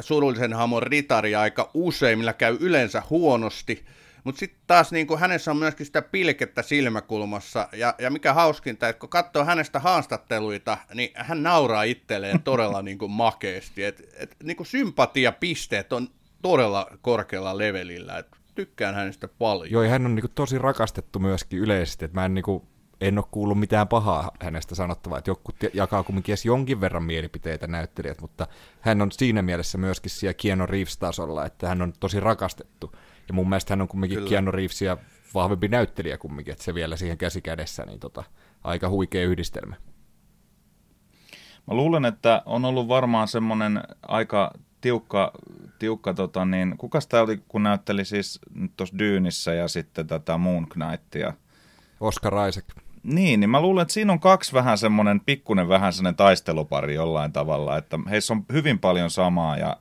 surullisen 0.00 0.52
hamon 0.52 0.82
ritaria 0.82 1.40
aika 1.40 1.70
usein, 1.74 2.18
millä 2.18 2.32
käy 2.32 2.56
yleensä 2.60 3.02
huonosti. 3.10 3.86
Mutta 4.24 4.38
sitten 4.38 4.60
taas 4.66 4.92
niin 4.92 5.06
kuin 5.06 5.20
hänessä 5.20 5.50
on 5.50 5.56
myöskin 5.56 5.86
sitä 5.86 6.02
pilkettä 6.02 6.62
silmäkulmassa, 6.62 7.68
ja, 7.72 7.94
ja 7.98 8.10
mikä 8.10 8.32
hauskinta, 8.32 8.88
että 8.88 9.00
kun 9.00 9.08
katsoo 9.08 9.44
hänestä 9.44 9.80
haastatteluita, 9.80 10.78
niin 10.94 11.10
hän 11.14 11.42
nauraa 11.42 11.82
itselleen 11.82 12.42
todella 12.42 12.82
niin 12.88 12.98
kuin 12.98 13.10
makeasti. 13.10 13.84
Et, 13.84 14.02
et, 14.16 14.36
niin 14.42 14.56
kuin 14.56 14.66
sympatiapisteet 14.66 15.92
on 15.92 16.08
todella 16.42 16.86
korkealla 17.00 17.58
levelillä. 17.58 18.18
Et 18.18 18.36
tykkään 18.56 18.94
hänestä 18.94 19.28
paljon. 19.28 19.70
Joo, 19.70 19.82
ja 19.82 19.90
hän 19.90 20.06
on 20.06 20.14
niin 20.14 20.22
kuin, 20.22 20.32
tosi 20.34 20.58
rakastettu 20.58 21.18
myöskin 21.18 21.58
yleisesti, 21.58 22.04
että 22.04 22.20
mä 22.20 22.24
en, 22.24 22.34
niin 22.34 22.44
kuin, 22.44 22.62
en 23.00 23.18
ole 23.18 23.26
kuullut 23.30 23.60
mitään 23.60 23.88
pahaa 23.88 24.30
hänestä 24.40 24.74
sanottavaa, 24.74 25.18
että 25.18 25.30
joku 25.30 25.52
jakaa 25.74 26.02
kumminkin 26.02 26.32
edes 26.32 26.44
jonkin 26.44 26.80
verran 26.80 27.02
mielipiteitä 27.02 27.66
näyttelijät, 27.66 28.20
mutta 28.20 28.46
hän 28.80 29.02
on 29.02 29.12
siinä 29.12 29.42
mielessä 29.42 29.78
myöskin 29.78 30.10
siellä 30.10 30.34
Keanu 30.34 30.66
Reeves-tasolla, 30.66 31.46
että 31.46 31.68
hän 31.68 31.82
on 31.82 31.92
tosi 32.00 32.20
rakastettu. 32.20 32.92
Ja 33.28 33.34
mun 33.34 33.48
mielestä 33.48 33.72
hän 33.72 33.82
on 33.82 33.88
kumminkin 33.88 34.18
Kyllä. 34.18 34.28
Keanu 34.28 34.50
Reevesia 34.50 34.96
vahvempi 35.34 35.68
näyttelijä 35.68 36.18
kumminkin, 36.18 36.52
että 36.52 36.64
se 36.64 36.74
vielä 36.74 36.96
siihen 36.96 37.18
käsi 37.18 37.42
kädessä, 37.42 37.84
niin 37.86 38.00
tota, 38.00 38.24
aika 38.64 38.88
huikea 38.88 39.24
yhdistelmä. 39.24 39.76
Mä 41.66 41.74
luulen, 41.74 42.04
että 42.04 42.42
on 42.46 42.64
ollut 42.64 42.88
varmaan 42.88 43.28
semmoinen 43.28 43.82
aika 44.02 44.52
tiukka, 44.80 45.32
tiukka 45.78 46.14
tota 46.14 46.44
niin, 46.44 46.74
kuka 46.78 46.98
tämä 47.08 47.22
oli, 47.22 47.42
kun 47.48 47.62
näytteli 47.62 48.04
siis 48.04 48.40
tuossa 48.76 48.98
Dyynissä 48.98 49.54
ja 49.54 49.68
sitten 49.68 50.06
tätä 50.06 50.38
Moon 50.38 50.66
Knightia? 50.68 51.32
Oscar 52.00 52.48
Isaac. 52.48 52.64
Niin, 53.02 53.40
niin 53.40 53.50
mä 53.50 53.60
luulen, 53.60 53.82
että 53.82 53.94
siinä 53.94 54.12
on 54.12 54.20
kaksi 54.20 54.52
vähän 54.52 54.78
semmoinen, 54.78 55.20
pikkunen 55.20 55.68
vähän 55.68 55.92
semmoinen 55.92 56.16
taistelupari 56.16 56.94
jollain 56.94 57.32
tavalla, 57.32 57.76
että 57.76 57.98
heissä 58.10 58.34
on 58.34 58.44
hyvin 58.52 58.78
paljon 58.78 59.10
samaa 59.10 59.56
ja 59.56 59.76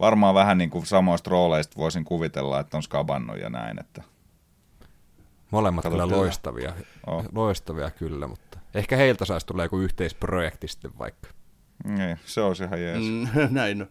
varmaan 0.00 0.34
vähän 0.34 0.58
niin 0.58 0.70
kuin 0.70 0.86
samoista 0.86 1.30
rooleista 1.30 1.76
voisin 1.76 2.04
kuvitella, 2.04 2.60
että 2.60 2.76
on 2.76 2.82
skabannut 2.82 3.38
ja 3.38 3.50
näin, 3.50 3.80
että... 3.80 4.02
Molemmat 5.50 5.84
kyllä 5.84 6.08
loistavia, 6.08 6.72
oh. 7.06 7.24
loistavia 7.32 7.90
kyllä, 7.90 8.26
mutta 8.26 8.58
ehkä 8.74 8.96
heiltä 8.96 9.24
saisi 9.24 9.46
tulla 9.46 9.62
joku 9.62 9.78
yhteisprojekti 9.78 10.68
sitten 10.68 10.98
vaikka. 10.98 11.28
Niin, 11.84 12.18
se 12.24 12.40
olisi 12.40 12.64
ihan 12.64 12.82
jees. 12.82 13.02
Mm, 13.02 13.28
näin 13.50 13.82
on. 13.82 13.88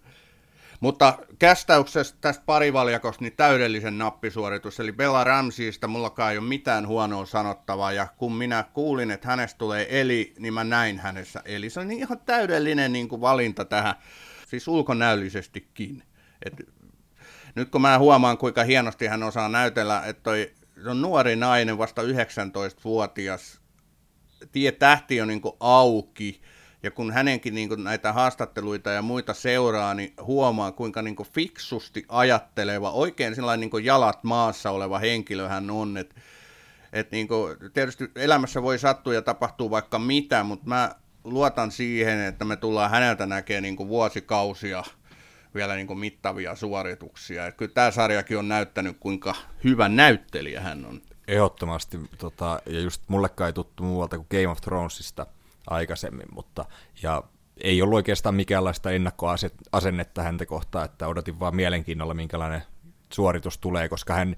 Mutta 0.79 1.17
kästäyksestä 1.39 2.17
tästä 2.21 2.43
parivaljakosta 2.45 3.23
niin 3.23 3.35
täydellisen 3.35 3.97
nappisuoritus, 3.97 4.79
eli 4.79 4.91
Bella 4.91 5.23
Ramseystä 5.23 5.87
mulla 5.87 6.31
ei 6.31 6.37
ole 6.37 6.47
mitään 6.47 6.87
huonoa 6.87 7.25
sanottavaa, 7.25 7.91
ja 7.91 8.07
kun 8.17 8.35
minä 8.35 8.65
kuulin, 8.73 9.11
että 9.11 9.27
hänestä 9.27 9.57
tulee 9.57 10.01
Eli, 10.01 10.33
niin 10.39 10.53
mä 10.53 10.63
näin 10.63 10.99
hänessä 10.99 11.41
Eli. 11.45 11.69
Se 11.69 11.79
on 11.79 11.87
niin 11.87 11.99
ihan 11.99 12.19
täydellinen 12.25 12.93
niin 12.93 13.09
kuin 13.09 13.21
valinta 13.21 13.65
tähän, 13.65 13.95
siis 14.47 14.67
ulkonäöllisestikin. 14.67 16.03
Et 16.45 16.53
nyt 17.55 17.69
kun 17.69 17.81
mä 17.81 17.99
huomaan, 17.99 18.37
kuinka 18.37 18.63
hienosti 18.63 19.07
hän 19.07 19.23
osaa 19.23 19.49
näytellä, 19.49 20.03
että 20.05 20.23
toi 20.23 20.53
on 20.85 21.01
nuori 21.01 21.35
nainen, 21.35 21.77
vasta 21.77 22.01
19-vuotias, 22.01 23.61
tie 24.51 24.71
tähti 24.71 25.21
on 25.21 25.27
niin 25.27 25.41
auki, 25.59 26.41
ja 26.83 26.91
kun 26.91 27.11
hänenkin 27.11 27.55
niin 27.55 27.69
kuin 27.69 27.83
näitä 27.83 28.13
haastatteluita 28.13 28.89
ja 28.89 29.01
muita 29.01 29.33
seuraa, 29.33 29.93
niin 29.93 30.13
huomaa, 30.21 30.71
kuinka 30.71 31.01
niin 31.01 31.15
kuin 31.15 31.29
fiksusti 31.33 32.05
ajatteleva, 32.09 32.91
oikein 32.91 33.35
sellainen 33.35 33.59
niin 33.59 33.69
kuin 33.69 33.85
jalat 33.85 34.23
maassa 34.23 34.71
oleva 34.71 34.99
henkilö 34.99 35.47
hän 35.47 35.69
on. 35.69 35.97
Että 35.97 36.15
et 36.93 37.11
niin 37.11 37.27
kuin, 37.27 37.57
tietysti 37.73 38.11
elämässä 38.15 38.61
voi 38.61 38.79
sattua 38.79 39.13
ja 39.13 39.21
tapahtuu 39.21 39.71
vaikka 39.71 39.99
mitä, 39.99 40.43
mutta 40.43 40.67
mä 40.67 40.95
luotan 41.23 41.71
siihen, 41.71 42.19
että 42.19 42.45
me 42.45 42.55
tullaan 42.55 42.91
häneltä 42.91 43.25
näkemään 43.25 43.63
niin 43.63 43.75
kuin 43.75 43.89
vuosikausia 43.89 44.83
vielä 45.55 45.75
niin 45.75 45.87
kuin 45.87 45.99
mittavia 45.99 46.55
suorituksia. 46.55 47.47
Et 47.47 47.55
kyllä 47.55 47.71
tämä 47.73 47.91
sarjakin 47.91 48.37
on 48.37 48.47
näyttänyt, 48.47 48.97
kuinka 48.99 49.35
hyvä 49.63 49.89
näyttelijä 49.89 50.61
hän 50.61 50.85
on. 50.85 51.01
Ehdottomasti, 51.27 51.99
tota, 52.17 52.61
ja 52.65 52.79
just 52.79 53.01
mullekaan 53.07 53.47
ei 53.47 53.53
tuttu 53.53 53.83
muualta 53.83 54.17
kuin 54.17 54.27
Game 54.31 54.47
of 54.47 54.61
Thronesista 54.61 55.25
aikaisemmin, 55.69 56.27
mutta 56.31 56.65
ja 57.03 57.23
ei 57.61 57.81
ollut 57.81 57.95
oikeastaan 57.95 58.35
mikäänlaista 58.35 58.91
ennakkoasennetta 58.91 60.23
häntä 60.23 60.45
kohtaan, 60.45 60.85
että 60.85 61.07
odotin 61.07 61.39
vaan 61.39 61.55
mielenkiinnolla, 61.55 62.13
minkälainen 62.13 62.63
suoritus 63.13 63.57
tulee, 63.57 63.89
koska 63.89 64.13
hän 64.13 64.35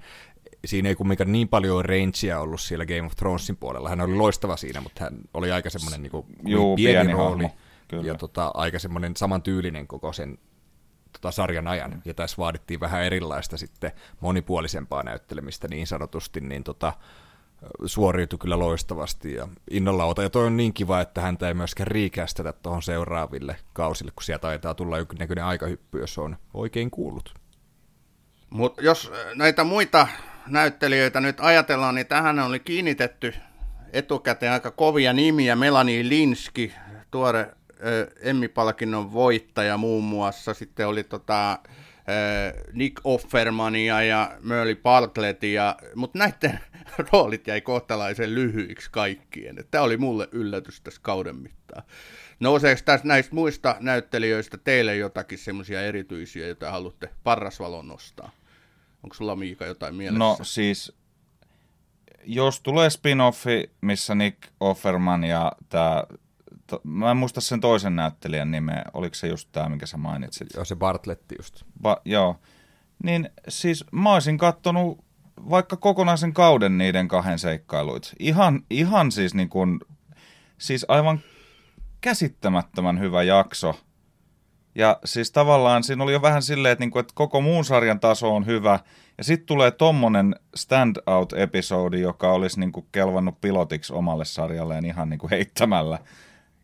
siinä 0.65 0.89
ei 0.89 0.95
kumminkaan 0.95 1.31
niin 1.31 1.47
paljon 1.47 1.85
rangea 1.85 2.39
ollut 2.39 2.61
siellä 2.61 2.85
Game 2.85 3.03
of 3.05 3.15
Thronesin 3.15 3.57
puolella. 3.57 3.89
Hän 3.89 4.01
oli 4.01 4.15
loistava 4.15 4.57
siinä, 4.57 4.81
mutta 4.81 5.03
hän 5.03 5.17
oli 5.33 5.51
aika 5.51 5.69
semmoinen 5.69 6.01
niin 6.01 6.11
kuin, 6.11 6.25
Juu, 6.45 6.75
pieni, 6.75 6.93
pieni 6.93 7.13
rooli 7.13 7.43
hahmo, 7.43 7.55
kyllä. 7.87 8.07
ja 8.07 8.15
tota, 8.15 8.51
aika 8.53 8.79
semmoinen 8.79 9.15
samantyylinen 9.15 9.87
koko 9.87 10.13
sen 10.13 10.37
tota, 11.11 11.31
sarjan 11.31 11.67
ajan. 11.67 12.01
Ja 12.05 12.13
tässä 12.13 12.37
vaadittiin 12.37 12.79
vähän 12.79 13.03
erilaista 13.03 13.57
sitten 13.57 13.91
monipuolisempaa 14.19 15.03
näyttelemistä 15.03 15.67
niin 15.67 15.87
sanotusti, 15.87 16.41
niin 16.41 16.63
tota, 16.63 16.93
suoriutui 17.85 18.39
kyllä 18.39 18.59
loistavasti 18.59 19.33
ja 19.33 19.47
innolla 19.71 20.05
ota. 20.05 20.23
Ja 20.23 20.29
toi 20.29 20.45
on 20.45 20.57
niin 20.57 20.73
kiva, 20.73 21.01
että 21.01 21.21
häntä 21.21 21.47
ei 21.47 21.53
myöskään 21.53 21.87
riikästetä 21.87 22.53
tuohon 22.53 22.83
seuraaville 22.83 23.55
kausille, 23.73 24.11
kun 24.11 24.23
sieltä 24.23 24.41
taitaa 24.41 24.73
tulla 24.73 24.97
jonkinnäköinen 24.97 25.45
aikahyppy, 25.45 25.99
jos 25.99 26.17
on 26.17 26.37
oikein 26.53 26.91
kuullut. 26.91 27.35
Mutta 28.49 28.81
jos 28.81 29.11
äh, 29.13 29.35
näitä 29.35 29.63
muita 29.63 30.07
näyttelijöitä 30.47 31.19
nyt 31.19 31.37
ajatellaan, 31.39 31.95
niin 31.95 32.07
tähän 32.07 32.39
oli 32.39 32.59
kiinnitetty 32.59 33.33
etukäteen 33.93 34.51
aika 34.51 34.71
kovia 34.71 35.13
nimiä. 35.13 35.55
Melanie 35.55 36.09
Linski, 36.09 36.73
tuore 37.11 37.51
Emmy-palkinnon 38.21 39.13
voittaja 39.13 39.77
muun 39.77 40.03
muassa. 40.03 40.53
Sitten 40.53 40.87
oli 40.87 41.03
tota, 41.03 41.59
Nick 42.73 43.01
Offermania 43.03 44.03
ja 44.03 44.37
Merle 44.41 44.75
Parklettia, 44.75 45.75
mutta 45.95 46.19
näiden 46.19 46.59
roolit 47.11 47.47
jäi 47.47 47.61
kohtalaisen 47.61 48.35
lyhyiksi 48.35 48.91
kaikkien. 48.91 49.55
Tämä 49.71 49.83
oli 49.83 49.97
mulle 49.97 50.27
yllätys 50.31 50.81
tässä 50.81 51.01
kauden 51.03 51.35
mittaan. 51.35 51.83
Nouseeko 52.39 52.81
tässä 52.85 53.07
näistä 53.07 53.35
muista 53.35 53.75
näyttelijöistä 53.79 54.57
teille 54.57 54.95
jotakin 54.95 55.37
semmoisia 55.37 55.81
erityisiä, 55.81 56.45
joita 56.45 56.71
haluatte 56.71 57.09
parrasvalon 57.23 57.87
nostaa? 57.87 58.31
Onko 59.03 59.13
sulla 59.13 59.35
Miika 59.35 59.65
jotain 59.65 59.95
mielessä? 59.95 60.19
No 60.19 60.37
siis, 60.41 60.93
jos 62.23 62.59
tulee 62.59 62.89
spin-offi, 62.89 63.69
missä 63.81 64.15
Nick 64.15 64.37
Offerman 64.59 65.23
ja 65.23 65.51
tämä, 65.69 66.03
to, 66.71 66.81
mä 66.83 67.11
en 67.11 67.17
muista 67.17 67.41
sen 67.41 67.61
toisen 67.61 67.95
näyttelijän 67.95 68.51
nimeä, 68.51 68.83
oliko 68.93 69.15
se 69.15 69.27
just 69.27 69.49
tämä, 69.51 69.69
minkä 69.69 69.85
sä 69.85 69.97
mainitsit? 69.97 70.47
Joo, 70.55 70.65
se 70.65 70.75
Bartletti 70.75 71.35
just. 71.39 71.63
Ba, 71.81 71.97
joo. 72.05 72.35
Niin 73.03 73.29
siis 73.47 73.85
mä 73.91 74.13
olisin 74.13 74.37
kattonut 74.37 75.05
vaikka 75.49 75.77
kokonaisen 75.77 76.33
kauden 76.33 76.77
niiden 76.77 77.07
kahden 77.07 77.39
seikkailuit. 77.39 78.13
Ihan, 78.19 78.63
ihan 78.69 79.11
siis 79.11 79.33
niin 79.33 79.49
kuin, 79.49 79.79
siis 80.57 80.85
aivan 80.87 81.19
käsittämättömän 82.01 82.99
hyvä 82.99 83.23
jakso. 83.23 83.79
Ja 84.75 84.99
siis 85.05 85.31
tavallaan 85.31 85.83
siinä 85.83 86.03
oli 86.03 86.13
jo 86.13 86.21
vähän 86.21 86.41
silleen, 86.41 86.71
että, 86.71 86.81
niinku, 86.81 86.99
että 86.99 87.13
koko 87.15 87.41
muun 87.41 87.65
sarjan 87.65 87.99
taso 87.99 88.35
on 88.35 88.45
hyvä. 88.45 88.79
Ja 89.17 89.23
sitten 89.23 89.45
tulee 89.45 89.71
tommonen 89.71 90.35
standout-episodi, 90.55 92.01
joka 92.01 92.31
olisi 92.31 92.59
niinku 92.59 92.87
kelvannut 92.91 93.41
pilotiksi 93.41 93.93
omalle 93.93 94.25
sarjalleen 94.25 94.85
ihan 94.85 95.09
niinku 95.09 95.29
heittämällä. 95.31 95.99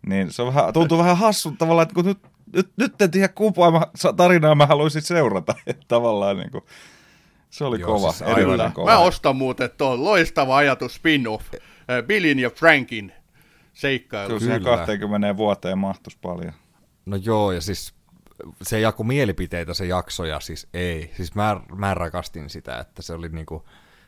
Niin 0.06 0.34
se 0.34 0.42
on 0.42 0.54
vähän, 0.54 0.74
tuntuu 0.74 0.98
vähän 0.98 1.18
hassun 1.18 1.58
tavallaan, 1.58 1.84
että 1.84 1.96
kun 1.96 2.06
nyt, 2.06 2.18
nyt, 2.54 2.70
nyt 2.78 3.02
en 3.02 3.12
tiedä 3.12 3.28
kumpaa 3.28 3.92
tarinaa 4.16 4.56
mä 4.56 4.66
haluaisin 4.66 5.02
seurata. 5.02 5.56
Että 5.68 5.86
tavallaan 5.88 6.38
niinku, 6.38 6.66
se 7.50 7.64
oli 7.64 7.80
Joo, 7.80 7.94
kova, 7.94 8.12
siis 8.12 8.30
kova. 8.74 8.92
Mä 8.92 8.98
ostan 8.98 9.36
muuten 9.36 9.70
tuon 9.78 10.04
loistava 10.04 10.58
ajatus 10.58 10.96
spin-off. 10.96 11.54
Billin 12.08 12.40
ja 12.40 12.50
Frankin 12.50 13.14
seikkailu. 13.74 14.28
Kyllä 14.28 14.40
siihen 14.40 14.62
Kyllä. 14.62 14.78
20 14.78 15.38
vuoteen 15.38 15.78
mahtuisi 15.78 16.18
paljon. 16.22 16.54
No 17.06 17.18
joo, 17.18 17.52
ja 17.52 17.62
siis 17.62 17.94
se 18.62 18.80
jaku 18.80 19.04
mielipiteitä 19.04 19.74
se 19.74 19.86
jakso, 19.86 20.26
ja 20.26 20.40
siis 20.40 20.68
ei. 20.74 21.12
Siis 21.16 21.36
mä, 21.36 21.62
mä 21.76 21.94
rakastin 21.94 22.50
sitä, 22.50 22.80
että 22.80 23.02
se 23.02 23.14
oli 23.14 23.30
niinku, 23.30 23.66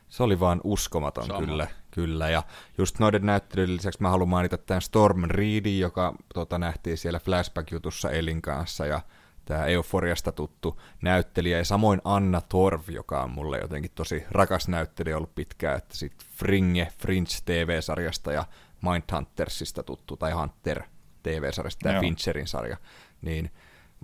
se 0.09 0.23
oli 0.23 0.39
vaan 0.39 0.61
uskomaton 0.63 1.25
Sama. 1.25 1.39
kyllä, 1.39 1.67
kyllä. 1.91 2.29
Ja 2.29 2.43
just 2.77 2.99
noiden 2.99 3.25
näyttelyiden 3.25 3.75
lisäksi 3.75 4.01
mä 4.01 4.09
haluan 4.09 4.29
mainita 4.29 4.57
tämän 4.57 4.81
Storm 4.81 5.23
Reedin, 5.23 5.79
joka 5.79 6.15
tota, 6.33 6.57
nähtiin 6.57 6.97
siellä 6.97 7.19
Flashback-jutussa 7.19 8.11
Elin 8.11 8.41
kanssa, 8.41 8.85
ja 8.85 9.01
tämä 9.45 9.65
Euforiasta 9.65 10.31
tuttu 10.31 10.81
näyttelijä, 11.01 11.57
ja 11.57 11.65
samoin 11.65 12.01
Anna 12.03 12.41
Torv, 12.41 12.81
joka 12.89 13.23
on 13.23 13.31
mulle 13.31 13.59
jotenkin 13.59 13.91
tosi 13.95 14.23
rakas 14.31 14.67
näyttelijä 14.67 15.17
ollut 15.17 15.35
pitkään, 15.35 15.77
että 15.77 15.97
sit 15.97 16.13
Fringe, 16.35 16.87
Fringe 16.97 17.31
TV-sarjasta 17.45 18.31
ja 18.31 18.45
Mindhuntersista 18.81 19.83
tuttu, 19.83 20.17
tai 20.17 20.31
Hunter 20.31 20.83
TV-sarjasta, 21.23 21.83
tämä. 21.83 21.99
Fincherin 21.99 22.47
sarja, 22.47 22.77
niin 23.21 23.51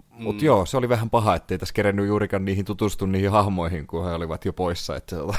mutta 0.10 0.42
mm. 0.42 0.46
joo, 0.46 0.66
se 0.66 0.78
oli 0.78 0.90
vähän 0.90 1.10
paha, 1.10 1.36
ettei 1.36 1.58
tässä 1.58 1.74
kerennyt 1.74 2.08
juurikaan 2.08 2.46
niihin 2.46 2.66
tutustua 2.66 3.08
niihin 3.08 3.32
hahmoihin, 3.32 3.88
kun 3.88 4.06
he 4.06 4.12
olivat 4.12 4.46
jo 4.46 4.54
poissa. 4.54 4.96
Että 4.96 5.16
tota, 5.16 5.38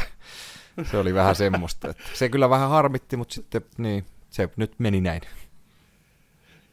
se 0.84 0.98
oli 0.98 1.14
vähän 1.14 1.36
semmoista. 1.36 1.90
Että 1.90 2.02
se 2.14 2.28
kyllä 2.28 2.50
vähän 2.50 2.70
harmitti, 2.70 3.16
mutta 3.16 3.34
sitten 3.34 3.62
niin, 3.78 4.06
se 4.30 4.48
nyt 4.56 4.74
meni 4.78 5.00
näin. 5.00 5.22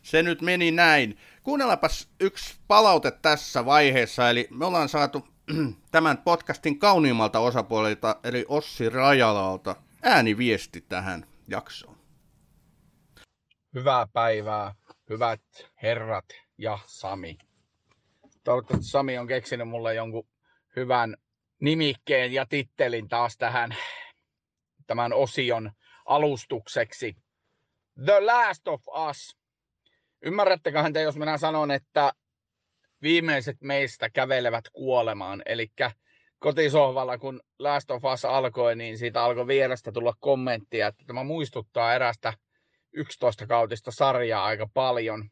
Se 0.03 0.23
nyt 0.23 0.41
meni 0.41 0.71
näin. 0.71 1.17
Kuunnellapas 1.43 2.09
yksi 2.19 2.55
palaute 2.67 3.11
tässä 3.11 3.65
vaiheessa, 3.65 4.29
eli 4.29 4.47
me 4.51 4.65
ollaan 4.65 4.89
saatu 4.89 5.27
tämän 5.91 6.17
podcastin 6.17 6.79
kauniimmalta 6.79 7.39
osapuolelta, 7.39 8.15
eli 8.23 8.45
Ossi 8.47 8.89
Rajalalta, 8.89 9.75
ääniviesti 10.03 10.81
tähän 10.81 11.25
jaksoon. 11.47 11.95
Hyvää 13.73 14.07
päivää, 14.13 14.75
hyvät 15.09 15.41
herrat 15.81 16.25
ja 16.57 16.79
Sami. 16.85 17.37
Toivottavasti 18.43 18.87
Sami 18.87 19.17
on 19.17 19.27
keksinyt 19.27 19.67
mulle 19.67 19.93
jonkun 19.93 20.27
hyvän 20.75 21.15
nimikkeen 21.59 22.33
ja 22.33 22.45
tittelin 22.45 23.07
taas 23.07 23.37
tähän 23.37 23.75
tämän 24.87 25.13
osion 25.13 25.71
alustukseksi. 26.05 27.15
The 28.05 28.19
Last 28.19 28.67
of 28.67 28.81
Us. 29.09 29.37
Ymmärrätteköhän 30.21 30.93
te, 30.93 31.01
jos 31.01 31.17
minä 31.17 31.37
sanon, 31.37 31.71
että 31.71 32.11
viimeiset 33.01 33.57
meistä 33.61 34.09
kävelevät 34.09 34.65
kuolemaan. 34.73 35.41
Eli 35.45 35.67
kotisohvalla, 36.39 37.17
kun 37.17 37.41
Last 37.59 37.91
of 37.91 38.03
Us 38.13 38.25
alkoi, 38.25 38.75
niin 38.75 38.97
siitä 38.97 39.23
alkoi 39.23 39.47
vierestä 39.47 39.91
tulla 39.91 40.13
kommenttia, 40.19 40.87
että 40.87 41.03
tämä 41.07 41.23
muistuttaa 41.23 41.95
erästä 41.95 42.33
11 42.93 43.47
kautista 43.47 43.91
sarjaa 43.91 44.45
aika 44.45 44.67
paljon. 44.73 45.29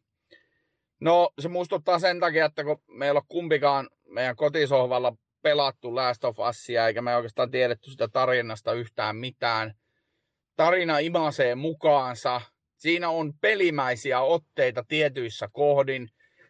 No, 1.00 1.30
se 1.40 1.48
muistuttaa 1.48 2.00
sen 2.00 2.20
takia, 2.20 2.46
että 2.46 2.64
kun 2.64 2.82
me 2.88 3.06
ei 3.06 3.12
ole 3.12 3.22
kumpikaan 3.28 3.90
meidän 4.08 4.36
kotisohvalla 4.36 5.14
pelattu 5.42 5.96
Last 5.96 6.24
of 6.24 6.40
Usia, 6.40 6.88
eikä 6.88 7.02
me 7.02 7.16
oikeastaan 7.16 7.52
tiedetty 7.52 7.92
sitä 7.92 8.08
tarinasta 8.08 8.74
yhtään 8.74 9.16
mitään. 9.16 9.74
Tarina 10.56 11.00
imasee 11.00 11.56
mukaansa. 11.56 12.42
Siinä 12.78 13.10
on 13.10 13.34
pelimäisiä 13.42 14.22
otteita 14.22 14.84
tietyissä 14.88 15.50
kohdin. 15.52 16.10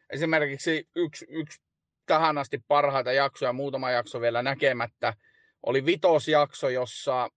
Esimerkiksi 0.10 0.90
yksi, 0.96 1.26
yksi 1.30 1.62
tähän 2.06 2.38
asti 2.38 2.60
parhaita 2.68 3.12
jaksoja, 3.12 3.54
muutama 3.54 3.92
jakso 3.92 4.22
vielä 4.22 4.44
näkemättä, 4.44 5.14
oli 5.64 5.86
vitosjakso, 5.86 6.70
jossa 6.70 7.30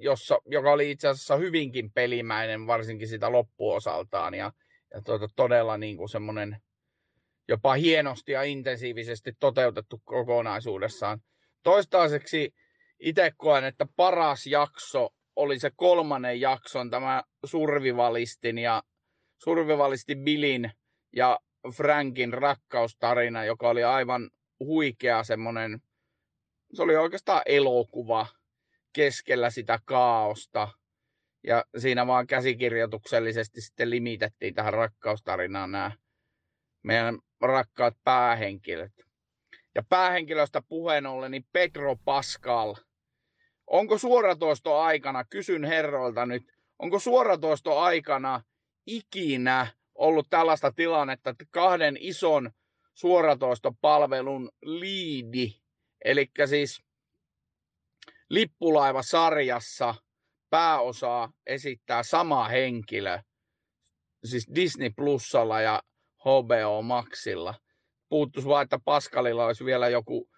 jossa, 0.00 0.38
joka 0.46 0.72
oli 0.72 0.90
itse 0.90 1.08
asiassa 1.08 1.36
hyvinkin 1.36 1.92
pelimäinen, 1.92 2.66
varsinkin 2.66 3.08
sitä 3.08 3.32
loppuosaltaan. 3.32 4.34
Ja, 4.34 4.52
ja 4.94 5.02
to, 5.02 5.28
todella 5.36 5.78
niin 5.78 5.96
kuin 5.96 6.08
semmoinen 6.08 6.62
jopa 7.48 7.74
hienosti 7.74 8.32
ja 8.32 8.42
intensiivisesti 8.42 9.32
toteutettu 9.40 10.00
kokonaisuudessaan. 10.04 11.20
Toistaiseksi 11.62 12.54
itse 13.00 13.32
koen, 13.36 13.64
että 13.64 13.86
paras 13.96 14.46
jakso 14.46 15.08
oli 15.36 15.58
se 15.58 15.70
kolmannen 15.76 16.40
jakson, 16.40 16.90
tämä 16.90 17.22
Survivalistin 17.44 18.58
ja 18.58 18.82
Survivalistin 19.44 20.24
Billin 20.24 20.70
ja 21.16 21.38
Frankin 21.76 22.32
rakkaustarina, 22.32 23.44
joka 23.44 23.68
oli 23.68 23.84
aivan 23.84 24.30
huikea 24.60 25.24
semmoinen, 25.24 25.80
se 26.74 26.82
oli 26.82 26.96
oikeastaan 26.96 27.42
elokuva, 27.46 28.26
keskellä 28.92 29.50
sitä 29.50 29.78
kaaosta. 29.84 30.68
Ja 31.46 31.64
siinä 31.78 32.06
vaan 32.06 32.26
käsikirjoituksellisesti 32.26 33.60
sitten 33.60 33.90
limitettiin 33.90 34.54
tähän 34.54 34.74
rakkaustarinaan 34.74 35.72
nämä 35.72 35.92
meidän 36.82 37.18
rakkaat 37.40 37.94
päähenkilöt. 38.04 38.92
Ja 39.74 39.82
päähenkilöstä 39.88 40.62
puheen 40.68 41.06
ollen, 41.06 41.30
niin 41.30 41.46
Pedro 41.52 41.96
Pascal. 42.04 42.74
Onko 43.66 43.98
suoratoisto 43.98 44.78
aikana, 44.78 45.24
kysyn 45.24 45.64
herroilta 45.64 46.26
nyt, 46.26 46.42
onko 46.78 46.98
suoratoisto 46.98 47.78
aikana 47.78 48.42
ikinä 48.86 49.66
ollut 49.94 50.26
tällaista 50.30 50.72
tilannetta, 50.72 51.30
että 51.30 51.44
kahden 51.50 51.96
ison 52.00 52.50
suoratoistopalvelun 52.94 54.50
liidi, 54.62 55.52
eli 56.04 56.30
siis 56.46 56.82
lippulaivasarjassa 58.30 59.94
pääosaa 60.50 61.32
esittää 61.46 62.02
sama 62.02 62.48
henkilö, 62.48 63.18
siis 64.24 64.46
Disney 64.54 64.90
Plusalla 64.96 65.60
ja 65.60 65.82
HBO 66.24 66.82
Maxilla. 66.82 67.54
Puuttuisi 68.08 68.48
vain, 68.48 68.64
että 68.64 68.78
Pascalilla 68.84 69.46
olisi 69.46 69.64
vielä 69.64 69.88
joku 69.88 70.30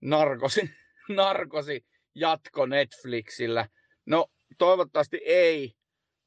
narkosi, 0.00 0.70
narkosi 1.08 1.86
jatko 2.14 2.66
Netflixillä. 2.66 3.68
No, 4.06 4.26
toivottavasti 4.58 5.20
ei, 5.24 5.76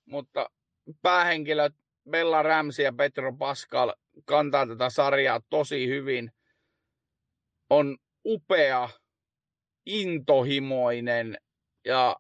mutta 0.06 0.50
päähenkilöt 1.02 1.74
Bella 2.10 2.44
Ramsey 2.44 2.86
ja 2.86 2.94
Petro 2.94 3.34
Pascal 3.34 3.94
kantaa 4.26 4.68
tätä 4.68 4.90
sarjaa 4.90 5.42
tosi 5.50 5.88
hyvin. 5.88 6.32
On 7.70 7.98
upea, 8.26 8.90
intohimoinen 9.86 11.38
ja 11.86 12.16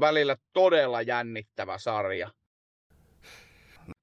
välillä 0.00 0.36
todella 0.52 1.02
jännittävä 1.02 1.78
sarja. 1.78 2.30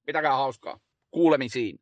Pitäkää 0.05 0.35
hauskaa. 0.35 0.79
Kuulemisiin. 1.13 1.79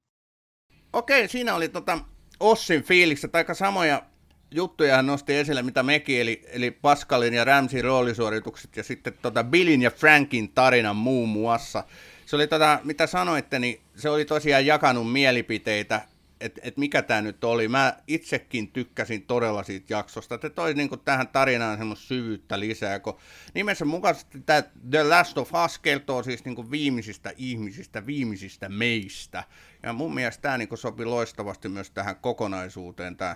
Okei, 0.93 1.27
siinä 1.27 1.55
oli 1.55 1.69
tota 1.69 1.99
Ossin 2.39 2.83
fiilikset. 2.83 3.35
Aika 3.35 3.53
samoja 3.53 4.03
juttuja 4.51 4.95
hän 4.95 5.05
nosti 5.05 5.35
esille, 5.35 5.61
mitä 5.61 5.83
mekin, 5.83 6.21
eli, 6.21 6.41
eli 6.47 6.71
Pascalin 6.71 7.33
ja 7.33 7.43
Ramsin 7.43 7.83
roolisuoritukset 7.83 8.77
ja 8.77 8.83
sitten 8.83 9.13
tota 9.21 9.43
Billin 9.43 9.81
ja 9.81 9.91
Frankin 9.91 10.51
tarinan 10.51 10.95
muun 10.95 11.29
muassa. 11.29 11.83
Se 12.25 12.35
oli 12.35 12.47
tota, 12.47 12.79
mitä 12.83 13.07
sanoitte, 13.07 13.59
niin 13.59 13.81
se 13.95 14.09
oli 14.09 14.25
tosiaan 14.25 14.65
jakanut 14.65 15.11
mielipiteitä, 15.11 16.01
että 16.41 16.61
et 16.63 16.77
mikä 16.77 17.01
tämä 17.01 17.21
nyt 17.21 17.43
oli. 17.43 17.67
Mä 17.67 17.97
itsekin 18.07 18.71
tykkäsin 18.71 19.21
todella 19.21 19.63
siitä 19.63 19.93
jaksosta. 19.93 20.37
Te 20.37 20.49
toi 20.49 20.73
niinku 20.73 20.97
tähän 20.97 21.27
tarinaan 21.27 21.77
semmoista 21.77 22.07
syvyyttä 22.07 22.59
lisää, 22.59 22.99
kun 22.99 23.17
nimensä 23.53 23.85
mukaisesti 23.85 24.41
tämä 24.45 24.63
The 24.91 25.03
Last 25.03 25.37
of 25.37 25.51
Us 25.65 25.79
kertoo 25.79 26.23
siis 26.23 26.45
niinku 26.45 26.71
viimeisistä 26.71 27.33
ihmisistä, 27.37 28.05
viimeisistä 28.05 28.69
meistä. 28.69 29.43
Ja 29.83 29.93
mun 29.93 30.13
mielestä 30.13 30.41
tämä 30.41 30.57
niinku 30.57 30.77
sopi 30.77 31.05
loistavasti 31.05 31.69
myös 31.69 31.91
tähän 31.91 32.15
kokonaisuuteen, 32.15 33.17
tämä 33.17 33.35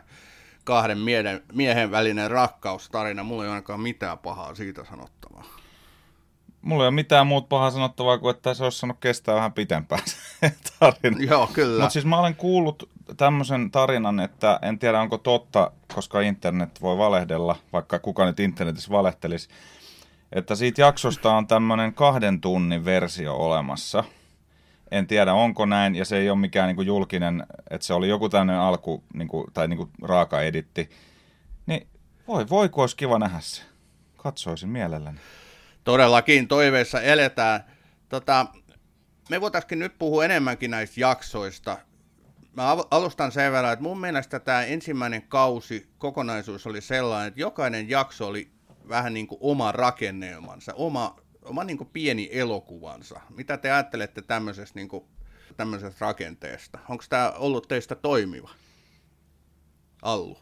kahden 0.64 0.98
miehen, 0.98 1.44
miehen 1.54 1.92
välinen 1.92 2.32
rakkaustarina. 2.32 3.24
Mulla 3.24 3.44
ei 3.44 3.50
ainakaan 3.50 3.80
mitään 3.80 4.18
pahaa 4.18 4.56
siitä 4.56 4.86
sanottavaa. 4.86 5.65
Mulla 6.66 6.84
ei 6.84 6.88
ole 6.88 6.96
mitään 6.96 7.28
muuta 7.28 7.48
pahaa 7.48 7.72
sanottavaa 7.72 8.18
kuin, 8.18 8.36
että 8.36 8.54
se 8.54 8.64
olisi 8.64 8.80
saanut 8.80 8.98
kestää 9.00 9.36
vähän 9.36 9.54
pitempään 9.54 10.02
se 10.06 10.54
tarina. 10.80 11.24
Joo, 11.24 11.48
kyllä. 11.54 11.82
Mutta 11.82 11.94
siis 11.94 12.06
mä 12.06 12.20
olen 12.20 12.36
kuullut 12.36 12.90
tämmöisen 13.18 13.72
tarinan, 13.72 14.20
että 14.20 14.60
en 14.62 14.80
tiedä 14.80 15.02
onko 15.02 15.18
totta, 15.18 15.72
koska 15.96 16.22
internet 16.22 16.82
voi 16.82 16.98
valehdella, 16.98 17.56
vaikka 17.74 18.00
kuka 18.00 18.26
nyt 18.26 18.40
internetissä 18.40 18.92
valehtelisi, 18.92 19.50
että 20.32 20.56
siitä 20.56 20.82
jaksosta 20.82 21.34
on 21.34 21.48
tämmöinen 21.48 21.94
kahden 21.94 22.42
tunnin 22.42 22.86
versio 22.86 23.36
olemassa. 23.36 24.04
En 24.92 25.08
tiedä 25.08 25.34
onko 25.34 25.66
näin, 25.66 25.96
ja 25.96 26.06
se 26.06 26.18
ei 26.18 26.30
ole 26.30 26.40
mikään 26.40 26.68
niin 26.68 26.76
kuin 26.76 26.88
julkinen, 26.88 27.46
että 27.70 27.88
se 27.88 27.94
oli 27.94 28.10
joku 28.10 28.30
tämmöinen 28.30 28.62
alku, 28.62 29.04
niin 29.14 29.28
kuin, 29.28 29.54
tai 29.54 29.68
niin 29.68 29.78
kuin 29.78 29.90
raaka 30.02 30.42
editti. 30.42 30.90
Niin 31.66 31.88
voi, 32.28 32.50
voi 32.50 32.70
kun 32.70 32.84
olisi 32.84 32.96
kiva 32.96 33.20
nähdä 33.20 33.40
se. 33.40 33.62
Katsoisin 34.18 34.70
mielelläni. 34.70 35.20
Todellakin 35.86 36.48
toiveissa 36.48 37.02
eletään. 37.02 37.64
Tota, 38.10 38.46
me 39.30 39.42
voitaisiin 39.42 39.80
nyt 39.80 39.98
puhua 40.00 40.26
enemmänkin 40.26 40.72
näistä 40.72 41.00
jaksoista. 41.02 41.78
Mä 42.54 42.72
alustan 42.92 43.32
sen 43.32 43.52
verran, 43.52 43.74
että 43.74 43.84
mun 43.84 44.00
mielestä 44.00 44.40
tämä 44.40 44.64
ensimmäinen 44.64 45.22
kausi, 45.22 45.90
kokonaisuus 45.98 46.68
oli 46.68 46.82
sellainen, 46.82 47.28
että 47.28 47.40
jokainen 47.40 47.90
jakso 47.90 48.28
oli 48.28 48.52
vähän 48.90 49.14
niin 49.14 49.28
kuin 49.28 49.40
oma 49.42 49.72
rakennelmansa, 49.72 50.74
oma, 50.74 51.16
oma 51.44 51.64
niin 51.64 51.78
kuin 51.78 51.90
pieni 51.94 52.30
elokuvansa. 52.32 53.22
Mitä 53.30 53.58
te 53.58 53.72
ajattelette 53.72 54.22
tämmöisestä, 54.22 54.80
niin 54.80 54.88
kuin, 54.88 55.06
tämmöisestä 55.58 56.06
rakenteesta? 56.06 56.80
Onko 56.90 57.04
tämä 57.10 57.32
ollut 57.32 57.68
teistä 57.68 57.96
toimiva? 57.96 58.50
Allu. 60.02 60.38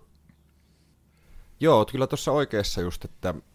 Joo, 1.59 1.85
kyllä 1.85 2.07
tuossa 2.07 2.31
oikeassa 2.31 2.81
just, 2.81 3.05
että, 3.05 3.29
että 3.29 3.52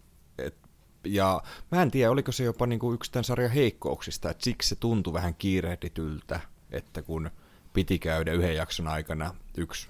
ja 1.05 1.43
mä 1.71 1.83
en 1.83 1.91
tiedä, 1.91 2.11
oliko 2.11 2.33
se 2.33 2.45
jopa 2.45 2.67
niin 2.67 2.79
kuin 2.79 2.95
yksi 2.95 3.13
tämän 3.13 3.25
sarjan 3.25 3.51
heikkouksista, 3.51 4.31
että 4.31 4.45
siksi 4.45 4.69
se 4.69 4.77
tuntui 4.77 5.13
vähän 5.13 5.35
kiirehdityltä, 5.35 6.41
että 6.71 7.03
kun 7.03 7.31
piti 7.73 7.99
käydä 7.99 8.33
yhden 8.33 8.57
jakson 8.57 8.89
aikana 8.89 9.35
yksi 9.57 9.89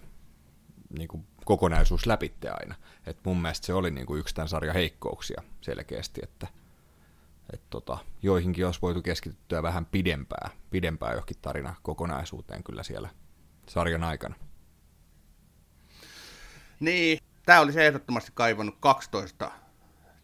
niin 0.98 1.09
kuin 1.09 1.26
kokonaisuus 1.44 2.06
läpitte 2.06 2.50
aina. 2.50 2.74
Et 3.06 3.18
mun 3.24 3.42
mielestä 3.42 3.66
se 3.66 3.74
oli 3.74 3.90
niin 3.90 4.06
kuin 4.06 4.20
yksi 4.20 4.34
tämän 4.34 4.48
sarjan 4.48 4.74
heikkouksia 4.74 5.42
selkeästi, 5.61 6.20
että 6.24 6.46
et 7.52 7.61
tota, 7.70 7.98
joihinkin 8.22 8.66
olisi 8.66 8.82
voitu 8.82 9.02
keskittyä 9.02 9.62
vähän 9.62 9.86
pidempää, 9.86 10.50
pidempää 10.70 11.12
johonkin 11.12 11.36
tarina 11.42 11.74
kokonaisuuteen 11.82 12.62
kyllä 12.62 12.82
siellä 12.82 13.09
sarjan 13.68 14.04
aikana. 14.04 14.34
Niin, 16.80 17.18
tämä 17.46 17.61
olisi 17.61 17.80
ehdottomasti 17.80 18.30
kaivannut 18.34 18.76
12 18.80 19.50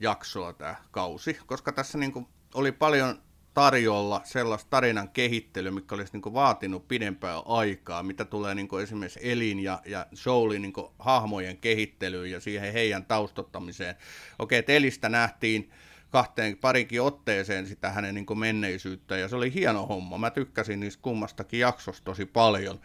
jaksoa 0.00 0.52
tämä 0.52 0.76
kausi, 0.90 1.38
koska 1.46 1.72
tässä 1.72 1.98
niin 1.98 2.12
kuin 2.12 2.26
oli 2.54 2.72
paljon 2.72 3.22
tarjolla 3.54 4.20
sellaista 4.24 4.70
tarinan 4.70 5.08
kehittelyä, 5.08 5.70
mikä 5.70 5.94
olisi 5.94 6.12
niin 6.12 6.22
kuin 6.22 6.34
vaatinut 6.34 6.88
pidempää 6.88 7.38
aikaa, 7.38 8.02
mitä 8.02 8.24
tulee 8.24 8.54
niin 8.54 8.68
kuin 8.68 8.82
esimerkiksi 8.82 9.20
Elin 9.22 9.60
ja, 9.60 9.82
ja 9.86 10.06
Joelin 10.26 10.62
niin 10.62 10.72
kuin 10.72 10.86
hahmojen 10.98 11.58
kehittelyyn 11.58 12.30
ja 12.30 12.40
siihen 12.40 12.72
heidän 12.72 13.04
taustottamiseen. 13.04 13.94
Okei, 14.38 14.58
että 14.58 14.72
Elistä 14.72 15.08
nähtiin 15.08 15.70
kahteen 16.10 16.56
parinkin 16.56 17.02
otteeseen 17.02 17.66
sitä 17.66 17.90
hänen 17.90 18.14
niin 18.14 18.26
kuin 18.26 18.38
menneisyyttä, 18.38 19.16
ja 19.16 19.28
se 19.28 19.36
oli 19.36 19.54
hieno 19.54 19.86
homma. 19.86 20.18
Mä 20.18 20.30
tykkäsin 20.30 20.80
niistä 20.80 21.02
kummastakin 21.02 21.60
jaksosta 21.60 22.04
tosi 22.04 22.26
paljon 22.26 22.80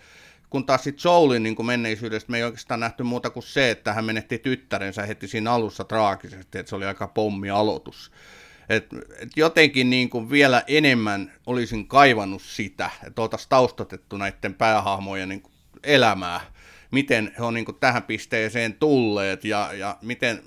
kun 0.49 0.65
taas 0.65 0.83
sitten 0.83 1.01
Soulin 1.01 1.43
niin 1.43 1.65
menneisyydestä 1.65 2.31
me 2.31 2.37
ei 2.37 2.43
oikeastaan 2.43 2.79
nähty 2.79 3.03
muuta 3.03 3.29
kuin 3.29 3.43
se, 3.43 3.71
että 3.71 3.93
hän 3.93 4.05
menetti 4.05 4.37
tyttärensä 4.37 5.05
heti 5.05 5.27
siinä 5.27 5.51
alussa 5.51 5.83
traagisesti, 5.83 6.57
että 6.57 6.69
se 6.69 6.75
oli 6.75 6.85
aika 6.85 7.07
pommi 7.07 7.49
aloitus. 7.49 8.11
Et, 8.69 8.87
et 9.19 9.29
jotenkin 9.35 9.89
niin 9.89 10.09
kuin 10.09 10.29
vielä 10.29 10.63
enemmän 10.67 11.31
olisin 11.45 11.87
kaivannut 11.87 12.41
sitä, 12.41 12.89
että 13.07 13.21
oltaisiin 13.21 13.49
taustatettu 13.49 14.17
näiden 14.17 14.53
päähahmojen 14.53 15.29
niin 15.29 15.41
kuin 15.41 15.53
elämää, 15.83 16.41
miten 16.91 17.33
he 17.37 17.43
on 17.43 17.53
niin 17.53 17.65
kuin 17.65 17.77
tähän 17.79 18.03
pisteeseen 18.03 18.73
tulleet 18.73 19.45
ja, 19.45 19.69
ja 19.73 19.97
miten 20.01 20.43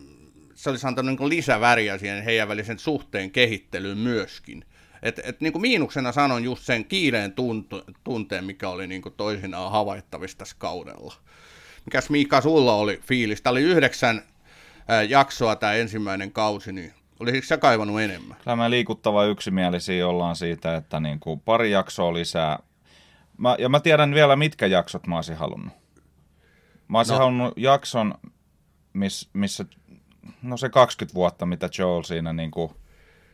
se 0.55 0.71
olisi 0.71 0.87
antanut 0.87 1.21
niin 1.21 1.29
lisäväriä 1.29 1.99
siihen 1.99 2.25
heidän 2.25 2.49
välisen 2.49 2.79
suhteen 2.79 3.31
kehittelyyn 3.31 3.99
myöskin. 3.99 4.65
Et, 5.03 5.21
et 5.25 5.41
niin 5.41 5.53
kuin 5.53 5.63
miinuksena 5.63 6.13
sanon 6.13 6.45
just 6.45 6.63
sen 6.63 6.85
kiireen 6.85 7.33
tuntu, 7.33 7.83
tunteen, 8.05 8.45
mikä 8.45 8.69
oli 8.69 8.87
niin 8.87 9.03
kuin 9.03 9.15
toisinaan 9.17 9.73
havaittavissa 9.73 10.39
tässä 10.39 10.57
kaudella. 10.59 11.15
Mikäs 11.87 12.11
Miika 12.11 12.41
sulla 12.41 12.75
oli 12.75 13.01
fiilis? 13.03 13.43
Tämä 13.43 13.53
oli 13.53 13.63
yhdeksän 13.63 14.23
ää, 14.89 15.03
jaksoa 15.03 15.57
tämä 15.57 15.73
ensimmäinen 15.73 16.33
kausi, 16.33 16.73
niin 16.73 16.95
olisiko 17.21 17.47
sä 17.47 17.59
kaivannut 17.59 18.01
enemmän? 18.01 18.37
Kyllä 18.45 18.57
me 18.57 18.71
liikuttava 18.71 19.25
yksimielisiä 19.25 20.09
ollaan 20.09 20.37
siitä, 20.37 20.77
että 20.77 21.01
niin 21.01 21.21
kuin 21.21 21.41
pari 21.41 21.71
jaksoa 21.71 22.15
lisää. 22.15 22.59
Mä, 23.39 23.57
ja 23.59 23.69
mä 23.69 23.81
tiedän 23.81 24.15
vielä, 24.15 24.37
mitkä 24.37 24.67
jaksot 24.67 25.07
mä 25.07 25.17
olisin 25.17 25.37
halunnut. 25.37 25.73
Mä 26.89 26.99
olisin 26.99 27.13
no. 27.13 27.19
halunnut 27.19 27.53
jakson, 27.57 28.15
miss, 28.93 29.31
missä, 29.33 29.65
no 30.43 30.57
se 30.57 30.69
20 30.69 31.15
vuotta, 31.15 31.47
mitä 31.47 31.69
Joel 31.79 32.03
siinä 32.03 32.33
niin 32.33 32.51
kuin 32.51 32.73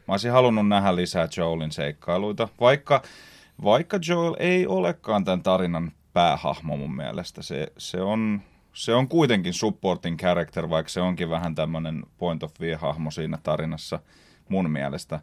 Mä 0.09 0.12
olisin 0.12 0.32
halunnut 0.32 0.68
nähdä 0.68 0.96
lisää 0.96 1.28
Joelin 1.36 1.72
seikkailuita, 1.72 2.48
vaikka, 2.61 3.02
vaikka 3.64 3.98
Joel 4.09 4.34
ei 4.38 4.66
olekaan 4.66 5.24
tämän 5.24 5.42
tarinan 5.42 5.92
päähahmo 6.12 6.76
mun 6.76 6.96
mielestä. 6.96 7.42
Se, 7.42 7.72
se, 7.78 8.00
on, 8.00 8.42
se 8.72 8.94
on 8.94 9.09
kuitenkin 9.09 9.54
supporting 9.54 10.18
character, 10.18 10.70
vaikka 10.70 10.90
se 10.90 11.00
onkin 11.00 11.30
vähän 11.30 11.54
tämmöinen 11.54 12.02
point 12.18 12.42
of 12.42 12.52
view-hahmo 12.61 13.11
siinä 13.11 13.38
tarinassa 13.42 14.00
mun 14.48 14.70
mielestä. 14.70 15.20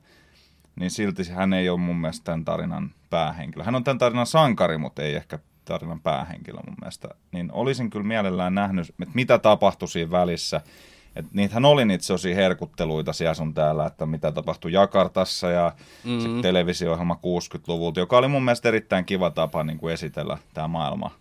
Niin 0.75 0.91
silti 0.91 1.29
hän 1.29 1.53
ei 1.53 1.69
ole 1.69 1.79
mun 1.79 1.95
mielestä 1.95 2.23
tämän 2.23 2.45
tarinan 2.45 2.91
päähenkilö. 3.09 3.63
Hän 3.63 3.75
on 3.75 3.83
tämän 3.83 3.97
tarinan 3.97 4.27
sankari, 4.27 4.77
mutta 4.77 5.03
ei 5.03 5.15
ehkä 5.15 5.39
tarinan 5.65 6.01
päähenkilö 6.01 6.59
mun 6.67 6.75
mielestä. 6.81 7.07
Niin 7.31 7.51
olisin 7.51 7.89
kyllä 7.89 8.07
mielellään 8.07 8.55
nähnyt, 8.55 8.89
että 8.89 9.15
mitä 9.15 9.37
tapahtui 9.37 9.87
siinä 9.87 10.11
välissä 10.11 10.61
Et 11.15 11.25
niitähän 11.33 11.65
oli 11.65 11.85
niitä 11.85 12.03
sellaisia 12.03 12.35
herkutteluita 12.35 13.13
siellä 13.13 13.33
sun 13.33 13.53
täällä, 13.53 13.85
että 13.85 14.05
mitä 14.05 14.31
tapahtui 14.31 14.71
Jakartassa 14.71 15.49
ja 15.49 15.73
mm-hmm. 16.03 16.21
sitten 16.21 16.41
televisio-ohjelma 16.41 17.19
60-luvulta, 17.25 17.99
joka 17.99 18.17
oli 18.17 18.27
mun 18.27 18.45
mielestä 18.45 18.69
erittäin 18.69 19.05
kiva 19.05 19.29
tapa 19.29 19.63
niin 19.63 19.77
kuin 19.77 19.93
esitellä 19.93 20.37
tämä 20.53 20.67
maailma 20.67 21.11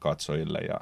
katsojille 0.00 0.58
ja 0.58 0.80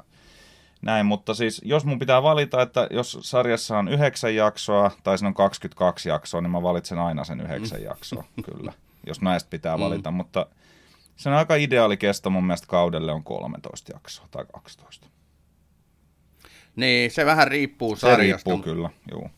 näin, 0.81 1.05
mutta 1.05 1.33
siis 1.33 1.61
jos 1.65 1.85
mun 1.85 1.99
pitää 1.99 2.23
valita, 2.23 2.61
että 2.61 2.87
jos 2.91 3.17
sarjassa 3.21 3.77
on 3.77 3.87
yhdeksän 3.87 4.35
jaksoa 4.35 4.91
tai 5.03 5.17
siinä 5.17 5.27
on 5.27 5.33
22 5.33 6.09
jaksoa, 6.09 6.41
niin 6.41 6.51
mä 6.51 6.63
valitsen 6.63 6.99
aina 6.99 7.23
sen 7.23 7.41
yhdeksän 7.41 7.79
mm. 7.79 7.85
jaksoa, 7.85 8.23
kyllä, 8.45 8.73
jos 9.07 9.21
näistä 9.21 9.49
pitää 9.49 9.77
mm. 9.77 9.83
valita, 9.83 10.11
mm. 10.11 10.15
mutta 10.17 10.45
sen 11.15 11.33
aika 11.33 11.55
ideaali 11.55 11.97
kesto 11.97 12.29
mun 12.29 12.43
mielestä 12.43 12.67
kaudelle 12.67 13.11
on 13.11 13.23
13 13.23 13.91
jaksoa 13.93 14.27
tai 14.31 14.45
12. 14.53 15.07
Niin, 16.75 17.11
se 17.11 17.25
vähän 17.25 17.47
riippuu 17.47 17.95
sarjasta. 17.95 18.49
Se 18.49 18.55
riippuu 18.55 18.73
kyllä, 18.73 18.89
joo. 19.11 19.29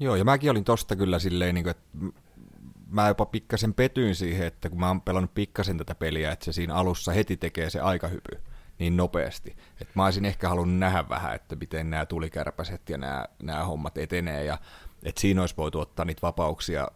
Joo, 0.00 0.16
ja 0.16 0.24
mäkin 0.24 0.50
olin 0.50 0.64
tosta 0.64 0.96
kyllä 0.96 1.18
silleen, 1.18 1.54
niin 1.54 1.64
kuin, 1.64 1.70
että 1.70 2.14
mä 2.90 3.08
jopa 3.08 3.26
pikkasen 3.26 3.74
petyin 3.74 4.14
siihen, 4.14 4.46
että 4.46 4.68
kun 4.68 4.80
mä 4.80 4.88
oon 4.88 5.00
pelannut 5.00 5.34
pikkasen 5.34 5.78
tätä 5.78 5.94
peliä, 5.94 6.32
että 6.32 6.44
se 6.44 6.52
siinä 6.52 6.74
alussa 6.74 7.12
heti 7.12 7.36
tekee 7.36 7.70
se 7.70 7.80
aikahypy 7.80 8.40
niin 8.78 8.96
nopeasti. 8.96 9.56
Että 9.80 9.92
mä 9.94 10.04
olisin 10.04 10.24
ehkä 10.24 10.48
halunnut 10.48 10.78
nähdä 10.78 11.08
vähän, 11.08 11.34
että 11.34 11.56
miten 11.56 11.90
nämä 11.90 12.06
tulikärpäset 12.06 12.88
ja 12.88 12.98
nämä, 12.98 13.24
nämä 13.42 13.64
hommat 13.64 13.98
etenee, 13.98 14.44
ja 14.44 14.58
että 15.02 15.20
siinä 15.20 15.40
olisi 15.40 15.56
voitu 15.56 15.80
ottaa 15.80 16.04
niitä 16.04 16.22
vapauksia 16.22 16.88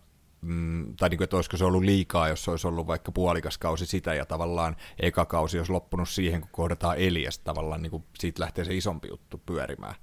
mm, 0.45 0.97
tai 0.97 1.09
niin 1.09 1.19
kuin, 1.19 1.25
että 1.25 1.37
olisiko 1.37 1.57
se 1.57 1.65
ollut 1.65 1.83
liikaa, 1.83 2.29
jos 2.29 2.45
se 2.45 2.51
olisi 2.51 2.67
ollut 2.67 2.87
vaikka 2.87 3.13
puolikas 3.13 3.59
kausi 3.59 3.87
sitä, 3.87 4.15
ja 4.15 4.27
tavallaan 4.27 4.77
eka 4.99 5.25
kausi 5.25 5.59
olisi 5.59 5.73
loppunut 5.73 6.09
siihen, 6.09 6.41
kun 6.41 6.51
kohdataan 6.53 6.99
Elias, 6.99 7.39
tavallaan 7.39 7.83
niin 7.83 7.91
kuin 7.91 8.05
siitä 8.19 8.43
lähtee 8.43 8.65
se 8.65 8.75
isompi 8.75 9.09
juttu 9.09 9.43
pyörimään. 9.47 9.95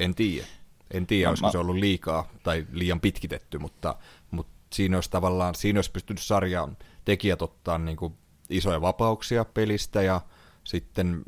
En 0.00 0.14
tiedä. 0.14 0.46
En 0.90 1.06
tiedä, 1.06 1.26
no, 1.26 1.30
olisiko 1.30 1.46
mä... 1.46 1.52
se 1.52 1.58
ollut 1.58 1.76
liikaa 1.76 2.28
tai 2.42 2.66
liian 2.72 3.00
pitkitetty, 3.00 3.58
mutta, 3.58 3.96
mutta 4.30 4.52
siinä 4.72 4.96
olisi 4.96 5.10
tavallaan, 5.10 5.54
siinä 5.54 5.78
olisi 5.78 5.92
pystynyt 5.92 6.22
sarjan 6.22 6.76
tekijät 7.04 7.42
ottaa 7.42 7.78
niin 7.78 7.96
kuin 7.96 8.14
isoja 8.50 8.80
vapauksia 8.80 9.44
pelistä, 9.44 10.02
ja 10.02 10.20
sitten 10.64 11.22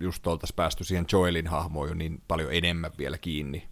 just 0.00 0.26
oltaisiin 0.26 0.56
päästy 0.56 0.84
siihen 0.84 1.06
Joelin 1.12 1.46
hahmoon 1.46 1.88
jo 1.88 1.94
niin 1.94 2.22
paljon 2.28 2.52
enemmän 2.52 2.92
vielä 2.98 3.18
kiinni. 3.18 3.68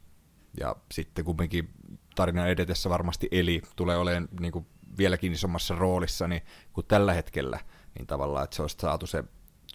Ja 0.60 0.76
sitten 0.92 1.24
kumminkin 1.24 1.70
tarinan 2.14 2.48
edetessä 2.48 2.90
varmasti 2.90 3.28
Eli 3.30 3.62
tulee 3.76 3.96
olemaan 3.96 4.28
niin 4.40 4.52
kuin 4.52 4.66
vieläkin 4.98 5.32
isommassa 5.32 5.74
roolissa 5.74 6.28
niin, 6.28 6.42
kuin 6.72 6.86
tällä 6.86 7.14
hetkellä, 7.14 7.60
niin 7.94 8.06
tavallaan, 8.06 8.44
että 8.44 8.56
se 8.56 8.62
olisi 8.62 8.76
saatu 8.80 9.06
se 9.06 9.24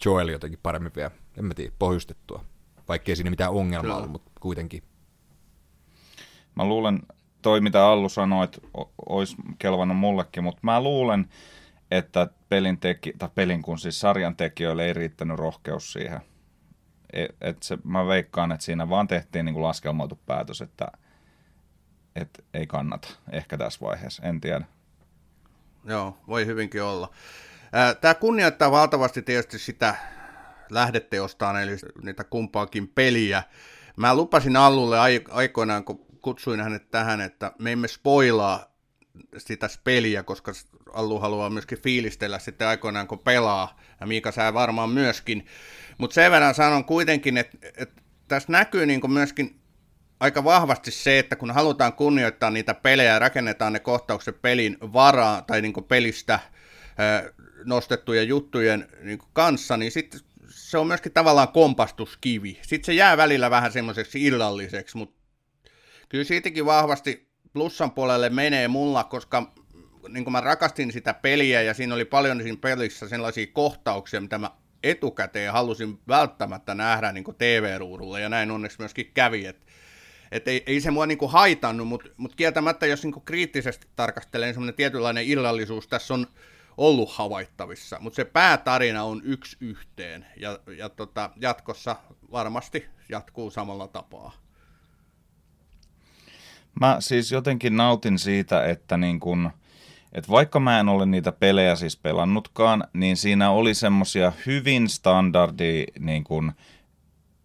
Joel 0.04 0.28
jotenkin 0.28 0.60
paremmin 0.62 0.92
vielä, 0.96 1.10
en 1.38 1.44
mä 1.44 1.54
tiedä, 1.54 1.72
pohjustettua. 1.78 2.44
Vaikkei 2.88 3.16
siinä 3.16 3.30
mitään 3.30 3.52
ongelmaa 3.52 3.96
ollut, 3.96 4.10
mutta 4.10 4.30
kuitenkin. 4.40 4.82
Mä 6.54 6.64
luulen, 6.64 7.02
toi 7.42 7.60
mitä 7.60 7.86
Allu 7.86 8.08
sanoi, 8.08 8.44
että 8.44 8.60
olisi 9.08 9.36
kelvannut 9.58 9.96
mullekin, 9.96 10.44
mutta 10.44 10.60
mä 10.62 10.82
luulen, 10.82 11.28
että 11.90 12.28
pelin, 12.48 12.78
teki, 12.78 13.12
tai 13.18 13.28
pelin 13.34 13.62
kun 13.62 13.78
siis 13.78 14.00
sarjan 14.00 14.36
tekijöille 14.36 14.86
ei 14.86 14.92
riittänyt 14.92 15.38
rohkeus 15.38 15.92
siihen. 15.92 16.20
Et, 17.12 17.36
et 17.40 17.62
se, 17.62 17.78
mä 17.84 18.06
veikkaan, 18.06 18.52
että 18.52 18.64
siinä 18.64 18.88
vaan 18.88 19.08
tehtiin 19.08 19.44
niin 19.44 19.54
kuin 19.54 19.64
laskelmoitu 19.64 20.18
päätös, 20.26 20.60
että– 20.60 20.88
että 22.20 22.42
ei 22.54 22.66
kannata 22.66 23.08
ehkä 23.32 23.58
tässä 23.58 23.80
vaiheessa, 23.80 24.22
en 24.22 24.40
tiedä. 24.40 24.64
Joo, 25.84 26.18
voi 26.28 26.46
hyvinkin 26.46 26.82
olla. 26.82 27.10
Tämä 28.00 28.14
kunnioittaa 28.14 28.70
valtavasti 28.70 29.22
tietysti 29.22 29.58
sitä 29.58 29.94
lähdeteostaan, 30.70 31.62
eli 31.62 31.76
niitä 32.02 32.24
kumpaakin 32.24 32.88
peliä. 32.88 33.42
Mä 33.96 34.14
lupasin 34.14 34.56
Allulle 34.56 34.98
aikoinaan, 35.30 35.84
kun 35.84 36.06
kutsuin 36.20 36.60
hänet 36.60 36.90
tähän, 36.90 37.20
että 37.20 37.52
me 37.58 37.72
emme 37.72 37.88
spoilaa 37.88 38.76
sitä 39.38 39.68
peliä, 39.84 40.22
koska 40.22 40.52
Allu 40.92 41.18
haluaa 41.18 41.50
myöskin 41.50 41.82
fiilistellä 41.82 42.38
sitten 42.38 42.68
aikoinaan, 42.68 43.08
kun 43.08 43.18
pelaa, 43.18 43.80
ja 44.00 44.06
Miika 44.06 44.32
sä 44.32 44.54
varmaan 44.54 44.90
myöskin. 44.90 45.46
Mutta 45.98 46.14
sen 46.14 46.30
verran 46.30 46.54
sanon 46.54 46.84
kuitenkin, 46.84 47.36
että, 47.36 47.58
että 47.76 48.02
tässä 48.28 48.52
näkyy 48.52 48.86
niin 48.86 49.12
myöskin 49.12 49.60
aika 50.20 50.44
vahvasti 50.44 50.90
se, 50.90 51.18
että 51.18 51.36
kun 51.36 51.50
halutaan 51.50 51.92
kunnioittaa 51.92 52.50
niitä 52.50 52.74
pelejä 52.74 53.12
ja 53.12 53.18
rakennetaan 53.18 53.72
ne 53.72 53.80
kohtaukset 53.80 54.42
pelin 54.42 54.76
varaa 54.80 55.42
tai 55.42 55.62
niin 55.62 55.84
pelistä 55.88 56.40
nostettujen 57.64 58.28
juttujen 58.28 58.88
niin 59.02 59.18
kanssa, 59.32 59.76
niin 59.76 59.92
sitten 59.92 60.20
se 60.48 60.78
on 60.78 60.86
myöskin 60.86 61.12
tavallaan 61.12 61.48
kompastuskivi. 61.48 62.58
Sitten 62.62 62.86
se 62.86 62.92
jää 62.92 63.16
välillä 63.16 63.50
vähän 63.50 63.72
semmoiseksi 63.72 64.24
illalliseksi, 64.24 64.96
mutta 64.96 65.20
kyllä 66.08 66.24
siitäkin 66.24 66.66
vahvasti 66.66 67.28
plussan 67.52 67.90
puolelle 67.90 68.30
menee 68.30 68.68
mulla, 68.68 69.04
koska 69.04 69.52
niin 70.08 70.24
kuin 70.24 70.32
mä 70.32 70.40
rakastin 70.40 70.92
sitä 70.92 71.14
peliä 71.14 71.62
ja 71.62 71.74
siinä 71.74 71.94
oli 71.94 72.04
paljon 72.04 72.42
siinä 72.42 72.58
pelissä 72.60 73.08
sellaisia 73.08 73.46
kohtauksia, 73.52 74.20
mitä 74.20 74.38
mä 74.38 74.50
etukäteen 74.82 75.52
halusin 75.52 75.98
välttämättä 76.08 76.74
nähdä 76.74 77.12
niin 77.12 77.24
TV-ruudulla 77.38 78.18
ja 78.18 78.28
näin 78.28 78.50
onneksi 78.50 78.78
myöskin 78.78 79.10
kävi, 79.14 79.46
että 79.46 79.66
et 80.32 80.48
ei, 80.48 80.62
ei 80.66 80.80
se 80.80 80.90
mua 80.90 81.06
niinku 81.06 81.28
haitannut, 81.28 81.88
mutta 81.88 82.08
mut 82.16 82.34
kieltämättä, 82.34 82.86
jos 82.86 83.02
niinku 83.02 83.20
kriittisesti 83.20 83.86
tarkastelee, 83.96 84.46
niin 84.46 84.54
semmoinen 84.54 84.74
tietynlainen 84.74 85.24
illallisuus 85.24 85.88
tässä 85.88 86.14
on 86.14 86.26
ollut 86.76 87.10
havaittavissa, 87.12 87.96
mutta 88.00 88.16
se 88.16 88.24
päätarina 88.24 89.04
on 89.04 89.20
yksi 89.24 89.56
yhteen, 89.60 90.26
ja, 90.36 90.58
ja 90.78 90.88
tota, 90.88 91.30
jatkossa 91.40 91.96
varmasti 92.32 92.86
jatkuu 93.08 93.50
samalla 93.50 93.88
tapaa. 93.88 94.32
Mä 96.80 96.96
siis 97.00 97.32
jotenkin 97.32 97.76
nautin 97.76 98.18
siitä, 98.18 98.64
että 98.64 98.96
niin 98.96 99.20
kun, 99.20 99.50
että 100.12 100.30
vaikka 100.30 100.60
mä 100.60 100.80
en 100.80 100.88
ole 100.88 101.06
niitä 101.06 101.32
pelejä 101.32 101.76
siis 101.76 101.96
pelannutkaan, 101.96 102.84
niin 102.92 103.16
siinä 103.16 103.50
oli 103.50 103.74
semmosia 103.74 104.32
hyvin 104.46 104.88
standardi 104.88 105.84
niin 105.98 106.24
kun, 106.24 106.52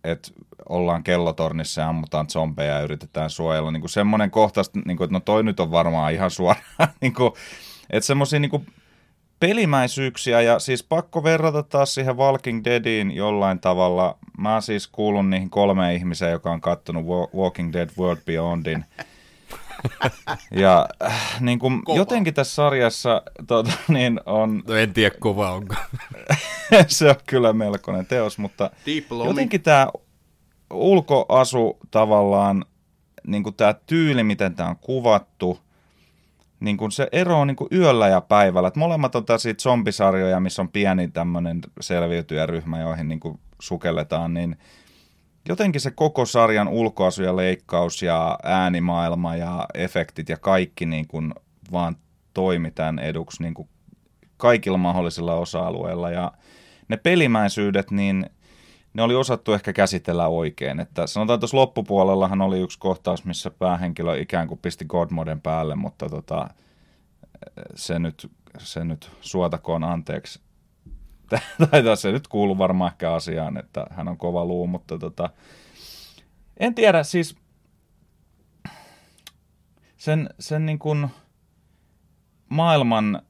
että 0.04 0.32
ollaan 0.70 1.04
kellotornissa 1.04 1.82
ja 1.82 1.89
ammutaan 1.89 2.30
zombeja 2.30 2.74
ja 2.74 2.82
yritetään 2.82 3.30
suojella. 3.30 3.72
Niin 3.72 3.82
kuin 3.82 3.89
semmoinen 3.89 4.32
kohta, 4.32 4.62
niin 4.86 4.97
kuin, 4.97 5.06
että 5.06 5.14
no 5.14 5.20
toi 5.20 5.43
nyt 5.43 5.60
on 5.60 5.72
varmaan 5.72 6.14
ihan 6.14 6.32
suoraan. 6.32 6.66
niin 7.02 7.14
kuin, 7.14 7.34
että 7.89 8.08
semmoisia 8.08 8.39
niin 8.39 8.68
pelimäisyyksiä 9.39 10.41
ja 10.41 10.60
siis 10.60 10.84
pakko 10.84 11.24
verrata 11.24 11.64
taas 11.64 11.93
siihen 11.93 12.18
Walking 12.18 12.62
Deadiin 12.66 13.12
jollain 13.12 13.60
tavalla. 13.60 14.18
Mä 14.38 14.62
siis 14.62 14.88
kuulun 14.88 15.30
niihin 15.30 15.49
kolme 15.49 15.95
ihmiseen, 15.95 16.32
joka 16.32 16.52
on 16.52 16.62
kattonut 16.62 17.06
Walking 17.36 17.74
Dead 17.74 17.89
World 17.99 18.22
Beyondin. 18.26 18.86
Ja 20.51 20.88
äh, 21.03 21.41
niin 21.41 21.59
kuin, 21.59 21.82
jotenkin 21.95 22.34
tässä 22.34 22.55
sarjassa 22.55 23.21
tota, 23.47 23.71
niin 23.88 24.19
on... 24.25 24.63
No 24.67 24.75
en 24.75 24.93
tiedä 24.93 25.15
kuva 25.19 25.51
onko. 25.51 25.75
se 26.88 27.09
on 27.09 27.15
kyllä 27.27 27.53
melkoinen 27.53 28.05
teos, 28.05 28.38
mutta 28.38 28.69
jotenkin 29.27 29.61
tämä 29.61 29.88
ulkoasu 30.73 31.79
tavallaan, 31.91 32.65
niin 33.27 33.43
kuin 33.43 33.55
tämä 33.55 33.73
tyyli, 33.73 34.23
miten 34.23 34.55
tämä 34.55 34.69
on 34.69 34.77
kuvattu, 34.82 35.59
niin 36.59 36.77
kuin 36.77 36.91
se 36.91 37.07
ero 37.11 37.39
on 37.39 37.47
niin 37.47 37.55
kuin 37.55 37.67
yöllä 37.71 38.07
ja 38.07 38.21
päivällä. 38.21 38.67
Et 38.67 38.75
molemmat 38.75 39.15
on 39.15 39.25
tällaisia 39.25 39.53
zombisarjoja, 39.53 40.39
missä 40.39 40.61
on 40.61 40.69
pieni 40.69 41.07
tämmöinen 41.07 41.61
selviytyjäryhmä, 41.79 42.79
joihin 42.79 43.07
niin 43.07 43.19
kuin 43.19 43.39
sukelletaan, 43.59 44.34
niin 44.34 44.57
jotenkin 45.50 45.82
se 45.82 45.92
koko 45.92 46.26
sarjan 46.26 46.68
ulkoasu 46.68 47.24
ja 47.24 47.36
leikkaus 47.36 48.02
ja 48.02 48.39
äänimaailma 48.44 49.36
ja 49.36 49.68
efektit 49.74 50.30
ja 50.30 50.38
kaikki 50.38 50.86
niin 50.86 51.08
kuin 51.08 51.34
vaan 51.72 51.96
toimi 52.34 52.72
tämän 52.72 53.00
eduksi 53.00 53.44
niin 53.44 53.54
kuin 53.54 53.70
kaikilla 54.38 54.78
mahdollisilla 54.78 55.34
osa-alueilla. 55.34 56.10
Ja 56.10 56.32
ne 56.88 56.98
pelimäisyydet, 56.98 57.92
niin 57.92 58.30
ne 58.94 59.04
oli 59.04 59.16
osattu 59.16 59.54
ehkä 59.54 59.74
käsitellä 59.74 60.28
oikein. 60.28 60.80
Että 60.80 61.08
sanotaan, 61.08 61.36
että 61.36 61.42
tuossa 61.42 61.58
loppupuolellahan 61.58 62.42
oli 62.42 62.60
yksi 62.60 62.80
kohtaus, 62.80 63.26
missä 63.26 63.52
päähenkilö 63.52 64.18
ikään 64.18 64.48
kuin 64.48 64.60
pisti 64.60 64.86
Godmoden 64.86 65.42
päälle, 65.42 65.76
mutta 65.76 66.10
tota, 66.10 66.50
se, 67.76 68.00
nyt, 68.00 68.32
se 68.58 68.84
nyt 68.84 69.12
suotakoon 69.22 69.84
anteeksi. 69.84 70.39
tai 71.71 71.97
se 71.97 72.11
nyt 72.11 72.27
kuuluu 72.27 72.57
varmaan 72.57 72.91
ehkä 72.91 73.13
asiaan, 73.13 73.57
että 73.57 73.86
hän 73.89 74.07
on 74.07 74.17
kova 74.17 74.45
luu, 74.45 74.67
mutta 74.67 74.97
tota, 74.97 75.29
en 76.59 76.75
tiedä, 76.75 77.03
siis 77.03 77.36
sen, 79.97 80.29
sen 80.39 80.65
niin 80.65 80.79
kuin 80.79 81.07
maailman 82.49 83.21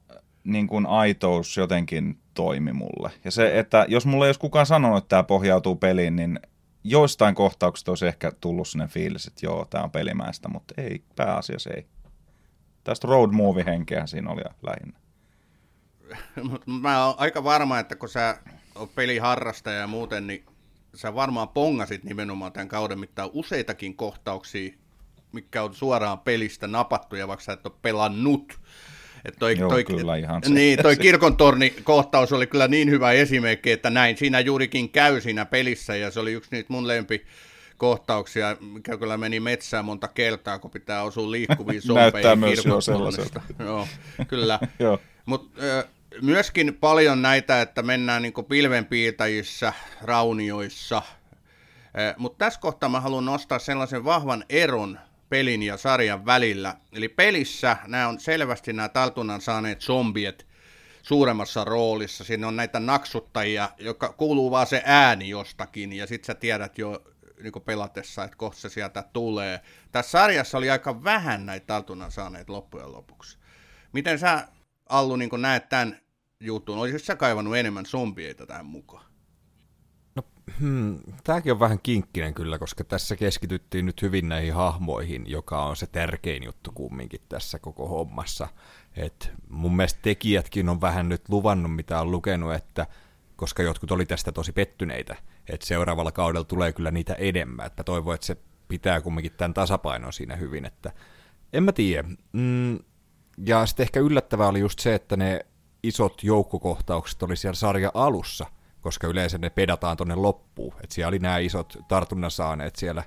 niin 0.44 0.66
kuin 0.66 0.86
aitous 0.86 1.56
jotenkin 1.56 2.18
toimi 2.34 2.72
mulle. 2.72 3.10
Ja 3.24 3.30
se, 3.30 3.58
että 3.58 3.86
jos 3.88 4.06
mulle 4.06 4.24
ei 4.24 4.28
olisi 4.28 4.40
kukaan 4.40 4.66
sanonut, 4.66 4.98
että 4.98 5.08
tämä 5.08 5.22
pohjautuu 5.22 5.76
peliin, 5.76 6.16
niin 6.16 6.40
joistain 6.84 7.34
kohtauksista 7.34 7.90
olisi 7.90 8.06
ehkä 8.06 8.32
tullut 8.40 8.68
sinne 8.68 8.86
fiilis, 8.86 9.26
että 9.26 9.46
joo, 9.46 9.64
tämä 9.70 9.84
on 9.84 9.90
pelimäistä, 9.90 10.48
mutta 10.48 10.74
ei, 10.76 11.04
pääasiassa 11.16 11.70
ei. 11.70 11.86
Tästä 12.84 13.08
road 13.08 13.32
movie 13.32 13.64
henkeä 13.64 14.06
siinä 14.06 14.30
oli 14.30 14.42
lähinnä. 14.62 15.01
Mä 16.82 17.06
oon 17.06 17.14
aika 17.18 17.44
varma, 17.44 17.78
että 17.78 17.96
kun 17.96 18.08
sä 18.08 18.38
oot 18.74 18.94
peliharrastaja 18.94 19.78
ja 19.78 19.86
muuten, 19.86 20.26
niin 20.26 20.44
sä 20.94 21.14
varmaan 21.14 21.48
pongasit 21.48 22.04
nimenomaan 22.04 22.52
tämän 22.52 22.68
kauden 22.68 22.98
mittaan 22.98 23.30
useitakin 23.32 23.96
kohtauksia, 23.96 24.72
mikä 25.32 25.62
on 25.62 25.74
suoraan 25.74 26.18
pelistä 26.18 26.66
napattuja, 26.66 27.28
vaikka 27.28 27.44
sä 27.44 27.52
et 27.52 27.66
ole 27.66 27.74
pelannut. 27.82 28.58
Et 29.24 29.34
toi, 29.38 29.58
Joo, 29.58 29.70
toi, 29.70 29.84
kyllä 29.84 30.16
ihan 30.16 30.42
se. 30.44 30.50
Niin, 30.50 30.78
toi 30.82 30.96
kirkon 31.06 31.36
torni 31.36 31.70
kohtaus 31.70 32.32
oli 32.32 32.46
kyllä 32.46 32.68
niin 32.68 32.90
hyvä 32.90 33.12
esimerkki, 33.12 33.70
että 33.70 33.90
näin 33.90 34.16
siinä 34.16 34.40
juurikin 34.40 34.90
käy 34.90 35.20
siinä 35.20 35.44
pelissä, 35.44 35.96
ja 35.96 36.10
se 36.10 36.20
oli 36.20 36.32
yksi 36.32 36.50
niitä 36.52 36.72
mun 36.72 36.88
lempi 36.88 37.26
kohtauksia, 37.76 38.56
mikä 38.60 38.96
kyllä 38.96 39.16
meni 39.16 39.40
metsään 39.40 39.84
monta 39.84 40.08
kertaa, 40.08 40.58
kun 40.58 40.70
pitää 40.70 41.02
osua 41.02 41.30
liikkuviin 41.30 41.82
sompeihin. 41.82 42.12
Näyttää 42.12 42.36
myös 42.36 42.64
jo 42.64 42.80
sellaiselta. 42.80 43.40
Joo, 43.58 43.88
kyllä. 44.28 44.58
Mutta 45.26 45.60
myöskin 46.22 46.74
paljon 46.74 47.22
näitä, 47.22 47.62
että 47.62 47.82
mennään 47.82 48.22
niin 48.22 48.32
pilvenpiirtäjissä, 48.48 49.72
raunioissa. 50.02 51.02
Mutta 52.16 52.44
tässä 52.44 52.60
kohtaa 52.60 52.88
mä 52.88 53.00
haluan 53.00 53.24
nostaa 53.24 53.58
sellaisen 53.58 54.04
vahvan 54.04 54.44
eron 54.48 54.98
pelin 55.28 55.62
ja 55.62 55.76
sarjan 55.76 56.26
välillä. 56.26 56.76
Eli 56.92 57.08
pelissä 57.08 57.76
nämä 57.86 58.08
on 58.08 58.20
selvästi 58.20 58.72
nämä 58.72 58.88
tartunnan 58.88 59.40
saaneet 59.40 59.80
zombiet 59.80 60.46
suuremmassa 61.02 61.64
roolissa. 61.64 62.24
Siinä 62.24 62.48
on 62.48 62.56
näitä 62.56 62.80
naksuttajia, 62.80 63.68
joka 63.78 64.12
kuuluu 64.12 64.50
vaan 64.50 64.66
se 64.66 64.82
ääni 64.84 65.28
jostakin, 65.28 65.92
ja 65.92 66.06
sitten 66.06 66.26
sä 66.26 66.34
tiedät 66.34 66.78
jo 66.78 67.02
niin 67.42 67.52
pelatessa, 67.64 68.24
että 68.24 68.36
kohta 68.36 68.60
se 68.60 68.68
sieltä 68.68 69.04
tulee. 69.12 69.60
Tässä 69.92 70.10
sarjassa 70.10 70.58
oli 70.58 70.70
aika 70.70 71.04
vähän 71.04 71.46
näitä 71.46 71.66
tartunnan 71.66 72.12
saaneet 72.12 72.48
loppujen 72.48 72.92
lopuksi. 72.92 73.38
Miten 73.92 74.18
sä, 74.18 74.48
Allu, 74.92 75.16
niin 75.16 75.30
näet 75.38 75.68
tämän 75.68 75.98
jutun? 76.40 76.78
Olisitko 76.78 77.04
sä 77.04 77.16
kaivannut 77.16 77.56
enemmän 77.56 77.86
zombieita 77.86 78.46
tähän 78.46 78.66
mukaan? 78.66 79.04
No, 80.14 80.22
hmm, 80.60 81.00
tämäkin 81.24 81.52
on 81.52 81.60
vähän 81.60 81.78
kinkkinen 81.82 82.34
kyllä, 82.34 82.58
koska 82.58 82.84
tässä 82.84 83.16
keskityttiin 83.16 83.86
nyt 83.86 84.02
hyvin 84.02 84.28
näihin 84.28 84.54
hahmoihin, 84.54 85.24
joka 85.30 85.64
on 85.64 85.76
se 85.76 85.86
tärkein 85.86 86.42
juttu 86.42 86.72
kumminkin 86.72 87.20
tässä 87.28 87.58
koko 87.58 87.88
hommassa. 87.88 88.48
Et 88.96 89.32
mun 89.48 89.76
mielestä 89.76 90.00
tekijätkin 90.02 90.68
on 90.68 90.80
vähän 90.80 91.08
nyt 91.08 91.28
luvannut, 91.28 91.74
mitä 91.74 92.00
on 92.00 92.10
lukenut, 92.10 92.54
että 92.54 92.86
koska 93.36 93.62
jotkut 93.62 93.90
oli 93.90 94.06
tästä 94.06 94.32
tosi 94.32 94.52
pettyneitä, 94.52 95.16
että 95.48 95.66
seuraavalla 95.66 96.12
kaudella 96.12 96.44
tulee 96.44 96.72
kyllä 96.72 96.90
niitä 96.90 97.14
enemmän. 97.14 97.66
Että 97.66 97.84
toivon, 97.84 98.14
että 98.14 98.26
se 98.26 98.36
pitää 98.68 99.00
kumminkin 99.00 99.32
tämän 99.32 99.54
tasapainon 99.54 100.12
siinä 100.12 100.36
hyvin, 100.36 100.64
että 100.64 100.92
en 101.52 101.62
mä 101.62 101.72
tiedä. 101.72 102.08
Mm, 102.32 102.78
ja 103.46 103.66
sitten 103.66 103.84
ehkä 103.84 104.00
yllättävää 104.00 104.48
oli 104.48 104.60
just 104.60 104.78
se, 104.78 104.94
että 104.94 105.16
ne 105.16 105.46
isot 105.82 106.24
joukkokohtaukset 106.24 107.22
oli 107.22 107.36
siellä 107.36 107.54
sarja 107.54 107.90
alussa, 107.94 108.46
koska 108.80 109.06
yleensä 109.06 109.38
ne 109.38 109.50
pedataan 109.50 109.96
tonne 109.96 110.14
loppuun. 110.14 110.74
Että 110.82 110.94
siellä 110.94 111.08
oli 111.08 111.18
nämä 111.18 111.38
isot 111.38 111.78
tartunnan 111.88 112.30
saaneet 112.30 112.76
siellä 112.76 113.02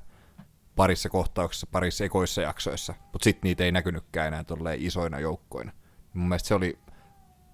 parissa 0.75 1.09
kohtauksessa, 1.09 1.67
parissa 1.71 2.05
ekoissa 2.05 2.41
jaksoissa, 2.41 2.93
mutta 3.13 3.23
sitten 3.23 3.49
niitä 3.49 3.63
ei 3.63 3.71
näkynytkään 3.71 4.27
enää 4.27 4.43
tolleen 4.43 4.81
isoina 4.81 5.19
joukkoina. 5.19 5.71
Mun 6.13 6.27
mielestä 6.27 6.47
se 6.47 6.55
oli 6.55 6.79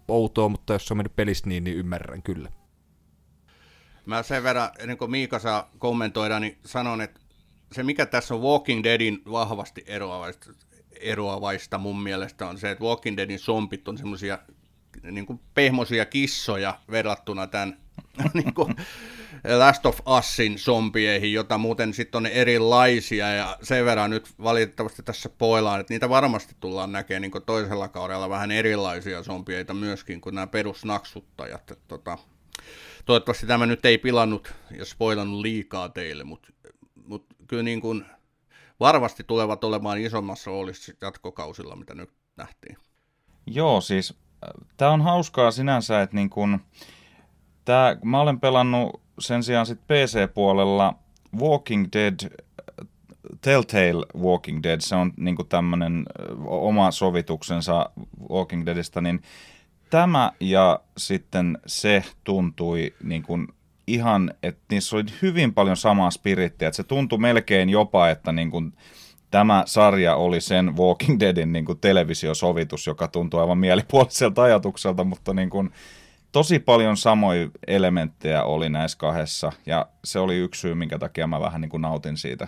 outoa, 0.07 0.49
mutta 0.49 0.74
jos 0.74 0.88
se 0.88 0.93
on 0.93 0.97
mennyt 0.97 1.15
pelistä 1.15 1.49
niin, 1.49 1.63
niin 1.63 1.78
ymmärrän 1.78 2.24
kyllä. 2.24 2.49
Mä 4.05 4.24
sen 4.24 4.43
verran, 4.43 4.69
ennen 4.80 4.97
kuin 4.97 5.11
Miika 5.11 5.39
saa 5.39 5.69
kommentoida, 5.78 6.39
niin 6.39 6.57
sanon, 6.65 7.01
että 7.01 7.19
se 7.72 7.84
mikä 7.84 8.05
tässä 8.05 8.34
on 8.34 8.41
Walking 8.41 8.84
Deadin 8.84 9.22
vahvasti 9.32 9.84
eroavaista, 9.88 10.51
eroavaista 11.02 11.78
mun 11.78 12.04
mielestä 12.04 12.47
on 12.47 12.58
se, 12.58 12.72
että 12.72 12.84
Walking 12.84 13.18
Deadin 13.18 13.39
zombit 13.39 13.88
on 13.88 13.97
semmoisia 13.97 14.39
niin 15.04 15.39
pehmosia 15.54 16.06
kissoja 16.06 16.80
verrattuna 16.91 17.47
tämän 17.47 17.78
niin 18.34 18.54
kuin 18.54 18.76
Last 19.58 19.86
of 19.86 19.99
Usin 20.20 20.58
zombieihin, 20.58 21.34
jota 21.34 21.58
muuten 21.58 21.93
sitten 21.93 22.18
on 22.18 22.26
erilaisia, 22.26 23.34
ja 23.34 23.58
sen 23.62 23.86
verran 23.86 24.10
nyt 24.10 24.30
valitettavasti 24.43 25.04
tässä 25.04 25.30
poilaan, 25.30 25.80
että 25.80 25.93
niitä 25.93 26.10
varmasti 26.10 26.56
tullaan 26.60 26.91
näkemään 26.91 27.22
niin 27.22 27.32
toisella 27.45 27.88
kaudella 27.88 28.30
vähän 28.30 28.52
erilaisia 28.52 29.24
zombieita 29.24 29.74
myöskin 29.74 30.22
kuin 30.22 30.36
nämä 30.36 30.47
perusnaksuttajat. 30.47 31.72
Että, 31.72 31.86
tota, 31.88 32.18
toivottavasti 33.06 33.47
tämä 33.47 33.66
nyt 33.66 33.86
ei 33.86 33.97
pilannut 33.97 34.54
ja 34.78 34.86
spoilannut 34.86 35.41
liikaa 35.41 35.89
teille, 35.89 36.24
mutta 36.24 36.49
mut 37.06 37.26
kyllä 37.47 37.64
niin 37.64 37.82
kuin 37.82 38.06
varmasti 38.82 39.23
tulevat 39.23 39.63
olemaan 39.63 39.99
isommassa 39.99 40.51
roolissa 40.51 40.91
jatkokausilla, 41.01 41.75
mitä 41.75 41.95
nyt 41.95 42.09
nähtiin. 42.38 42.77
Joo, 43.45 43.82
siis 43.82 44.13
tämä 44.77 44.91
on 44.91 45.01
hauskaa 45.01 45.51
sinänsä, 45.51 46.01
että 46.01 46.15
niin 46.15 46.29
kun, 46.29 46.59
tää, 47.65 47.97
mä 48.03 48.21
olen 48.21 48.39
pelannut 48.39 49.01
sen 49.19 49.43
sijaan 49.43 49.65
sit 49.65 49.79
PC-puolella 49.88 50.95
Walking 51.39 51.86
Dead, 51.93 52.32
Telltale 53.41 54.05
Walking 54.17 54.63
Dead, 54.63 54.82
se 54.82 54.95
on 54.95 55.13
niin 55.17 55.38
tämmöinen 55.49 56.05
oma 56.45 56.91
sovituksensa 56.91 57.89
Walking 58.29 58.65
Deadistä, 58.65 59.01
niin 59.01 59.21
tämä 59.89 60.32
ja 60.39 60.79
sitten 60.97 61.57
se 61.65 62.03
tuntui 62.23 62.93
niin 63.03 63.23
kuin 63.23 63.47
ihan, 63.93 64.33
että 64.43 64.61
niissä 64.71 64.95
oli 64.95 65.03
hyvin 65.21 65.53
paljon 65.53 65.77
samaa 65.77 66.11
spirittiä, 66.11 66.67
että 66.67 66.75
se 66.75 66.83
tuntui 66.83 67.19
melkein 67.19 67.69
jopa, 67.69 68.09
että 68.09 68.31
niin 68.31 68.51
kuin 68.51 68.73
tämä 69.31 69.63
sarja 69.65 70.15
oli 70.15 70.41
sen 70.41 70.77
Walking 70.77 71.19
Deadin 71.19 71.53
niin 71.53 71.65
kuin 71.65 71.79
televisiosovitus, 71.79 72.87
joka 72.87 73.07
tuntui 73.07 73.41
aivan 73.41 73.57
mielipuoliselta 73.57 74.43
ajatukselta, 74.43 75.03
mutta 75.03 75.33
niin 75.33 75.49
kuin, 75.49 75.71
tosi 76.31 76.59
paljon 76.59 76.97
samoja 76.97 77.49
elementtejä 77.67 78.43
oli 78.43 78.69
näissä 78.69 78.97
kahdessa, 78.97 79.51
ja 79.65 79.85
se 80.03 80.19
oli 80.19 80.37
yksi 80.37 80.61
syy, 80.61 80.75
minkä 80.75 80.99
takia 80.99 81.27
mä 81.27 81.39
vähän 81.39 81.61
niin 81.61 81.69
kuin 81.69 81.81
nautin 81.81 82.17
siitä, 82.17 82.47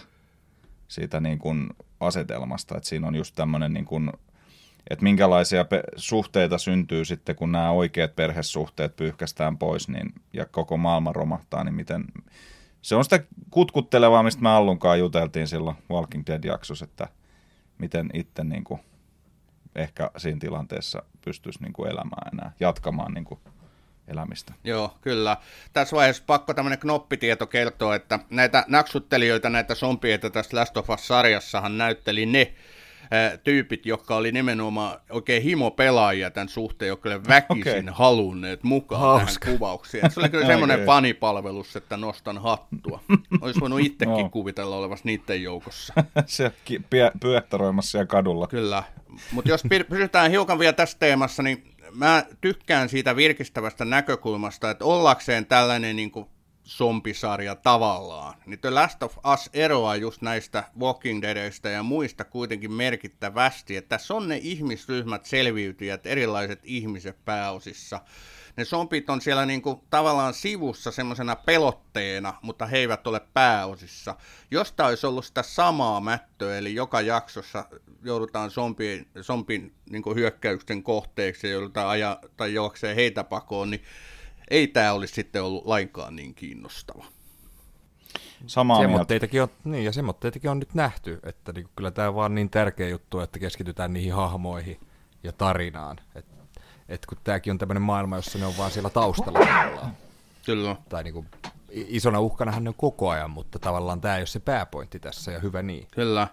siitä 0.88 1.20
niin 1.20 1.40
kuin 1.40 1.70
asetelmasta, 2.00 2.78
että 2.78 2.90
siinä 2.90 3.08
on 3.08 3.16
just 3.16 3.36
tämmöinen 3.36 3.74
niin 3.74 3.86
kuin 3.86 4.12
että 4.90 5.04
minkälaisia 5.04 5.66
pe- 5.66 5.84
suhteita 5.96 6.58
syntyy 6.58 7.06
sitten, 7.06 7.36
kun 7.36 7.52
nämä 7.52 7.72
oikeat 7.72 8.16
perhesuhteet 8.16 8.96
pyyhkästään 8.96 9.58
pois 9.58 9.88
niin, 9.88 10.14
ja 10.34 10.46
koko 10.46 10.78
maailma 10.78 11.14
romahtaa, 11.14 11.64
niin 11.64 11.76
miten... 11.76 12.06
Se 12.82 12.96
on 12.96 13.04
sitä 13.04 13.20
kutkuttelevaa, 13.52 14.24
mistä 14.24 14.42
me 14.42 14.50
Allunkaan 14.50 15.00
juteltiin 15.00 15.48
silloin 15.48 15.76
Walking 15.90 16.24
Dead-jaksossa, 16.28 16.86
että 16.86 17.08
miten 17.78 18.10
itse 18.14 18.44
niin 18.44 18.64
kuin, 18.64 18.80
ehkä 19.76 20.12
siinä 20.18 20.40
tilanteessa 20.40 21.04
pystyisi 21.26 21.62
niin 21.62 21.74
kuin 21.74 21.92
elämään 21.92 22.34
enää, 22.34 22.52
jatkamaan 22.60 23.14
niin 23.14 23.26
kuin, 23.26 23.40
elämistä. 24.08 24.54
Joo, 24.64 24.98
kyllä. 25.02 25.38
Tässä 25.74 25.96
vaiheessa 25.96 26.24
pakko 26.28 26.54
tämmöinen 26.54 26.80
knoppitieto 26.80 27.48
kertoa, 27.48 27.96
että 27.96 28.20
näitä 28.30 28.66
naksuttelijoita, 28.68 29.50
näitä 29.50 29.76
zombieita 29.76 30.30
tässä 30.30 30.58
Last 30.58 30.78
of 30.78 30.90
Us-sarjassahan 30.90 31.78
näytteli 31.78 32.26
ne, 32.26 32.54
tyypit, 33.44 33.86
jotka 33.86 34.16
oli 34.16 34.32
nimenomaan 34.32 35.00
oikein 35.10 35.44
himopelaajia 35.44 36.32
tämän 36.32 36.50
suhteen, 36.50 36.90
jotka 36.90 37.10
oli 37.10 37.24
väkisin 37.28 37.90
okay. 37.90 37.94
halunneet 37.94 38.64
mukaan 38.64 39.02
Hauska. 39.02 39.46
tähän 39.46 39.58
kuvaukseen. 39.58 40.12
Se 40.12 40.20
oli 40.20 40.30
kyllä 40.30 40.46
semmoinen 40.54 40.76
okay. 40.76 40.86
fanipalvelus, 40.86 41.76
että 41.76 41.98
nostan 41.98 42.38
hattua. 42.38 43.00
Olisi 43.42 43.60
voinut 43.60 43.80
itsekin 43.80 44.14
no. 44.14 44.30
kuvitella 44.30 44.76
olevassa 44.76 45.06
niiden 45.06 45.44
joukossa. 45.44 45.94
Se 46.26 46.52
pyöhtäroimassa 47.20 47.92
siellä 47.92 48.06
kadulla. 48.06 48.48
Kyllä. 48.48 48.84
Mutta 49.32 49.50
jos 49.50 49.64
pysytään 49.90 50.32
hiukan 50.32 50.60
vielä 50.60 50.74
tässä 50.74 50.98
teemassa, 51.00 51.44
niin 51.44 51.64
mä 51.92 52.26
tykkään 52.42 52.90
siitä 52.90 53.16
virkistävästä 53.16 53.86
näkökulmasta, 53.86 54.72
että 54.72 54.86
ollakseen 54.86 55.46
tällainen 55.46 55.96
niin 55.96 56.12
kuin 56.12 56.28
zompisarja 56.66 57.56
tavallaan. 57.56 58.34
Niin 58.46 58.60
The 58.60 58.70
Last 58.70 59.04
of 59.04 59.18
Us 59.34 59.50
eroaa 59.54 59.96
just 59.96 60.22
näistä 60.22 60.64
Walking 60.80 61.22
Deadistä 61.22 61.70
ja 61.70 61.84
muista 61.84 62.26
kuitenkin 62.26 62.72
merkittävästi, 62.72 63.78
että 63.78 63.90
tässä 63.90 64.14
on 64.14 64.28
ne 64.28 64.38
ihmisryhmät 64.38 65.26
selviytyjät, 65.26 66.06
erilaiset 66.06 66.60
ihmiset 66.64 67.26
pääosissa. 67.26 68.02
Ne 68.58 68.66
zombit 68.66 69.10
on 69.10 69.22
siellä 69.22 69.46
niinku 69.46 69.84
tavallaan 69.90 70.34
sivussa 70.34 70.92
semmoisena 70.92 71.36
pelotteena, 71.36 72.34
mutta 72.42 72.66
he 72.66 72.78
eivät 72.78 73.08
ole 73.08 73.22
pääosissa. 73.34 74.16
Jos 74.52 74.72
tämä 74.72 74.90
olisi 74.90 75.08
ollut 75.08 75.26
sitä 75.26 75.44
samaa 75.44 76.00
mättöä, 76.00 76.58
eli 76.58 76.76
joka 76.76 77.02
jaksossa 77.02 77.66
joudutaan 78.04 78.52
zombien, 78.52 79.06
zombin 79.22 79.76
niinku 79.90 80.16
hyökkäyksen 80.16 80.84
kohteeksi 80.84 81.48
ja 81.48 81.54
joudutaan 81.54 81.90
ajaa 81.90 82.20
tai 82.38 82.54
juoksee 82.54 82.96
heitä 82.96 83.24
pakoon, 83.24 83.70
niin 83.70 83.84
ei 84.50 84.68
tämä 84.68 84.94
olisi 84.94 85.14
sitten 85.14 85.44
ollut 85.44 85.66
lainkaan 85.66 86.16
niin 86.16 86.36
kiinnostava. 86.36 87.06
Samaa 88.48 88.80
semmoitteitakin 88.80 89.42
on, 89.42 89.50
niin, 89.64 89.86
ja 89.86 89.92
semmoitteitakin 89.92 90.52
on 90.52 90.60
nyt 90.60 90.74
nähty, 90.74 91.20
että 91.24 91.52
niin, 91.54 91.68
kyllä 91.76 91.92
tämä 91.92 92.08
on 92.08 92.16
vaan 92.16 92.36
niin 92.36 92.50
tärkeä 92.50 92.90
juttu, 92.90 93.20
että 93.20 93.40
keskitytään 93.40 93.94
niihin 93.94 94.14
hahmoihin 94.14 94.80
ja 95.24 95.32
tarinaan. 95.32 95.98
Et, 96.16 96.26
et 96.90 97.06
kun 97.06 97.18
tämäkin 97.24 97.52
on 97.52 97.58
tämmöinen 97.58 97.82
maailma, 97.82 98.16
jossa 98.16 98.40
ne 98.40 98.46
on 98.46 98.58
vaan 98.58 98.72
siellä 98.72 98.90
taustalla. 98.90 99.40
Kyllä. 100.46 100.76
Tai 100.90 101.04
niin 101.04 101.14
kuin, 101.14 101.28
isona 101.70 102.20
uhkanahan 102.20 102.64
ne 102.64 102.70
on 102.70 102.76
koko 102.76 103.10
ajan, 103.10 103.32
mutta 103.32 103.60
tavallaan 103.60 104.02
tämä 104.02 104.16
ei 104.16 104.22
ole 104.22 104.28
se 104.28 104.40
pääpointti 104.40 105.00
tässä, 105.00 105.32
ja 105.32 105.40
hyvä 105.40 105.62
niin. 105.62 105.88
Kyllä. 105.92 106.28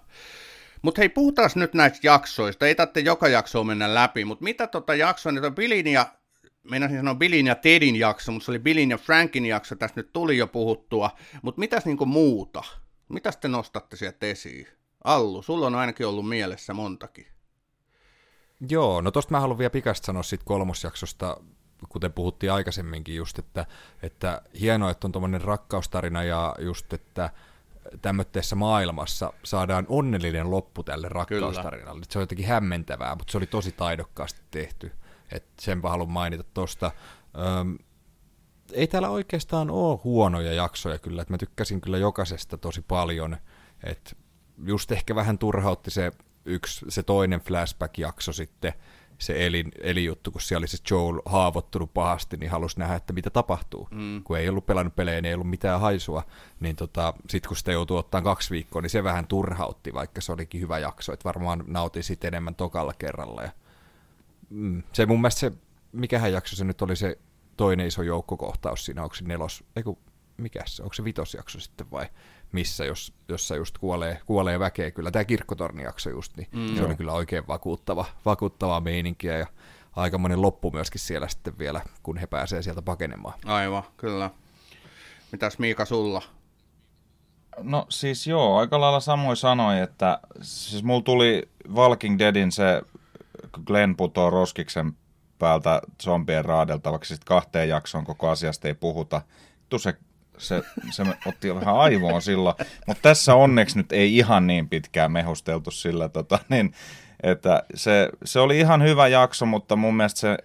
Mutta 0.83 1.01
hei, 1.01 1.09
puhutaan 1.09 1.51
nyt 1.55 1.75
näistä 1.75 1.99
jaksoista. 2.03 2.67
Ei 2.67 2.75
tarvitse 2.75 3.01
joka 3.01 3.29
jaksoa 3.29 3.65
mennä 3.65 3.95
läpi, 3.95 4.25
mutta 4.25 4.45
mitä 4.45 4.67
tota 4.67 4.95
jaksoa, 4.95 5.33
niin 5.33 5.55
Billin 5.55 5.87
ja 5.87 6.07
meinasin 6.65 6.97
sanoa 6.97 7.15
Billin 7.15 7.47
ja 7.47 7.55
Tedin 7.55 7.97
jakso, 7.97 8.33
mutta 8.33 8.45
se 8.45 8.51
oli 8.53 8.59
Billin 8.59 8.91
ja 8.91 8.99
Frankin 8.99 9.47
jakso, 9.47 9.77
tässä 9.77 10.01
nyt 10.01 10.13
tuli 10.13 10.37
jo 10.37 10.47
puhuttua, 10.47 11.11
mutta 11.43 11.59
mitäs 11.59 11.85
niinku 11.85 12.07
muuta? 12.07 12.63
Mitäs 13.09 13.37
te 13.37 13.49
nostatte 13.49 13.97
sieltä 13.97 14.27
esiin? 14.27 14.67
Allu, 15.05 15.43
sulla 15.43 15.67
on 15.67 15.75
ainakin 15.75 16.07
ollut 16.07 16.29
mielessä 16.29 16.75
montakin. 16.75 17.27
Joo, 18.69 19.01
no 19.01 19.11
tosta 19.11 19.31
mä 19.31 19.41
haluan 19.41 19.59
vielä 19.59 19.71
pikasta 19.71 20.07
sanoa 20.07 20.23
siitä 20.23 20.45
kolmosjaksosta, 20.45 21.37
kuten 21.89 22.13
puhuttiin 22.13 22.53
aikaisemminkin 22.53 23.17
just, 23.17 23.39
että, 23.39 23.67
että 24.03 24.43
hienoa, 24.61 24.91
että 24.91 25.07
on 25.07 25.13
tuommoinen 25.13 25.41
rakkaustarina 25.41 26.25
ja 26.25 26.55
just, 26.59 26.93
että 26.93 27.31
tämmöisessä 28.03 28.57
maailmassa 28.57 29.33
saadaan 29.45 29.87
onnellinen 29.89 30.51
loppu 30.51 30.83
tälle 30.83 31.09
rakkaustarinalle. 31.09 32.03
Se 32.09 32.19
on 32.19 32.23
jotenkin 32.23 32.47
hämmentävää, 32.47 33.15
mutta 33.15 33.33
se 33.33 33.39
oli 33.39 33.47
tosi 33.47 33.73
taidokkaasti 33.73 34.41
tehty. 34.51 34.93
Et 35.33 35.45
senpä 35.61 35.91
haluan 35.91 36.11
mainita 36.11 36.45
tuosta. 36.55 36.91
ei 38.73 38.87
täällä 38.87 39.11
oikeastaan 39.11 39.71
ole 39.71 40.01
huonoja 40.05 40.53
jaksoja 40.53 40.99
kyllä, 40.99 41.23
että 41.23 41.35
mä 41.35 41.39
tykkäsin 41.39 41.81
kyllä 41.81 41.99
jokaisesta 41.99 42.59
tosi 42.59 42.83
paljon. 42.83 43.37
Et 43.85 44.17
just 44.65 44.93
ehkä 44.93 45.15
vähän 45.15 45.39
turhautti 45.39 45.91
se 45.91 46.13
yksi, 46.45 46.87
se 46.89 47.03
toinen 47.03 47.41
flashback-jakso 47.41 48.33
sitten, 48.33 48.73
se 49.19 49.47
elin, 49.47 49.73
elijuttu, 49.81 50.31
kun 50.31 50.41
siellä 50.41 50.61
oli 50.61 50.69
se 50.69 50.79
Joel 50.91 51.23
haavoittunut 51.25 51.95
pahasti, 51.95 52.37
niin 52.37 52.51
halusi 52.51 52.79
nähdä, 52.79 52.95
että 52.95 53.13
mitä 53.13 53.31
tapahtuu. 53.31 53.89
Mm. 53.91 54.23
Kun 54.23 54.39
ei 54.39 54.49
ollut 54.49 54.67
pelannut 54.67 54.97
pelejä, 54.97 55.21
niin 55.21 55.29
ei 55.29 55.35
ollut 55.35 55.51
mitään 55.51 55.81
haisua, 55.81 56.23
niin 56.61 56.77
tota, 56.77 57.15
sitten 57.29 57.49
kun 57.49 57.57
sitä 57.57 57.73
joutuu 57.73 57.97
ottaa 57.97 58.23
kaksi 58.23 58.51
viikkoa, 58.51 58.83
niin 58.83 58.91
se 58.91 59.05
vähän 59.05 59.27
turhautti, 59.27 59.95
vaikka 59.95 60.21
se 60.21 60.33
olikin 60.33 60.61
hyvä 60.61 60.79
jakso, 60.79 61.13
että 61.13 61.25
varmaan 61.25 61.65
nautin 61.67 62.03
siitä 62.03 62.29
enemmän 62.29 62.55
tokalla 62.55 62.93
kerralla. 62.99 63.43
Ja, 63.43 63.51
mm, 64.51 64.83
se 64.93 65.07
mun 65.07 65.21
mielestä 65.21 65.41
se, 65.41 65.53
mikähän 65.93 66.33
jakso 66.33 66.57
se 66.57 66.65
nyt 66.65 66.83
oli 66.83 66.97
se 66.97 67.19
toinen 67.57 67.87
iso 67.87 68.03
joukkokohtaus 68.03 68.85
siinä, 68.85 69.03
onko 69.03 69.15
se 69.15 69.25
nelos, 69.25 69.65
ei 69.77 69.83
kun, 69.83 69.99
mikä 70.37 70.63
se, 70.67 70.83
onko 70.83 70.95
se 70.95 71.05
vitosjakso 71.05 71.61
sitten 71.61 71.91
vai 71.91 72.07
missä, 72.53 72.85
jos, 72.85 73.13
jossa 73.29 73.57
just 73.57 73.79
kuolee, 73.79 74.21
kuolee 74.27 74.59
väkeä. 74.59 74.91
Kyllä 74.91 75.11
tämä 75.11 75.25
kirkkotornijakso 75.25 76.11
just, 76.11 76.37
niin 76.37 76.49
mm, 76.53 76.77
se 76.77 76.85
oli 76.85 76.97
kyllä 76.97 77.13
oikein 77.13 77.47
vakuuttava, 77.49 78.05
vakuuttavaa 78.25 78.81
meininkiä 78.81 79.39
ja 79.39 79.47
aikamoinen 79.97 80.43
loppu 80.43 80.71
myöskin 80.71 81.01
siellä 81.01 81.29
sitten 81.29 81.59
vielä, 81.59 81.81
kun 82.03 82.17
he 82.17 82.27
pääsee 82.27 82.63
sieltä 82.63 82.83
pakenemaan. 82.83 83.35
Aivan, 83.45 83.83
kyllä. 83.97 84.31
Mitäs 85.33 85.59
Miika 85.59 85.85
sulla? 85.85 86.23
No 87.59 87.87
siis 87.89 88.27
joo, 88.27 88.59
aika 88.59 88.81
lailla 88.81 89.01
samoin 89.01 89.37
sanoi, 89.37 89.81
että 89.81 90.21
siis 90.43 90.85
mulla 90.85 91.03
tuli 91.03 91.49
Walking 91.75 92.19
Deadin 92.19 92.53
se, 92.53 92.83
Glenn 93.67 93.97
putoo 93.97 94.31
roskiksen 94.31 94.93
päältä 95.39 95.83
zombien 96.03 96.45
raadeltavaksi, 96.45 97.15
sitten 97.15 97.27
kahteen 97.27 97.69
jaksoon 97.69 98.05
koko 98.05 98.29
asiasta 98.29 98.69
ei 98.69 98.75
puhuta. 98.75 99.23
Tu 99.69 99.79
se 99.79 99.97
se, 100.41 100.63
se 100.91 101.03
otti 101.27 101.55
vähän 101.55 101.77
aivoon 101.77 102.23
silloin. 102.23 102.55
Mutta 102.87 103.03
tässä 103.03 103.35
onneksi 103.35 103.77
nyt 103.77 103.93
ei 103.93 104.17
ihan 104.17 104.47
niin 104.47 104.69
pitkään 104.69 105.13
mehusteltu 105.13 105.71
sillä, 105.71 106.09
tota, 106.09 106.39
niin, 106.49 106.75
että 107.23 107.63
se, 107.75 108.09
se 108.25 108.41
oli 108.41 108.59
ihan 108.59 108.83
hyvä 108.83 109.09
jakso, 109.09 109.47
mutta 109.47 109.77
mun 109.77 109.97
mielestä 109.97 110.21
se 110.21 110.39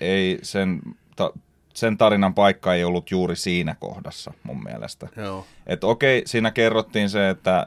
ei 0.00 0.38
sen, 0.42 0.80
ta, 1.16 1.32
sen 1.74 1.98
tarinan 1.98 2.34
paikka 2.34 2.74
ei 2.74 2.84
ollut 2.84 3.10
juuri 3.10 3.36
siinä 3.36 3.76
kohdassa 3.80 4.32
mun 4.42 4.62
mielestä. 4.62 5.08
Joo. 5.16 5.46
Et 5.66 5.84
okei, 5.84 6.22
siinä 6.26 6.50
kerrottiin 6.50 7.10
se, 7.10 7.30
että 7.30 7.66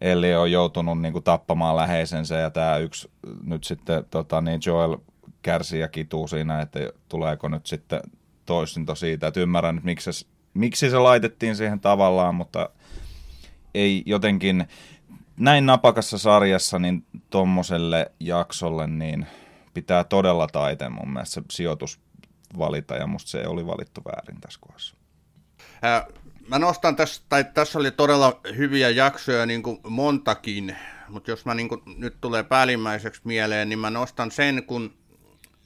Elli 0.00 0.34
on 0.34 0.52
joutunut 0.52 1.00
niin 1.00 1.12
kuin, 1.12 1.24
tappamaan 1.24 1.76
läheisensä 1.76 2.34
ja 2.34 2.50
tämä 2.50 2.76
yksi 2.76 3.10
nyt 3.44 3.64
sitten 3.64 4.04
tota, 4.10 4.40
niin 4.40 4.60
Joel 4.66 4.96
kärsii 5.42 5.80
ja 5.80 5.88
kituu 5.88 6.28
siinä, 6.28 6.60
että 6.60 6.80
tuleeko 7.08 7.48
nyt 7.48 7.66
sitten 7.66 8.00
toisinto 8.46 8.94
siitä, 8.94 9.26
että 9.26 9.40
ymmärrän 9.40 9.74
nyt 9.74 9.84
miksi 9.84 10.12
se 10.12 10.26
miksi 10.58 10.90
se 10.90 10.98
laitettiin 10.98 11.56
siihen 11.56 11.80
tavallaan, 11.80 12.34
mutta 12.34 12.70
ei 13.74 14.02
jotenkin 14.06 14.68
näin 15.36 15.66
napakassa 15.66 16.18
sarjassa 16.18 16.78
niin 16.78 17.06
tuommoiselle 17.30 18.12
jaksolle 18.20 18.86
niin 18.86 19.26
pitää 19.74 20.04
todella 20.04 20.46
taiteen 20.46 20.92
mun 20.92 21.12
mielestä 21.12 21.34
se 21.34 21.42
sijoitus 21.50 22.00
valita 22.58 22.94
ja 22.94 23.06
musta 23.06 23.30
se 23.30 23.46
oli 23.46 23.66
valittu 23.66 24.00
väärin 24.04 24.40
tässä 24.40 24.60
kohdassa. 24.60 24.96
Mä 26.48 26.58
nostan 26.58 26.96
tässä, 26.96 27.22
tai 27.28 27.44
tässä 27.54 27.78
oli 27.78 27.90
todella 27.90 28.40
hyviä 28.56 28.90
jaksoja 28.90 29.46
niin 29.46 29.62
kuin 29.62 29.78
montakin, 29.88 30.76
mutta 31.08 31.30
jos 31.30 31.44
mä 31.44 31.54
niin 31.54 31.68
kuin, 31.68 31.82
nyt 31.96 32.16
tulee 32.20 32.42
päällimmäiseksi 32.42 33.20
mieleen, 33.24 33.68
niin 33.68 33.78
mä 33.78 33.90
nostan 33.90 34.30
sen, 34.30 34.64
kun 34.66 34.94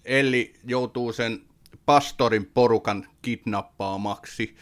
Elli 0.05 0.55
joutuu 0.65 1.13
sen 1.13 1.41
pastorin 1.87 2.47
porukan 2.47 3.07
kidnappaamaksi. 3.23 4.57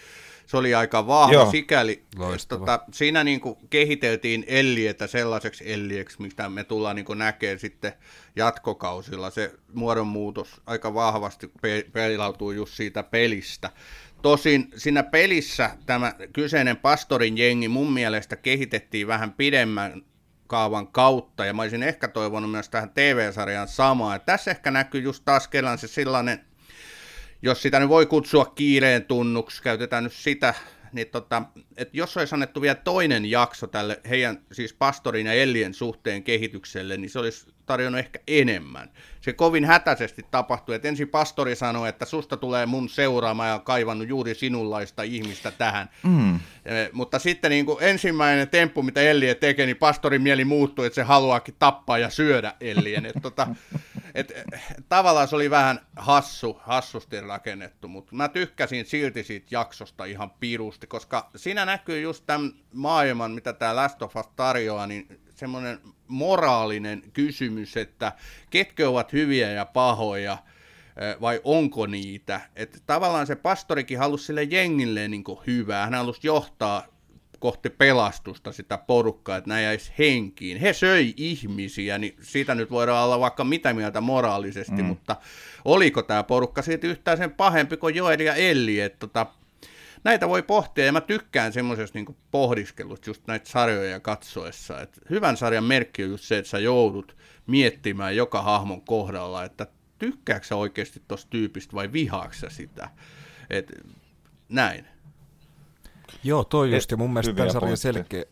Se 0.47 0.57
oli 0.57 0.75
aika 0.75 1.07
vahva 1.07 1.33
Joo. 1.33 1.51
sikäli. 1.51 2.05
Tota, 2.49 2.81
siinä 2.93 3.25
niin 3.25 3.41
kuin 3.41 3.57
kehiteltiin 3.71 4.45
Ellietä 4.47 5.07
sellaiseksi 5.07 5.73
Ellieksi, 5.73 6.23
mitä 6.23 6.49
me 6.49 6.65
tullaan 6.65 6.97
niin 6.97 7.07
näkemään 7.15 7.59
sitten 7.59 7.93
jatkokausilla. 8.37 9.31
Se 9.31 9.55
muodonmuutos 9.75 10.61
aika 10.67 10.95
vahvasti 10.95 11.53
pe- 11.63 11.87
pelautuu 11.93 12.51
just 12.51 12.75
siitä 12.75 13.03
pelistä. 13.03 13.71
Tosin 14.23 14.69
siinä 14.77 15.03
pelissä 15.03 15.71
tämä 15.87 16.15
kyseinen 16.33 16.77
pastorin 16.77 17.39
jengi 17.39 17.69
mun 17.69 17.93
mielestä 17.93 18.37
kehitettiin 18.37 19.07
vähän 19.07 19.33
pidemmän 19.33 20.03
kaavan 20.47 20.87
kautta, 20.87 21.45
ja 21.45 21.55
mä 21.55 21.63
olisin 21.63 21.83
ehkä 21.83 22.09
toivonut 22.09 22.51
myös 22.51 22.69
tähän 22.69 22.91
TV-sarjaan 22.91 23.69
samaa. 23.69 24.15
Ja 24.15 24.19
tässä 24.19 24.51
ehkä 24.51 24.71
näkyy 24.71 25.01
just 25.01 25.25
taas 25.25 25.49
kerran 25.49 25.79
se 25.79 25.89
sellainen 25.89 26.41
jos 27.43 27.63
sitä 27.63 27.81
nyt 27.81 27.89
voi 27.89 28.07
kutsua 28.07 28.45
kiireen 28.45 29.05
tunnuksi, 29.05 29.63
käytetään 29.63 30.05
nyt 30.05 30.13
sitä, 30.13 30.55
niin 30.93 31.07
tota, 31.07 31.43
että 31.77 31.97
jos 31.97 32.17
olisi 32.17 32.35
annettu 32.35 32.61
vielä 32.61 32.75
toinen 32.75 33.25
jakso 33.25 33.67
tälle 33.67 34.01
heidän, 34.09 34.45
siis 34.53 34.73
pastorin 34.75 35.27
ja 35.27 35.33
Ellien 35.33 35.75
suhteen 35.75 36.23
kehitykselle, 36.23 36.97
niin 36.97 37.11
se 37.11 37.19
olisi 37.19 37.47
tarjonnut 37.71 37.99
ehkä 37.99 38.19
enemmän. 38.27 38.91
Se 39.21 39.33
kovin 39.33 39.65
hätäisesti 39.65 40.27
tapahtui, 40.31 40.75
että 40.75 40.89
ensin 40.89 41.09
pastori 41.09 41.57
sanoi, 41.57 41.89
että 41.89 42.05
susta 42.05 42.37
tulee 42.37 42.67
mun 42.67 42.89
seuraama 42.89 43.47
ja 43.47 43.59
kaivannut 43.59 44.09
juuri 44.09 44.35
sinunlaista 44.35 45.03
ihmistä 45.03 45.51
tähän. 45.51 45.91
Mm. 46.03 46.35
E, 46.35 46.41
mutta 46.93 47.19
sitten 47.19 47.51
niin 47.51 47.67
kuin 47.67 47.79
ensimmäinen 47.81 48.49
temppu, 48.49 48.83
mitä 48.83 49.01
Ellie 49.01 49.35
tekee, 49.35 49.67
niin 49.67 49.77
pastorin 49.77 50.23
mieli 50.23 50.45
muuttui, 50.45 50.87
että 50.87 50.95
se 50.95 51.03
haluaakin 51.03 51.55
tappaa 51.59 51.99
ja 51.99 52.11
syödä 52.11 52.55
Ellien. 52.61 53.07
Et, 53.07 53.17
tota, 53.23 53.47
et, 54.15 54.33
tavallaan 54.89 55.29
se 55.29 55.37
oli 55.37 55.51
vähän 55.51 55.81
hassu, 55.97 56.61
hassusti 56.61 57.21
rakennettu, 57.21 57.89
mutta 57.89 58.15
mä 58.15 58.29
tykkäsin 58.29 58.87
silti 58.87 59.25
siitä 59.25 59.47
jaksosta 59.51 60.05
ihan 60.05 60.31
pirusti, 60.31 60.87
koska 60.87 61.31
siinä 61.37 61.65
näkyy 61.65 62.01
just 62.01 62.25
tämän 62.27 62.53
maailman, 62.75 63.31
mitä 63.31 63.53
tämä 63.53 63.77
Last 63.77 64.03
of 64.03 64.17
Us 64.17 64.27
tarjoaa, 64.37 64.87
niin 64.87 65.21
semmoinen 65.35 65.81
moraalinen 66.11 67.03
kysymys, 67.13 67.77
että 67.77 68.13
ketkä 68.51 68.89
ovat 68.89 69.13
hyviä 69.13 69.51
ja 69.51 69.65
pahoja, 69.65 70.39
vai 71.21 71.41
onko 71.45 71.87
niitä. 71.87 72.41
Että 72.57 72.79
tavallaan 72.87 73.27
se 73.27 73.37
pastorikin 73.37 73.99
halusi 73.99 74.25
sille 74.25 74.43
jengille 74.43 75.09
niin 75.09 75.25
hyvää, 75.47 75.85
hän 75.85 75.95
halusi 75.95 76.21
johtaa 76.23 76.87
kohti 77.39 77.71
pelastusta 77.71 78.53
sitä 78.53 78.79
porukkaa, 78.79 79.37
että 79.37 79.49
näin 79.49 79.65
jäisi 79.65 79.93
henkiin. 79.99 80.61
He 80.61 80.73
söi 80.73 81.15
ihmisiä, 81.17 81.99
niin 81.99 82.17
siitä 82.21 82.55
nyt 82.55 82.71
voidaan 82.71 83.05
olla 83.05 83.21
vaikka 83.21 83.45
mitä 83.45 83.73
mieltä 83.73 84.01
moraalisesti, 84.01 84.83
mm. 84.83 84.85
mutta 84.85 85.17
oliko 85.65 86.03
tämä 86.03 86.23
porukka 86.23 86.63
siitä 86.63 86.87
yhtään 86.87 87.19
sen 87.19 87.33
pahempi 87.33 87.77
kuin 87.77 87.95
Joel 87.95 88.21
ja 88.21 88.35
Elli, 88.35 88.81
että 88.81 88.99
tota, 88.99 89.27
näitä 90.05 90.29
voi 90.29 90.43
pohtia, 90.43 90.87
ja 90.87 90.93
mä 90.93 91.01
tykkään 91.01 91.53
semmoisesta 91.53 91.99
niin 91.99 92.17
pohdiskelusta 92.31 93.11
just 93.11 93.27
näitä 93.27 93.51
sarjoja 93.51 94.01
katsoessa. 94.01 94.81
Et 94.81 95.01
hyvän 95.11 95.37
sarjan 95.37 95.65
merkki 95.65 96.05
on 96.05 96.11
just 96.11 96.25
se, 96.25 96.39
että 96.39 96.51
sä 96.51 96.59
joudut 96.59 97.17
miettimään 97.47 98.17
joka 98.17 98.43
hahmon 98.43 98.83
kohdalla, 98.83 99.45
että 99.45 99.67
tykkääkö 99.99 100.47
sä 100.47 100.57
oikeasti 100.57 101.03
tuosta 101.09 101.31
tyypistä 101.31 101.77
vai 101.77 101.93
vihaaksa 101.93 102.51
sitä. 102.51 102.91
Et, 103.51 103.73
näin. 104.49 104.85
Joo, 106.25 106.45
toi 106.45 106.73
just, 106.75 106.91
ja 106.91 106.97
mun 106.97 107.13
mielestä 107.13 107.33
tämän 107.33 107.53
sarjan 107.53 107.77
selkeä, 107.77 108.25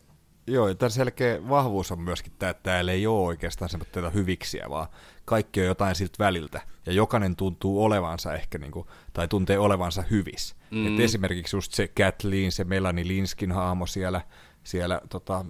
Joo, 0.49 0.73
tämän 0.73 0.91
selkeä 0.91 1.49
vahvuus 1.49 1.91
on 1.91 2.01
myöskin 2.01 2.33
tämä, 2.39 2.49
että 2.49 2.63
täällä 2.63 2.91
ei 2.91 3.07
ole 3.07 3.27
oikeastaan 3.27 3.69
semmoista 3.69 4.09
hyviksiä, 4.09 4.65
vaan 4.69 4.87
kaikki 5.25 5.61
on 5.61 5.65
jotain 5.65 5.95
siltä 5.95 6.15
väliltä. 6.19 6.61
Ja 6.85 6.93
jokainen 6.93 7.35
tuntuu 7.35 7.83
olevansa 7.83 8.33
ehkä, 8.33 8.57
niin 8.57 8.71
kuin, 8.71 8.87
tai 9.13 9.27
tuntee 9.27 9.59
olevansa 9.59 10.03
hyvis. 10.11 10.55
Mm. 10.71 10.87
Et 10.87 10.99
esimerkiksi 10.99 11.55
just 11.55 11.73
se 11.73 11.87
Kathleen, 11.87 12.51
se 12.51 12.63
Melanie 12.63 13.07
Linskin 13.07 13.51
haamo 13.51 13.85
siellä, 13.85 14.21
siellä 14.63 15.01
tota, 15.09 15.45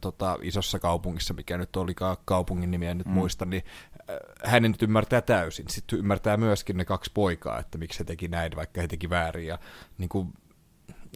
tota, 0.00 0.38
isossa 0.42 0.78
kaupungissa, 0.78 1.34
mikä 1.34 1.58
nyt 1.58 1.76
olikaan 1.76 2.16
kaupungin 2.24 2.70
nimiä 2.70 2.90
en 2.90 2.98
nyt 2.98 3.06
mm. 3.06 3.12
muista, 3.12 3.44
niin 3.44 3.62
äh, 4.10 4.16
hänen 4.44 4.70
nyt 4.70 4.82
ymmärtää 4.82 5.20
täysin. 5.20 5.64
Sitten 5.68 5.98
ymmärtää 5.98 6.36
myöskin 6.36 6.76
ne 6.76 6.84
kaksi 6.84 7.10
poikaa, 7.14 7.58
että 7.58 7.78
miksi 7.78 7.98
he 7.98 8.04
teki 8.04 8.28
näin, 8.28 8.56
vaikka 8.56 8.80
he 8.80 8.88
teki 8.88 9.10
väärin. 9.10 9.46
Ja 9.46 9.58
niin 9.98 10.08
kuin, 10.08 10.32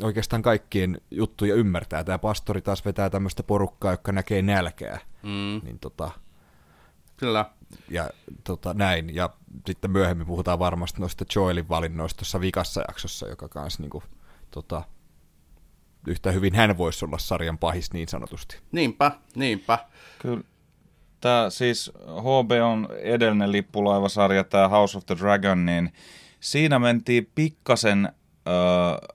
oikeastaan 0.03 0.43
kaikkien 0.43 1.01
juttuja 1.11 1.55
ymmärtää. 1.55 2.05
Tämä 2.05 2.19
pastori 2.19 2.63
taas 2.63 2.85
vetää 2.85 3.11
tämmöistä 3.11 3.43
porukkaa, 3.43 3.93
joka 3.93 4.13
näkee 4.13 4.43
nälkää. 4.43 4.99
Mm. 5.23 5.61
Niin 5.65 5.79
tota, 5.79 6.11
Kyllä. 7.19 7.45
Ja 7.91 8.11
tota, 8.45 8.75
näin. 8.75 9.15
Ja 9.15 9.31
sitten 9.67 9.91
myöhemmin 9.91 10.27
puhutaan 10.27 10.59
varmasti 10.59 11.01
noista 11.01 11.25
Joelin 11.35 11.69
valinnoista 11.69 12.19
tuossa 12.19 12.41
vikassa 12.41 12.85
jaksossa, 12.89 13.29
joka 13.29 13.49
kanssa 13.49 13.83
niin 13.83 13.91
kuin, 13.91 14.05
tota, 14.51 14.83
yhtä 16.07 16.33
hyvin 16.33 16.55
hän 16.55 16.79
voisi 16.79 17.05
olla 17.05 17.19
sarjan 17.19 17.59
pahis 17.59 17.93
niin 17.93 18.09
sanotusti. 18.09 18.59
Niinpä, 18.73 19.13
niinpä. 19.35 19.79
Kyllä. 20.19 20.43
Tämä 21.21 21.51
siis 21.51 21.93
HB 22.21 22.51
on 22.65 22.89
edellinen 22.99 23.53
lippulaivasarja, 23.53 24.45
tämä 24.45 24.69
House 24.69 24.99
of 24.99 25.07
the 25.07 25.17
Dragon, 25.19 25.67
niin 25.67 25.93
siinä 26.41 26.79
mentiin 26.79 27.31
pikkasen, 27.35 28.13
öö, 28.49 29.09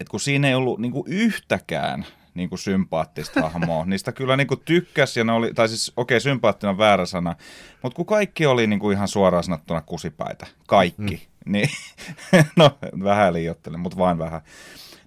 että 0.00 0.10
kun 0.10 0.20
siinä 0.20 0.48
ei 0.48 0.54
ollut 0.54 0.78
niinku 0.78 1.04
yhtäkään 1.08 2.06
niinku 2.34 2.56
sympaattista 2.56 3.40
hahmoa, 3.40 3.84
niistä 3.84 4.12
kyllä 4.12 4.36
niinku 4.36 4.56
tykkäs 4.56 5.16
ja 5.16 5.24
ne 5.24 5.32
oli, 5.32 5.54
tai 5.54 5.68
siis 5.68 5.92
okei, 5.96 6.16
okay, 6.16 6.20
sympaattinen 6.20 6.70
on 6.70 6.78
väärä 6.78 7.06
sana, 7.06 7.36
mutta 7.82 7.96
kun 7.96 8.06
kaikki 8.06 8.46
oli 8.46 8.66
niinku 8.66 8.90
ihan 8.90 9.08
suoraan 9.08 9.44
sanottuna 9.44 9.80
kusipäitä, 9.80 10.46
kaikki, 10.66 11.28
mm. 11.46 11.52
niin 11.52 11.68
no 12.56 12.78
vähän 13.04 13.32
liioittelen, 13.32 13.80
mutta 13.80 13.98
vain 13.98 14.18
vähän. 14.18 14.40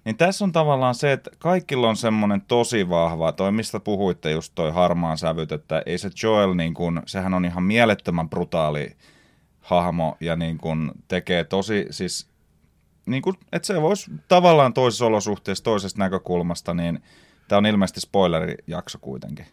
Niin 0.04 0.16
tässä 0.16 0.44
on 0.44 0.52
tavallaan 0.52 0.94
se, 0.94 1.12
että 1.12 1.30
kaikilla 1.38 1.88
on 1.88 1.96
semmoinen 1.96 2.40
tosi 2.40 2.88
vahva, 2.88 3.32
toi 3.32 3.52
mistä 3.52 3.80
puhuitte 3.80 4.30
just 4.30 4.52
toi 4.54 4.72
harmaan 4.72 5.18
sävyt, 5.18 5.52
että 5.52 5.82
ei 5.86 5.98
se 5.98 6.10
Joel, 6.22 6.54
niin 6.54 6.74
kun, 6.74 7.02
sehän 7.06 7.34
on 7.34 7.44
ihan 7.44 7.62
mielettömän 7.62 8.30
brutaali 8.30 8.96
hahmo 9.60 10.16
ja 10.20 10.36
niin 10.36 10.58
kun 10.58 10.92
tekee 11.08 11.44
tosi, 11.44 11.86
siis 11.90 12.28
niin 13.10 13.22
kun, 13.22 13.34
että 13.52 13.66
se 13.66 13.82
voisi 13.82 14.10
tavallaan 14.28 14.74
toisessa 14.74 15.06
olosuhteessa, 15.06 15.64
toisesta 15.64 15.98
näkökulmasta, 15.98 16.74
niin 16.74 17.02
tämä 17.48 17.56
on 17.56 17.66
ilmeisesti 17.66 18.00
spoilerijakso 18.00 18.98
kuitenkin. 19.00 19.46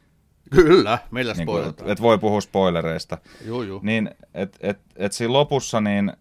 Kyllä, 0.52 0.98
meillä 1.12 1.34
niin 1.34 1.46
spoilataan. 1.46 1.90
et, 1.90 1.92
et 1.92 2.02
voi 2.02 2.18
puhua 2.18 2.42
spoilereista. 2.42 3.18
Juu, 3.46 3.62
juu. 3.62 3.80
Niin, 3.84 4.10
että 4.34 4.58
et, 4.62 4.80
et 4.96 5.12
siinä 5.12 5.34
lopussa, 5.34 5.82
niin 5.82 6.14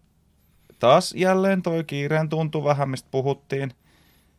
taas 0.79 1.13
jälleen 1.13 1.61
toi 1.61 1.83
kiireen 1.83 2.29
tuntu 2.29 2.63
vähän, 2.63 2.89
mistä 2.89 3.07
puhuttiin, 3.11 3.71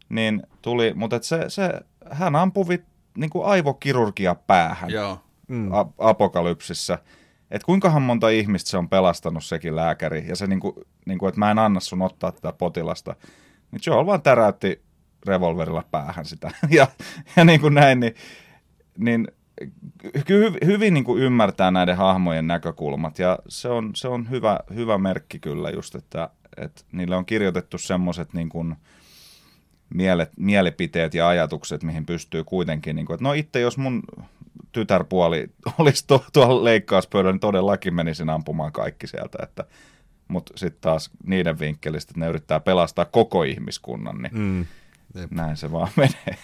niin 0.09 0.43
tuli, 0.63 0.93
mutta 0.95 1.17
et 1.17 1.23
se, 1.23 1.45
se, 1.49 1.81
hän 2.11 2.37
ampui 2.37 2.83
niin 3.17 3.31
kuin 3.31 3.47
aivokirurgia 3.47 4.35
päähän 4.35 4.91
Joo. 4.91 5.19
Mm. 5.49 5.73
a- 5.73 5.93
apokalypsissä. 5.99 6.99
Että 7.51 7.67
kuinkahan 7.67 8.03
monta 8.03 8.29
ihmistä 8.29 8.71
se 8.71 8.79
on 8.79 8.89
pelastanut 8.89 9.45
sekin 9.45 9.77
lääkäri, 9.77 10.25
ja 10.29 10.37
se 10.37 10.47
niinku, 10.47 10.85
niinku 11.07 11.27
että 11.27 11.39
mä 11.39 11.51
en 11.51 11.59
anna 11.59 11.81
sun 11.81 12.03
ottaa 12.03 12.33
tätä 12.33 12.53
potilasta. 12.53 13.17
Niin 13.71 13.81
Joel 13.87 14.07
vaan 14.07 14.23
täräytti 14.23 14.83
revolverilla 15.27 15.85
päähän 15.91 16.25
sitä. 16.25 16.51
ja, 16.71 16.87
ja 17.37 17.45
niin 17.45 17.61
kuin 17.61 17.75
näin, 17.75 18.01
niin, 18.01 18.15
niin 18.99 19.29
hyvin 20.67 20.95
niin 20.95 21.05
kuin 21.05 21.23
ymmärtää 21.23 21.71
näiden 21.71 21.97
hahmojen 21.97 22.47
näkökulmat, 22.47 23.19
ja 23.19 23.39
se 23.49 23.69
on, 23.69 23.91
se 23.95 24.09
on 24.09 24.31
hyvä, 24.31 24.61
hyvä 24.75 24.99
merkki 24.99 25.39
kyllä 25.39 25.71
just, 25.71 25.95
että, 25.95 26.31
että 26.57 26.83
niille 26.93 27.17
on 27.17 27.27
kirjoitettu 27.27 27.79
semmoiset 27.79 28.35
niin 28.35 28.49
kuin, 28.49 28.77
mielet, 29.95 30.31
mielipiteet 30.37 31.15
ja 31.15 31.29
ajatukset, 31.29 31.83
mihin 31.83 32.07
pystyy 32.07 32.45
kuitenkin, 32.45 32.97
niin 32.97 33.07
kuin, 33.07 33.15
että 33.15 33.25
no 33.25 33.33
itse 33.33 33.61
jos 33.61 33.79
mun 33.79 34.03
tytärpuoli 34.73 35.47
olisi 35.79 36.05
to, 36.07 36.25
tuolla 36.33 36.65
leikkauspöydällä, 36.65 37.33
niin 37.33 37.41
todellakin 37.41 37.95
menisin 37.95 38.31
ampumaan 38.31 38.73
kaikki 38.73 39.07
sieltä, 39.07 39.39
että 39.43 39.65
mutta 40.29 40.53
sitten 40.57 40.81
taas 40.81 41.11
niiden 41.27 41.59
vinkkelistä, 41.59 42.11
että 42.11 42.21
ne 42.21 42.29
yrittää 42.29 42.61
pelastaa 42.61 43.05
koko 43.05 43.43
ihmiskunnan, 43.43 44.19
niin 44.23 44.33
Mm. 44.35 44.67
näin 45.31 45.57
se 45.57 45.73
vaan 45.73 45.89
menee. 45.97 46.39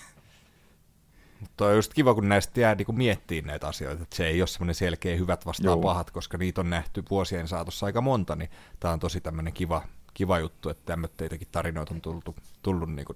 Tuo 1.57 1.67
on 1.67 1.75
just 1.77 1.95
kiva, 1.95 2.15
kun 2.15 2.29
näistä 2.29 2.61
jää 2.61 2.75
niin 2.75 2.87
miettimään 2.97 3.47
näitä 3.47 3.69
asioita, 3.69 4.03
että 4.03 4.17
se 4.17 4.27
ei 4.27 4.41
ole 4.41 4.47
semmoinen 4.47 4.75
selkeä 4.75 5.17
hyvät 5.17 5.47
vastaan 5.47 5.67
Joo. 5.73 5.83
pahat, 5.83 6.11
koska 6.11 6.39
niitä 6.39 6.61
on 6.61 6.71
nähty 6.71 7.03
vuosien 7.11 7.49
saatossa 7.49 7.87
aika 7.87 8.01
monta, 8.01 8.37
niin 8.37 8.51
tämä 8.81 8.95
on 8.95 9.01
tosi 9.01 9.21
tämmöinen 9.21 9.53
kiva, 9.53 9.83
kiva 10.15 10.39
juttu, 10.39 10.69
että 10.69 10.83
tämmöittäitäkin 10.87 11.49
tarinoita 11.53 11.95
on 11.95 12.01
tullut, 12.01 12.37
tullut 12.63 12.95
niin 12.95 13.07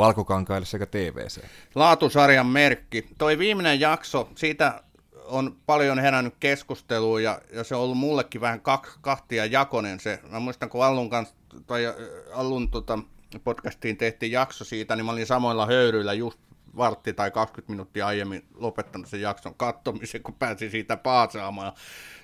valkokankaille 0.00 0.66
sekä 0.66 0.86
TVC. 0.86 1.40
Laatusarjan 1.74 2.46
merkki. 2.46 3.06
Toi 3.18 3.38
viimeinen 3.38 3.80
jakso, 3.80 4.28
siitä 4.34 4.82
on 5.24 5.56
paljon 5.66 5.98
herännyt 5.98 6.34
keskustelua 6.40 7.20
ja, 7.20 7.40
ja 7.52 7.64
se 7.64 7.74
on 7.74 7.80
ollut 7.80 7.98
mullekin 7.98 8.40
vähän 8.40 8.60
kak, 8.60 8.88
kahtia 9.00 9.46
jakonen 9.46 10.00
se. 10.00 10.20
Mä 10.30 10.40
muistan, 10.40 10.68
kun 10.68 10.84
Allun, 10.84 11.10
kanssa, 11.10 11.34
tai 11.66 11.86
äh, 11.86 11.94
Allun 12.32 12.70
tota, 12.70 12.98
podcastiin 13.44 13.96
tehtiin 13.96 14.32
jakso 14.32 14.64
siitä, 14.64 14.96
niin 14.96 15.04
mä 15.06 15.12
olin 15.12 15.26
samoilla 15.26 15.66
höyryillä 15.66 16.12
just 16.12 16.38
vartti 16.76 17.12
tai 17.12 17.30
20 17.30 17.72
minuuttia 17.72 18.06
aiemmin 18.06 18.44
lopettanut 18.54 19.08
sen 19.08 19.20
jakson 19.20 19.54
kattomisen, 19.54 20.22
kun 20.22 20.34
pääsin 20.34 20.70
siitä 20.70 20.96
paasaamaan. 20.96 21.72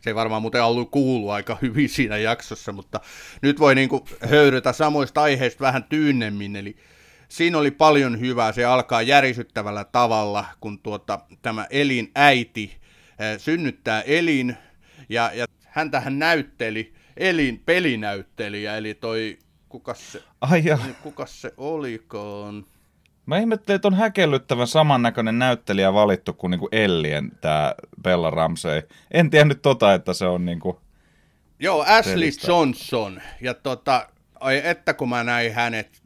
Se 0.01 0.11
ei 0.11 0.15
varmaan 0.15 0.43
muuten 0.43 0.65
ollut 0.65 0.91
kuulu 0.91 1.31
aika 1.31 1.59
hyvin 1.63 1.89
siinä 1.89 2.17
jaksossa, 2.17 2.73
mutta 2.73 3.01
nyt 3.43 3.61
voi 3.61 3.75
niinku 3.75 4.05
höyrytä 4.31 4.73
samoista 4.73 5.23
aiheista 5.23 5.65
vähän 5.65 5.85
tyynnemmin, 5.85 6.57
eli 6.57 6.77
siinä 7.29 7.59
oli 7.59 7.71
paljon 7.71 8.21
hyvää. 8.21 8.53
Se 8.53 8.65
alkaa 8.65 9.03
järisyttävällä 9.03 9.85
tavalla, 9.85 10.45
kun 10.61 10.79
tuota, 10.79 11.21
tämä 11.43 11.67
elin 11.71 12.11
äiti 12.15 12.77
äh, 13.21 13.39
synnyttää 13.39 14.03
elin, 14.03 14.57
ja, 15.09 15.31
ja 15.35 15.47
häntähän 15.65 16.19
näytteli, 16.19 16.95
elin 17.17 17.63
pelinäyttelijä, 17.67 18.77
eli 18.77 18.95
toi, 18.95 19.39
kukas 19.69 20.13
se, 20.13 20.23
Ai 20.41 20.63
ja, 20.65 20.79
kukas 21.03 21.43
se 21.43 21.55
olikaan? 21.57 22.67
mä 23.27 23.39
ihmettelin, 23.39 23.77
että 23.77 23.89
on 23.89 23.95
häkellyttävän 23.95 24.67
samannäköinen 24.67 25.39
näyttelijä 25.39 25.93
valittu 25.93 26.33
kuin 26.33 26.51
niinku 26.51 26.69
Ellien 26.73 27.33
tämä 27.41 27.75
Bella 28.03 28.31
Ramsey. 28.31 28.83
En 29.11 29.31
tiennyt 29.31 29.63
tota, 29.63 29.95
että 29.95 30.15
se 30.15 30.27
on 30.27 30.45
niinku... 30.45 30.81
Joo, 31.59 31.85
Ashley 31.89 32.15
Pelistä. 32.15 32.47
Johnson. 32.47 33.21
Ja 33.41 33.55
tota, 33.55 34.09
ai 34.41 34.61
että 34.65 34.95
kun 34.95 35.09
mä 35.09 35.25
näin 35.25 35.53
hänet, 35.55 36.03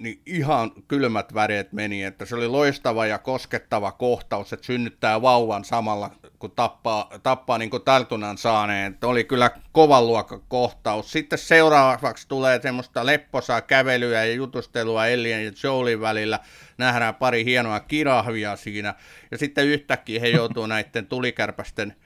niin 0.00 0.22
ihan 0.26 0.72
kylmät 0.88 1.34
väreet 1.34 1.72
meni, 1.72 2.02
että 2.02 2.24
se 2.24 2.36
oli 2.36 2.48
loistava 2.48 3.06
ja 3.06 3.18
koskettava 3.18 3.92
kohtaus, 3.92 4.52
että 4.52 4.66
synnyttää 4.66 5.22
vauvan 5.22 5.64
samalla, 5.64 6.10
kun 6.38 6.50
tappaa, 6.50 7.10
tappaa 7.22 7.58
niin 7.58 7.70
kuin 7.70 7.82
tartunnan 7.82 8.38
saaneen. 8.38 8.92
Että 8.92 9.06
oli 9.06 9.24
kyllä 9.24 9.50
kovan 9.72 10.06
luokan 10.06 10.42
kohtaus. 10.48 11.12
Sitten 11.12 11.38
seuraavaksi 11.38 12.28
tulee 12.28 12.60
semmoista 12.62 13.06
lepposaa 13.06 13.60
kävelyä 13.60 14.24
ja 14.24 14.34
jutustelua 14.34 15.06
Ellien 15.06 15.44
ja 15.44 15.52
Joelin 15.64 16.00
välillä. 16.00 16.38
Nähdään 16.78 17.14
pari 17.14 17.44
hienoa 17.44 17.80
kirahvia 17.80 18.56
siinä. 18.56 18.94
Ja 19.30 19.38
sitten 19.38 19.66
yhtäkkiä 19.66 20.20
he 20.20 20.28
joutuu 20.28 20.66
näiden 20.76 21.06
tulikärpästen 21.06 21.96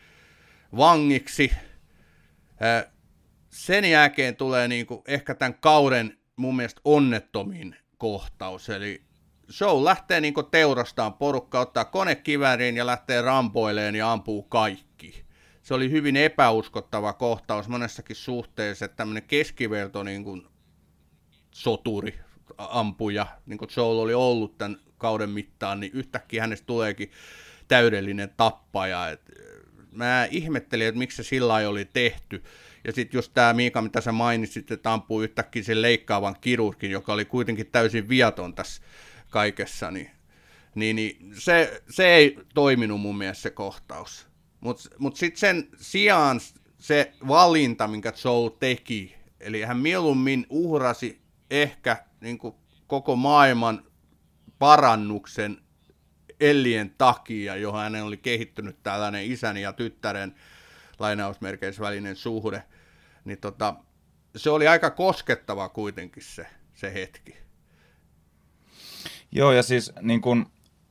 vangiksi. 0.76 1.52
Sen 3.50 3.84
jälkeen 3.84 4.36
tulee 4.36 4.68
niinku 4.68 5.04
ehkä 5.08 5.34
tämän 5.34 5.54
kauden 5.54 6.18
mun 6.36 6.56
mielestä 6.56 6.80
onnettomin 6.84 7.83
kohtaus, 7.98 8.68
eli 8.68 9.02
show 9.50 9.84
lähtee 9.84 10.20
niinku 10.20 10.42
teurastaan 10.42 11.14
porukka, 11.14 11.60
ottaa 11.60 11.84
konekivääriin 11.84 12.76
ja 12.76 12.86
lähtee 12.86 13.22
rampoileen 13.22 13.94
ja 13.94 14.12
ampuu 14.12 14.42
kaikki. 14.42 15.24
Se 15.62 15.74
oli 15.74 15.90
hyvin 15.90 16.16
epäuskottava 16.16 17.12
kohtaus 17.12 17.68
monessakin 17.68 18.16
suhteessa, 18.16 18.84
että 18.84 18.96
tämmöinen 18.96 19.22
keskiverto 19.22 20.02
niin 20.02 20.24
kuin 20.24 20.46
soturi, 21.50 22.20
ampuja, 22.58 23.26
niin 23.46 23.58
kuin 23.58 23.68
Joel 23.76 23.98
oli 23.98 24.14
ollut 24.14 24.58
tämän 24.58 24.80
kauden 24.98 25.30
mittaan, 25.30 25.80
niin 25.80 25.92
yhtäkkiä 25.94 26.42
hänestä 26.42 26.66
tuleekin 26.66 27.10
täydellinen 27.68 28.32
tappaja. 28.36 29.08
Et, 29.08 29.20
mä 29.92 30.28
ihmettelin, 30.30 30.86
että 30.86 30.98
miksi 30.98 31.16
se 31.16 31.22
sillä 31.28 31.54
oli 31.54 31.84
tehty. 31.84 32.42
Ja 32.84 32.92
sitten 32.92 33.18
just 33.18 33.32
tämä 33.34 33.52
Miika, 33.52 33.82
mitä 33.82 34.00
sä 34.00 34.12
mainitsit, 34.12 34.70
että 34.70 34.92
ampuu 34.92 35.22
yhtäkkiä 35.22 35.62
sen 35.62 35.82
leikkaavan 35.82 36.36
kirurgin, 36.40 36.90
joka 36.90 37.12
oli 37.12 37.24
kuitenkin 37.24 37.66
täysin 37.66 38.08
viaton 38.08 38.54
tässä 38.54 38.82
kaikessa, 39.30 39.90
niin, 39.90 40.10
niin, 40.74 40.96
niin 40.96 41.32
se, 41.38 41.82
se 41.90 42.06
ei 42.06 42.38
toiminut 42.54 43.00
mun 43.00 43.18
mielestä 43.18 43.42
se 43.42 43.50
kohtaus. 43.50 44.26
Mutta 44.60 44.88
mut 44.98 45.16
sitten 45.16 45.40
sen 45.40 45.68
sijaan 45.76 46.40
se 46.78 47.12
valinta, 47.28 47.88
minkä 47.88 48.12
Joe 48.24 48.50
teki, 48.60 49.14
eli 49.40 49.62
hän 49.62 49.78
mieluummin 49.78 50.46
uhrasi 50.48 51.20
ehkä 51.50 51.96
niin 52.20 52.38
koko 52.86 53.16
maailman 53.16 53.84
parannuksen 54.58 55.58
Ellien 56.40 56.94
takia, 56.98 57.56
johon 57.56 57.80
hänen 57.80 58.04
oli 58.04 58.16
kehittynyt 58.16 58.82
tällainen 58.82 59.24
isän 59.24 59.56
ja 59.56 59.72
tyttären 59.72 60.34
lainausmerkeissä 60.98 61.82
välinen 61.82 62.16
suhde, 62.16 62.62
niin 63.24 63.38
tota, 63.38 63.74
se 64.36 64.50
oli 64.50 64.68
aika 64.68 64.90
koskettava 64.90 65.68
kuitenkin 65.68 66.22
se, 66.22 66.46
se 66.74 66.94
hetki. 66.94 67.36
Joo, 69.32 69.52
ja 69.52 69.62
siis 69.62 69.92
niin 70.00 70.20
kun, 70.20 70.46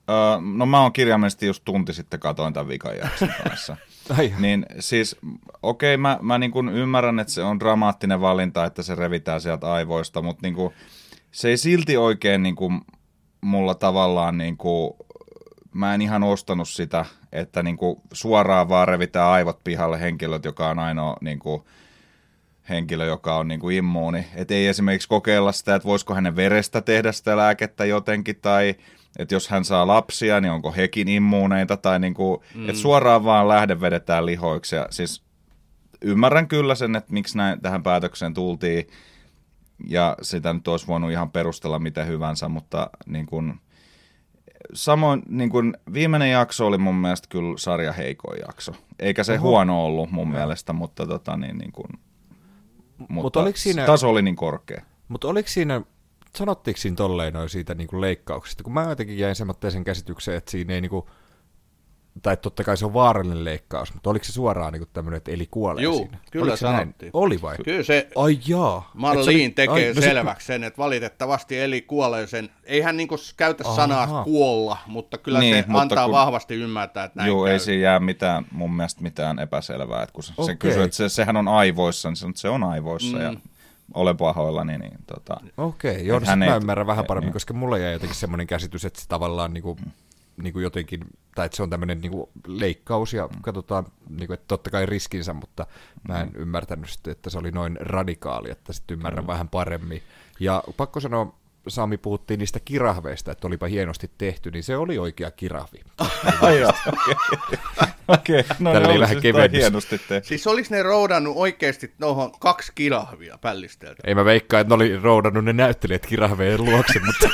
öö, 0.10 0.16
no 0.56 0.66
mä 0.66 0.82
oon 0.82 0.94
kirjaimellisesti 0.94 1.46
just 1.46 1.64
tunti 1.66 1.94
sitten 1.94 2.20
katoin 2.20 2.54
tämän 2.54 2.68
vikan 2.68 2.98
jakson 2.98 3.30
kanssa. 3.44 3.78
Niin 4.40 4.66
siis, 4.80 5.16
okei, 5.62 5.98
mä, 5.98 6.20
mä 6.22 6.38
niin 6.38 6.52
kuin 6.52 6.70
ymmärrän, 6.70 7.20
että 7.20 7.34
se 7.34 7.44
on 7.44 7.60
dramaattinen 7.60 8.22
valinta, 8.22 8.66
että 8.66 8.84
se 8.84 8.96
revitään 8.96 9.42
sieltä 9.42 9.72
aivoista, 9.72 10.22
mutta 10.22 10.42
niin 10.42 10.56
kuin, 10.56 10.74
se 11.32 11.50
ei 11.50 11.58
silti 11.58 11.98
oikein 11.98 12.44
niin 12.44 12.56
kuin, 12.56 12.82
mulla 13.42 13.76
tavallaan 13.76 14.38
niin 14.38 14.58
kuin, 14.58 14.94
mä 15.74 15.94
en 15.94 16.02
ihan 16.02 16.24
ostanut 16.24 16.70
sitä, 16.70 17.06
että 17.32 17.64
niin 17.64 17.78
kuin 17.78 18.02
suoraan 18.14 18.70
vaan 18.70 18.88
revitään 18.88 19.30
aivot 19.30 19.64
pihalle 19.64 20.00
henkilöt, 20.00 20.46
joka 20.46 20.70
on 20.70 20.80
ainoa 20.80 21.18
niin 21.22 21.40
kuin, 21.40 21.64
henkilö, 22.70 23.06
joka 23.06 23.36
on 23.36 23.48
niin 23.48 23.60
kuin 23.60 23.78
immuuni. 23.78 24.26
Että 24.36 24.54
ei 24.54 24.68
esimerkiksi 24.68 25.08
kokeilla 25.08 25.52
sitä, 25.52 25.76
että 25.76 25.88
voisiko 25.88 26.16
hänen 26.16 26.36
verestä 26.36 26.82
tehdä 26.82 27.12
sitä 27.12 27.38
lääkettä 27.38 27.86
jotenkin, 27.86 28.36
tai 28.42 28.76
että 29.20 29.36
jos 29.36 29.48
hän 29.48 29.66
saa 29.66 29.88
lapsia, 29.88 30.42
niin 30.42 30.52
onko 30.52 30.74
hekin 30.78 31.08
immuuneita, 31.08 31.78
tai 31.78 32.00
niin 32.00 32.14
kuin, 32.14 32.42
mm. 32.56 32.70
että 32.70 32.82
suoraan 32.82 33.26
vaan 33.26 33.48
lähde 33.48 33.82
vedetään 33.82 34.26
lihoiksi. 34.26 34.76
Ja 34.76 34.88
siis 34.90 35.24
ymmärrän 36.02 36.48
kyllä 36.48 36.76
sen, 36.76 36.96
että 36.96 37.14
miksi 37.14 37.38
näin 37.38 37.62
tähän 37.62 37.84
päätökseen 37.84 38.34
tultiin, 38.34 38.88
ja 39.88 40.18
sitä 40.22 40.54
nyt 40.54 40.68
olisi 40.68 40.88
voinut 40.88 41.12
ihan 41.12 41.32
perustella 41.32 41.80
mitä 41.80 42.04
hyvänsä, 42.04 42.50
mutta 42.50 42.90
niin 43.06 43.26
kuin, 43.26 43.60
samoin 44.74 45.24
niin 45.28 45.50
kuin, 45.50 45.78
viimeinen 45.94 46.32
jakso 46.32 46.68
oli 46.68 46.78
mun 46.78 46.96
mielestä 46.96 47.28
kyllä 47.30 47.58
sarja 47.58 47.94
heikoin 47.94 48.40
jakso. 48.48 48.72
Eikä 49.00 49.24
se 49.24 49.34
Oho. 49.34 49.48
huono 49.48 49.86
ollut 49.86 50.12
mun 50.12 50.30
no. 50.30 50.38
mielestä, 50.38 50.74
mutta 50.74 51.08
tota, 51.08 51.38
niin, 51.38 51.58
niin 51.58 51.72
kuin, 51.72 51.88
mutta 53.10 53.40
Mut 53.40 53.46
oliko 53.46 53.58
siinä, 53.58 53.86
taso 53.86 54.10
oli 54.10 54.22
niin 54.22 54.36
korkea. 54.36 54.82
Mutta 55.08 55.28
oliko 55.28 55.50
siinä, 55.50 55.82
sanottiinko 56.36 56.78
siinä 56.78 56.96
tolleen 56.96 57.34
noin 57.34 57.50
siitä 57.50 57.76
niin 57.76 57.88
kuin 57.88 58.02
leikkauksesta? 58.02 58.64
Kun 58.64 58.74
mä 58.74 58.90
jotenkin 58.90 59.18
jäin 59.18 59.36
sen 59.70 59.84
käsitykseen, 59.84 60.38
että 60.38 60.52
siinä 60.52 60.74
ei 60.74 60.82
niin 60.82 60.90
kuin, 60.90 61.06
tai 62.22 62.38
totta 62.38 62.64
kai 62.64 62.78
se 62.78 62.86
on 62.86 62.94
vaarallinen 62.94 63.46
leikkaus, 63.46 63.94
mutta 63.94 64.10
oliko 64.10 64.26
se 64.26 64.32
suoraan 64.32 64.74
niin 64.74 64.84
tämmöinen, 64.94 65.18
että 65.18 65.32
eli 65.32 65.48
kuolee 65.52 65.84
Joo, 65.84 65.96
siinä? 65.96 66.18
kyllä 66.32 66.44
oliko 66.44 66.58
sanottiin. 66.58 67.12
Oli 67.14 67.42
vai? 67.42 67.58
Kyllä 67.66 67.84
se 67.84 68.08
Ai 68.16 68.40
jaa. 68.48 68.92
Marlene 68.94 69.48
se, 69.48 69.54
tekee 69.56 69.88
ai, 69.88 69.94
no 69.94 70.02
selväksi 70.02 70.46
se... 70.46 70.54
sen, 70.54 70.64
että 70.64 70.78
valitettavasti 70.78 71.60
eli 71.60 71.82
kuolee 71.82 72.28
sen. 72.28 72.50
Ei 72.64 72.82
hän 72.82 72.98
niin 72.98 73.10
käytä 73.38 73.64
Aha. 73.68 73.76
sanaa 73.76 74.24
kuolla, 74.24 74.78
mutta 74.88 75.18
kyllä 75.18 75.40
niin, 75.40 75.56
se 75.56 75.64
mutta 75.68 75.82
antaa 75.82 76.06
kun... 76.06 76.14
vahvasti 76.14 76.56
ymmärtää, 76.56 77.04
että 77.04 77.20
näin 77.20 77.28
Joo, 77.28 77.44
käy. 77.44 77.54
ei 77.54 77.60
siinä 77.60 77.84
jää 77.84 78.00
mitään, 78.00 78.46
mun 78.52 78.76
mielestä 78.76 79.02
mitään 79.02 79.40
epäselvää. 79.40 80.04
Että 80.04 80.14
kun 80.14 80.24
se, 80.24 80.34
okay. 80.38 80.46
se 80.46 80.56
kysyy, 80.56 80.84
että 80.84 80.98
se, 80.98 81.10
sehän 81.10 81.38
on 81.38 81.48
aivoissa, 81.48 82.10
niin 82.10 82.18
se, 82.18 82.28
se 82.36 82.50
on 82.50 82.64
aivoissa 82.64 83.18
mm. 83.18 83.24
ja 83.24 83.34
olen 83.94 84.18
pahoilla, 84.18 84.64
niin, 84.64 84.82
niin 84.82 84.98
tota, 85.08 85.38
Okei, 85.58 85.92
okay, 85.92 86.04
joo, 86.04 86.20
no 86.20 86.36
mä 86.36 86.56
ymmärrän 86.56 86.88
vähän 86.88 87.06
paremmin, 87.06 87.28
niin. 87.28 87.34
koska 87.34 87.54
mulla 87.54 87.78
jäi 87.78 87.94
jotenkin 87.94 88.18
semmoinen 88.18 88.48
käsitys, 88.48 88.86
että 88.86 89.02
se 89.02 89.08
tavallaan 89.08 89.54
niin 89.54 89.64
kuin, 89.64 89.78
mm 89.86 89.92
niin 90.38 90.54
kuin 90.54 90.64
jotenkin, 90.64 91.00
tai 91.36 91.46
että 91.46 91.56
se 91.56 91.64
on 91.64 91.70
tämmöinen 91.70 92.02
niin 92.02 92.12
kuin 92.12 92.30
leikkaus 92.48 93.14
ja 93.14 93.30
katsotaan, 93.42 93.86
niin 94.10 94.28
kuin, 94.28 94.34
että 94.34 94.48
totta 94.48 94.70
kai 94.70 94.86
riskinsä, 94.86 95.34
mutta 95.34 95.68
mä 96.08 96.22
en 96.22 96.28
mm. 96.28 96.42
ymmärtänyt 96.42 96.90
sitten, 96.90 97.12
että 97.12 97.30
se 97.30 97.38
oli 97.38 97.52
noin 97.52 97.78
radikaali, 97.80 98.52
että 98.52 98.74
sitten 98.74 98.96
ymmärrän 98.98 99.24
mm. 99.24 99.28
vähän 99.28 99.50
paremmin. 99.50 100.04
Ja 100.40 100.64
pakko 100.78 101.00
sanoa, 101.00 101.36
Sami, 101.68 101.98
puhuttiin 101.98 102.40
niistä 102.40 102.60
kirahveista, 102.60 103.32
että 103.32 103.48
olipa 103.48 103.68
hienosti 103.68 104.12
tehty, 104.18 104.52
niin 104.52 104.64
se 104.64 104.78
oli 104.78 104.98
oikea 104.98 105.32
kirahvi. 105.32 105.80
Ai 106.42 106.64
okei. 108.08 108.44
No 108.60 108.74
Tällä 108.74 108.88
oli 108.88 109.00
vähän 109.00 109.22
siis 109.22 109.52
hienosti 109.52 109.98
tehty. 109.98 110.28
Siis 110.28 110.48
olis 110.48 110.70
ne 110.70 110.84
roudannut 110.84 111.34
oikeasti 111.38 111.94
tuohon 112.00 112.32
kaksi 112.40 112.72
kirahvia 112.76 113.38
pällisteltä? 113.42 114.04
Ei 114.04 114.16
mä 114.16 114.26
veikkaa, 114.26 114.60
että 114.60 114.70
ne 114.70 114.76
oli 114.76 114.98
roudannut 114.98 115.46
ne 115.46 115.54
näyttelijät 115.54 116.06
kirahveen 116.06 116.66
luokse, 116.66 117.00
mutta... 117.00 117.30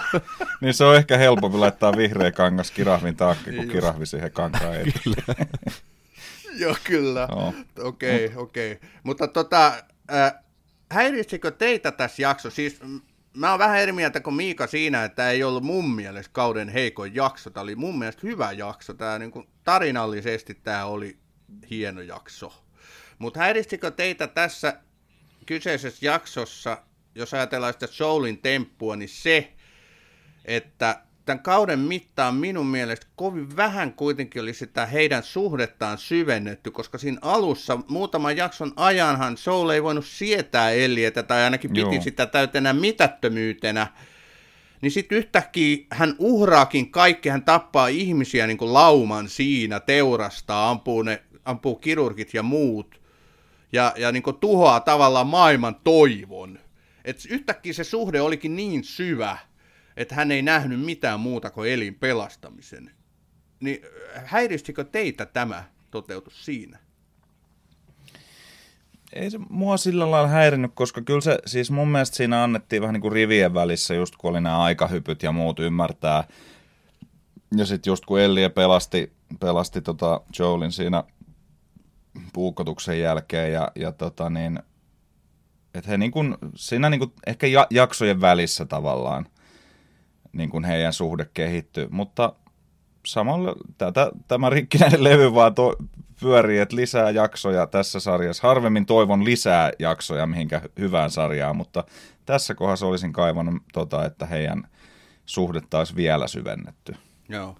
niin 0.60 0.74
se 0.74 0.84
on 0.84 0.96
ehkä 0.96 1.16
helpompi 1.16 1.58
laittaa 1.58 1.96
vihreä 1.96 2.32
kangas 2.32 2.70
kirahvin 2.70 3.16
taakse, 3.16 3.52
kuin 3.52 3.68
kirahvi 3.68 4.06
siihen 4.06 4.32
kankaan 4.32 4.74
Kyllä. 5.04 5.46
Joo, 6.58 6.76
kyllä. 6.84 7.28
Okei, 7.30 7.64
okei. 7.78 8.26
Okay, 8.26 8.42
okay. 8.42 8.88
Mutta 9.02 9.28
tota, 9.28 9.72
äh, 10.12 10.34
häiritsikö 10.90 11.50
teitä 11.50 11.92
tässä 11.92 12.22
jaksossa? 12.22 12.56
Siis 12.56 12.80
mä 13.36 13.50
oon 13.50 13.58
vähän 13.58 13.80
eri 13.80 13.92
mieltä 13.92 14.20
kuin 14.20 14.34
Miika 14.34 14.66
siinä, 14.66 15.04
että 15.04 15.30
ei 15.30 15.44
ollut 15.44 15.64
mun 15.64 15.90
mielestä 15.94 16.32
kauden 16.32 16.68
heikoin 16.68 17.14
jakso. 17.14 17.50
Tämä 17.50 17.62
oli 17.62 17.76
mun 17.76 17.98
mielestä 17.98 18.26
hyvä 18.26 18.52
jakso. 18.52 18.94
Tämä 18.94 19.18
niin 19.18 19.30
kuin, 19.30 19.48
tarinallisesti 19.64 20.54
tämä 20.54 20.84
oli 20.84 21.18
hieno 21.70 22.00
jakso. 22.00 22.64
Mutta 23.18 23.40
häiritsikö 23.40 23.90
teitä 23.90 24.26
tässä 24.26 24.80
kyseisessä 25.46 26.06
jaksossa, 26.06 26.82
jos 27.14 27.34
ajatellaan 27.34 27.72
sitä 27.72 27.86
Soulin 27.86 28.38
temppua, 28.38 28.96
niin 28.96 29.08
se, 29.08 29.52
että 30.44 31.02
tämän 31.24 31.42
kauden 31.42 31.78
mittaan 31.78 32.34
minun 32.34 32.66
mielestä 32.66 33.06
kovin 33.16 33.56
vähän 33.56 33.92
kuitenkin 33.92 34.42
oli 34.42 34.54
sitä 34.54 34.86
heidän 34.86 35.22
suhdettaan 35.22 35.98
syvennetty, 35.98 36.70
koska 36.70 36.98
siinä 36.98 37.18
alussa 37.22 37.78
muutaman 37.88 38.36
jakson 38.36 38.72
ajanhan 38.76 39.36
Soul 39.36 39.68
ei 39.68 39.82
voinut 39.82 40.06
sietää 40.06 40.70
Ellietä 40.70 41.22
tai 41.22 41.42
ainakin 41.42 41.70
piti 41.70 41.94
Joo. 41.94 42.02
sitä 42.02 42.26
täytenä 42.26 42.72
mitättömyytenä. 42.72 43.86
Niin 44.80 44.92
sitten 44.92 45.18
yhtäkkiä 45.18 45.86
hän 45.90 46.14
uhraakin 46.18 46.90
kaikki, 46.90 47.28
hän 47.28 47.44
tappaa 47.44 47.88
ihmisiä 47.88 48.46
niin 48.46 48.58
kuin 48.58 48.72
lauman 48.72 49.28
siinä, 49.28 49.80
teurastaa, 49.80 50.70
ampuu, 50.70 51.02
ne, 51.02 51.22
ampuu 51.44 51.76
kirurgit 51.76 52.34
ja 52.34 52.42
muut. 52.42 53.00
Ja, 53.72 53.92
ja 53.96 54.12
niin 54.12 54.22
kuin 54.22 54.36
tuhoaa 54.36 54.80
tavallaan 54.80 55.26
maailman 55.26 55.76
toivon. 55.84 56.58
Et 57.04 57.20
yhtäkkiä 57.28 57.72
se 57.72 57.84
suhde 57.84 58.20
olikin 58.20 58.56
niin 58.56 58.84
syvä, 58.84 59.38
että 59.96 60.14
hän 60.14 60.30
ei 60.30 60.42
nähnyt 60.42 60.80
mitään 60.80 61.20
muuta 61.20 61.50
kuin 61.50 61.70
elin 61.70 61.94
pelastamisen. 61.94 62.90
Niin 63.60 63.78
häiristikö 64.24 64.84
teitä 64.84 65.26
tämä 65.26 65.64
toteutus 65.90 66.44
siinä? 66.44 66.78
Ei 69.12 69.30
se 69.30 69.38
mua 69.48 69.76
sillä 69.76 70.10
lailla 70.10 70.28
häirinyt, 70.28 70.70
koska 70.74 71.02
kyllä 71.02 71.20
se, 71.20 71.38
siis 71.46 71.70
mun 71.70 71.88
mielestä 71.88 72.16
siinä 72.16 72.42
annettiin 72.42 72.82
vähän 72.82 72.92
niin 72.92 73.00
kuin 73.00 73.12
rivien 73.12 73.54
välissä, 73.54 73.94
just 73.94 74.16
kun 74.16 74.30
oli 74.30 74.40
nämä 74.40 74.62
aikahypyt 74.62 75.22
ja 75.22 75.32
muut 75.32 75.60
ymmärtää. 75.60 76.24
Ja 77.56 77.66
sitten 77.66 77.90
just 77.90 78.04
kun 78.04 78.20
Ellie 78.20 78.48
pelasti, 78.48 79.12
pelasti 79.40 79.82
tota 79.82 80.20
Joelin 80.38 80.72
siinä 80.72 81.04
puukotuksen 82.32 83.00
jälkeen 83.00 83.52
ja, 83.52 83.68
ja 83.74 83.92
tota 83.92 84.30
niin, 84.30 84.58
että 85.74 85.90
he 85.90 85.98
niin 85.98 86.10
kuin, 86.10 86.36
siinä 86.54 86.90
niin 86.90 86.98
kuin 86.98 87.12
ehkä 87.26 87.46
jaksojen 87.70 88.20
välissä 88.20 88.64
tavallaan 88.64 89.26
niin 90.34 90.50
kuin 90.50 90.64
heidän 90.64 90.92
suhde 90.92 91.30
kehittyy. 91.34 91.88
Mutta 91.90 92.32
samalla 93.06 93.54
tätä, 93.78 94.10
tämä 94.28 94.50
rikkinäinen 94.50 95.04
levy 95.04 95.34
vaan 95.34 95.54
to, 95.54 95.76
pyörii, 96.20 96.58
että 96.58 96.76
lisää 96.76 97.10
jaksoja 97.10 97.66
tässä 97.66 98.00
sarjassa. 98.00 98.48
Harvemmin 98.48 98.86
toivon 98.86 99.24
lisää 99.24 99.70
jaksoja 99.78 100.26
mihinkä 100.26 100.60
hyvään 100.78 101.10
sarjaan, 101.10 101.56
mutta 101.56 101.84
tässä 102.26 102.54
kohdassa 102.54 102.86
olisin 102.86 103.12
kaivannut, 103.12 103.62
tota, 103.72 104.04
että 104.04 104.26
heidän 104.26 104.68
suhde 105.26 105.60
taas 105.70 105.96
vielä 105.96 106.28
syvennetty. 106.28 106.96
Joo. 107.28 107.56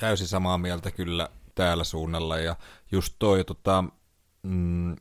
Täysin 0.00 0.28
samaa 0.28 0.58
mieltä 0.58 0.90
kyllä 0.90 1.28
täällä 1.54 1.84
suunnalla 1.84 2.38
ja 2.38 2.56
just 2.92 3.14
toi 3.18 3.44
tota, 3.44 3.84
mm, 4.42 4.96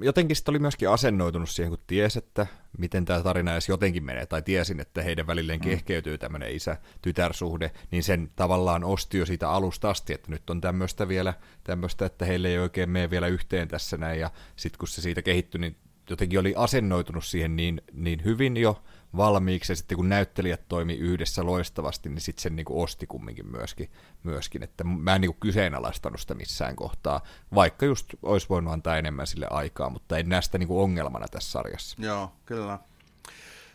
jotenkin 0.00 0.36
sitten 0.36 0.52
oli 0.52 0.58
myöskin 0.58 0.90
asennoitunut 0.90 1.50
siihen, 1.50 1.70
kun 1.70 1.82
ties, 1.86 2.16
että 2.16 2.46
miten 2.78 3.04
tämä 3.04 3.22
tarina 3.22 3.52
edes 3.52 3.68
jotenkin 3.68 4.04
menee, 4.04 4.26
tai 4.26 4.42
tiesin, 4.42 4.80
että 4.80 5.02
heidän 5.02 5.26
välilleen 5.26 5.58
mm. 5.58 5.64
kehkeytyy 5.64 6.18
tämmöinen 6.18 6.52
isä-tytärsuhde, 6.52 7.70
niin 7.90 8.02
sen 8.02 8.30
tavallaan 8.36 8.84
osti 8.84 9.18
jo 9.18 9.26
siitä 9.26 9.50
alusta 9.50 9.90
asti, 9.90 10.12
että 10.12 10.30
nyt 10.30 10.50
on 10.50 10.60
tämmöistä 10.60 11.08
vielä, 11.08 11.34
tämmöistä, 11.64 12.06
että 12.06 12.24
heille 12.24 12.48
ei 12.48 12.58
oikein 12.58 12.90
mene 12.90 13.10
vielä 13.10 13.26
yhteen 13.26 13.68
tässä 13.68 13.96
näin, 13.96 14.20
ja 14.20 14.30
sitten 14.56 14.78
kun 14.78 14.88
se 14.88 15.02
siitä 15.02 15.22
kehittyi, 15.22 15.60
niin 15.60 15.76
jotenkin 16.10 16.38
oli 16.38 16.54
asennoitunut 16.56 17.24
siihen 17.24 17.56
niin, 17.56 17.82
niin 17.92 18.24
hyvin 18.24 18.56
jo, 18.56 18.82
valmiiksi, 19.16 19.72
ja 19.72 19.76
sitten 19.76 19.96
kun 19.96 20.08
näyttelijät 20.08 20.68
toimi 20.68 20.94
yhdessä 20.94 21.46
loistavasti, 21.46 22.08
niin 22.08 22.20
sitten 22.20 22.42
sen 22.42 22.56
niin 22.56 22.66
kuin 22.66 22.84
osti 22.84 23.06
kumminkin 23.06 23.46
myöskin, 23.50 23.90
myöskin, 24.22 24.62
että 24.62 24.84
mä 24.84 25.14
en 25.14 25.20
niin 25.20 25.30
kuin 25.30 25.40
kyseenalaistanut 25.40 26.20
sitä 26.20 26.34
missään 26.34 26.76
kohtaa, 26.76 27.20
vaikka 27.54 27.86
just 27.86 28.08
olisi 28.22 28.48
voinut 28.48 28.72
antaa 28.72 28.96
enemmän 28.96 29.26
sille 29.26 29.46
aikaa, 29.50 29.90
mutta 29.90 30.18
en 30.18 30.28
näe 30.28 30.42
sitä 30.42 30.58
niin 30.58 30.68
kuin 30.68 30.82
ongelmana 30.82 31.28
tässä 31.28 31.50
sarjassa. 31.50 31.96
Joo, 32.02 32.32
kyllä. 32.46 32.78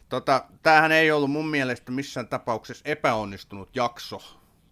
Tota, 0.10 0.46
tämähän 0.64 0.92
ei 0.92 1.12
ollut 1.12 1.32
mun 1.32 1.48
mielestä 1.48 1.92
missään 1.92 2.28
tapauksessa 2.28 2.84
epäonnistunut 2.86 3.76
jakso. 3.76 4.22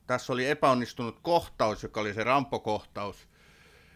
Tässä 0.08 0.34
oli 0.34 0.50
epäonnistunut 0.50 1.20
kohtaus, 1.22 1.84
joka 1.84 2.02
oli 2.02 2.14
se 2.14 2.24
rampokohtaus, 2.24 3.28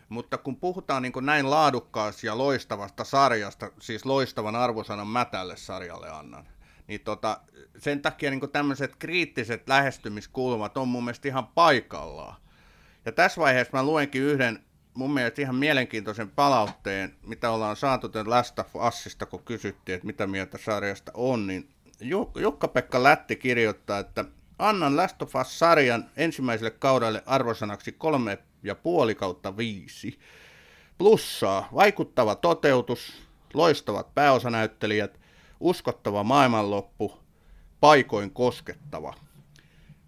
mutta 0.10 0.38
kun 0.38 0.56
puhutaan 0.56 1.02
niin 1.02 1.14
näin 1.22 1.50
laadukkaasta 1.50 2.26
ja 2.26 2.38
loistavasta 2.38 3.04
sarjasta, 3.04 3.72
siis 3.80 4.06
loistavan 4.06 4.56
arvosanan 4.56 5.08
mä 5.08 5.26
tälle 5.26 5.58
sarjalle 5.58 6.10
annan, 6.10 6.48
niin 6.88 7.02
tota, 7.02 7.42
sen 7.78 8.02
takia 8.02 8.32
niin 8.32 8.52
tämmöiset 8.52 8.96
kriittiset 8.96 9.70
lähestymiskulmat 9.70 10.78
on 10.78 10.88
mun 10.88 11.04
mielestä 11.04 11.28
ihan 11.28 11.48
paikallaan. 11.48 12.36
Ja 13.06 13.12
tässä 13.12 13.42
vaiheessa 13.42 13.78
mä 13.78 13.84
luenkin 13.84 14.22
yhden 14.22 14.60
mun 14.94 15.14
mielestä 15.14 15.42
ihan 15.42 15.56
mielenkiintoisen 15.56 16.32
palautteen, 16.32 17.16
mitä 17.24 17.52
ollaan 17.52 17.76
saatu 17.76 18.10
tämän 18.10 18.30
Last 18.30 18.60
of 18.60 18.76
Usista, 18.76 19.26
kun 19.26 19.44
kysyttiin, 19.44 19.96
että 19.96 20.06
mitä 20.06 20.28
mieltä 20.28 20.58
sarjasta 20.58 21.12
on, 21.14 21.48
niin 21.48 21.70
Jukka-Pekka 22.36 23.04
Lätti 23.04 23.36
kirjoittaa, 23.36 24.00
että 24.00 24.26
annan 24.60 24.98
Last 24.98 25.22
of 25.22 25.36
Us-sarjan 25.36 26.10
ensimmäiselle 26.18 26.72
kaudelle 26.72 27.24
arvosanaksi 27.26 27.92
kolme 27.92 28.38
ja 28.64 28.76
puoli 28.76 29.16
kautta 29.16 29.58
viisi. 29.58 30.20
Plussaa, 30.98 31.70
vaikuttava 31.74 32.36
toteutus, 32.36 33.28
loistavat 33.54 34.16
pääosanäyttelijät, 34.16 35.20
uskottava 35.60 36.24
maailmanloppu, 36.24 37.20
paikoin 37.80 38.32
koskettava. 38.32 39.14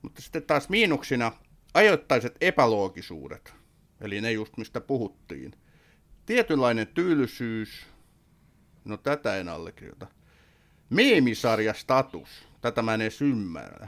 Mutta 0.01 0.21
sitten 0.21 0.43
taas 0.43 0.69
miinuksina 0.69 1.31
ajoittaiset 1.73 2.35
epäloogisuudet, 2.41 3.53
eli 4.01 4.21
ne 4.21 4.31
just 4.31 4.57
mistä 4.57 4.81
puhuttiin. 4.81 5.51
Tietynlainen 6.25 6.87
tyylisyys, 6.87 7.85
no 8.85 8.97
tätä 8.97 9.37
en 9.37 9.49
allekirjoita. 9.49 10.07
Meemisarjastatus, 10.89 12.47
tätä 12.61 12.81
mä 12.81 12.93
en 12.93 13.01
edes 13.01 13.21
ymmärrä. 13.21 13.87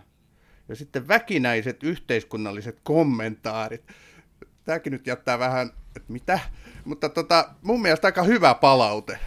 Ja 0.70 0.76
sitten 0.76 1.08
väkinäiset 1.08 1.84
yhteiskunnalliset 1.84 2.80
kommentaarit. 2.84 3.84
Tämäkin 4.64 4.94
nyt 4.94 5.08
jättää 5.08 5.40
vähän, 5.40 5.72
että 5.96 6.14
mitä? 6.14 6.40
Mutta 6.86 7.10
tota, 7.10 7.54
mun 7.62 7.82
mielestä 7.82 8.08
aika 8.08 8.24
hyvä 8.24 8.54
palaute. 8.54 9.20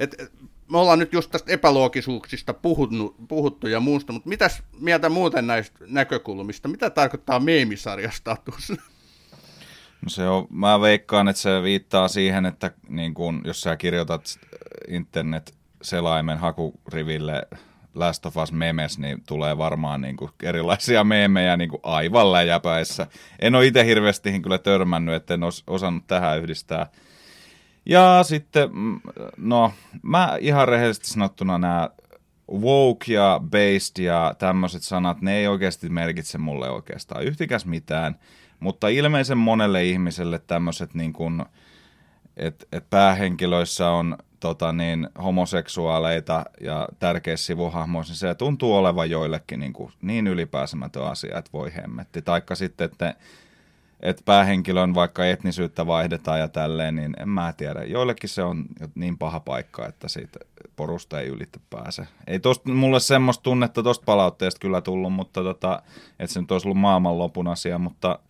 Et, 0.00 0.32
me 0.70 0.78
ollaan 0.78 0.98
nyt 0.98 1.12
just 1.12 1.30
tästä 1.30 1.52
epäloogisuuksista 1.52 2.54
puhuttu, 2.54 3.16
puhuttu 3.28 3.66
ja 3.66 3.80
muusta, 3.80 4.12
mutta 4.12 4.28
mitäs 4.28 4.62
mieltä 4.80 5.08
muuten 5.08 5.46
näistä 5.46 5.78
näkökulmista? 5.86 6.68
Mitä 6.68 6.90
tarkoittaa 6.90 7.40
meemisarjastatus? 7.40 8.72
No 10.02 10.08
se 10.08 10.28
on, 10.28 10.46
mä 10.50 10.80
veikkaan, 10.80 11.28
että 11.28 11.42
se 11.42 11.62
viittaa 11.62 12.08
siihen, 12.08 12.46
että 12.46 12.70
niin 12.88 13.14
kun, 13.14 13.42
jos 13.44 13.60
sä 13.60 13.76
kirjoitat 13.76 14.40
internet-selaimen 14.88 16.38
hakuriville 16.38 17.42
Last 17.94 18.26
of 18.26 18.36
Us 18.36 18.52
memes, 18.52 18.98
niin 18.98 19.22
tulee 19.26 19.58
varmaan 19.58 20.00
niin 20.00 20.16
kuin 20.16 20.30
erilaisia 20.42 21.04
meemejä 21.04 21.56
niin 21.56 21.70
kuin 21.70 21.80
aivan 21.82 22.32
läjäpäissä. 22.32 23.06
En 23.38 23.54
ole 23.54 23.66
itse 23.66 23.84
hirveästi 23.84 24.40
kyllä 24.40 24.58
törmännyt, 24.58 25.14
että 25.14 25.34
en 25.34 25.42
os, 25.42 25.64
osannut 25.66 26.06
tähän 26.06 26.38
yhdistää. 26.38 26.86
Ja 27.86 28.20
sitten, 28.22 28.68
mm, 28.72 29.00
no, 29.36 29.72
mä 30.02 30.36
ihan 30.40 30.68
rehellisesti 30.68 31.06
sanottuna 31.06 31.58
nämä 31.58 31.90
woke 32.52 33.12
ja 33.12 33.40
based 33.50 34.04
ja 34.04 34.34
tämmöiset 34.38 34.82
sanat, 34.82 35.20
ne 35.20 35.36
ei 35.36 35.46
oikeasti 35.46 35.88
merkitse 35.88 36.38
mulle 36.38 36.70
oikeastaan 36.70 37.24
yhtikäs 37.24 37.66
mitään, 37.66 38.18
mutta 38.60 38.88
ilmeisen 38.88 39.38
monelle 39.38 39.84
ihmiselle 39.84 40.38
tämmöiset 40.38 40.94
niin 40.94 41.12
että 42.36 42.66
et 42.72 42.90
päähenkilöissä 42.90 43.90
on 43.90 44.18
tota 44.40 44.72
niin, 44.72 45.08
homoseksuaaleita 45.22 46.44
ja 46.60 46.88
tärkeissä 46.98 47.46
sivuhahmoissa, 47.46 48.12
niin 48.12 48.18
se 48.18 48.34
tuntuu 48.34 48.76
olevan 48.76 49.10
joillekin 49.10 49.60
niin, 49.60 49.72
kuin, 49.72 49.92
niin 50.02 50.26
ylipääsemätön 50.26 51.06
asia, 51.06 51.38
että 51.38 51.50
voi 51.52 51.74
hemmetti. 51.74 52.22
Taikka 52.22 52.54
sitten, 52.54 52.84
että, 52.84 53.14
että 54.00 54.22
päähenkilön 54.24 54.94
vaikka 54.94 55.26
etnisyyttä 55.26 55.86
vaihdetaan 55.86 56.40
ja 56.40 56.48
tälleen, 56.48 56.96
niin 56.96 57.16
en 57.20 57.28
mä 57.28 57.52
tiedä. 57.56 57.84
Joillekin 57.84 58.28
se 58.28 58.42
on 58.42 58.64
niin 58.94 59.18
paha 59.18 59.40
paikka, 59.40 59.86
että 59.86 60.08
siitä 60.08 60.38
porusta 60.76 61.20
ei 61.20 61.28
ylitse 61.28 61.60
pääse. 61.70 62.06
Ei 62.26 62.40
tosta, 62.40 62.70
mulle 62.70 63.00
semmoista 63.00 63.42
tunnetta 63.42 63.82
tuosta 63.82 64.04
palautteesta 64.04 64.60
kyllä 64.60 64.80
tullut, 64.80 65.12
mutta 65.12 65.42
tota, 65.42 65.82
että 66.18 66.34
se 66.34 66.40
nyt 66.40 66.50
olisi 66.50 66.68
ollut 66.68 66.80
maailmanlopun 66.80 67.48
asia, 67.48 67.78
mutta– 67.78 68.18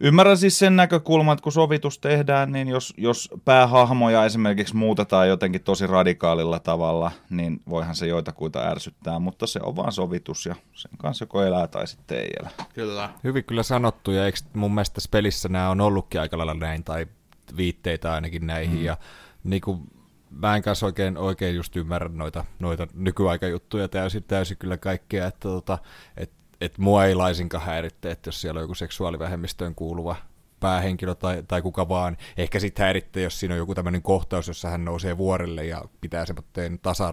Ymmärrän 0.00 0.38
siis 0.38 0.58
sen 0.58 0.76
näkökulman, 0.76 1.32
että 1.32 1.42
kun 1.42 1.52
sovitus 1.52 1.98
tehdään, 1.98 2.52
niin 2.52 2.68
jos, 2.68 2.94
jos 2.96 3.30
päähahmoja 3.44 4.24
esimerkiksi 4.24 4.76
muutetaan 4.76 5.28
jotenkin 5.28 5.60
tosi 5.60 5.86
radikaalilla 5.86 6.58
tavalla, 6.58 7.10
niin 7.30 7.60
voihan 7.68 7.94
se 7.94 8.06
joitakuita 8.06 8.60
ärsyttää, 8.60 9.18
mutta 9.18 9.46
se 9.46 9.60
on 9.62 9.76
vaan 9.76 9.92
sovitus 9.92 10.46
ja 10.46 10.54
sen 10.72 10.90
kanssa 10.98 11.22
joko 11.22 11.42
elää 11.42 11.66
tai 11.66 11.86
sitten 11.86 12.18
ei 12.18 12.30
elä. 12.40 12.50
Kyllä. 12.74 13.10
Hyvin 13.24 13.44
kyllä 13.44 13.62
sanottu 13.62 14.10
ja 14.10 14.26
eikö 14.26 14.38
mun 14.52 14.74
mielestä 14.74 14.94
tässä 14.94 15.10
pelissä 15.10 15.48
nämä 15.48 15.70
on 15.70 15.80
ollutkin 15.80 16.20
aika 16.20 16.38
lailla 16.38 16.54
näin 16.54 16.84
tai 16.84 17.06
viitteitä 17.56 18.12
ainakin 18.12 18.46
näihin 18.46 18.78
mm. 18.78 18.84
ja 18.84 18.96
niin 19.44 19.60
kuin 19.60 19.80
mä 20.30 20.56
en 20.56 20.62
kanssa 20.62 20.86
oikein, 20.86 21.18
oikein 21.18 21.56
just 21.56 21.76
ymmärrä 21.76 22.08
noita, 22.08 22.44
noita 22.58 22.86
nykyaikajuttuja 22.94 23.88
täysin, 23.88 24.22
täysin 24.22 24.56
kyllä 24.56 24.76
kaikkea, 24.76 25.26
että, 25.26 25.40
tota, 25.40 25.78
että 26.16 26.36
että 26.64 26.82
mua 26.82 27.04
ei 27.04 27.14
laisinkaan 27.14 27.64
häiritte, 27.64 28.10
että 28.10 28.28
jos 28.28 28.40
siellä 28.40 28.58
on 28.58 28.64
joku 28.64 28.74
seksuaalivähemmistöön 28.74 29.74
kuuluva 29.74 30.16
päähenkilö 30.60 31.14
tai, 31.14 31.42
tai 31.48 31.62
kuka 31.62 31.88
vaan. 31.88 32.16
Ehkä 32.36 32.60
sitten 32.60 32.84
häiritte, 32.84 33.22
jos 33.22 33.40
siinä 33.40 33.54
on 33.54 33.58
joku 33.58 33.74
tämmöinen 33.74 34.02
kohtaus, 34.02 34.48
jossa 34.48 34.68
hän 34.70 34.84
nousee 34.84 35.18
vuorelle 35.18 35.66
ja 35.66 35.84
pitää 36.00 36.26
semmoinen 36.26 36.78
tasa 36.82 37.12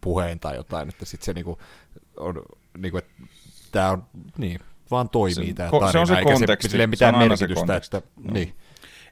puheen 0.00 0.40
tai 0.40 0.56
jotain, 0.56 0.88
että 0.88 1.04
sitten 1.04 1.24
se 1.24 1.32
niinku 1.32 1.58
on, 2.16 2.42
niinku, 2.78 2.98
että 2.98 3.10
tämä 3.72 3.90
on, 3.90 4.06
niin, 4.38 4.60
vaan 4.90 5.08
toimii 5.08 5.54
tämä 5.54 5.70
tarina, 5.70 5.92
se 5.92 5.98
on 5.98 6.06
se 6.06 6.14
eikä 6.14 6.32
konteksti. 6.32 6.68
se, 6.68 6.86
mitään 6.86 7.14
se 7.14 7.28
merkitystä, 7.28 7.76
että, 7.76 8.02
no. 8.16 8.32
niin. 8.32 8.54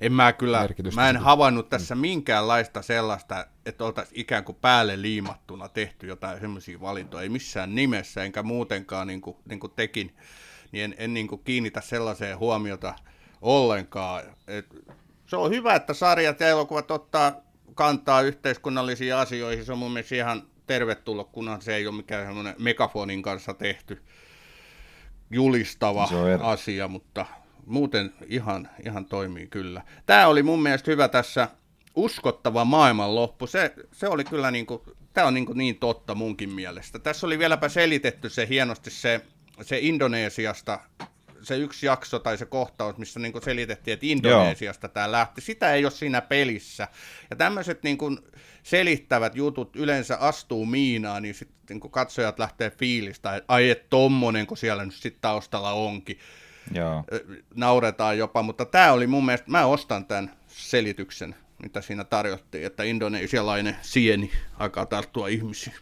En 0.01 0.13
mä 0.13 0.33
kyllä, 0.33 0.69
mä 0.95 1.09
en 1.11 1.17
havainnut 1.17 1.69
tässä 1.69 1.95
minkäänlaista 1.95 2.83
sellaista, 2.83 3.47
että 3.67 3.85
oltaisiin 3.85 4.21
ikään 4.21 4.45
kuin 4.45 4.59
päälle 4.61 5.03
liimattuna 5.03 5.69
tehty 5.69 6.07
jotain 6.07 6.41
semmoisia 6.41 6.81
valintoja, 6.81 7.23
ei 7.23 7.29
missään 7.29 7.75
nimessä, 7.75 8.25
enkä 8.25 8.43
muutenkaan 8.43 9.07
niin 9.07 9.21
kuin, 9.21 9.37
niin 9.45 9.61
kuin 9.61 9.73
tekin, 9.77 10.17
niin 10.73 10.85
en, 10.85 10.95
en 10.99 11.15
niin 11.15 11.29
kuin 11.29 11.45
kiinnitä 11.45 11.81
sellaiseen 11.81 12.39
huomiota 12.39 12.95
ollenkaan. 13.43 14.23
Et 14.47 14.67
se 15.27 15.37
on 15.37 15.51
hyvä, 15.51 15.75
että 15.75 15.95
sarjat 15.95 16.41
ja 16.41 16.49
elokuvat 16.49 16.91
ottaa 16.91 17.33
kantaa 17.75 18.21
yhteiskunnallisiin 18.21 19.15
asioihin, 19.15 19.65
se 19.65 19.73
on 19.73 19.79
mun 19.79 19.93
mielestä 19.93 20.15
ihan 20.15 20.43
tervetullut, 20.67 21.31
kunhan 21.33 21.63
se 21.63 21.75
ei 21.77 21.87
ole 21.87 21.97
mikään 21.97 22.27
semmoinen 22.27 22.55
megafonin 22.59 23.23
kanssa 23.23 23.55
tehty 23.55 24.03
julistava 25.31 26.07
Se 26.07 26.15
on 26.15 26.31
eri. 26.31 26.43
asia, 26.45 26.89
mutta 26.89 27.27
muuten 27.71 28.13
ihan, 28.27 28.69
ihan 28.85 29.07
toimii 29.07 29.47
kyllä. 29.47 29.83
Tämä 30.07 30.27
oli 30.27 30.43
mun 30.43 30.63
mielestä 30.63 30.91
hyvä 30.91 31.09
tässä 31.09 31.49
uskottava 31.95 32.65
maailmanloppu. 32.65 33.47
Se, 33.47 33.75
se 33.93 34.09
oli 34.09 34.25
kyllä 34.25 34.51
niin 34.51 34.67
kuin, 34.67 34.83
tämä 35.13 35.27
on 35.27 35.35
niin, 35.35 35.47
kuin 35.47 35.59
niin 35.59 35.79
totta 35.79 36.15
munkin 36.15 36.51
mielestä. 36.51 36.99
Tässä 36.99 37.27
oli 37.27 37.39
vieläpä 37.39 37.69
selitetty 37.69 38.29
se 38.29 38.49
hienosti 38.49 38.91
se, 38.91 39.21
se 39.63 39.79
Indonesiasta, 39.79 40.81
se 41.43 41.57
yksi 41.57 41.87
jakso 41.87 42.19
tai 42.19 42.39
se 42.39 42.47
kohtaus, 42.47 42.97
missä 42.97 43.21
niin 43.21 43.33
kuin 43.33 43.43
selitettiin, 43.43 43.93
että 43.93 44.07
Indonesiasta 44.07 44.89
tämä 44.89 45.13
lähti. 45.13 45.41
Sitä 45.41 45.75
ei 45.75 45.85
ole 45.85 45.91
siinä 45.91 46.21
pelissä. 46.21 46.89
Ja 47.31 47.37
tämmöiset 47.37 47.83
niin 47.83 47.99
kuin 47.99 48.19
selittävät 48.63 49.37
jutut 49.37 49.77
yleensä 49.77 50.17
astuu 50.17 50.67
miinaan, 50.67 51.23
niin 51.23 51.35
sitten 51.35 51.59
niin 51.69 51.81
kuin 51.81 51.91
katsojat 51.91 52.39
lähtee 52.39 52.71
fiilistä, 52.71 53.37
että 53.37 53.53
ai 53.53 53.71
et 53.71 53.89
tommonen, 53.91 54.47
kun 54.47 54.57
siellä 54.57 54.85
nyt 54.85 54.95
sitten 54.95 55.21
taustalla 55.21 55.73
onkin 55.73 56.19
Joo. 56.75 57.05
nauretaan 57.55 58.19
jopa, 58.19 58.43
mutta 58.43 58.65
tämä 58.65 58.93
oli 58.93 59.07
mun 59.07 59.25
mielestä, 59.27 59.51
mä 59.51 59.67
ostan 59.67 60.05
tämän 60.05 60.31
selityksen, 60.47 61.35
mitä 61.63 61.81
siinä 61.81 62.05
tarjottiin, 62.05 62.67
että 62.67 62.83
indonesialainen 62.83 63.77
sieni 63.83 64.31
alkaa 64.59 64.87
tarttua 64.87 65.29
ihmisiin. 65.29 65.75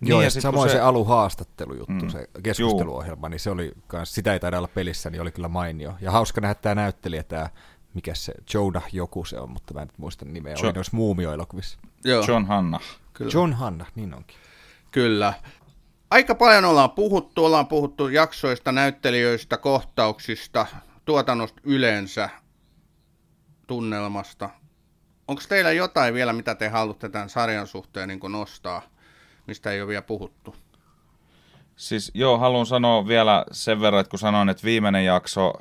Joo, 0.00 0.18
Niin, 0.18 0.22
ja 0.22 0.22
ja 0.26 0.30
sit 0.30 0.42
samoin 0.42 0.70
se, 0.70 0.72
se- 0.76 0.80
aluhaastattelujuttu, 0.80 1.92
Mm. 2.04 2.08
se 2.10 2.28
keskusteluohjelma, 2.42 3.28
niin 3.28 3.40
se 3.40 3.50
oli 3.50 3.72
kans, 3.86 4.14
sitä 4.14 4.32
ei 4.32 4.40
taida 4.40 4.58
olla 4.58 4.68
pelissä, 4.68 5.10
niin 5.10 5.22
oli 5.22 5.30
kyllä 5.32 5.48
mainio. 5.48 5.94
Ja 6.00 6.10
hauska 6.10 6.40
nähdä 6.40 6.54
tämä 6.54 6.74
näyttelijä, 6.74 7.22
tämä, 7.22 7.48
mikä 7.94 8.14
se, 8.14 8.32
Jonah 8.54 8.84
joku 8.92 9.24
se 9.24 9.38
on, 9.38 9.50
mutta 9.50 9.74
mä 9.74 9.80
en 9.80 9.86
nyt 9.86 9.98
muista 9.98 10.24
nimeä, 10.24 10.52
Jo- 10.62 10.66
oli 10.68 10.72
noissa 10.72 10.96
muumioelokuvissa. 10.96 11.78
Joo, 12.04 12.24
John 12.28 12.44
Hanna. 12.46 12.80
kyllä. 13.12 13.30
John 13.34 13.52
Hanna, 13.52 13.86
niin 13.94 14.14
onkin. 14.14 14.36
Kyllä. 14.90 15.32
Aika 16.10 16.34
paljon 16.34 16.64
ollaan 16.64 16.90
puhuttu, 16.90 17.44
ollaan 17.44 17.66
puhuttu 17.66 18.08
jaksoista, 18.08 18.72
näyttelijöistä, 18.72 19.56
kohtauksista, 19.56 20.66
tuotannosta 21.04 21.60
yleensä, 21.64 22.28
tunnelmasta. 23.66 24.50
Onko 25.28 25.42
teillä 25.48 25.72
jotain 25.72 26.14
vielä, 26.14 26.32
mitä 26.32 26.54
te 26.54 26.68
haluatte 26.68 27.08
tämän 27.08 27.28
sarjan 27.28 27.66
suhteen 27.66 28.08
niin 28.08 28.20
nostaa, 28.28 28.82
mistä 29.46 29.70
ei 29.70 29.80
ole 29.80 29.88
vielä 29.88 30.02
puhuttu? 30.02 30.56
Siis 31.76 32.10
joo, 32.14 32.38
haluan 32.38 32.66
sanoa 32.66 33.06
vielä 33.06 33.44
sen 33.52 33.80
verran, 33.80 34.00
että 34.00 34.10
kun 34.10 34.18
sanoin, 34.18 34.48
että 34.48 34.64
viimeinen 34.64 35.04
jakso 35.04 35.52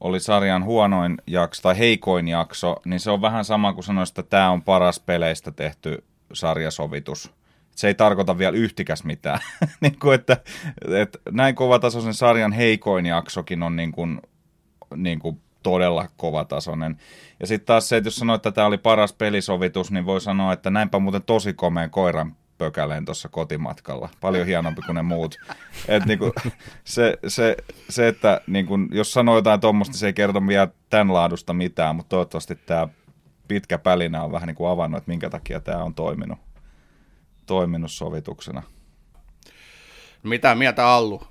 oli 0.00 0.20
sarjan 0.20 0.64
huonoin 0.64 1.16
jakso 1.26 1.62
tai 1.62 1.78
heikoin 1.78 2.28
jakso, 2.28 2.76
niin 2.84 3.00
se 3.00 3.10
on 3.10 3.22
vähän 3.22 3.44
sama 3.44 3.72
kuin 3.72 3.84
sanoisin, 3.84 4.12
että 4.12 4.22
tämä 4.22 4.50
on 4.50 4.62
paras 4.62 5.00
peleistä 5.00 5.50
tehty 5.50 6.04
sarjasovitus. 6.32 7.32
Se 7.74 7.88
ei 7.88 7.94
tarkoita 7.94 8.38
vielä 8.38 8.56
yhtikäs 8.56 9.04
mitään. 9.04 9.40
niin 9.80 9.98
kuin, 9.98 10.14
että, 10.14 10.36
että 10.88 11.18
näin 11.30 11.54
kovatasoisen 11.54 12.14
sarjan 12.14 12.52
heikoin 12.52 13.06
jaksokin 13.06 13.62
on 13.62 13.76
niin 13.76 13.92
kuin, 13.92 14.20
niin 14.96 15.18
kuin 15.18 15.40
todella 15.62 16.08
kovatasoinen. 16.16 16.96
Ja 17.40 17.46
sitten 17.46 17.66
taas 17.66 17.88
se, 17.88 17.96
että 17.96 18.06
jos 18.06 18.16
sanoo, 18.16 18.36
että 18.36 18.52
tämä 18.52 18.66
oli 18.66 18.78
paras 18.78 19.12
pelisovitus, 19.12 19.90
niin 19.90 20.06
voi 20.06 20.20
sanoa, 20.20 20.52
että 20.52 20.70
näinpä 20.70 20.98
muuten 20.98 21.22
tosi 21.22 21.52
komeen 21.52 21.90
koiran 21.90 22.36
pökäleen 22.58 23.04
tuossa 23.04 23.28
kotimatkalla. 23.28 24.08
Paljon 24.20 24.46
hienompi 24.46 24.82
kuin 24.82 24.94
ne 24.94 25.02
muut. 25.02 25.36
Et 25.88 26.04
niinku, 26.04 26.32
se, 26.84 27.18
se, 27.26 27.56
se, 27.88 28.08
että 28.08 28.40
niinku, 28.46 28.74
jos 28.90 29.12
sanoo 29.12 29.36
jotain 29.36 29.60
tuommoista, 29.60 29.96
se 29.96 30.06
ei 30.06 30.12
kerto 30.12 30.46
vielä 30.46 30.68
tämän 30.90 31.14
laadusta 31.14 31.54
mitään, 31.54 31.96
mutta 31.96 32.08
toivottavasti 32.08 32.54
tämä 32.54 32.88
pitkä 33.48 33.78
pälinä 33.78 34.22
on 34.22 34.32
vähän 34.32 34.46
niin 34.46 34.56
kuin 34.56 34.70
avannut, 34.70 34.98
että 34.98 35.10
minkä 35.10 35.30
takia 35.30 35.60
tämä 35.60 35.84
on 35.84 35.94
toiminut, 35.94 36.38
toiminut 37.46 37.92
sovituksena. 37.92 38.62
Mitä 40.22 40.54
mieltä 40.54 40.88
Allu? 40.88 41.22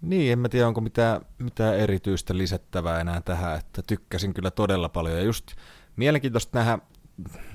Niin, 0.00 0.32
en 0.32 0.38
mä 0.38 0.48
tiedä, 0.48 0.68
onko 0.68 0.80
mitään, 0.80 1.20
mitään 1.38 1.78
erityistä 1.78 2.36
lisättävää 2.36 3.00
enää 3.00 3.20
tähän, 3.20 3.58
että 3.58 3.82
tykkäsin 3.86 4.34
kyllä 4.34 4.50
todella 4.50 4.88
paljon. 4.88 5.18
Ja 5.18 5.24
just 5.24 5.46
mielenkiintoista 5.96 6.58
nähdä, 6.58 6.78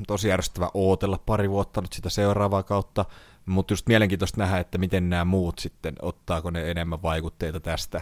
tosi 0.08 0.28
järjestävä 0.28 0.70
ootella 0.74 1.18
pari 1.26 1.50
vuotta 1.50 1.82
nyt 1.82 1.94
sitä 1.94 2.10
seuraavaa 2.10 2.64
kautta. 2.64 3.06
Mutta 3.46 3.74
just 3.74 3.88
mielenkiintoista 3.88 4.40
nähdä, 4.40 4.58
että 4.58 4.78
miten 4.78 5.10
nämä 5.10 5.26
muut 5.26 5.60
sitten, 5.60 5.96
ottaako 6.02 6.50
ne 6.50 6.72
enemmän 6.72 7.02
vaikutteita 7.02 7.60
tästä 7.60 8.02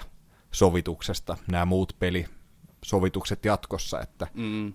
sovituksesta, 0.51 1.37
nämä 1.51 1.65
muut 1.65 1.95
pelisovitukset 1.99 3.45
jatkossa, 3.45 4.01
että 4.01 4.27
mm 4.33 4.73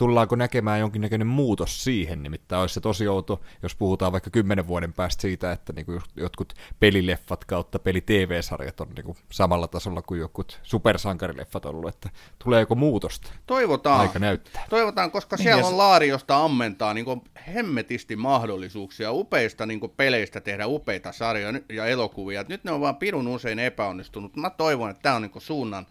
tullaanko 0.00 0.36
näkemään 0.36 0.80
jonkinnäköinen 0.80 1.26
muutos 1.26 1.84
siihen, 1.84 2.22
nimittäin 2.22 2.60
olisi 2.60 2.74
se 2.74 2.80
tosi 2.80 3.08
outo, 3.08 3.40
jos 3.62 3.74
puhutaan 3.74 4.12
vaikka 4.12 4.30
kymmenen 4.30 4.68
vuoden 4.68 4.92
päästä 4.92 5.22
siitä, 5.22 5.52
että 5.52 5.72
niin 5.72 5.86
kuin 5.86 6.00
jotkut 6.16 6.52
pelileffat 6.80 7.44
kautta 7.44 7.78
peli-tv-sarjat 7.78 8.80
on 8.80 8.88
niin 8.96 9.04
kuin 9.04 9.18
samalla 9.32 9.68
tasolla 9.68 10.02
kuin 10.02 10.20
jotkut 10.20 10.60
supersankarileffat 10.62 11.64
ollut, 11.64 11.94
että 11.94 12.10
tulee 12.44 12.60
joko 12.60 12.74
muutosta? 12.74 13.30
Toivotaan. 13.46 14.00
Aika 14.00 14.18
näyttää. 14.18 14.64
Toivotaan, 14.70 15.10
koska 15.10 15.36
niin 15.36 15.42
siellä 15.42 15.66
on 15.66 15.78
laari, 15.78 16.08
josta 16.08 16.44
ammentamaan 16.44 16.96
niin 16.96 17.22
hemmetisti 17.54 18.16
mahdollisuuksia 18.16 19.12
upeista 19.12 19.66
niin 19.66 19.80
kuin 19.80 19.92
peleistä 19.96 20.40
tehdä 20.40 20.66
upeita 20.66 21.12
sarjoja 21.12 21.60
ja 21.72 21.86
elokuvia. 21.86 22.44
Nyt 22.48 22.64
ne 22.64 22.70
on 22.70 22.80
vaan 22.80 22.96
pirun 22.96 23.28
usein 23.28 23.58
epäonnistunut. 23.58 24.36
Mä 24.36 24.50
toivon, 24.50 24.90
että 24.90 25.02
tämä 25.02 25.14
on 25.14 25.22
niin 25.22 25.32
suunnan 25.38 25.86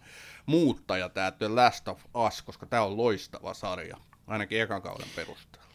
muuttaja 0.50 1.08
tämä 1.08 1.30
The 1.30 1.48
Last 1.48 1.88
of 1.88 2.04
Us, 2.26 2.42
koska 2.42 2.66
tämä 2.66 2.82
on 2.82 2.96
loistava 2.96 3.54
sarja, 3.54 3.96
ainakin 4.26 4.62
ekan 4.62 4.82
kauden 4.82 5.08
perusteella. 5.16 5.70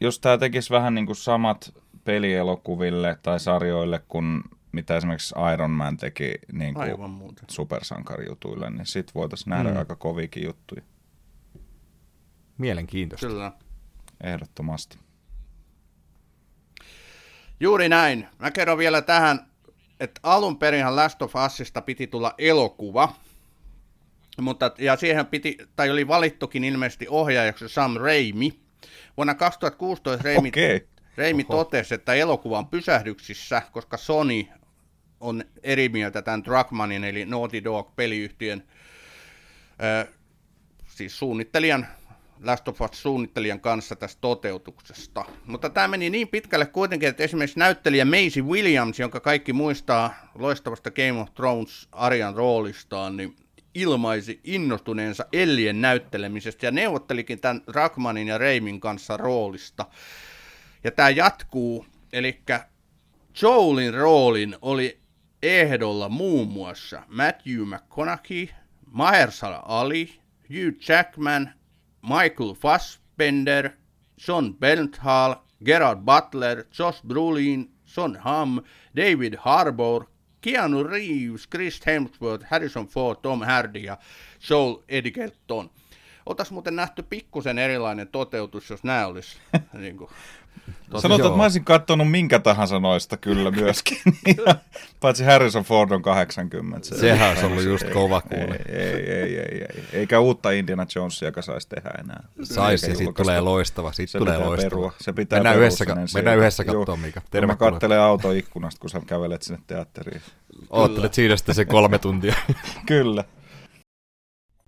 Jos 0.00 0.20
tämä 0.20 0.38
tekisi 0.38 0.70
vähän 0.70 0.94
niin 0.94 1.06
kuin 1.06 1.16
samat 1.16 1.74
pelielokuville 2.04 3.18
tai 3.22 3.40
sarjoille 3.40 4.02
kuin 4.08 4.42
mitä 4.72 4.96
esimerkiksi 4.96 5.34
Iron 5.54 5.70
Man 5.70 5.96
teki 5.96 6.34
niin 6.52 6.74
kuin 6.74 7.36
supersankarijutuille, 7.50 8.70
niin 8.70 8.86
sitten 8.86 9.14
voitaisiin 9.14 9.50
nähdä 9.50 9.70
mm. 9.70 9.76
aika 9.76 9.96
kovikin 9.96 10.44
juttuja. 10.44 10.82
Mielenkiintoista. 12.58 13.26
Kyllä. 13.26 13.52
Ehdottomasti. 14.24 14.98
Juuri 17.60 17.88
näin. 17.88 18.28
Mä 18.38 18.50
kerron 18.50 18.78
vielä 18.78 19.02
tähän, 19.02 19.50
että 20.00 20.20
alun 20.22 20.58
perinhan 20.58 20.96
Last 20.96 21.22
of 21.22 21.32
Usista 21.46 21.82
piti 21.82 22.06
tulla 22.06 22.34
elokuva, 22.38 23.12
mutta, 24.40 24.70
ja 24.78 24.96
siihen 24.96 25.26
piti, 25.26 25.58
tai 25.76 25.90
oli 25.90 26.08
valittukin 26.08 26.64
ilmeisesti 26.64 27.06
ohjaajaksi 27.08 27.68
Sam 27.68 27.96
Raimi. 27.96 28.60
Vuonna 29.16 29.34
2016 29.34 30.24
Raimi, 30.24 30.48
okay. 30.48 30.80
Raimi 31.16 31.44
totesi, 31.44 31.94
että 31.94 32.14
elokuva 32.14 32.58
on 32.58 32.66
pysähdyksissä, 32.66 33.62
koska 33.72 33.96
Sony 33.96 34.44
on 35.20 35.44
eri 35.62 35.88
mieltä 35.88 36.22
tämän 36.22 36.44
Druckmannin, 36.44 37.04
eli 37.04 37.24
Naughty 37.24 37.64
Dog-peliyhtiön, 37.64 38.62
äh, 39.82 40.14
siis 40.86 41.18
suunnittelijan, 41.18 41.86
Last 42.44 42.68
of 42.68 42.80
Us 42.80 43.02
suunnittelijan 43.02 43.60
kanssa 43.60 43.96
tästä 43.96 44.20
toteutuksesta. 44.20 45.24
Mutta 45.46 45.70
tämä 45.70 45.88
meni 45.88 46.10
niin 46.10 46.28
pitkälle 46.28 46.66
kuitenkin, 46.66 47.08
että 47.08 47.22
esimerkiksi 47.22 47.58
näyttelijä 47.58 48.04
Maisie 48.04 48.42
Williams, 48.42 48.98
jonka 48.98 49.20
kaikki 49.20 49.52
muistaa 49.52 50.14
loistavasta 50.34 50.90
Game 50.90 51.20
of 51.20 51.34
Thrones 51.34 51.88
Arjan 51.92 52.34
roolistaan, 52.34 53.16
niin 53.16 53.36
ilmaisi 53.74 54.40
innostuneensa 54.44 55.26
Ellien 55.32 55.80
näyttelemisestä 55.80 56.66
ja 56.66 56.70
neuvottelikin 56.70 57.40
tämän 57.40 57.62
Rakmanin 57.66 58.28
ja 58.28 58.38
Reimin 58.38 58.80
kanssa 58.80 59.16
roolista. 59.16 59.86
Ja 60.84 60.90
tämä 60.90 61.10
jatkuu, 61.10 61.86
eli 62.12 62.42
Joelin 63.42 63.94
roolin 63.94 64.56
oli 64.62 65.00
ehdolla 65.42 66.08
muun 66.08 66.48
muassa 66.48 67.02
Matthew 67.08 67.64
McConaughey, 67.64 68.48
Mahershala 68.86 69.62
Ali, 69.66 70.20
Hugh 70.48 70.88
Jackman, 70.88 71.50
Michael 72.02 72.54
Fassbender, 72.54 73.70
John 74.28 74.54
Bernthal, 74.54 75.34
Gerard 75.64 76.00
Butler, 76.00 76.64
Josh 76.78 77.06
Brolin, 77.06 77.70
Son 77.84 78.16
Hamm, 78.16 78.58
David 78.96 79.34
Harbour, 79.38 80.04
Keanu 80.40 80.84
Reeves, 80.84 81.46
Chris 81.46 81.80
Hemsworth, 81.86 82.44
Harrison 82.50 82.86
Ford, 82.86 83.18
Tom 83.22 83.42
Hardy 83.42 83.84
ja 83.84 83.98
Joel 84.40 84.76
Edgerton. 84.88 85.70
Oltaisiin 86.26 86.54
muuten 86.54 86.76
nähty 86.76 87.02
pikkusen 87.02 87.58
erilainen 87.58 88.08
toteutus, 88.08 88.70
jos 88.70 88.84
nämä 88.84 89.06
olisi 89.06 89.36
niin 89.72 89.96
kuin, 89.96 90.10
Sanotaan, 90.98 91.26
että 91.26 91.36
mä 91.36 91.42
olisin 91.42 91.64
katsonut 91.64 92.10
minkä 92.10 92.38
tahansa 92.38 92.80
noista 92.80 93.16
kyllä 93.16 93.50
myöskin. 93.62 93.98
Paitsi 95.00 95.24
Harrison 95.24 95.64
Ford 95.64 95.90
on 95.90 96.02
80. 96.02 96.88
Se 96.88 96.98
Sehän 96.98 97.28
olisi 97.28 97.46
ollut 97.46 97.64
just 97.64 97.84
kova 97.92 98.20
kuule. 98.20 98.58
Ei, 98.68 98.76
ei, 98.76 99.10
ei, 99.12 99.38
ei, 99.38 99.66
ei. 99.74 99.84
Eikä 99.92 100.20
uutta 100.20 100.50
Indiana 100.50 100.86
Jonesia, 100.96 101.28
joka 101.28 101.42
saisi 101.42 101.68
tehdä 101.68 101.90
enää. 101.98 102.28
Saisi 102.42 102.90
ja 102.90 102.96
sitten 102.96 103.14
tulee 103.14 103.40
loistava. 103.40 103.92
Siitä 103.92 104.12
se 104.12 104.18
tulee 104.18 104.34
pitää 104.34 104.48
loistava. 104.48 104.70
Perua. 104.70 104.92
Se 105.00 105.12
pitää 105.12 105.36
mennään 105.36 105.54
perua 105.54 105.66
yhdessä, 105.66 105.84
mennään 106.14 106.38
yhdessä 106.38 106.64
katsoa, 106.64 106.96
Mika. 106.96 107.20
Tervetuloa. 107.30 107.70
Mä 107.70 107.72
katselen 107.72 108.00
autoikkunasta, 108.00 108.80
kun 108.80 108.90
sä 108.90 109.00
kävelet 109.06 109.42
sinne 109.42 109.62
teatteriin. 109.66 110.22
Oottelet 110.70 111.14
siinä 111.14 111.36
sitten 111.36 111.54
se 111.54 111.64
kolme 111.64 111.98
tuntia. 111.98 112.34
Kyllä. 112.86 113.24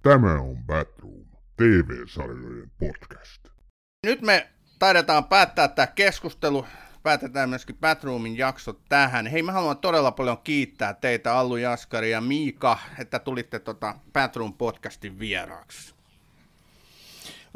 Tämä 0.02 0.40
on 0.40 0.56
Batroom, 0.66 1.21
TV-sarjojen 1.62 2.70
podcast. 2.78 3.48
Nyt 4.06 4.22
me 4.22 4.48
taidetaan 4.78 5.24
päättää 5.24 5.68
tämä 5.68 5.86
keskustelu. 5.86 6.66
Päätetään 7.02 7.48
myöskin 7.48 7.76
Batroomin 7.76 8.38
jakso 8.38 8.72
tähän. 8.88 9.26
Hei, 9.26 9.42
mä 9.42 9.52
haluan 9.52 9.78
todella 9.78 10.12
paljon 10.12 10.38
kiittää 10.38 10.94
teitä, 10.94 11.34
Allu 11.34 11.56
Jaskari 11.56 12.10
ja 12.10 12.20
Miika, 12.20 12.78
että 12.98 13.18
tulitte 13.18 13.58
tota 13.58 13.94
Batroom 14.12 14.52
podcastin 14.52 15.18
vieraaksi. 15.18 15.94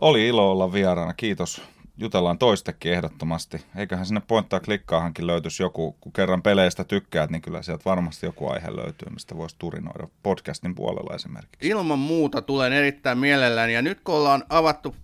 Oli 0.01 0.29
ilo 0.29 0.53
olla 0.53 0.73
vieraana, 0.73 1.15
kiitos. 1.15 1.63
Jutellaan 1.99 2.39
toistekin 2.39 2.93
ehdottomasti. 2.93 3.65
Eiköhän 3.77 4.07
sinne 4.07 4.23
pointtaa 4.29 4.61
klikkaahankin 4.61 5.27
löytyisi 5.27 5.63
joku, 5.63 5.97
kun 6.01 6.13
kerran 6.13 6.43
peleistä 6.43 6.85
tykkäät, 6.85 7.31
niin 7.31 7.43
kyllä 7.43 7.63
sieltä 7.63 7.85
varmasti 7.85 8.27
joku 8.27 8.49
aihe 8.49 8.77
löytyy, 8.77 9.09
mistä 9.11 9.37
voisi 9.37 9.57
turinoida 9.59 10.09
podcastin 10.23 10.75
puolella 10.75 11.15
esimerkiksi. 11.15 11.69
Ilman 11.69 11.99
muuta 11.99 12.43
tulen 12.43 12.73
erittäin 12.73 13.19
mielelläni. 13.19 13.75
Ja 13.75 13.83
nyt 13.83 14.01
kun 14.01 14.15
ollaan 14.15 14.45
avattu 14.49 14.97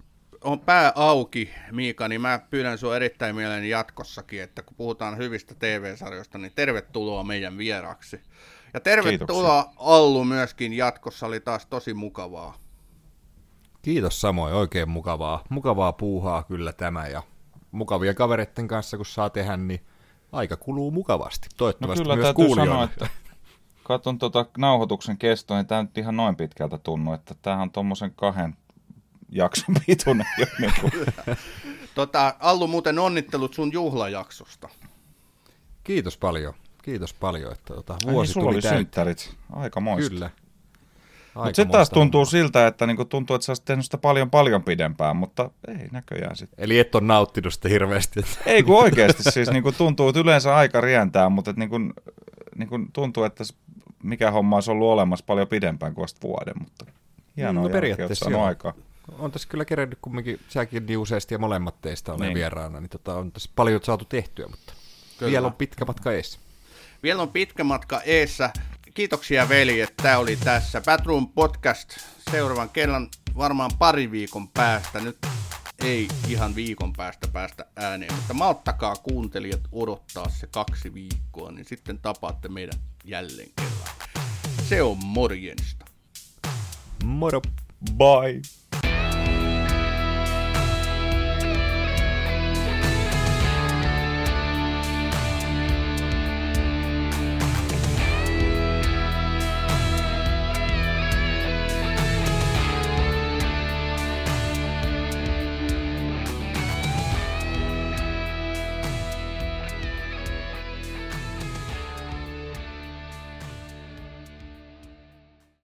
on 0.45 0.61
pää 0.61 0.93
auki, 0.95 1.51
Miika, 1.71 2.09
niin 2.09 2.21
mä 2.21 2.41
pyydän 2.51 2.79
sinua 2.79 2.97
erittäin 2.97 3.37
mielelläni 3.37 3.69
jatkossakin, 3.69 4.43
että 4.43 4.63
kun 4.63 4.77
puhutaan 4.77 5.17
hyvistä 5.17 5.55
TV-sarjoista, 5.55 6.39
niin 6.39 6.53
tervetuloa 6.55 7.25
meidän 7.25 7.59
vieraksi. 7.59 8.21
Ja 8.75 8.81
tervetuloa 8.81 9.63
Kiitoksia. 9.63 9.83
Allu 9.87 10.25
myöskin 10.25 10.73
jatkossa, 10.73 11.27
oli 11.27 11.41
taas 11.41 11.67
tosi 11.67 11.95
mukavaa. 11.95 12.62
Kiitos 13.83 14.21
samoin, 14.21 14.55
oikein 14.55 14.89
mukavaa. 14.89 15.45
Mukavaa 15.49 15.93
puuhaa 15.93 16.43
kyllä 16.43 16.73
tämä 16.73 17.07
ja 17.07 17.23
mukavia 17.73 18.15
kavereiden 18.15 18.69
kanssa 18.69 18.97
kun 18.97 19.07
saa 19.07 19.31
tehdä, 19.31 19.57
niin 19.57 19.81
aika 20.33 20.57
kuluu 20.57 20.91
mukavasti. 20.91 21.49
Toivottavasti 21.57 22.05
no 22.05 22.15
kyllä, 22.15 22.33
myös 22.39 22.55
sanoa, 22.57 22.85
että 22.85 23.09
katson 23.83 24.19
tuota 24.19 24.47
nauhoituksen 24.59 25.19
kestoa, 25.19 25.57
niin 25.57 25.67
tämä 25.67 25.83
nyt 25.83 25.99
ihan 25.99 26.17
noin 26.17 26.37
pitkältä 26.37 26.79
tunnu, 26.79 27.13
että 27.13 27.35
tämähän 27.43 27.63
on 27.63 27.71
tuommoisen 27.71 28.13
kahden 28.17 28.57
jakson 29.29 29.75
pituinen 29.87 30.27
jo. 30.39 30.47
Niin 30.59 30.73
kuin. 30.81 30.93
tota, 31.95 32.35
Allu, 32.41 32.67
muuten 32.67 32.99
onnittelut 32.99 33.55
sun 33.55 33.73
juhlajaksosta. 33.73 34.69
Kiitos 35.85 36.17
paljon. 36.17 36.55
Kiitos 36.83 37.15
paljon, 37.15 37.53
että 37.53 37.75
tota, 37.75 37.97
vuosi 38.05 38.09
Ai, 38.09 38.15
niin, 38.15 38.33
sulla 38.33 38.47
tuli 38.47 38.55
oli 38.55 38.77
synttärit. 38.77 39.37
Aika 39.53 39.81
moista. 39.81 40.11
Kyllä. 40.11 40.31
Mutta 41.35 41.55
se 41.55 41.65
taas 41.65 41.91
tuntuu 41.91 42.19
homma. 42.19 42.31
siltä, 42.31 42.67
että 42.67 42.87
niinku 42.87 43.05
tuntuu, 43.05 43.37
että 43.37 43.47
sä 43.47 43.51
olisit 43.51 43.65
tehnyt 43.65 43.85
sitä 43.85 43.99
paljon 43.99 44.31
paljon 44.31 44.63
pidempään, 44.63 45.17
mutta 45.17 45.51
ei 45.69 45.89
näköjään 45.93 46.37
sitten. 46.37 46.65
Eli 46.65 46.79
et 46.79 46.95
ole 46.95 47.05
nauttinut 47.05 47.55
sitä 47.55 47.69
hirveästi. 47.69 48.21
Ei 48.47 48.63
kun 48.63 48.79
oikeasti, 48.85 49.23
siis 49.23 49.51
niinku 49.51 49.73
tuntuu, 49.73 50.09
että 50.09 50.21
yleensä 50.21 50.57
aika 50.57 50.81
rientää, 50.81 51.29
mutta 51.29 51.51
et 51.51 51.57
niinku, 51.57 51.77
niinku 52.57 52.79
tuntuu, 52.93 53.25
että 53.25 53.45
mikä 54.03 54.31
homma 54.31 54.57
olisi 54.57 54.71
ollut 54.71 54.89
olemassa 54.89 55.25
paljon 55.27 55.49
pidempään 55.49 55.95
kuin 55.95 56.03
vasta 56.03 56.29
vuoden, 56.29 56.55
mutta 56.61 56.87
hienoa 57.37 57.63
no, 57.63 57.69
periaatteessa 57.69 58.27
on 58.27 58.45
aikaa 58.45 58.75
on 59.19 59.33
tässä 59.33 59.49
kyllä 59.49 59.65
kerennyt 59.65 59.99
kumminkin, 60.03 60.41
säkin 60.49 60.87
niin 60.87 60.99
useasti 60.99 61.35
ja 61.35 61.39
molemmat 61.39 61.81
teistä 61.81 62.13
olen 62.13 62.21
niin. 62.21 62.35
vieraana, 62.35 62.81
niin 62.81 62.91
tota, 62.91 63.15
on 63.15 63.33
tässä 63.33 63.51
paljon 63.57 63.81
saatu 63.83 64.05
tehtyä, 64.05 64.47
mutta 64.47 64.73
kyllä. 65.19 65.31
vielä 65.31 65.47
on 65.47 65.53
pitkä 65.53 65.85
matka 65.85 66.13
eessä. 66.13 66.39
Vielä 67.03 67.23
on 67.23 67.29
pitkä 67.29 67.65
matka 67.65 68.01
eessä. 68.01 68.51
Kiitoksia 68.95 69.49
veli, 69.49 69.81
että 69.81 70.03
tämä 70.03 70.19
oli 70.19 70.37
tässä. 70.37 70.81
Batroom 70.81 71.29
Podcast 71.29 71.99
seuraavan 72.31 72.71
kerran 72.71 73.09
varmaan 73.37 73.71
pari 73.79 74.11
viikon 74.11 74.49
päästä. 74.49 75.01
Nyt 75.01 75.27
ei 75.85 76.09
ihan 76.29 76.55
viikon 76.55 76.93
päästä 76.93 77.29
päästä 77.33 77.65
ääneen, 77.77 78.15
mutta 78.15 78.35
malttakaa 78.35 78.97
kuuntelijat 78.97 79.61
odottaa 79.73 80.29
se 80.29 80.47
kaksi 80.47 80.95
viikkoa, 80.95 81.53
niin 81.53 81.65
sitten 81.65 81.99
tapaatte 81.99 82.49
meidän 82.49 82.81
jälleen 83.05 83.51
kerran. 83.57 83.97
Se 84.69 84.83
on 84.83 84.97
morjensta. 85.05 85.85
Moro. 87.05 87.41
Bye. 87.97 88.62